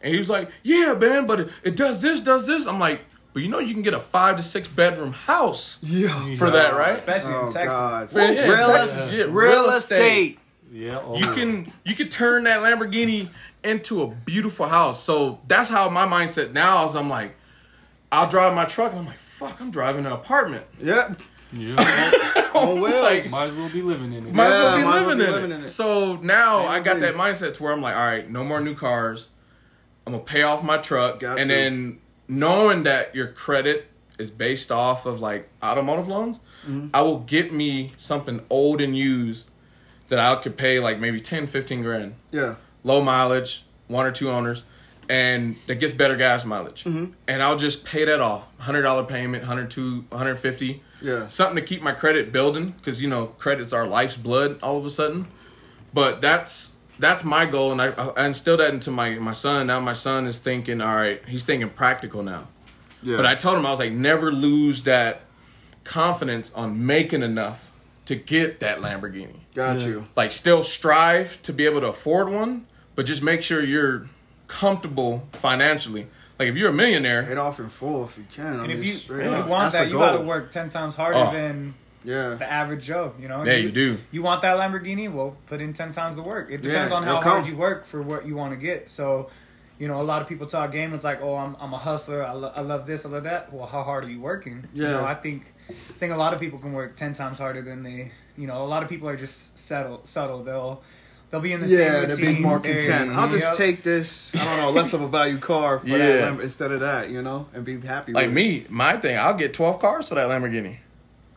And 0.00 0.12
he 0.12 0.18
was 0.18 0.28
like, 0.28 0.50
yeah, 0.64 0.94
man, 0.94 1.26
but 1.28 1.40
it, 1.40 1.48
it 1.62 1.76
does 1.76 2.02
this, 2.02 2.18
does 2.20 2.46
this. 2.46 2.66
I'm 2.66 2.80
like, 2.80 3.02
but 3.34 3.42
you 3.42 3.48
know, 3.48 3.60
you 3.60 3.72
can 3.72 3.82
get 3.82 3.94
a 3.94 4.00
five 4.00 4.36
to 4.36 4.42
six 4.42 4.66
bedroom 4.66 5.12
house 5.12 5.78
Yeah. 5.82 6.34
for 6.34 6.50
that, 6.50 6.74
right? 6.74 6.96
especially 6.98 7.34
Oh 7.34 7.46
in 7.46 7.52
Texas. 7.52 7.72
God. 7.78 8.12
Man, 8.12 8.34
yeah, 8.34 8.48
real, 8.48 8.66
Texas, 8.66 9.12
yeah, 9.12 9.24
real 9.28 9.70
estate. 9.70 10.38
Yeah. 10.72 11.00
Oh, 11.04 11.16
You 11.18 11.26
can 11.26 11.72
you 11.84 11.94
can 11.94 12.08
turn 12.08 12.44
that 12.44 12.60
Lamborghini 12.60 13.28
into 13.62 14.02
a 14.02 14.08
beautiful 14.08 14.66
house. 14.66 15.02
So 15.02 15.40
that's 15.46 15.68
how 15.68 15.88
my 15.90 16.06
mindset 16.06 16.52
now 16.52 16.84
is. 16.86 16.94
I'm 16.96 17.08
like, 17.10 17.34
I'll 18.10 18.28
drive 18.28 18.54
my 18.54 18.64
truck, 18.64 18.92
and 18.92 19.00
I'm 19.00 19.06
like, 19.06 19.18
fuck, 19.18 19.60
I'm 19.60 19.70
driving 19.70 20.06
an 20.06 20.12
apartment. 20.12 20.64
Yep. 20.80 21.20
Yeah. 21.52 22.50
On 22.54 22.80
wheels. 22.80 22.92
Like, 23.02 23.30
Might 23.30 23.48
as 23.50 23.54
well 23.56 23.68
be 23.68 23.82
living 23.82 24.12
in 24.14 24.26
it. 24.28 24.34
Might 24.34 24.46
as 24.46 24.52
well 24.54 24.76
be 24.78 24.84
might 24.84 24.96
as 25.00 25.06
well 25.06 25.16
living, 25.16 25.18
be 25.18 25.24
in, 25.24 25.32
living 25.32 25.50
it. 25.50 25.54
in 25.56 25.64
it. 25.64 25.68
So 25.68 26.16
now 26.16 26.60
Same 26.62 26.70
I 26.70 26.80
got 26.80 26.92
thing. 26.94 27.02
that 27.02 27.14
mindset 27.14 27.54
to 27.54 27.62
where 27.62 27.72
I'm 27.72 27.82
like, 27.82 27.94
all 27.94 28.06
right, 28.06 28.28
no 28.30 28.42
more 28.42 28.60
new 28.60 28.74
cars. 28.74 29.28
I'm 30.06 30.12
gonna 30.14 30.24
pay 30.24 30.42
off 30.42 30.64
my 30.64 30.78
truck, 30.78 31.20
Got 31.20 31.38
and 31.38 31.48
to. 31.48 31.54
then 31.54 31.98
knowing 32.28 32.84
that 32.84 33.14
your 33.14 33.26
credit 33.28 33.88
is 34.18 34.30
based 34.30 34.72
off 34.72 35.04
of 35.06 35.20
like 35.20 35.48
automotive 35.62 36.08
loans, 36.08 36.40
Mm-hmm. 36.66 36.88
I 36.94 37.02
will 37.02 37.18
get 37.18 37.52
me 37.52 37.90
something 37.98 38.40
old 38.48 38.80
and 38.80 38.96
used 38.96 39.50
that 40.12 40.18
I 40.18 40.34
could 40.42 40.58
pay 40.58 40.78
like 40.78 40.98
maybe 41.00 41.20
10, 41.20 41.46
15 41.46 41.80
grand, 41.82 42.14
Yeah. 42.30 42.56
low 42.84 43.00
mileage, 43.02 43.64
one 43.88 44.04
or 44.04 44.12
two 44.12 44.30
owners, 44.30 44.64
and 45.08 45.56
that 45.68 45.76
gets 45.76 45.94
better 45.94 46.16
gas 46.16 46.44
mileage, 46.44 46.84
Mm-hmm. 46.84 47.12
and 47.26 47.42
I'll 47.42 47.56
just 47.56 47.86
pay 47.86 48.04
that 48.04 48.20
off, 48.20 48.46
hundred 48.58 48.82
dollar 48.82 49.04
payment, 49.04 49.42
102, 49.42 50.04
150 50.10 50.82
Yeah. 51.00 51.28
something 51.28 51.56
to 51.56 51.62
keep 51.62 51.80
my 51.82 51.92
credit 51.92 52.30
building 52.30 52.72
because 52.76 53.00
you 53.02 53.08
know 53.08 53.26
credit's 53.26 53.72
our 53.72 53.86
life's 53.86 54.18
blood 54.18 54.58
all 54.62 54.76
of 54.76 54.84
a 54.84 54.90
sudden 54.90 55.28
but 55.94 56.20
that's 56.20 56.70
that's 56.98 57.24
my 57.24 57.46
goal 57.46 57.72
and 57.72 57.80
I, 57.82 57.86
I 57.88 58.26
instilled 58.26 58.60
that 58.60 58.72
into 58.74 58.90
my 58.90 59.14
my 59.14 59.32
son 59.32 59.66
now 59.66 59.80
my 59.80 59.94
son 59.94 60.26
is 60.26 60.38
thinking 60.38 60.80
all 60.82 60.94
right 60.94 61.20
he's 61.26 61.42
thinking 61.42 61.70
practical 61.70 62.22
now 62.22 62.46
Yeah. 63.02 63.16
but 63.16 63.26
i 63.26 63.34
told 63.34 63.58
him 63.58 63.66
i 63.66 63.70
was 63.70 63.80
like 63.80 63.90
never 63.92 64.30
lose 64.30 64.82
that 64.84 65.22
confidence 65.82 66.52
on 66.54 66.86
making 66.86 67.22
enough 67.22 67.71
to 68.12 68.22
get 68.24 68.60
that 68.60 68.78
lamborghini 68.80 69.40
got 69.54 69.80
Yeah. 69.80 69.86
you. 69.86 70.04
like 70.16 70.32
still 70.32 70.62
strive 70.62 71.40
to 71.42 71.52
be 71.52 71.66
able 71.66 71.80
to 71.80 71.88
afford 71.88 72.28
one 72.30 72.66
but 72.94 73.06
just 73.06 73.22
make 73.22 73.42
sure 73.42 73.62
you're 73.62 74.06
comfortable 74.48 75.28
financially 75.32 76.06
like 76.38 76.48
if 76.48 76.56
you're 76.56 76.70
a 76.70 76.72
millionaire 76.72 77.22
Hit 77.22 77.38
off 77.38 77.60
in 77.60 77.68
full 77.68 78.04
if 78.04 78.18
you 78.18 78.24
can. 78.34 78.60
I 78.60 78.66
mean, 78.66 78.70
if 78.78 78.84
you, 78.84 78.94
if 78.94 79.08
you 79.08 79.16
want 79.48 79.72
That's 79.72 79.74
that, 79.74 79.84
the 79.84 79.90
you 79.90 79.98
got 79.98 80.16
to 80.18 80.24
work 80.24 80.50
ten 80.50 80.70
times 80.70 80.96
harder 80.96 81.18
Oh. 81.18 81.30
than 81.30 81.74
Yeah. 82.04 82.34
the 82.34 82.50
average 82.50 82.84
Joe. 82.84 83.12
You 83.20 83.28
know. 83.28 83.44
Yeah, 83.44 83.54
you 83.56 83.70
do. 83.70 83.98
You 84.10 84.22
want 84.22 84.42
that 84.42 84.56
Lamborghini? 84.56 85.12
Well, 85.12 85.36
put 85.46 85.60
in 85.60 85.72
ten 85.72 85.92
times 85.92 86.16
the 86.16 86.22
work. 86.22 86.48
It 86.50 86.62
depends 86.62 86.90
Yeah, 86.90 86.96
on 86.96 87.04
how 87.04 87.20
hard 87.20 87.44
come. 87.44 87.52
you 87.52 87.56
work 87.56 87.86
for 87.86 88.02
what 88.02 88.26
you 88.26 88.34
want 88.34 88.52
to 88.54 88.56
get. 88.56 88.88
So, 88.90 89.30
you 89.78 89.88
know, 89.88 90.00
a 90.00 90.02
lot 90.02 90.22
of 90.22 90.28
people 90.28 90.46
talk 90.46 90.70
game. 90.72 90.92
It's 90.94 91.04
like, 91.04 91.20
oh, 91.22 91.36
I'm 91.36 91.56
I'm 91.60 91.72
a 91.72 91.78
hustler. 91.78 92.24
I, 92.24 92.32
lo- 92.32 92.52
I 92.54 92.60
love 92.60 92.86
this. 92.86 93.04
I 93.06 93.08
love 93.08 93.24
that. 93.24 93.52
Well, 93.52 93.66
how 93.66 93.82
hard 93.82 94.04
are 94.04 94.10
you 94.10 94.20
working? 94.20 94.66
Yeah. 94.74 94.86
You 94.86 94.92
know, 94.92 95.04
I 95.04 95.14
think 95.14 95.42
I 95.68 95.72
think 95.98 96.12
a 96.12 96.16
lot 96.16 96.34
of 96.34 96.40
people 96.40 96.58
can 96.58 96.72
work 96.72 96.96
ten 96.96 97.14
times 97.14 97.38
harder 97.38 97.62
than 97.62 97.82
they. 97.82 98.12
You 98.36 98.46
know, 98.46 98.62
a 98.62 98.66
lot 98.66 98.82
of 98.82 98.88
people 98.88 99.08
are 99.08 99.16
just 99.16 99.58
settle 99.58 100.00
subtle. 100.04 100.42
They'll 100.44 100.82
they'll 101.30 101.40
be 101.40 101.52
in 101.52 101.60
the 101.60 101.66
Yeah, 101.66 102.00
same 102.00 102.08
they'll 102.08 102.34
be 102.34 102.38
more 102.40 102.58
They're- 102.58 102.76
content. 102.76 103.10
I'll 103.12 103.30
just 103.30 103.46
Yep. 103.48 103.56
take 103.56 103.82
this, 103.82 104.34
I 104.36 104.44
don't 104.44 104.56
know, 104.58 104.70
less 104.70 104.92
of 104.92 105.00
a 105.00 105.08
value 105.08 105.38
car 105.38 105.78
for 105.78 105.86
Yeah. 105.86 105.98
that 105.98 106.22
Lamb- 106.32 106.40
instead 106.40 106.72
of 106.72 106.80
that, 106.80 107.08
you 107.10 107.22
know, 107.22 107.46
and 107.54 107.64
be 107.64 107.80
happy 107.80 108.12
like 108.12 108.26
with 108.28 108.32
it. 108.32 108.34
me 108.34 108.66
my 108.68 108.96
thing 108.98 109.16
i'll 109.18 109.32
get 109.34 109.54
12 109.54 109.78
cars 109.80 110.08
for 110.08 110.14
that 110.16 110.28
lamborghini 110.28 110.76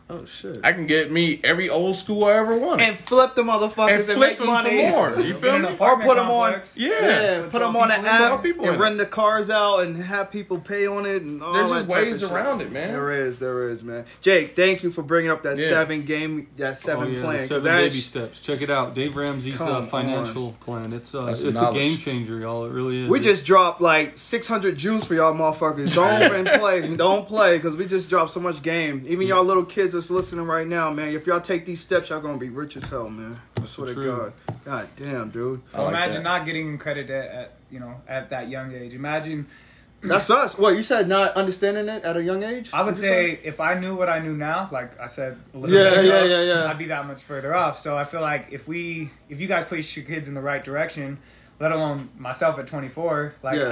Oh 0.08 0.24
shit. 0.24 0.60
I 0.62 0.72
can 0.72 0.86
get 0.86 1.10
me 1.10 1.40
every 1.42 1.68
old 1.68 1.96
school 1.96 2.26
I 2.26 2.34
ever 2.36 2.56
wanted. 2.56 2.84
and 2.86 2.96
flip 3.00 3.34
the 3.34 3.42
motherfuckers 3.42 3.88
And 3.88 3.98
and, 3.98 4.04
flip 4.04 4.18
make 4.18 4.38
them 4.38 4.46
money. 4.46 4.84
for 4.84 4.90
more. 4.92 5.20
You 5.20 5.34
feel 5.34 5.58
me? 5.58 5.66
Or 5.66 5.72
apartment 5.72 6.08
put 6.08 6.16
'em 6.18 6.30
on- 6.30 6.60
Yeah. 6.76 6.90
Yeah, 7.02 7.42
put 7.50 7.58
them 7.58 7.74
on 7.74 7.88
the 7.88 7.94
people 7.96 8.06
in- 8.08 8.22
app 8.22 8.42
people 8.44 8.64
and 8.66 8.74
it. 8.76 8.78
rent 8.78 8.98
the 8.98 9.06
cars 9.06 9.50
out 9.50 9.80
and 9.80 9.96
have 9.96 10.30
people 10.30 10.60
pay 10.60 10.86
on 10.86 11.06
it 11.06 11.22
and 11.22 11.42
all 11.42 11.52
There's 11.52 11.70
that 11.70 11.74
just 11.74 11.88
type 11.90 11.98
of 11.98 12.04
ways 12.06 12.20
shit. 12.20 12.30
around 12.30 12.60
it, 12.60 12.70
man. 12.70 12.92
There 12.92 13.26
is, 13.26 13.40
there 13.40 13.68
is, 13.68 13.82
man. 13.82 14.04
Jake, 14.22 14.54
thank 14.54 14.84
you 14.84 14.92
for 14.92 15.02
bringing 15.02 15.28
up 15.32 15.42
that 15.42 15.58
Yeah. 15.58 15.70
seven 15.70 16.02
game, 16.04 16.46
that 16.56 16.76
seven 16.76 17.08
oh, 17.08 17.10
yeah, 17.10 17.22
plan. 17.22 17.40
seven 17.48 17.64
that 17.64 17.76
baby 17.78 18.00
sh- 18.00 18.06
steps. 18.06 18.38
Check 18.38 18.62
it 18.62 18.70
out, 18.70 18.94
Dave 18.94 19.16
Ramsey's 19.16 19.56
Come 19.56 19.68
uh, 19.72 19.78
on. 19.78 19.86
financial 19.88 20.54
plan. 20.60 20.92
It's 20.92 21.16
uh, 21.16 21.26
it's 21.26 21.42
knowledge. 21.42 21.76
a 21.76 21.78
game 21.80 21.98
changer, 21.98 22.38
y'all. 22.38 22.64
It 22.64 22.70
really 22.70 23.02
is. 23.02 23.08
We 23.08 23.18
It- 23.18 23.22
just 23.24 23.44
dropped 23.44 23.80
like 23.80 24.12
600 24.16 24.78
Jews 24.78 25.04
for 25.04 25.14
y'all 25.14 25.34
motherfuckers. 25.34 25.92
Don't 25.96 26.46
play. 26.60 26.94
Don't 26.94 27.26
play 27.26 27.56
because 27.58 27.74
we 27.74 27.86
just 27.86 28.08
dropped 28.08 28.30
so 28.30 28.38
much 28.38 28.62
game. 28.62 29.02
Even 29.08 29.26
y'all 29.26 29.42
little 29.42 29.64
kids 29.64 29.95
that's 29.96 30.10
listening 30.10 30.46
right 30.46 30.66
now, 30.66 30.90
man. 30.92 31.12
If 31.14 31.26
y'all 31.26 31.40
take 31.40 31.66
these 31.66 31.80
steps, 31.80 32.10
y'all 32.10 32.20
gonna 32.20 32.38
be 32.38 32.50
rich 32.50 32.76
as 32.76 32.84
hell, 32.84 33.08
man. 33.08 33.40
I 33.60 33.64
swear 33.64 33.94
to. 33.94 34.04
God. 34.04 34.32
God 34.64 34.88
damn, 34.96 35.30
dude. 35.30 35.62
I 35.74 35.80
like 35.82 35.88
imagine 35.88 36.14
that. 36.16 36.22
not 36.22 36.46
getting 36.46 36.78
credit 36.78 37.10
at, 37.10 37.30
at 37.30 37.52
you 37.70 37.80
know 37.80 38.00
at 38.06 38.30
that 38.30 38.48
young 38.48 38.72
age. 38.72 38.94
Imagine 38.94 39.46
That's 40.02 40.28
us. 40.30 40.58
What 40.58 40.76
you 40.76 40.82
said? 40.82 41.08
Not 41.08 41.32
understanding 41.34 41.88
it 41.88 42.04
at 42.04 42.16
a 42.16 42.22
young 42.22 42.42
age? 42.42 42.70
I 42.72 42.82
would 42.82 42.94
What'd 42.94 43.00
say 43.00 43.40
if 43.42 43.60
I 43.60 43.74
knew 43.74 43.96
what 43.96 44.08
I 44.08 44.18
knew 44.18 44.36
now, 44.36 44.68
like 44.70 45.00
I 45.00 45.06
said 45.06 45.38
a 45.54 45.58
little 45.58 45.74
Yeah, 45.74 45.90
bit 45.90 46.04
ago, 46.04 46.24
yeah, 46.24 46.24
yeah, 46.24 46.54
yeah. 46.54 46.70
I'd 46.70 46.78
be 46.78 46.86
that 46.86 47.06
much 47.06 47.22
further 47.22 47.54
off. 47.54 47.80
So 47.80 47.96
I 47.96 48.04
feel 48.04 48.20
like 48.20 48.48
if 48.52 48.68
we, 48.68 49.10
if 49.30 49.40
you 49.40 49.48
guys 49.48 49.64
push 49.64 49.96
your 49.96 50.04
kids 50.04 50.28
in 50.28 50.34
the 50.34 50.40
right 50.42 50.62
direction, 50.62 51.18
let 51.58 51.72
alone 51.72 52.10
myself 52.18 52.58
at 52.58 52.66
24, 52.66 53.34
like 53.42 53.58
Yeah. 53.58 53.68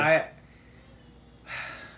I, 1.47 1.51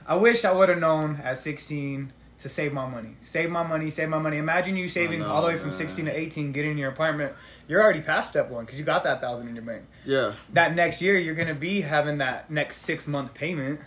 I 0.15 0.17
wish 0.17 0.45
I 0.45 0.53
would 0.53 0.69
have 0.69 0.79
known 0.81 1.21
at 1.23 1.39
16 1.39 2.13
to 2.47 2.55
save 2.55 2.73
my 2.73 2.87
money, 2.87 3.17
save 3.23 3.51
my 3.51 3.65
money, 3.65 3.91
save 3.91 4.09
my 4.09 4.19
money. 4.19 4.39
Imagine 4.39 4.77
you 4.77 4.89
saving 4.89 5.21
know, 5.21 5.29
all 5.29 5.43
the 5.43 5.49
way 5.49 5.57
from 5.57 5.71
man. 5.71 5.79
16 5.79 6.05
to 6.05 6.17
18, 6.17 6.53
getting 6.53 6.73
in 6.73 6.79
your 6.79 6.91
apartment. 6.91 7.33
You're 7.67 7.83
already 7.83 8.01
past 8.01 8.31
step 8.31 8.49
one 8.49 8.65
because 8.65 8.79
you 8.79 8.85
got 8.85 9.03
that 9.03 9.21
thousand 9.21 9.49
in 9.49 9.57
your 9.57 9.65
bank. 9.65 9.83
Yeah. 10.05 10.35
That 10.53 10.77
next 10.77 11.03
year, 11.03 11.19
you're 11.19 11.35
gonna 11.35 11.55
be 11.55 11.81
having 11.81 12.19
that 12.19 12.49
next 12.49 12.79
six 12.79 13.09
month 13.09 13.35
payment. 13.35 13.81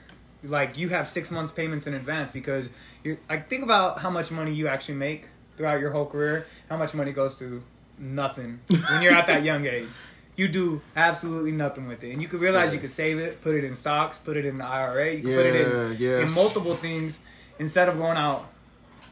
Like 0.44 0.78
you 0.78 0.90
have 0.90 1.08
six 1.08 1.32
months 1.32 1.54
payments 1.54 1.88
in 1.88 1.94
advance 1.94 2.32
because 2.32 2.68
you're. 3.04 3.18
Like 3.30 3.50
think 3.50 3.64
about 3.64 4.00
how 4.00 4.10
much 4.10 4.30
money 4.30 4.54
you 4.54 4.68
actually 4.68 4.96
make 4.96 5.28
throughout 5.56 5.80
your 5.80 5.92
whole 5.92 6.06
career. 6.06 6.46
How 6.70 6.76
much 6.76 6.94
money 6.94 7.14
goes 7.14 7.38
to 7.38 7.64
nothing 7.98 8.60
when 8.90 9.02
you're 9.02 9.14
at 9.14 9.28
that 9.28 9.44
young 9.44 9.66
age. 9.66 9.88
You 10.36 10.48
do 10.48 10.82
absolutely 10.96 11.52
nothing 11.52 11.88
with 11.88 12.02
it, 12.04 12.12
and 12.14 12.22
you 12.22 12.30
could 12.30 12.40
realize 12.40 12.74
you 12.74 12.80
could 12.80 12.94
save 12.94 13.20
it, 13.20 13.42
put 13.42 13.56
it 13.56 13.66
in 13.66 13.76
stocks, 13.76 14.18
put 14.18 14.38
it 14.38 14.46
in 14.46 14.58
the 14.58 14.66
IRA, 14.66 15.16
you 15.16 15.22
could 15.22 15.36
put 15.36 15.46
it 15.46 15.56
in 15.56 15.98
Yeah, 16.00 16.22
in 16.22 16.32
multiple 16.32 16.78
things 16.78 17.18
instead 17.60 17.90
of 17.90 17.98
going 17.98 18.18
out 18.18 18.50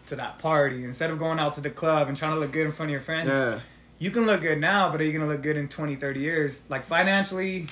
to 0.07 0.15
that 0.15 0.39
party, 0.39 0.83
instead 0.83 1.09
of 1.09 1.19
going 1.19 1.37
out 1.39 1.53
to 1.53 1.61
the 1.61 1.69
club 1.69 2.07
and 2.07 2.15
trying 2.17 2.31
to 2.33 2.39
look 2.39 2.51
good 2.51 2.65
in 2.65 2.71
front 2.71 2.89
of 2.89 2.93
your 2.93 3.01
friends 3.01 3.29
Yeah. 3.29 3.59
you 3.99 4.09
can 4.11 4.25
look 4.25 4.41
good 4.41 4.59
now, 4.59 4.89
but 4.91 5.01
are 5.01 5.03
you 5.03 5.11
going 5.11 5.21
to 5.25 5.27
look 5.27 5.41
good 5.43 5.57
in 5.57 5.67
20, 5.67 5.95
30 5.97 6.19
years? 6.19 6.63
Like 6.69 6.85
financially, 6.85 7.67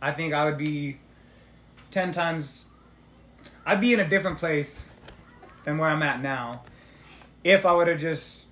I 0.00 0.12
think 0.12 0.34
I 0.34 0.44
would 0.44 0.58
be 0.58 0.98
10 1.90 2.12
times, 2.12 2.64
I'd 3.64 3.80
be 3.80 3.92
in 3.94 4.00
a 4.00 4.08
different 4.08 4.38
place 4.38 4.84
than 5.64 5.78
where 5.78 5.88
I'm 5.88 6.02
at 6.02 6.20
now 6.20 6.62
if 7.44 7.64
I 7.66 7.72
would 7.74 7.88
have 7.88 7.98
just, 8.00 8.44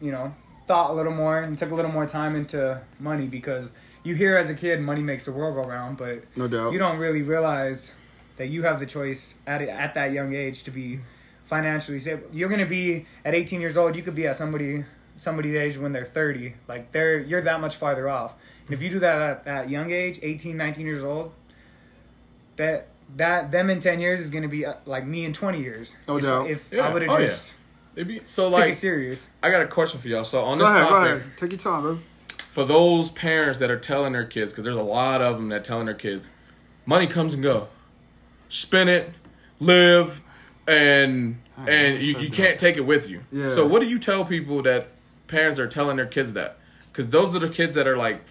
you 0.00 0.12
know, 0.12 0.34
thought 0.66 0.90
a 0.90 0.94
little 0.94 1.12
more 1.12 1.38
and 1.40 1.56
took 1.58 1.70
a 1.70 1.74
little 1.74 1.90
more 1.90 2.06
time 2.06 2.36
into 2.36 2.80
money 3.00 3.26
because 3.26 3.68
you 4.04 4.14
hear 4.14 4.36
as 4.36 4.48
a 4.50 4.54
kid 4.54 4.80
money 4.80 5.02
makes 5.02 5.24
the 5.24 5.32
world 5.32 5.54
go 5.54 5.64
round, 5.68 5.96
but 5.96 6.22
No 6.36 6.46
doubt. 6.48 6.72
you 6.72 6.78
don't 6.78 6.98
really 6.98 7.22
realize 7.22 7.92
that 8.38 8.48
you 8.48 8.62
have 8.62 8.80
the 8.80 8.86
choice 8.86 9.34
at 9.46 9.60
at 9.62 9.94
that 9.94 10.12
young 10.12 10.34
age 10.34 10.62
to 10.64 10.70
be 10.70 11.00
financially 11.44 11.98
stable. 12.00 12.22
You're 12.32 12.48
gonna 12.48 12.66
be 12.66 13.06
at 13.24 13.34
18 13.34 13.60
years 13.60 13.76
old. 13.76 13.94
You 13.96 14.02
could 14.02 14.14
be 14.14 14.26
at 14.26 14.36
somebody 14.36 14.84
somebody's 15.16 15.54
age 15.56 15.76
when 15.78 15.92
they're 15.92 16.04
30. 16.04 16.54
Like 16.68 16.92
they're 16.92 17.18
you're 17.18 17.42
that 17.42 17.60
much 17.60 17.76
farther 17.76 18.08
off. 18.08 18.34
And 18.66 18.74
if 18.74 18.82
you 18.82 18.90
do 18.90 18.98
that 19.00 19.20
at 19.20 19.44
that 19.44 19.70
young 19.70 19.90
age, 19.90 20.18
18, 20.22 20.56
19 20.56 20.86
years 20.86 21.02
old, 21.04 21.32
that 22.56 22.88
that 23.16 23.50
them 23.50 23.70
in 23.70 23.80
10 23.80 24.00
years 24.00 24.20
is 24.20 24.30
gonna 24.30 24.48
be 24.48 24.66
uh, 24.66 24.74
like 24.86 25.06
me 25.06 25.24
in 25.24 25.32
20 25.32 25.60
years. 25.60 25.94
No 26.06 26.16
if, 26.16 26.22
doubt. 26.22 26.50
If 26.50 26.72
Yeah. 26.72 26.88
I 26.88 26.92
would 26.92 27.02
have 27.02 27.10
Oh, 27.12 27.18
yeah. 27.18 27.26
just 27.26 27.54
It'd 27.96 28.06
be, 28.06 28.20
so 28.28 28.48
took 28.50 28.60
like, 28.60 28.72
it 28.72 28.76
serious. 28.76 29.28
I 29.42 29.50
got 29.50 29.60
a 29.62 29.66
question 29.66 29.98
for 29.98 30.06
y'all. 30.08 30.22
So 30.24 30.44
on 30.44 30.58
Go 30.58 30.64
this 30.64 30.70
ahead, 30.70 30.82
go 30.84 30.88
topic, 30.90 31.22
ahead. 31.22 31.36
Take 31.36 31.50
your 31.52 31.58
time, 31.58 31.82
bro. 31.82 31.98
for 32.50 32.64
those 32.64 33.10
parents 33.10 33.58
that 33.58 33.70
are 33.72 33.78
telling 33.78 34.12
their 34.12 34.24
kids, 34.24 34.52
because 34.52 34.62
there's 34.62 34.76
a 34.76 34.82
lot 34.82 35.20
of 35.20 35.36
them 35.36 35.48
that 35.48 35.64
telling 35.64 35.86
their 35.86 35.96
kids, 35.96 36.28
money 36.86 37.08
comes 37.08 37.34
and 37.34 37.42
go, 37.42 37.66
spend 38.48 38.90
it, 38.90 39.12
live, 39.60 40.22
and 40.66 41.40
I 41.56 41.70
and 41.70 42.02
you, 42.02 42.18
you 42.18 42.30
can't 42.30 42.58
take 42.58 42.76
it 42.76 42.86
with 42.86 43.08
you. 43.08 43.22
Yeah. 43.32 43.54
So 43.54 43.66
what 43.66 43.80
do 43.80 43.88
you 43.88 43.98
tell 43.98 44.24
people 44.24 44.62
that 44.62 44.88
parents 45.26 45.58
are 45.58 45.66
telling 45.66 45.96
their 45.96 46.06
kids 46.06 46.32
that? 46.34 46.58
Because 46.90 47.10
those 47.10 47.34
are 47.34 47.38
the 47.38 47.48
kids 47.48 47.74
that 47.76 47.86
are 47.86 47.96
like 47.96 48.22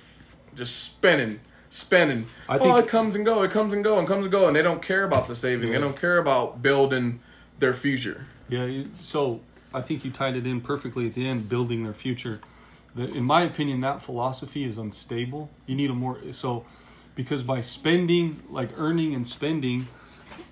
just 0.55 0.83
spinning, 0.83 1.39
spinning. 1.69 2.27
I 2.49 2.57
oh, 2.57 2.59
think- 2.59 2.85
it 2.85 2.87
comes 2.89 3.15
and 3.15 3.25
go, 3.25 3.43
it 3.43 3.51
comes 3.51 3.73
and 3.73 3.83
go, 3.83 3.99
and 3.99 4.07
comes 4.07 4.23
and 4.23 4.31
go, 4.31 4.47
and 4.47 4.55
they 4.55 4.61
don't 4.61 4.81
care 4.81 5.03
about 5.03 5.27
the 5.27 5.35
saving. 5.35 5.69
Yeah. 5.69 5.75
They 5.75 5.81
don't 5.81 5.99
care 5.99 6.17
about 6.17 6.61
building 6.61 7.19
their 7.59 7.73
future. 7.73 8.27
Yeah, 8.49 8.83
so 8.99 9.41
I 9.73 9.81
think 9.81 10.05
you 10.05 10.11
tied 10.11 10.35
it 10.35 10.47
in 10.47 10.61
perfectly 10.61 11.07
at 11.07 11.13
the 11.13 11.27
end, 11.27 11.49
building 11.49 11.83
their 11.83 11.93
future. 11.93 12.39
In 12.95 13.23
my 13.23 13.41
opinion, 13.41 13.81
that 13.81 14.01
philosophy 14.01 14.63
is 14.63 14.77
unstable. 14.77 15.51
You 15.65 15.75
need 15.75 15.89
a 15.89 15.93
more 15.93 16.17
so 16.31 16.65
because 17.13 17.43
by 17.43 17.61
spending, 17.61 18.41
like 18.49 18.69
earning 18.77 19.13
and 19.13 19.27
spending, 19.27 19.87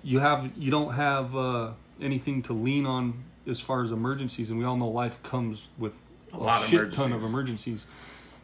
you 0.06 0.20
have 0.20 0.52
you 0.56 0.70
don't 0.70 0.92
have 0.94 1.36
uh, 1.36 1.72
anything 2.00 2.40
to 2.42 2.52
lean 2.52 2.86
on 2.86 3.24
as 3.46 3.60
far 3.60 3.82
as 3.82 3.90
emergencies, 3.90 4.50
and 4.50 4.58
we 4.58 4.64
all 4.64 4.76
know 4.76 4.88
life 4.88 5.20
comes 5.24 5.66
with 5.76 5.94
a, 6.32 6.38
lot 6.38 6.62
of 6.62 6.68
shit 6.68 6.92
ton 6.92 7.12
of 7.12 7.24
emergencies. 7.24 7.86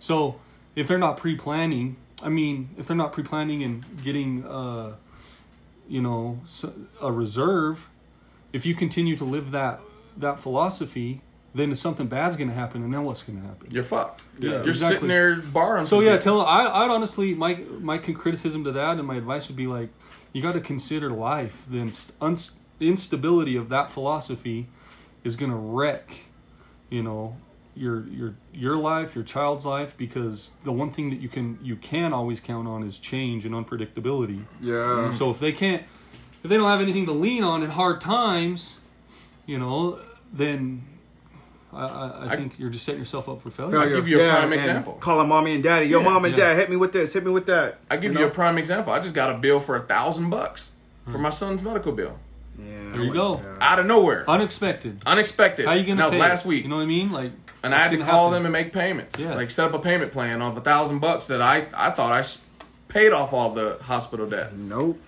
So 0.01 0.41
if 0.75 0.89
they're 0.89 0.99
not 0.99 1.17
pre-planning, 1.17 1.97
I 2.21 2.31
mean, 2.31 2.71
if 2.77 2.89
they're 2.89 2.97
not 2.97 3.13
pre-planning 3.13 3.63
and 3.63 3.85
getting, 4.03 4.45
uh, 4.45 4.95
you 5.89 6.03
know, 6.03 6.41
a 7.01 7.13
reserve, 7.13 7.89
if 8.53 8.67
you 8.67 8.75
continue 8.75 9.17
to 9.17 9.25
live 9.25 9.53
that 9.53 9.79
that 10.17 10.41
philosophy, 10.41 11.21
then 11.55 11.75
something 11.77 12.09
bad's 12.09 12.37
going 12.37 12.49
to 12.49 12.55
happen, 12.55 12.83
and 12.83 12.93
then 12.93 13.05
what's 13.05 13.23
going 13.23 13.41
to 13.41 13.47
happen? 13.47 13.69
You're 13.71 13.85
fucked. 13.85 14.23
Yeah, 14.41 14.51
You're 14.51 14.71
exactly. 14.71 14.97
sitting 14.97 15.09
there 15.09 15.37
borrowing. 15.37 15.87
So 15.87 16.01
yeah, 16.01 16.17
tell 16.17 16.41
I 16.41 16.65
I'd 16.67 16.91
honestly 16.91 17.35
my 17.35 17.55
my 17.79 17.99
criticism 17.99 18.65
to 18.65 18.73
that 18.73 18.99
and 18.99 19.07
my 19.07 19.15
advice 19.15 19.47
would 19.47 19.57
be 19.57 19.69
like 19.69 19.91
you 20.33 20.43
got 20.43 20.53
to 20.53 20.61
consider 20.61 21.11
life. 21.11 21.67
The 21.69 21.79
inst- 21.79 22.19
unst- 22.21 22.55
instability 22.81 23.57
of 23.57 23.69
that 23.69 23.91
philosophy 23.91 24.69
is 25.25 25.37
going 25.37 25.51
to 25.51 25.57
wreck, 25.57 26.27
you 26.91 27.03
know, 27.03 27.37
your 27.75 28.07
your 28.09 28.35
your 28.53 28.77
life, 28.77 29.15
your 29.15 29.25
child's 29.25 29.65
life 29.65 29.97
because 29.97 30.53
the 30.63 30.73
one 30.73 30.91
thing 30.91 31.11
that 31.11 31.21
you 31.21 31.29
can 31.29 31.59
you 31.63 31.77
can 31.77 32.13
always 32.13 32.41
count 32.41 32.69
on 32.69 32.83
is 32.83 32.99
change 32.99 33.47
and 33.47 33.55
unpredictability. 33.55 34.45
Yeah. 34.61 35.13
So 35.15 35.31
if 35.31 35.39
they 35.39 35.53
can't, 35.53 35.83
if 36.43 36.51
they 36.51 36.57
don't 36.57 36.69
have 36.69 36.81
anything 36.81 37.07
to 37.07 37.13
lean 37.13 37.43
on 37.45 37.63
in 37.63 37.71
hard 37.71 38.01
times, 38.01 38.81
you 39.47 39.59
know, 39.59 40.01
then 40.33 40.83
I, 41.73 41.87
I, 41.87 42.09
I 42.09 42.27
I- 42.33 42.37
think 42.37 42.59
you're 42.59 42.71
just 42.71 42.85
setting 42.85 43.01
yourself 43.01 43.29
up 43.29 43.41
for 43.41 43.51
failure. 43.51 43.79
I'll 43.79 43.89
give 43.89 44.07
you 44.09 44.21
a 44.21 44.29
prime 44.29 44.53
and 44.53 44.55
example. 44.61 44.95
Calling 45.01 45.29
mommy 45.29 45.55
and 45.55 45.63
daddy. 45.63 45.87
Yo, 45.87 46.01
Yeah, 46.01 46.05
mom 46.05 46.25
and 46.25 46.37
yeah. 46.37 46.49
dad, 46.49 46.57
hit 46.59 46.71
me 46.71 46.77
with 46.77 46.93
this. 46.93 47.13
Hit 47.13 47.25
me 47.25 47.31
with 47.31 47.47
that. 47.47 47.79
I 47.91 47.97
give 47.97 48.13
You 48.13 48.19
you, 48.19 48.25
know? 48.27 48.31
a 48.31 48.35
prime 48.35 48.59
example. 48.59 48.93
I 48.93 48.99
just 49.01 49.15
got 49.15 49.31
a 49.35 49.39
bill 49.39 49.59
for 49.61 49.77
a 49.77 49.81
thousand 49.81 50.31
bucks 50.31 50.73
for 51.07 51.13
hmm. 51.13 51.23
my 51.23 51.31
son's 51.31 51.63
medical 51.63 51.93
bill 51.93 52.19
Yeah. 52.59 52.67
There 52.93 53.03
you 53.03 53.11
oh 53.11 53.15
go. 53.15 53.41
Yeah. 53.43 53.57
out 53.61 53.79
of 53.79 53.87
nowhere, 53.87 54.29
Unexpected. 54.29 55.01
unexpected. 55.07 55.67
How 55.67 55.73
you 55.73 55.85
gonna 55.85 56.05
And 56.05 56.13
pay 56.13 56.19
last 56.19 56.45
it? 56.45 56.49
week, 56.49 56.65
You 56.65 56.69
know 56.71 56.77
what 56.77 56.83
I 56.83 56.87
mean? 56.87 57.11
Like, 57.11 57.33
and 57.63 57.75
I 57.75 57.79
had 57.79 57.91
to 57.93 57.99
call 57.99 58.31
happen? 58.31 58.33
them 58.45 58.47
and 58.47 58.53
make 58.53 58.73
payments. 58.73 59.19
Yeah. 59.19 59.35
like 59.35 59.51
set 59.51 59.65
up 59.67 59.73
a 59.75 59.79
payment 59.79 60.13
plan 60.13 60.43
of 60.43 60.57
a 60.57 60.61
thousand 60.61 60.99
bucks 60.99 61.27
that 61.29 61.41
I 61.41 61.67
I 61.75 61.91
thought 61.91 62.13
I 62.13 62.23
paid 62.89 63.13
off 63.13 63.33
all 63.33 63.51
the 63.51 63.79
hospital 63.83 64.27
debt. 64.27 64.53
Nope. 64.55 64.99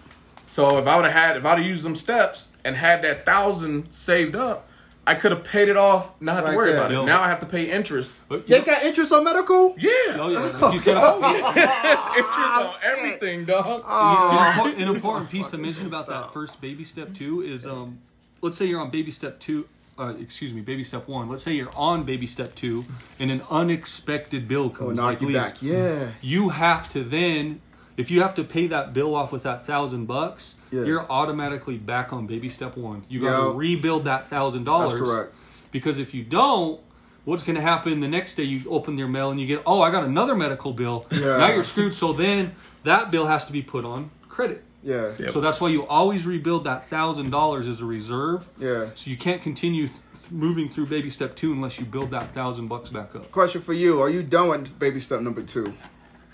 So 0.46 0.78
if 0.78 0.86
I 0.86 0.96
would 0.96 1.04
have 1.04 1.12
had 1.14 1.36
if 1.36 1.44
I'd 1.44 1.58
have 1.58 1.66
used 1.66 1.84
them 1.84 1.94
steps 1.96 2.48
and 2.64 2.76
had 2.76 3.02
that 3.02 3.26
thousand 3.26 3.88
saved 3.92 4.34
up, 4.36 4.68
I 5.06 5.14
could 5.14 5.32
have 5.32 5.44
paid 5.44 5.68
it 5.68 5.76
off. 5.76 6.12
Not 6.20 6.36
have 6.36 6.44
Right 6.44 6.50
to 6.52 6.56
worry 6.56 6.68
there. 6.70 6.78
about 6.78 6.90
it. 6.90 6.94
Yo. 6.94 7.04
Now 7.04 7.22
I 7.22 7.28
have 7.28 7.40
to 7.40 7.46
pay 7.46 7.70
interest. 7.70 8.20
But, 8.28 8.46
They 8.46 8.60
got 8.62 8.82
interest 8.84 9.12
on 9.12 9.24
medical? 9.24 9.74
Yeah, 9.78 9.90
oh 10.18 10.28
yeah, 10.30 10.38
like 10.60 10.72
you 10.72 10.78
said, 10.80 10.96
it's 10.96 12.16
interest 12.18 12.38
on 12.38 12.74
everything, 12.82 13.44
dog. 13.44 13.82
Oh. 13.86 14.38
an, 14.40 14.48
important, 14.52 14.82
an 14.82 14.88
important 14.94 15.30
piece 15.30 15.48
to 15.48 15.58
mention 15.58 15.86
about 15.86 16.06
that 16.06 16.32
first 16.32 16.60
baby 16.60 16.84
step 16.84 17.12
two 17.12 17.42
is, 17.42 17.66
um, 17.66 17.98
let's 18.40 18.56
say 18.56 18.64
you're 18.66 18.80
on 18.80 18.90
baby 18.90 19.10
step 19.10 19.38
two. 19.40 19.68
Uh, 19.96 20.12
excuse 20.18 20.52
me, 20.52 20.60
baby 20.60 20.82
step 20.82 21.06
one. 21.06 21.28
Let's 21.28 21.42
say 21.44 21.52
you're 21.52 21.70
on 21.76 22.02
baby 22.02 22.26
step 22.26 22.54
two, 22.56 22.84
and 23.20 23.30
an 23.30 23.42
unexpected 23.50 24.48
bill 24.48 24.64
Oh, 24.66 24.70
comes. 24.70 24.96
knock 24.96 25.06
like 25.06 25.20
you 25.20 25.26
lease. 25.28 25.36
back. 25.36 25.62
Yeah. 25.62 26.10
you 26.20 26.48
have 26.48 26.88
to 26.90 27.04
then 27.04 27.60
if 27.96 28.10
you 28.10 28.20
have 28.22 28.34
to 28.34 28.44
pay 28.44 28.66
that 28.68 28.92
bill 28.92 29.14
off 29.14 29.30
with 29.32 29.42
that 29.44 29.64
thousand 29.66 30.06
bucks 30.06 30.54
Yeah. 30.70 30.84
you're 30.84 31.06
automatically 31.10 31.76
back 31.78 32.12
on 32.12 32.26
baby 32.26 32.48
step 32.48 32.76
one 32.76 33.04
you 33.08 33.20
got 33.20 33.36
to 33.38 33.44
Yeah. 33.48 33.52
rebuild 33.54 34.04
that 34.06 34.28
thousand 34.28 34.64
dollars 34.64 34.92
That's 34.92 35.02
correct. 35.04 35.34
because 35.70 35.98
if 35.98 36.12
you 36.14 36.22
don't 36.24 36.80
what's 37.24 37.42
going 37.42 37.56
to 37.56 37.62
happen 37.62 38.00
the 38.00 38.08
next 38.08 38.34
day 38.34 38.42
you 38.42 38.68
open 38.68 38.98
your 38.98 39.08
mail 39.08 39.30
and 39.30 39.40
you 39.40 39.46
get 39.46 39.62
oh 39.66 39.80
i 39.82 39.90
got 39.90 40.04
another 40.04 40.34
medical 40.34 40.72
bill 40.72 41.06
Yeah. 41.12 41.38
now 41.38 41.48
you're 41.54 41.64
screwed 41.64 41.94
so 41.94 42.12
then 42.12 42.54
that 42.84 43.10
bill 43.10 43.26
has 43.26 43.46
to 43.46 43.52
be 43.52 43.62
put 43.62 43.84
on 43.84 44.10
credit 44.28 44.62
Yeah. 44.82 45.12
Yep. 45.18 45.30
so 45.30 45.40
that's 45.40 45.60
why 45.60 45.68
you 45.68 45.86
always 45.86 46.26
rebuild 46.26 46.64
that 46.64 46.88
thousand 46.90 47.30
dollars 47.30 47.66
as 47.68 47.80
a 47.80 47.84
reserve 47.86 48.48
Yeah. 48.58 48.86
so 48.94 49.08
you 49.10 49.16
can't 49.16 49.40
continue 49.42 49.86
th- 49.88 50.00
moving 50.30 50.68
through 50.68 50.86
baby 50.86 51.10
step 51.10 51.36
two 51.36 51.52
unless 51.52 51.78
you 51.78 51.84
build 51.86 52.10
that 52.10 52.32
thousand 52.32 52.66
bucks 52.68 52.88
back 52.90 53.14
up. 53.14 53.30
Question 53.30 53.60
for 53.60 53.74
you: 53.74 54.00
Are 54.00 54.08
you 54.08 54.22
done 54.22 54.48
with 54.48 54.78
baby 54.78 54.98
step 54.98 55.20
number 55.20 55.42
two? 55.42 55.74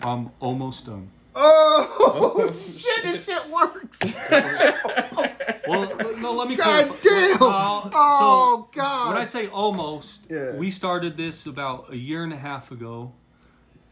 I'm 0.01 0.31
almost 0.39 0.87
done. 0.87 1.11
Oh 1.35 2.53
shit! 2.79 3.03
This 3.05 3.25
shit 3.25 3.49
works. 3.51 4.01
Well, 5.69 5.89
no, 6.19 6.33
let 6.33 6.49
me 6.49 6.57
God 6.57 6.65
clarify. 6.65 6.97
damn! 7.03 7.43
Uh, 7.43 7.91
Oh, 7.93 8.69
so 8.73 8.79
God. 8.81 9.09
When 9.09 9.17
I 9.19 9.25
say 9.25 9.47
almost, 9.49 10.27
Yeah. 10.29 10.57
we 10.57 10.71
started 10.71 11.17
this 11.17 11.47
about 11.47 11.93
a 11.93 11.97
year 11.97 12.25
and 12.25 12.33
a 12.33 12.37
half 12.37 12.73
ago, 12.73 13.13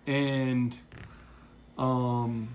and 0.06 0.76
um, 1.76 2.48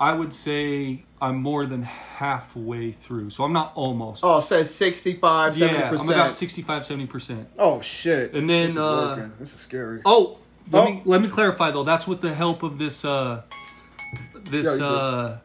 I 0.00 0.14
would 0.14 0.32
say 0.34 1.04
I'm 1.20 1.36
more 1.42 1.64
than 1.66 1.82
halfway 1.82 2.90
through. 2.92 3.30
So 3.30 3.44
I'm 3.44 3.52
not 3.52 3.72
almost. 3.76 4.24
Oh, 4.24 4.38
it 4.38 4.42
says 4.42 4.74
65, 4.74 5.54
70 5.56 5.78
yeah, 5.78 5.88
I'm 5.90 6.08
about 6.08 6.32
65, 6.32 6.86
70 6.86 7.06
percent. 7.06 7.48
Oh 7.58 7.80
shit! 7.80 8.32
And 8.34 8.48
then, 8.50 8.62
this 8.66 8.72
is 8.72 8.78
uh, 8.78 9.14
working. 9.16 9.32
This 9.38 9.54
is 9.54 9.60
scary. 9.60 10.00
Oh, 10.04 10.38
let 10.72 10.82
Oh. 10.82 10.90
me 10.90 11.02
let 11.04 11.20
me 11.22 11.28
clarify 11.28 11.70
though. 11.70 11.84
That's 11.84 12.08
with 12.08 12.20
the 12.20 12.34
help 12.34 12.62
of 12.64 12.78
this 12.78 13.04
uh, 13.04 13.42
this 14.50 14.78
Yeah, 14.78 14.86
uh, 14.86 15.38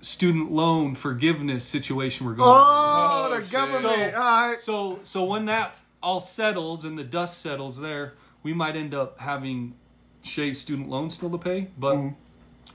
student 0.00 0.50
loan 0.52 0.94
forgiveness 0.94 1.64
situation 1.64 2.26
we're 2.26 2.34
going. 2.34 2.50
Oh, 2.50 3.28
Oh, 3.30 3.34
the 3.36 3.42
shit. 3.42 3.52
government. 3.52 4.12
So- 4.12 4.18
All 4.20 4.48
right. 4.48 4.60
So 4.60 5.00
so 5.04 5.24
when 5.24 5.44
that 5.46 5.76
all 6.02 6.20
settles 6.20 6.84
and 6.84 6.98
the 6.98 7.04
dust 7.04 7.40
settles 7.40 7.80
there, 7.80 8.14
we 8.42 8.52
might 8.52 8.74
end 8.76 8.94
up 8.94 9.20
having 9.20 9.74
Shay's 10.22 10.60
student 10.60 10.88
loan 10.88 11.10
still 11.10 11.30
to 11.30 11.38
pay. 11.38 11.68
But 11.78 11.94
Mm-hmm. 11.96 12.14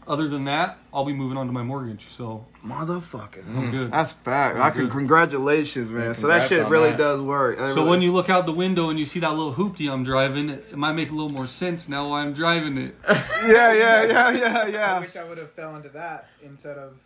Other 0.07 0.27
than 0.27 0.45
that, 0.45 0.77
I'll 0.93 1.05
be 1.05 1.13
moving 1.13 1.37
on 1.37 1.47
to 1.47 1.51
my 1.53 1.63
mortgage. 1.63 2.07
So 2.09 2.45
Motherfucker. 2.65 3.43
I'm 3.47 3.71
good. 3.71 3.91
That's 3.91 4.13
fact. 4.13 4.57
I 4.57 4.69
can 4.71 4.83
good. 4.83 4.91
congratulations, 4.91 5.89
man. 5.89 6.03
Yeah, 6.07 6.11
so 6.13 6.27
that 6.27 6.33
congrats 6.41 6.47
shit 6.49 6.65
on 6.65 6.71
really 6.71 6.89
that. 6.91 6.97
does 6.97 7.21
work. 7.21 7.57
That 7.57 7.69
So 7.69 7.75
really- 7.77 7.89
when 7.89 8.01
you 8.01 8.11
look 8.11 8.29
out 8.29 8.45
the 8.45 8.53
window 8.53 8.89
and 8.89 8.97
you 8.99 9.05
see 9.05 9.19
that 9.19 9.31
little 9.33 9.53
hoopty 9.53 9.91
I'm 9.91 10.03
driving, 10.03 10.49
it 10.49 10.75
might 10.77 10.93
make 10.93 11.09
a 11.09 11.13
little 11.13 11.29
more 11.29 11.47
sense 11.47 11.87
now 11.89 12.09
why 12.09 12.21
I'm 12.21 12.33
driving 12.33 12.77
it. 12.77 12.95
yeah, 13.07 13.15
yeah, 13.45 13.73
yeah, 13.73 14.03
yeah, 14.03 14.31
yeah. 14.31 14.61
I 14.63 14.67
yeah. 14.67 14.99
wish 14.99 15.15
I 15.15 15.23
would 15.23 15.37
have 15.37 15.51
fell 15.51 15.75
into 15.75 15.89
that 15.89 16.27
instead 16.43 16.77
of, 16.77 16.97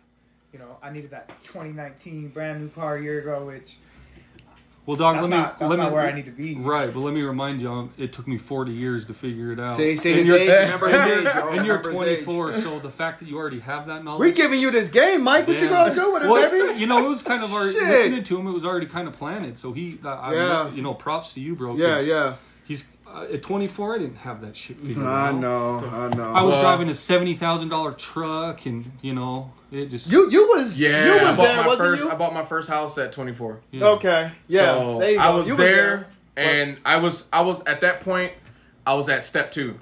you 0.52 0.58
know, 0.58 0.76
I 0.82 0.90
needed 0.90 1.10
that 1.10 1.28
2019 1.44 2.28
brand 2.28 2.60
new 2.60 2.68
car 2.68 2.96
a 2.96 3.02
year 3.02 3.20
ago, 3.20 3.46
which 3.46 3.76
Well, 4.84 4.96
dog, 4.96 5.14
that's 5.14 5.22
let 5.22 5.30
me 5.30 5.36
not 5.36 5.58
that's 5.60 5.70
let 5.70 5.78
not 5.78 5.90
me 5.90 5.94
where 5.94 6.06
I 6.06 6.12
need 6.12 6.24
to 6.24 6.32
be. 6.32 6.56
right, 6.56 6.92
but 6.92 6.98
let 7.00 7.14
me 7.14 7.22
remind 7.22 7.60
you, 7.60 7.70
um, 7.70 7.90
it 7.98 8.12
took 8.12 8.26
me 8.26 8.36
40 8.36 8.72
years 8.72 9.04
to 9.06 9.14
figure 9.14 9.52
it 9.52 9.60
out. 9.60 9.70
See, 9.70 9.96
see 9.96 10.10
and 10.10 10.18
his 10.18 10.26
you're, 10.26 10.38
age. 10.38 10.48
Remember 10.48 10.88
his 10.88 10.96
age. 11.26 11.34
yo. 11.36 11.48
and 11.50 11.66
you're 11.66 11.76
Remember 11.78 11.90
his 11.92 12.18
age. 12.18 12.24
24, 12.24 12.54
so 12.54 12.78
the 12.80 12.90
fact 12.90 13.20
that 13.20 13.28
you 13.28 13.36
already 13.36 13.60
have 13.60 13.86
that 13.86 14.02
knowledge. 14.02 14.20
We 14.20 14.32
giving 14.32 14.58
you 14.60 14.72
this 14.72 14.88
game, 14.88 15.22
Mike. 15.22 15.46
What 15.46 15.60
you 15.60 15.68
gonna 15.68 15.94
do 15.94 16.12
with 16.12 16.24
it, 16.24 16.28
Well, 16.28 16.50
baby? 16.50 16.80
You 16.80 16.86
know, 16.88 17.04
it 17.06 17.08
was 17.08 17.22
kind 17.22 17.44
of 17.44 17.52
already 17.52 17.78
listening 17.78 18.24
to 18.24 18.38
him. 18.40 18.46
It 18.48 18.52
was 18.52 18.64
already 18.64 18.86
kind 18.86 19.06
of 19.06 19.14
planted. 19.16 19.56
So 19.56 19.72
he, 19.72 20.00
I, 20.04 20.08
I 20.08 20.34
Yeah. 20.34 20.70
you 20.72 20.82
know, 20.82 20.94
props 20.94 21.32
to 21.34 21.40
you, 21.40 21.54
bro. 21.54 21.76
Yeah, 21.76 21.98
'cause 21.98 22.06
yeah. 22.08 22.34
He's 22.64 22.88
uh, 23.14 23.26
at 23.32 23.42
24. 23.42 23.94
I 23.94 23.98
didn't 23.98 24.16
have 24.16 24.40
that 24.42 24.56
shit 24.56 24.78
figured 24.78 25.04
I 25.06 25.28
out. 25.28 25.34
know, 25.36 25.78
I 25.78 26.08
know. 26.16 26.32
I 26.32 26.42
was 26.42 26.52
Well- 26.52 26.60
driving 26.62 26.88
a 26.88 26.94
seventy 26.94 27.34
thousand 27.34 27.68
dollar 27.68 27.92
truck, 27.92 28.64
and 28.66 28.90
you 29.02 29.14
know, 29.14 29.52
it 29.70 29.86
just 29.86 30.10
you 30.10 30.30
you 30.30 30.48
was 30.54 30.80
Yeah, 30.80 31.04
you 31.06 31.12
I 31.20 31.28
was 31.28 31.36
bought 31.36 31.42
there, 31.44 31.56
my 31.56 31.66
wasn't 31.66 31.88
first. 31.88 32.04
you? 32.04 32.10
I 32.10 32.14
bought 32.14 32.34
my 32.34 32.44
first 32.44 32.68
house 32.68 32.96
at 32.98 33.12
24. 33.12 33.60
yeah. 33.70 33.84
Okay, 33.86 34.30
yeah. 34.48 34.60
So 34.74 34.98
there 35.00 35.10
you 35.10 35.16
go. 35.18 35.22
I 35.22 35.30
was 35.34 35.48
You 35.48 35.56
there, 35.56 36.06
and 36.36 36.76
I 36.84 36.96
was 36.96 37.26
I 37.32 37.42
was 37.42 37.62
at 37.66 37.80
that 37.82 38.00
point. 38.00 38.32
I 38.86 38.94
was 38.94 39.08
at 39.08 39.22
step 39.22 39.52
two, 39.52 39.78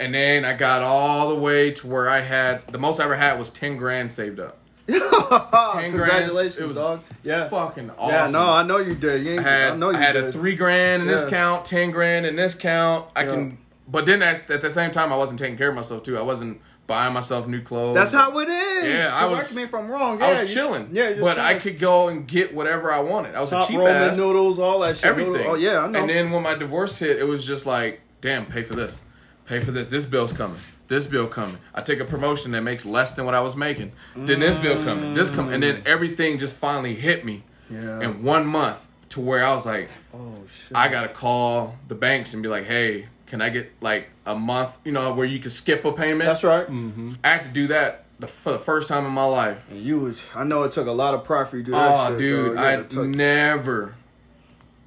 and 0.00 0.14
then 0.14 0.44
I 0.44 0.54
got 0.54 0.82
all 0.82 1.28
the 1.28 1.34
way 1.34 1.72
to 1.72 1.86
where 1.86 2.08
I 2.08 2.20
had 2.20 2.62
the 2.68 2.78
most 2.78 3.00
I 3.00 3.04
ever 3.04 3.16
had 3.16 3.38
was 3.38 3.50
ten 3.50 3.76
grand 3.76 4.12
saved 4.12 4.40
up. 4.40 4.58
Ten 4.88 5.00
grand. 5.00 5.92
Congratulations, 5.92 6.58
It 6.58 6.66
was 6.68 6.76
dog. 6.76 7.00
Yeah, 7.22 7.48
fucking 7.48 7.90
awesome. 7.98 8.14
yeah. 8.14 8.30
No, 8.30 8.48
I 8.50 8.62
know 8.62 8.78
you 8.78 8.94
did. 8.94 9.24
You 9.26 9.38
I 9.38 9.42
had 9.42 9.72
I 9.72 9.76
know 9.76 9.90
you 9.90 9.96
I 9.96 10.00
had 10.00 10.12
did. 10.12 10.24
a 10.24 10.32
three 10.32 10.56
grand 10.56 11.02
in 11.02 11.08
this 11.08 11.22
Yeah. 11.24 11.30
count, 11.30 11.64
ten 11.64 11.90
grand 11.90 12.26
in 12.26 12.36
this 12.36 12.54
count. 12.54 13.06
I 13.14 13.24
Yeah. 13.24 13.30
can, 13.34 13.58
but 13.86 14.06
then 14.06 14.22
at, 14.22 14.50
at 14.50 14.62
the 14.62 14.70
same 14.70 14.90
time, 14.90 15.12
I 15.12 15.16
wasn't 15.16 15.38
taking 15.38 15.58
care 15.58 15.68
of 15.68 15.74
myself 15.74 16.02
too. 16.04 16.16
I 16.18 16.22
wasn't 16.22 16.60
buying 16.86 17.12
myself 17.12 17.46
new 17.46 17.60
clothes. 17.60 17.94
That's 17.94 18.12
how 18.14 18.38
it 18.38 18.48
is. 18.48 18.84
Yeah, 18.90 19.10
I 19.12 19.28
Correct 19.28 19.48
was- 19.48 19.54
me 19.56 19.62
if 19.64 19.74
I'm 19.74 19.90
wrong. 19.90 20.18
Yeah, 20.20 20.26
I 20.26 20.42
was 20.42 20.54
chilling. 20.54 20.88
Yeah, 20.90 21.10
just 21.10 21.20
but 21.20 21.38
I 21.38 21.58
could 21.58 21.78
go 21.78 22.08
and 22.08 22.26
get 22.26 22.54
whatever 22.54 22.90
I 22.90 23.00
wanted. 23.00 23.34
I 23.34 23.40
was 23.42 23.52
a 23.52 23.56
top 23.56 23.68
cheap 23.68 23.78
ramen 23.78 24.12
ass. 24.12 24.16
noodles, 24.16 24.58
all 24.58 24.80
that 24.80 24.96
shit. 24.96 25.04
everything. 25.04 25.34
Noodle- 25.34 25.50
Oh 25.52 25.54
yeah, 25.54 25.80
I 25.80 25.86
know. 25.88 26.00
And 26.00 26.08
then 26.08 26.30
when 26.30 26.42
my 26.42 26.54
divorce 26.54 26.98
hit, 26.98 27.18
it 27.18 27.24
was 27.24 27.46
just 27.46 27.66
like, 27.66 28.00
damn, 28.22 28.46
pay 28.46 28.62
for 28.62 28.74
this, 28.74 28.96
pay 29.44 29.60
for 29.60 29.70
this. 29.70 29.88
This 29.90 30.06
bill's 30.06 30.32
coming. 30.32 30.56
This 30.88 31.06
bill 31.06 31.26
coming. 31.26 31.58
I 31.74 31.82
take 31.82 32.00
a 32.00 32.04
promotion 32.04 32.50
that 32.52 32.62
makes 32.62 32.84
less 32.84 33.12
than 33.12 33.26
what 33.26 33.34
I 33.34 33.40
was 33.40 33.54
making. 33.54 33.92
Then 34.16 34.40
this 34.40 34.56
bill 34.58 34.82
coming. 34.84 35.14
This 35.14 35.30
coming, 35.30 35.52
and 35.54 35.62
then 35.62 35.82
everything 35.84 36.38
just 36.38 36.56
finally 36.56 36.94
hit 36.94 37.24
me 37.24 37.44
yeah. 37.70 38.00
in 38.00 38.22
one 38.22 38.46
month 38.46 38.86
to 39.10 39.20
where 39.20 39.44
I 39.44 39.52
was 39.52 39.66
like, 39.66 39.90
oh 40.14 40.36
shit. 40.50 40.76
I 40.76 40.88
gotta 40.88 41.08
call 41.08 41.76
the 41.88 41.94
banks 41.94 42.32
and 42.34 42.42
be 42.42 42.48
like, 42.48 42.64
hey, 42.66 43.06
can 43.26 43.42
I 43.42 43.50
get 43.50 43.70
like 43.82 44.08
a 44.24 44.34
month? 44.34 44.78
You 44.84 44.92
know, 44.92 45.12
where 45.12 45.26
you 45.26 45.38
can 45.38 45.50
skip 45.50 45.84
a 45.84 45.92
payment. 45.92 46.24
That's 46.24 46.44
right. 46.44 46.66
Mm-hmm. 46.66 47.14
I 47.22 47.28
had 47.28 47.42
to 47.42 47.50
do 47.50 47.66
that 47.68 48.04
the, 48.18 48.26
for 48.26 48.52
the 48.52 48.58
first 48.58 48.88
time 48.88 49.04
in 49.04 49.12
my 49.12 49.24
life. 49.24 49.58
And 49.70 49.82
you 49.82 50.00
was. 50.00 50.30
I 50.34 50.44
know 50.44 50.62
it 50.62 50.72
took 50.72 50.86
a 50.86 50.92
lot 50.92 51.12
of 51.14 51.24
pride 51.24 51.48
for 51.48 51.58
you 51.58 51.64
to 51.64 51.66
do 51.66 51.72
that 51.72 51.94
Oh, 51.94 52.10
shit. 52.10 52.18
dude, 52.18 52.54
bro. 52.54 52.62
I 52.62 52.70
had 52.70 52.94
never, 52.94 53.94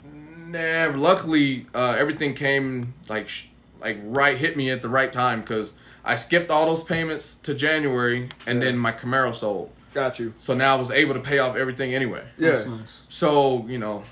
never. 0.04 0.98
Luckily, 0.98 1.68
uh, 1.74 1.96
everything 1.98 2.34
came 2.34 2.96
like 3.08 3.28
sh- 3.30 3.48
like 3.80 4.00
right 4.04 4.38
hit 4.38 4.58
me 4.58 4.72
at 4.72 4.82
the 4.82 4.90
right 4.90 5.12
time 5.12 5.42
because 5.42 5.74
I 6.04 6.16
skipped 6.16 6.50
all 6.50 6.66
those 6.66 6.84
payments 6.84 7.36
to 7.44 7.54
January, 7.54 8.30
and 8.48 8.60
Yeah. 8.60 8.66
then 8.66 8.78
my 8.78 8.92
Camaro 8.92 9.34
sold. 9.36 9.70
got 9.94 10.20
you. 10.20 10.34
So 10.40 10.54
now 10.54 10.76
I 10.76 10.80
was 10.80 10.90
able 10.90 11.14
to 11.16 11.20
pay 11.20 11.40
off 11.40 11.56
everything 11.56 11.94
anyway. 11.94 12.24
Yeah. 12.38 12.52
That's 12.52 12.66
nice. 12.68 13.02
So 13.10 13.66
you 13.68 13.78
know, 13.78 14.04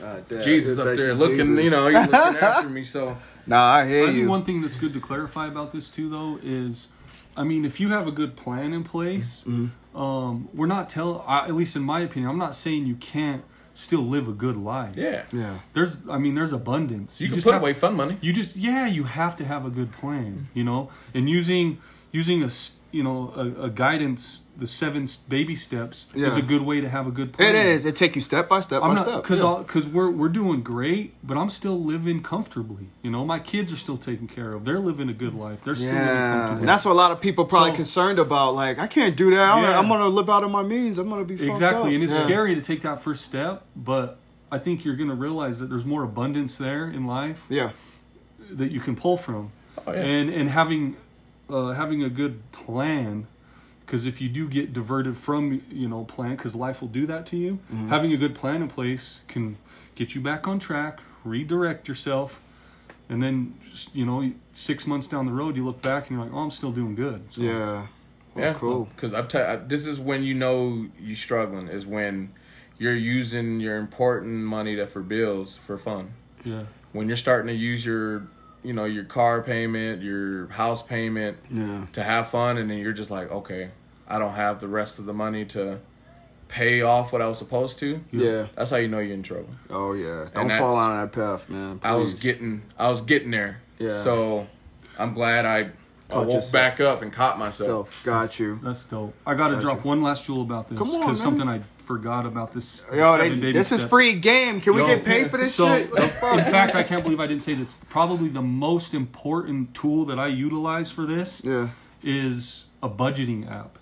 damn. 0.00 0.42
Jesus 0.42 0.78
up 0.78 0.84
there 0.96 1.08
you, 1.08 1.14
looking, 1.14 1.56
Jesus. 1.56 1.64
you 1.64 1.70
know, 1.70 1.88
he's 1.88 2.10
looking 2.10 2.36
after 2.42 2.68
me. 2.68 2.84
So 2.84 3.16
Nah, 3.46 3.74
I 3.76 3.86
hear 3.86 4.02
I 4.02 4.06
think 4.06 4.18
you. 4.18 4.28
one 4.28 4.44
thing 4.44 4.60
that's 4.62 4.76
good 4.76 4.92
to 4.94 5.00
clarify 5.00 5.46
about 5.46 5.72
this 5.72 5.88
too, 5.88 6.08
though, 6.10 6.38
is, 6.42 6.88
I 7.36 7.44
mean, 7.44 7.64
if 7.64 7.78
you 7.78 7.90
have 7.90 8.06
a 8.08 8.10
good 8.10 8.34
plan 8.36 8.72
in 8.72 8.82
place, 8.84 9.44
Mm-hmm. 9.46 9.96
um, 9.96 10.48
we're 10.52 10.66
not 10.66 10.88
telling. 10.88 11.20
At 11.28 11.54
least 11.54 11.76
in 11.76 11.82
my 11.82 12.00
opinion, 12.00 12.30
I'm 12.30 12.38
not 12.38 12.54
saying 12.56 12.86
you 12.86 12.96
can't 12.96 13.44
still 13.76 14.00
live 14.02 14.26
a 14.28 14.32
good 14.32 14.56
life. 14.56 14.96
yeah, 14.96 15.24
yeah. 15.32 15.58
There's, 15.74 16.00
I 16.08 16.18
mean, 16.18 16.34
there's 16.34 16.52
abundance. 16.52 17.20
you, 17.20 17.26
can 17.28 17.34
just 17.36 17.44
put 17.44 17.52
have- 17.54 17.62
away 17.62 17.74
fun 17.74 17.94
money. 17.94 18.16
You 18.20 18.32
just, 18.32 18.56
yeah, 18.56 18.86
you 18.86 19.04
have 19.04 19.36
to 19.36 19.44
have 19.44 19.66
a 19.66 19.70
good 19.70 19.92
plan, 19.92 20.48
you 20.54 20.64
know, 20.64 20.88
and 21.14 21.28
using 21.28 21.78
using 22.12 22.42
a, 22.42 22.46
s- 22.46 22.76
you 22.96 23.02
know, 23.02 23.32
a, 23.36 23.64
a 23.66 23.70
guidance, 23.70 24.42
the 24.56 24.66
seven 24.66 25.06
baby 25.28 25.54
steps 25.54 26.06
is 26.14 26.34
a 26.36 26.42
good 26.42 26.62
way 26.62 26.80
to 26.80 26.88
have 26.88 27.06
a 27.06 27.10
good 27.10 27.34
plan. 27.34 27.54
It 27.54 27.66
is. 27.66 27.84
It 27.84 27.94
take 27.94 28.14
you 28.16 28.22
step 28.22 28.48
by 28.48 28.62
step 28.62 28.82
I'm 28.82 28.90
by 28.90 28.94
not 28.96 29.06
step. 29.06 29.22
because 29.22 29.40
yeah. 29.40 29.58
because 29.58 29.86
we're 29.86 30.10
we're 30.10 30.30
doing 30.30 30.62
great, 30.62 31.14
but 31.22 31.36
I'm 31.36 31.50
still 31.50 31.78
living 31.78 32.22
comfortably. 32.22 32.86
You 33.02 33.10
know, 33.10 33.24
my 33.24 33.38
kids 33.38 33.72
are 33.72 33.76
still 33.76 33.98
taken 33.98 34.26
care 34.28 34.52
of. 34.54 34.64
They're 34.64 34.78
living 34.78 35.08
a 35.08 35.12
good 35.12 35.34
life. 35.34 35.62
They're 35.64 35.74
still 35.76 35.88
living 35.92 36.04
Yeah, 36.06 36.58
and 36.58 36.68
that's 36.68 36.84
what 36.86 36.92
a 36.92 37.00
lot 37.04 37.10
of 37.12 37.20
people 37.20 37.44
probably 37.44 37.72
So- 37.72 37.76
concerned 37.76 38.18
about. 38.18 38.54
Like, 38.54 38.78
I 38.78 38.86
can't 38.86 39.14
do 39.16 39.30
that. 39.30 39.48
I'm, 39.52 39.62
Yeah. 39.62 39.78
I'm 39.78 39.88
gonna 39.88 40.08
live 40.08 40.30
out 40.30 40.42
of 40.42 40.50
my 40.50 40.62
means. 40.62 40.96
I'm 40.98 41.08
gonna 41.10 41.24
be 41.24 41.34
exactly, 41.34 41.90
up. 41.90 41.94
and 41.94 42.02
it's 42.02 42.12
Yeah. 42.14 42.24
scary 42.24 42.54
to 42.54 42.60
take 42.62 42.80
that 42.82 43.02
first 43.02 43.24
step. 43.24 43.62
But 43.76 44.18
I 44.50 44.58
think 44.58 44.84
you're 44.84 44.94
going 44.96 45.08
to 45.08 45.14
realize 45.16 45.58
that 45.58 45.68
there's 45.68 45.84
more 45.84 46.04
abundance 46.04 46.56
there 46.56 46.88
in 46.88 47.04
life 47.04 47.46
Yeah, 47.48 47.70
that 48.50 48.70
you 48.70 48.78
can 48.80 48.94
pull 48.94 49.16
from, 49.16 49.50
Oh, 49.86 49.92
yeah. 49.92 49.98
and 50.00 50.30
and 50.30 50.48
having 50.50 50.96
uh, 51.48 51.72
having 51.72 52.02
a 52.02 52.08
good 52.08 52.50
plan. 52.52 53.26
Because 53.84 54.04
if 54.04 54.20
you 54.20 54.28
do 54.28 54.48
get 54.48 54.72
diverted 54.72 55.16
from 55.16 55.62
you 55.70 55.88
know 55.88 56.04
plan, 56.04 56.36
because 56.36 56.54
life 56.56 56.80
will 56.80 56.88
do 56.88 57.06
that 57.06 57.24
to 57.26 57.36
you. 57.36 57.60
Mm-hmm. 57.72 57.88
Having 57.88 58.12
a 58.12 58.16
good 58.16 58.34
plan 58.34 58.62
in 58.62 58.68
place 58.68 59.20
can 59.28 59.58
get 59.94 60.14
you 60.14 60.20
back 60.20 60.48
on 60.48 60.58
track, 60.58 61.00
redirect 61.24 61.86
yourself, 61.86 62.40
and 63.08 63.22
then 63.22 63.54
just, 63.70 63.94
you 63.94 64.04
know 64.04 64.32
six 64.52 64.86
months 64.88 65.06
down 65.06 65.26
the 65.26 65.32
road 65.32 65.56
you 65.56 65.64
look 65.64 65.82
back 65.82 66.08
and 66.08 66.16
you're 66.16 66.24
like, 66.24 66.34
oh, 66.34 66.40
I'm 66.40 66.50
still 66.50 66.72
doing 66.72 66.96
good. 66.96 67.32
So, 67.32 67.42
yeah. 67.42 67.86
Well, 68.34 68.44
yeah, 68.44 68.52
cool. 68.54 68.88
Because 68.94 69.14
I'm 69.14 69.28
tell 69.28 69.58
this 69.66 69.86
is 69.86 70.00
when 70.00 70.24
you 70.24 70.34
know 70.34 70.86
you're 70.98 71.16
struggling 71.16 71.68
is 71.68 71.86
when 71.86 72.32
you're 72.78 72.94
using 72.94 73.60
your 73.60 73.76
important 73.78 74.44
money 74.44 74.74
that 74.74 74.88
for 74.88 75.00
bills 75.00 75.56
for 75.56 75.78
fun. 75.78 76.12
yeah. 76.44 76.64
When 76.92 77.08
you're 77.08 77.16
starting 77.16 77.48
to 77.48 77.54
use 77.54 77.84
your, 77.84 78.26
you 78.66 78.72
know, 78.72 78.84
your 78.84 79.04
car 79.04 79.42
payment, 79.42 80.02
your 80.02 80.48
house 80.48 80.82
payment 80.82 81.36
Yeah, 81.50 81.86
to 81.92 82.02
have 82.02 82.28
fun, 82.28 82.58
and 82.58 82.70
then 82.70 82.78
you're 82.78 82.92
just 82.92 83.10
like, 83.10 83.30
okay, 83.30 83.70
I 84.08 84.18
don't 84.18 84.34
have 84.34 84.60
the 84.60 84.68
rest 84.68 84.98
of 84.98 85.06
the 85.06 85.14
money 85.14 85.44
to 85.46 85.78
pay 86.48 86.82
off 86.82 87.12
what 87.12 87.20
I 87.22 87.26
was 87.28 87.38
supposed 87.38 87.78
to. 87.80 88.00
yeah. 88.12 88.46
That's 88.54 88.70
how 88.70 88.76
you 88.76 88.88
know 88.88 88.98
you're 88.98 89.14
in 89.14 89.22
trouble. 89.22 89.48
Oh 89.70 89.92
yeah. 89.94 90.28
Don't 90.34 90.48
fall 90.48 90.76
on 90.76 91.00
that 91.00 91.12
path, 91.12 91.48
man. 91.48 91.80
I 91.82 91.94
was 91.96 92.14
getting, 92.14 92.62
I 92.78 92.88
was 92.88 93.02
getting 93.02 93.30
there. 93.30 93.60
Yeah. 93.78 94.00
So 94.02 94.46
I'm 94.98 95.12
glad 95.12 95.44
I, 95.44 95.70
I 96.08 96.18
woke 96.18 96.26
yourself. 96.26 96.52
back 96.52 96.80
up 96.80 97.02
and 97.02 97.12
caught 97.12 97.38
myself. 97.38 97.92
So 98.02 98.04
got 98.04 98.38
you. 98.38 98.60
That's 98.62 98.84
dope. 98.84 99.12
I 99.26 99.34
got 99.34 99.48
to 99.48 99.54
Gotcha. 99.54 99.66
drop 99.66 99.84
one 99.84 100.02
last 100.02 100.24
jewel 100.26 100.42
about 100.42 100.68
this 100.68 100.78
because 100.78 101.20
something 101.20 101.48
I 101.48 101.60
forgot 101.86 102.26
about 102.26 102.52
this. 102.52 102.84
Yo, 102.92 103.16
seven 103.16 103.40
they, 103.40 103.52
this 103.52 103.70
is 103.72 103.82
free 103.84 104.14
game. 104.14 104.60
Can 104.60 104.74
we 104.74 104.84
get 104.84 105.04
paid 105.04 105.30
for 105.30 105.36
this 105.36 105.54
so, 105.54 105.68
shit? 105.68 105.90
What 105.90 106.02
the 106.02 106.08
fuck? 106.08 106.38
In 106.38 106.44
fact, 106.44 106.74
I 106.74 106.82
can't 106.82 107.02
believe 107.02 107.20
I 107.20 107.26
didn't 107.26 107.42
say 107.42 107.54
this. 107.54 107.76
Probably 107.88 108.28
the 108.28 108.42
most 108.42 108.92
important 108.92 109.74
tool 109.74 110.04
that 110.06 110.18
I 110.18 110.26
utilize 110.26 110.90
for 110.90 111.06
this 111.06 111.42
yeah. 111.44 111.68
is 112.02 112.66
a 112.82 112.90
budgeting 112.90 113.50
app. 113.50 113.78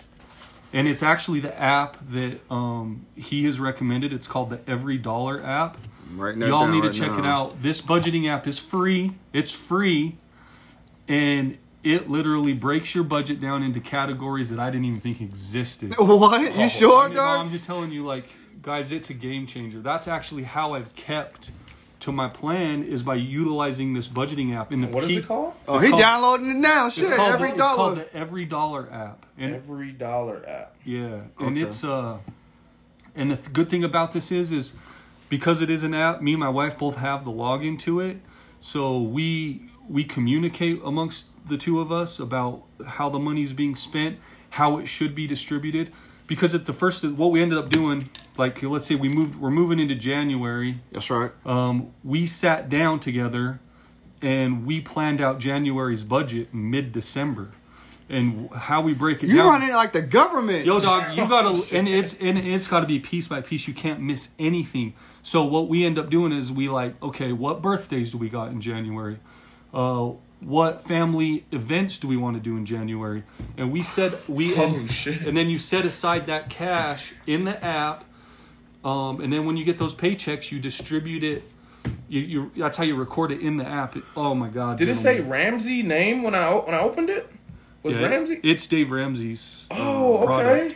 And 0.71 0.87
it's 0.87 1.01
actually 1.01 1.39
the 1.39 1.59
app 1.59 1.97
that 2.11 2.39
um, 2.51 3.05
he 3.15 3.45
has 3.45 3.59
recommended. 3.59 4.13
It's 4.13 4.27
called 4.27 4.49
the 4.49 4.59
Every 4.67 4.97
Dollar 4.97 5.43
app. 5.43 5.77
Writing 6.13 6.41
that 6.41 6.49
Y'all 6.49 6.67
need 6.67 6.81
to 6.81 6.87
right 6.87 6.95
check 6.95 7.17
it 7.17 7.25
out. 7.25 7.61
This 7.63 7.81
budgeting 7.81 8.27
app 8.27 8.45
is 8.45 8.59
free. 8.59 9.13
It's 9.33 9.51
free, 9.51 10.17
and 11.07 11.57
it 11.85 12.09
literally 12.09 12.53
breaks 12.53 12.93
your 12.95 13.03
budget 13.05 13.39
down 13.39 13.61
into 13.63 13.79
categories 13.79 14.49
that 14.49 14.59
I 14.59 14.71
didn't 14.71 14.85
even 14.85 14.99
think 14.99 15.21
existed. 15.21 15.93
What? 15.99 16.41
You 16.41 16.63
Oh, 16.63 16.67
sure, 16.67 17.01
I 17.03 17.07
mean, 17.07 17.15
dog? 17.15 17.39
I'm 17.39 17.51
just 17.51 17.63
telling 17.65 17.91
you, 17.91 18.03
like, 18.05 18.25
guys, 18.61 18.91
it's 18.91 19.09
a 19.11 19.13
game 19.13 19.45
changer. 19.45 19.79
That's 19.81 20.07
actually 20.07 20.43
how 20.43 20.73
I've 20.73 20.93
kept 20.95 21.51
to 22.01 22.11
my 22.11 22.27
plan 22.27 22.83
is 22.83 23.03
by 23.03 23.15
utilizing 23.15 23.93
this 23.93 24.07
budgeting 24.07 24.55
app. 24.55 24.71
In 24.71 24.81
the 24.81 24.87
What 24.87 25.03
is 25.03 25.09
key- 25.11 25.17
it 25.17 25.27
called? 25.27 25.53
oh, 25.67 25.75
it's 25.75 25.85
he 25.85 25.91
called- 25.91 26.01
downloading 26.01 26.49
it 26.51 26.55
now. 26.55 26.87
It's 26.87 26.95
Shit, 26.97 27.13
called, 27.15 27.33
every 27.33 27.49
the, 27.49 27.53
it's 27.53 27.61
called 27.63 27.77
dollar. 27.77 27.95
the 27.95 28.15
Every 28.15 28.45
Dollar 28.45 28.89
app, 28.91 29.25
and 29.37 29.55
Every 29.55 29.91
dollar 29.91 30.43
app. 30.47 30.75
yeah, 30.83 31.21
and 31.39 31.57
Okay. 31.57 31.61
it's 31.61 31.83
uh, 31.83 32.17
and 33.15 33.31
the 33.31 33.35
th- 33.37 33.53
good 33.53 33.69
thing 33.69 33.83
about 33.83 34.11
this 34.11 34.31
is 34.31 34.51
is 34.51 34.73
because 35.29 35.61
it 35.61 35.69
is 35.69 35.83
an 35.83 35.93
app. 35.93 36.21
Me 36.21 36.33
and 36.33 36.39
my 36.39 36.49
wife 36.49 36.77
both 36.77 36.97
have 36.97 37.25
the 37.25 37.31
login 37.31 37.77
to 37.79 37.99
it, 37.99 38.17
so 38.59 38.99
we 39.01 39.61
we 39.89 40.03
communicate 40.03 40.81
amongst 40.83 41.27
the 41.47 41.57
two 41.57 41.79
of 41.79 41.91
us 41.91 42.19
about 42.19 42.63
how 42.87 43.09
the 43.09 43.19
money's 43.19 43.53
being 43.53 43.75
spent, 43.75 44.17
how 44.51 44.77
it 44.77 44.87
should 44.87 45.13
be 45.15 45.27
distributed. 45.27 45.91
Because 46.27 46.55
at 46.55 46.65
the 46.65 46.73
first, 46.73 47.03
what 47.05 47.31
we 47.31 47.41
ended 47.41 47.57
up 47.59 47.69
doing, 47.69 48.09
like 48.37 48.61
let's 48.63 48.87
say 48.87 48.95
we 48.95 49.09
moved, 49.09 49.35
we're 49.35 49.51
moving 49.51 49.79
into 49.79 49.93
January. 49.93 50.79
That's 50.91 51.09
right. 51.11 51.31
Um, 51.45 51.91
we 52.03 52.25
sat 52.25 52.67
down 52.67 52.99
together 52.99 53.59
and 54.21 54.65
we 54.65 54.81
planned 54.81 55.21
out 55.21 55.37
January's 55.39 56.03
budget 56.03 56.51
mid 56.51 56.91
December, 56.91 57.51
and 58.09 58.49
how 58.53 58.81
we 58.81 58.93
break 58.95 59.23
it 59.23 59.29
You 59.29 59.37
down. 59.37 59.47
running 59.47 59.71
like 59.75 59.93
the 59.93 60.01
government. 60.01 60.65
Yo, 60.65 60.79
dog, 60.79 61.15
you 61.15 61.27
gotta, 61.29 61.75
and 61.77 61.87
it's 61.87 62.17
and 62.19 62.39
it's 62.39 62.65
got 62.65 62.79
to 62.79 62.87
be 62.87 62.97
piece 62.97 63.27
by 63.27 63.41
piece. 63.41 63.67
You 63.67 63.75
can't 63.75 63.99
miss 63.99 64.29
anything. 64.39 64.95
So 65.21 65.43
what 65.45 65.67
we 65.67 65.85
end 65.85 65.99
up 65.99 66.09
doing 66.09 66.31
is 66.31 66.51
we 66.51 66.69
like, 66.69 66.99
okay, 67.03 67.33
what 67.33 67.61
birthdays 67.61 68.11
do 68.11 68.17
we 68.17 68.29
got 68.29 68.49
in 68.49 68.61
January? 68.61 69.19
Uh, 69.71 70.13
what 70.41 70.81
family 70.81 71.45
events 71.51 71.97
do 71.97 72.07
we 72.07 72.17
want 72.17 72.35
to 72.35 72.41
do 72.41 72.55
in 72.57 72.65
January? 72.65 73.23
And 73.57 73.71
we 73.71 73.81
said 73.83 74.17
we 74.27 74.55
and, 74.55 74.89
and 75.25 75.35
then 75.37 75.49
you 75.49 75.57
set 75.57 75.85
aside 75.85 76.27
that 76.27 76.49
cash 76.49 77.13
in 77.25 77.45
the 77.45 77.63
app, 77.63 78.03
um, 78.83 79.21
and 79.21 79.31
then 79.33 79.45
when 79.45 79.57
you 79.57 79.65
get 79.65 79.77
those 79.79 79.95
paychecks, 79.95 80.51
you 80.51 80.59
distribute 80.59 81.23
it. 81.23 81.43
You, 82.07 82.21
you 82.21 82.51
that's 82.57 82.77
how 82.77 82.83
you 82.83 82.95
record 82.95 83.31
it 83.31 83.41
in 83.41 83.57
the 83.57 83.65
app. 83.65 83.95
It- 83.95 84.03
oh 84.15 84.35
my 84.35 84.47
god! 84.49 84.77
Did 84.77 84.89
it 84.89 84.95
say. 84.95 85.21
Ramsey 85.21 85.81
name 85.83 86.23
when 86.23 86.35
I 86.35 86.53
when 86.53 86.73
I 86.75 86.79
opened 86.79 87.09
it? 87.09 87.31
Was 87.83 87.95
Yeah, 87.95 88.07
Ramsey? 88.07 88.39
It's 88.43 88.65
Dave 88.65 88.89
Ramsey's. 88.89 89.67
uh, 89.69 89.75
oh, 89.77 90.17
okay. 90.17 90.25
product. 90.25 90.75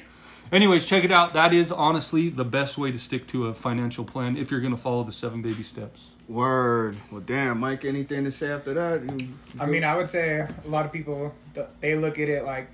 Anyways, 0.52 0.86
check 0.86 1.04
it 1.04 1.12
out. 1.12 1.34
That 1.34 1.54
is 1.54 1.72
honestly 1.72 2.30
the 2.30 2.46
best 2.46 2.78
way 2.78 2.92
to 2.92 2.98
stick 2.98 3.28
to 3.28 3.48
a 3.48 3.54
financial 3.54 4.04
plan 4.04 4.36
if 4.36 4.50
you're 4.50 4.60
going 4.62 4.76
to 4.76 4.82
follow 4.82 5.04
the 5.04 5.12
seven 5.12 5.42
baby 5.42 5.62
steps. 5.64 6.10
Word. 6.28 6.96
Well, 7.12 7.22
damn, 7.22 7.60
Mike. 7.60 7.86
Anything 7.86 8.24
to 8.24 8.32
say 8.32 8.52
after 8.52 8.74
that? 8.74 9.28
I 9.60 9.66
mean, 9.66 9.84
I 9.84 9.96
would 9.96 10.10
say 10.10 10.40
a 10.40 10.68
lot 10.68 10.86
of 10.86 10.92
people 10.92 11.34
they 11.82 11.96
look 11.96 12.20
at 12.20 12.30
it 12.30 12.46
like 12.46 12.68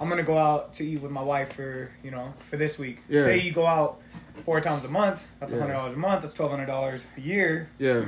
I'm 0.00 0.08
gonna 0.08 0.22
go 0.22 0.38
out 0.38 0.72
to 0.74 0.86
eat 0.86 1.02
with 1.02 1.10
my 1.10 1.20
wife 1.22 1.52
for 1.54 1.90
you 2.02 2.10
know 2.10 2.32
for 2.38 2.56
this 2.56 2.78
week. 2.78 3.00
Yeah. 3.08 3.24
Say 3.24 3.40
you 3.40 3.52
go 3.52 3.66
out 3.66 4.00
four 4.42 4.60
times 4.62 4.84
a 4.84 4.88
month. 4.88 5.26
That's 5.40 5.52
Yeah. 5.52 5.58
hundred 5.58 5.72
dollars 5.74 5.92
a 5.92 5.96
month. 5.98 6.22
That's 6.22 6.32
twelve 6.32 6.50
hundred 6.50 6.66
dollars 6.66 7.04
a 7.16 7.20
year. 7.20 7.68
yeah. 7.78 8.04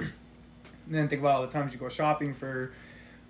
And 0.87 0.95
then 0.99 1.09
think 1.09 1.21
about 1.21 1.37
all 1.37 1.43
the 1.43 1.53
times 1.53 1.73
you 1.75 1.79
go 1.79 1.89
shopping 1.91 2.33
for 2.33 2.73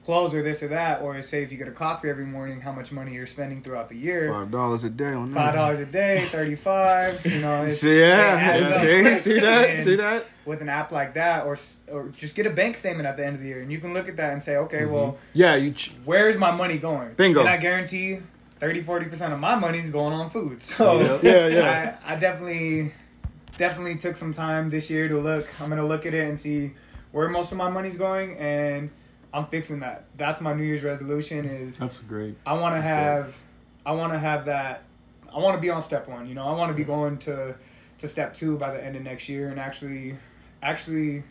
clothes 0.05 0.35
or 0.35 0.43
this 0.43 0.63
or 0.63 0.69
that, 0.69 1.03
or 1.03 1.21
say 1.23 1.43
if 1.43 1.53
you 1.53 1.59
get 1.59 1.69
a 1.69 1.73
coffee 1.73 2.09
every 2.09 2.25
morning, 2.25 2.61
how 2.61 2.73
much 2.73 2.91
money 2.91 3.13
you're 3.15 3.27
spending 3.27 3.63
throughout 3.63 3.89
the 3.89 3.97
year. 3.97 4.33
Five 4.33 4.51
dollars 4.51 4.85
a 4.85 4.91
day 4.91 5.13
on 5.13 5.33
that. 5.33 5.35
Five 5.35 5.55
dollars 5.55 5.81
a 5.81 5.87
day, 5.87 6.27
thirty 6.31 6.55
five. 6.55 7.25
You 7.25 7.41
know, 7.41 7.63
it's, 7.65 7.81
See, 7.81 8.01
yeah, 8.01 8.55
it 8.57 8.81
see, 8.81 9.03
quick. 9.03 9.19
see 9.19 9.41
that, 9.41 9.71
And 9.71 9.85
see 9.85 9.97
that. 9.97 10.25
With 10.47 10.63
an 10.63 10.69
app 10.69 10.91
like 10.91 11.15
that, 11.15 11.45
or 11.45 11.57
or 11.91 12.09
just 12.09 12.35
get 12.35 12.47
a 12.47 12.51
bank 12.51 12.77
statement 12.77 13.07
at 13.07 13.17
the 13.17 13.25
end 13.25 13.37
of 13.37 13.43
the 13.43 13.49
year, 13.49 13.61
and 13.61 13.71
you 13.71 13.79
can 13.79 13.95
look 13.95 14.09
at 14.09 14.17
that 14.17 14.33
and 14.33 14.43
say, 14.43 14.57
okay, 14.57 14.81
mm-hmm. 14.81 14.93
well, 14.93 15.19
Yeah, 15.35 15.55
you. 15.55 15.73
Ch- 15.73 15.93
where's 16.05 16.37
my 16.37 16.51
money 16.51 16.79
going? 16.79 17.15
Bingo. 17.15 17.41
And 17.41 17.49
I 17.49 17.57
guarantee 17.59 18.21
30 18.59 18.83
40% 18.83 19.33
of 19.33 19.41
my 19.41 19.55
money's 19.55 19.91
going 19.91 20.13
on 20.13 20.29
food. 20.31 20.61
So 20.71 21.21
Yeah, 21.23 21.47
yeah. 21.47 21.99
I, 22.05 22.15
I 22.15 22.17
definitely 22.17 22.93
definitely 23.57 23.97
took 23.97 24.17
some 24.17 24.33
time 24.33 24.71
this 24.71 24.91
year 24.91 25.09
to 25.09 25.19
look. 25.19 25.49
I'm 25.61 25.69
going 25.69 25.81
to 25.81 25.87
look 25.87 26.07
at 26.07 26.15
it 26.15 26.29
and 26.29 26.39
see 26.39 26.73
where 27.13 27.29
most 27.29 27.53
of 27.53 27.59
my 27.59 27.69
money's 27.69 27.97
going 27.97 28.39
and 28.39 28.91
I'm 29.33 29.47
fixing 29.47 29.81
that. 29.81 30.05
That's 30.17 30.41
my 30.41 30.53
New 30.53 30.65
Year's 30.65 30.83
resolution 30.83 31.45
is 31.45 31.77
That's 31.77 31.99
great. 31.99 32.37
I 32.47 32.55
want 32.55 32.75
to 32.75 32.81
have 32.81 33.37
I 33.87 33.93
want 33.93 34.13
to 34.13 34.19
have 34.19 34.47
that 34.47 34.83
I 35.35 35.39
want 35.39 35.57
to 35.57 35.61
be 35.61 35.71
on 35.71 35.83
step 35.83 36.09
1, 36.09 36.27
you 36.29 36.35
know. 36.35 36.47
I 36.47 36.53
want 36.57 36.71
to 36.71 36.75
be 36.75 36.85
going 36.85 37.19
to 37.19 37.55
to 37.99 38.09
step 38.09 38.37
2 38.37 38.57
by 38.59 38.73
the 38.75 38.83
end 38.85 38.97
of 38.97 39.03
next 39.03 39.29
year 39.29 39.49
and 39.49 39.61
actually 39.61 40.17
actually 40.63 41.23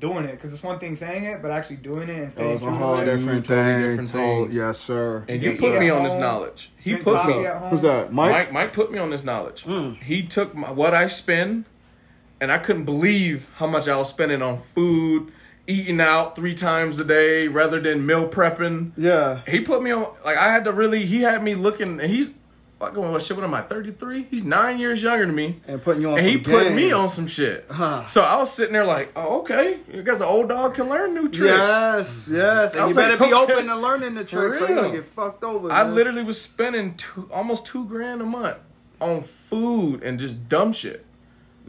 doing 0.00 0.24
it 0.24 0.40
cuz 0.40 0.52
it's 0.54 0.62
one 0.62 0.78
thing 0.78 0.94
saying 0.96 1.24
it, 1.24 1.42
but 1.42 1.50
actually 1.50 1.76
doing 1.76 2.08
it 2.08 2.16
and 2.16 2.26
That 2.26 2.30
staying 2.32 2.52
was 2.52 2.62
a 2.62 2.66
true 2.66 2.74
whole 2.74 2.96
to 2.96 3.02
it. 3.02 3.04
different 3.16 3.46
Totally 3.46 3.72
thing. 3.72 3.88
different 3.90 4.10
Total- 4.10 4.44
things. 4.44 4.56
yes, 4.56 4.78
sir. 4.78 5.24
And 5.28 5.42
you 5.42 5.50
Yes, 5.50 5.60
put 5.60 5.72
sir. 5.74 5.80
me 5.80 5.90
on 5.90 6.04
this 6.04 6.14
knowledge. 6.14 6.72
He 6.78 6.90
drink 6.92 7.04
put 7.04 7.26
me. 7.26 7.46
Who's 7.70 7.82
that? 7.82 8.12
Mike. 8.12 8.30
Mike 8.32 8.52
Mike 8.52 8.72
put 8.72 8.90
me 8.92 8.98
on 8.98 9.10
this 9.10 9.22
knowledge. 9.24 9.64
Mm. 9.64 9.96
He 10.02 10.22
took 10.22 10.54
my, 10.54 10.70
what 10.70 10.94
I 10.94 11.06
spend, 11.06 11.64
and 12.40 12.50
I 12.50 12.58
couldn't 12.58 12.84
believe 12.84 13.48
how 13.56 13.66
much 13.66 13.88
I 13.88 13.96
was 13.96 14.08
spending 14.08 14.40
on 14.42 14.62
food, 14.74 15.32
eating 15.66 16.00
out 16.00 16.36
three 16.36 16.54
times 16.54 16.98
a 16.98 17.04
day 17.04 17.48
rather 17.48 17.80
than 17.80 18.06
meal 18.06 18.28
prepping. 18.28 18.92
Yeah. 18.96 19.42
He 19.46 19.60
put 19.60 19.82
me 19.82 19.90
on 19.90 20.12
like 20.24 20.36
I 20.36 20.52
had 20.52 20.64
to 20.64 20.72
really. 20.72 21.06
He 21.06 21.22
had 21.22 21.42
me 21.42 21.54
looking, 21.54 22.00
and 22.00 22.10
he's 22.10 22.32
like, 22.80 22.96
what 22.96 23.22
shit? 23.22 23.36
What 23.36 23.44
am 23.44 23.54
I? 23.54 23.62
Thirty 23.62 23.92
three. 23.92 24.24
He's 24.30 24.42
nine 24.42 24.78
years 24.78 25.02
younger 25.02 25.26
than 25.26 25.34
me. 25.34 25.60
And 25.66 25.82
putting 25.82 26.02
you 26.02 26.08
on 26.08 26.18
And 26.18 26.22
some 26.22 26.30
he 26.30 26.38
put 26.38 26.72
me 26.72 26.92
on 26.92 27.08
some 27.08 27.26
shit. 27.26 27.66
Huh. 27.70 28.06
So 28.06 28.22
I 28.22 28.36
was 28.36 28.50
sitting 28.52 28.72
there 28.72 28.86
like, 28.86 29.12
oh, 29.14 29.40
okay. 29.40 29.78
I 29.92 30.00
guess 30.00 30.20
an 30.20 30.26
old 30.26 30.48
dog 30.48 30.74
can 30.74 30.88
learn 30.88 31.14
new 31.14 31.28
tricks. 31.28 31.50
Yes, 31.50 32.28
mm-hmm. 32.28 32.36
yes. 32.36 32.74
I 32.74 32.78
And 32.78 32.80
you 32.82 32.86
was 32.86 32.96
better 32.96 33.16
like, 33.16 33.28
be 33.28 33.34
okay. 33.34 33.52
open 33.52 33.66
to 33.66 33.76
learning 33.76 34.14
the 34.14 34.24
tricks 34.24 34.60
or 34.60 34.60
you're 34.60 34.68
real. 34.68 34.76
going 34.82 34.92
to 34.92 34.98
get 34.98 35.06
fucked 35.06 35.44
over. 35.44 35.70
I 35.70 35.84
man. 35.84 35.94
literally 35.94 36.22
was 36.22 36.40
spending 36.40 36.94
two, 36.96 37.28
almost 37.32 37.66
two 37.66 37.84
grand 37.84 38.22
a 38.22 38.26
month 38.26 38.56
on 39.00 39.22
food 39.22 40.02
and 40.02 40.18
just 40.18 40.48
dumb 40.48 40.72
shit. 40.72 41.04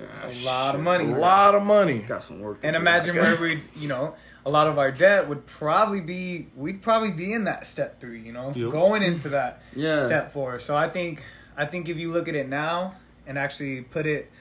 A 0.02 0.46
lot 0.46 0.76
of 0.76 0.82
money. 0.82 1.06
A 1.06 1.16
lot 1.16 1.56
of 1.56 1.64
money. 1.64 2.00
Got 2.00 2.24
some 2.24 2.40
work. 2.40 2.60
And 2.64 2.76
imagine 2.76 3.16
where 3.16 3.36
we, 3.38 3.62
you 3.76 3.88
know, 3.88 4.16
a 4.46 4.50
lot 4.50 4.68
of 4.68 4.78
our 4.80 4.92
debt 4.92 5.28
would 5.30 5.46
probably 5.46 6.02
be, 6.02 6.48
we'd 6.56 6.82
probably 6.82 7.12
be 7.12 7.32
in 7.34 7.44
that 7.46 7.66
step 7.66 8.00
three, 8.02 8.22
you 8.22 8.32
know, 8.34 8.52
Yep. 8.56 8.72
going 8.72 9.04
into 9.04 9.30
that 9.30 9.62
Yeah. 9.76 10.06
step 10.06 10.34
four. 10.34 10.58
So 10.60 10.76
I 10.76 10.90
think, 10.90 11.24
I 11.56 11.66
think 11.66 11.90
if 11.90 11.98
you 11.98 12.12
look 12.12 12.28
at 12.28 12.36
it 12.36 12.50
now 12.50 12.96
and 13.28 13.38
actually 13.38 13.82
put 13.82 14.08
it, 14.08 14.32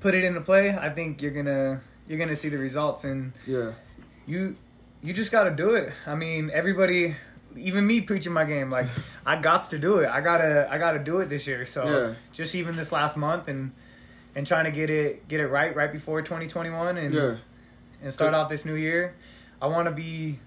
put 0.00 0.14
it 0.14 0.24
into 0.24 0.40
play, 0.42 0.76
I 0.76 0.90
think 0.90 1.22
you're 1.22 1.30
gonna, 1.30 1.80
you're 2.06 2.18
gonna 2.18 2.36
see 2.36 2.48
the 2.50 2.58
results, 2.58 3.04
and 3.04 3.32
Yeah. 3.46 3.72
you, 4.26 4.56
you 5.02 5.12
just 5.14 5.32
got 5.32 5.44
to 5.44 5.50
do 5.50 5.74
it. 5.74 5.92
I 6.06 6.14
mean, 6.14 6.50
everybody, 6.52 7.16
even 7.56 7.86
me 7.86 8.02
preaching 8.02 8.32
my 8.32 8.44
game, 8.44 8.70
like 8.70 8.86
I 9.24 9.36
got 9.36 9.70
to 9.70 9.78
do 9.78 9.98
it. 9.98 10.08
I 10.08 10.20
gotta, 10.20 10.68
I 10.70 10.76
gotta 10.78 10.98
do 10.98 11.20
it 11.20 11.28
this 11.30 11.46
year. 11.46 11.64
So 11.64 11.84
Yeah. 11.84 12.14
just 12.32 12.54
even 12.54 12.76
this 12.76 12.92
last 12.92 13.16
month 13.16 13.48
and. 13.48 13.72
And 14.36 14.46
trying 14.46 14.66
to 14.66 14.70
get 14.70 14.90
it 14.90 15.26
get 15.28 15.40
it 15.40 15.46
right 15.48 15.74
right 15.74 15.90
before 15.90 16.20
2021 16.22 16.98
and 16.98 17.14
Yeah. 17.14 17.36
and 18.02 18.12
start 18.12 18.34
off 18.34 18.48
this 18.50 18.64
new 18.66 18.74
year, 18.74 19.14
I 19.62 19.66
want 19.66 19.86
to 19.86 19.90
be, 19.92 20.38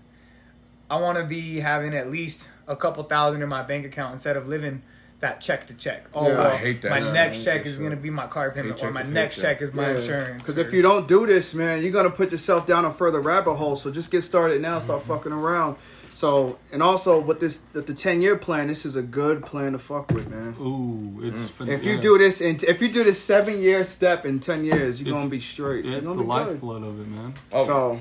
I 0.92 0.98
want 0.98 1.18
to 1.18 1.24
be 1.26 1.60
having 1.60 1.96
at 1.96 2.10
least 2.12 2.48
a 2.68 2.76
couple 2.76 3.04
thousand 3.04 3.42
in 3.42 3.50
my 3.50 3.64
bank 3.64 3.86
account 3.88 4.14
instead 4.14 4.38
of 4.38 4.48
living 4.48 4.84
that 5.22 5.42
check 5.42 5.68
to 5.68 5.74
check. 5.74 6.06
Oh, 6.14 6.28
Yeah. 6.30 6.38
well, 6.38 6.48
I 6.52 6.56
hate 6.58 6.82
that 6.84 6.92
My 6.92 7.00
shit. 7.02 7.14
next 7.14 7.44
check 7.44 7.66
is 7.66 7.78
that 7.78 7.84
gonna 7.84 7.96
be 7.98 8.10
my 8.10 8.28
car 8.28 8.52
payment, 8.52 8.82
or 8.82 8.92
my 8.92 9.02
next 9.04 9.42
check 9.42 9.62
is 9.62 9.74
my 9.74 9.90
insurance. 9.96 10.38
Because 10.44 10.58
if 10.60 10.72
you 10.72 10.82
don't 10.84 11.08
do 11.10 11.26
this, 11.26 11.54
man, 11.56 11.82
you're 11.82 11.92
gonna 11.92 12.10
put 12.12 12.32
yourself 12.32 12.66
down 12.68 12.86
a 12.86 12.92
further 12.92 13.20
rabbit 13.20 13.56
hole. 13.56 13.76
So 13.76 13.90
just 13.92 14.12
get 14.12 14.22
started 14.22 14.62
now. 14.62 14.78
Start 14.80 15.02
Mm-hmm. 15.02 15.12
fucking 15.14 15.32
around. 15.34 15.76
So 16.20 16.60
and 16.74 16.84
also 16.84 17.18
with 17.22 17.40
this, 17.40 17.62
with 17.72 17.88
the 17.88 17.94
ten 17.94 18.22
year 18.22 18.36
plan, 18.36 18.68
this 18.68 18.86
is 18.86 18.98
a 18.98 19.02
good 19.02 19.46
plan 19.46 19.72
to 19.72 19.80
fuck 19.80 20.12
with, 20.12 20.30
man. 20.30 20.54
Ooh, 20.60 21.22
it's 21.26 21.40
Mm. 21.40 21.50
fin- 21.52 21.70
If 21.70 21.86
you 21.86 21.94
yeah. 21.94 22.00
do 22.02 22.18
this 22.18 22.42
in, 22.42 22.58
if 22.68 22.82
you 22.82 22.90
do 22.92 23.06
this 23.06 23.22
seven 23.22 23.62
year 23.62 23.86
step 23.86 24.26
in 24.26 24.42
ten 24.42 24.66
years, 24.66 25.00
you're 25.00 25.08
It's- 25.12 25.18
gonna 25.18 25.30
be 25.30 25.40
straight. 25.40 25.86
yeah, 25.86 25.92
You're 25.92 26.00
it's 26.00 26.10
gonna 26.10 26.18
the 26.24 26.28
be 26.28 26.34
good. 26.40 26.48
lifeblood 26.48 26.84
of 26.84 27.00
it, 27.00 27.08
man. 27.08 27.34
Oh, 27.54 27.66
So, 27.66 28.00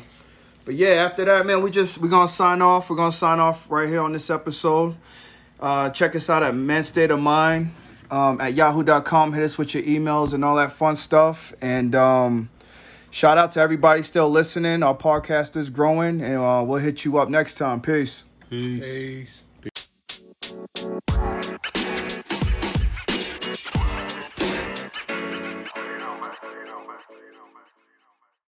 but 0.64 0.74
yeah, 0.74 1.04
after 1.06 1.24
that, 1.26 1.46
man, 1.46 1.62
we 1.62 1.70
just 1.70 1.98
we're 1.98 2.08
gonna 2.08 2.26
sign 2.26 2.60
off. 2.60 2.90
We're 2.90 2.96
gonna 2.96 3.12
sign 3.12 3.38
off 3.38 3.70
right 3.70 3.88
here 3.88 4.00
on 4.02 4.10
this 4.12 4.30
episode. 4.30 4.96
Uh, 5.60 5.90
check 5.90 6.16
us 6.16 6.28
out 6.28 6.42
at 6.42 6.56
Men's 6.56 6.88
State 6.88 7.12
of 7.12 7.20
Mind 7.20 7.70
um, 8.10 8.40
at 8.40 8.52
yahoo.com. 8.54 9.32
Hit 9.32 9.44
us 9.44 9.56
with 9.58 9.74
your 9.76 9.84
emails 9.84 10.34
and 10.34 10.44
all 10.44 10.56
that 10.56 10.72
fun 10.72 10.96
stuff. 10.96 11.52
And 11.60 11.94
um, 11.94 12.48
shout 13.10 13.38
out 13.38 13.52
to 13.52 13.60
everybody 13.60 14.02
still 14.02 14.30
listening. 14.30 14.82
Our 14.82 14.96
podcast 14.96 15.56
is 15.56 15.70
growing, 15.70 16.22
and 16.22 16.38
uh, 16.38 16.64
we'll 16.66 16.78
hit 16.78 17.04
you 17.04 17.18
up 17.18 17.28
next 17.28 17.54
time. 17.54 17.80
Peace. 17.80 18.24
Peace. 18.50 18.84
Peace. 18.84 19.44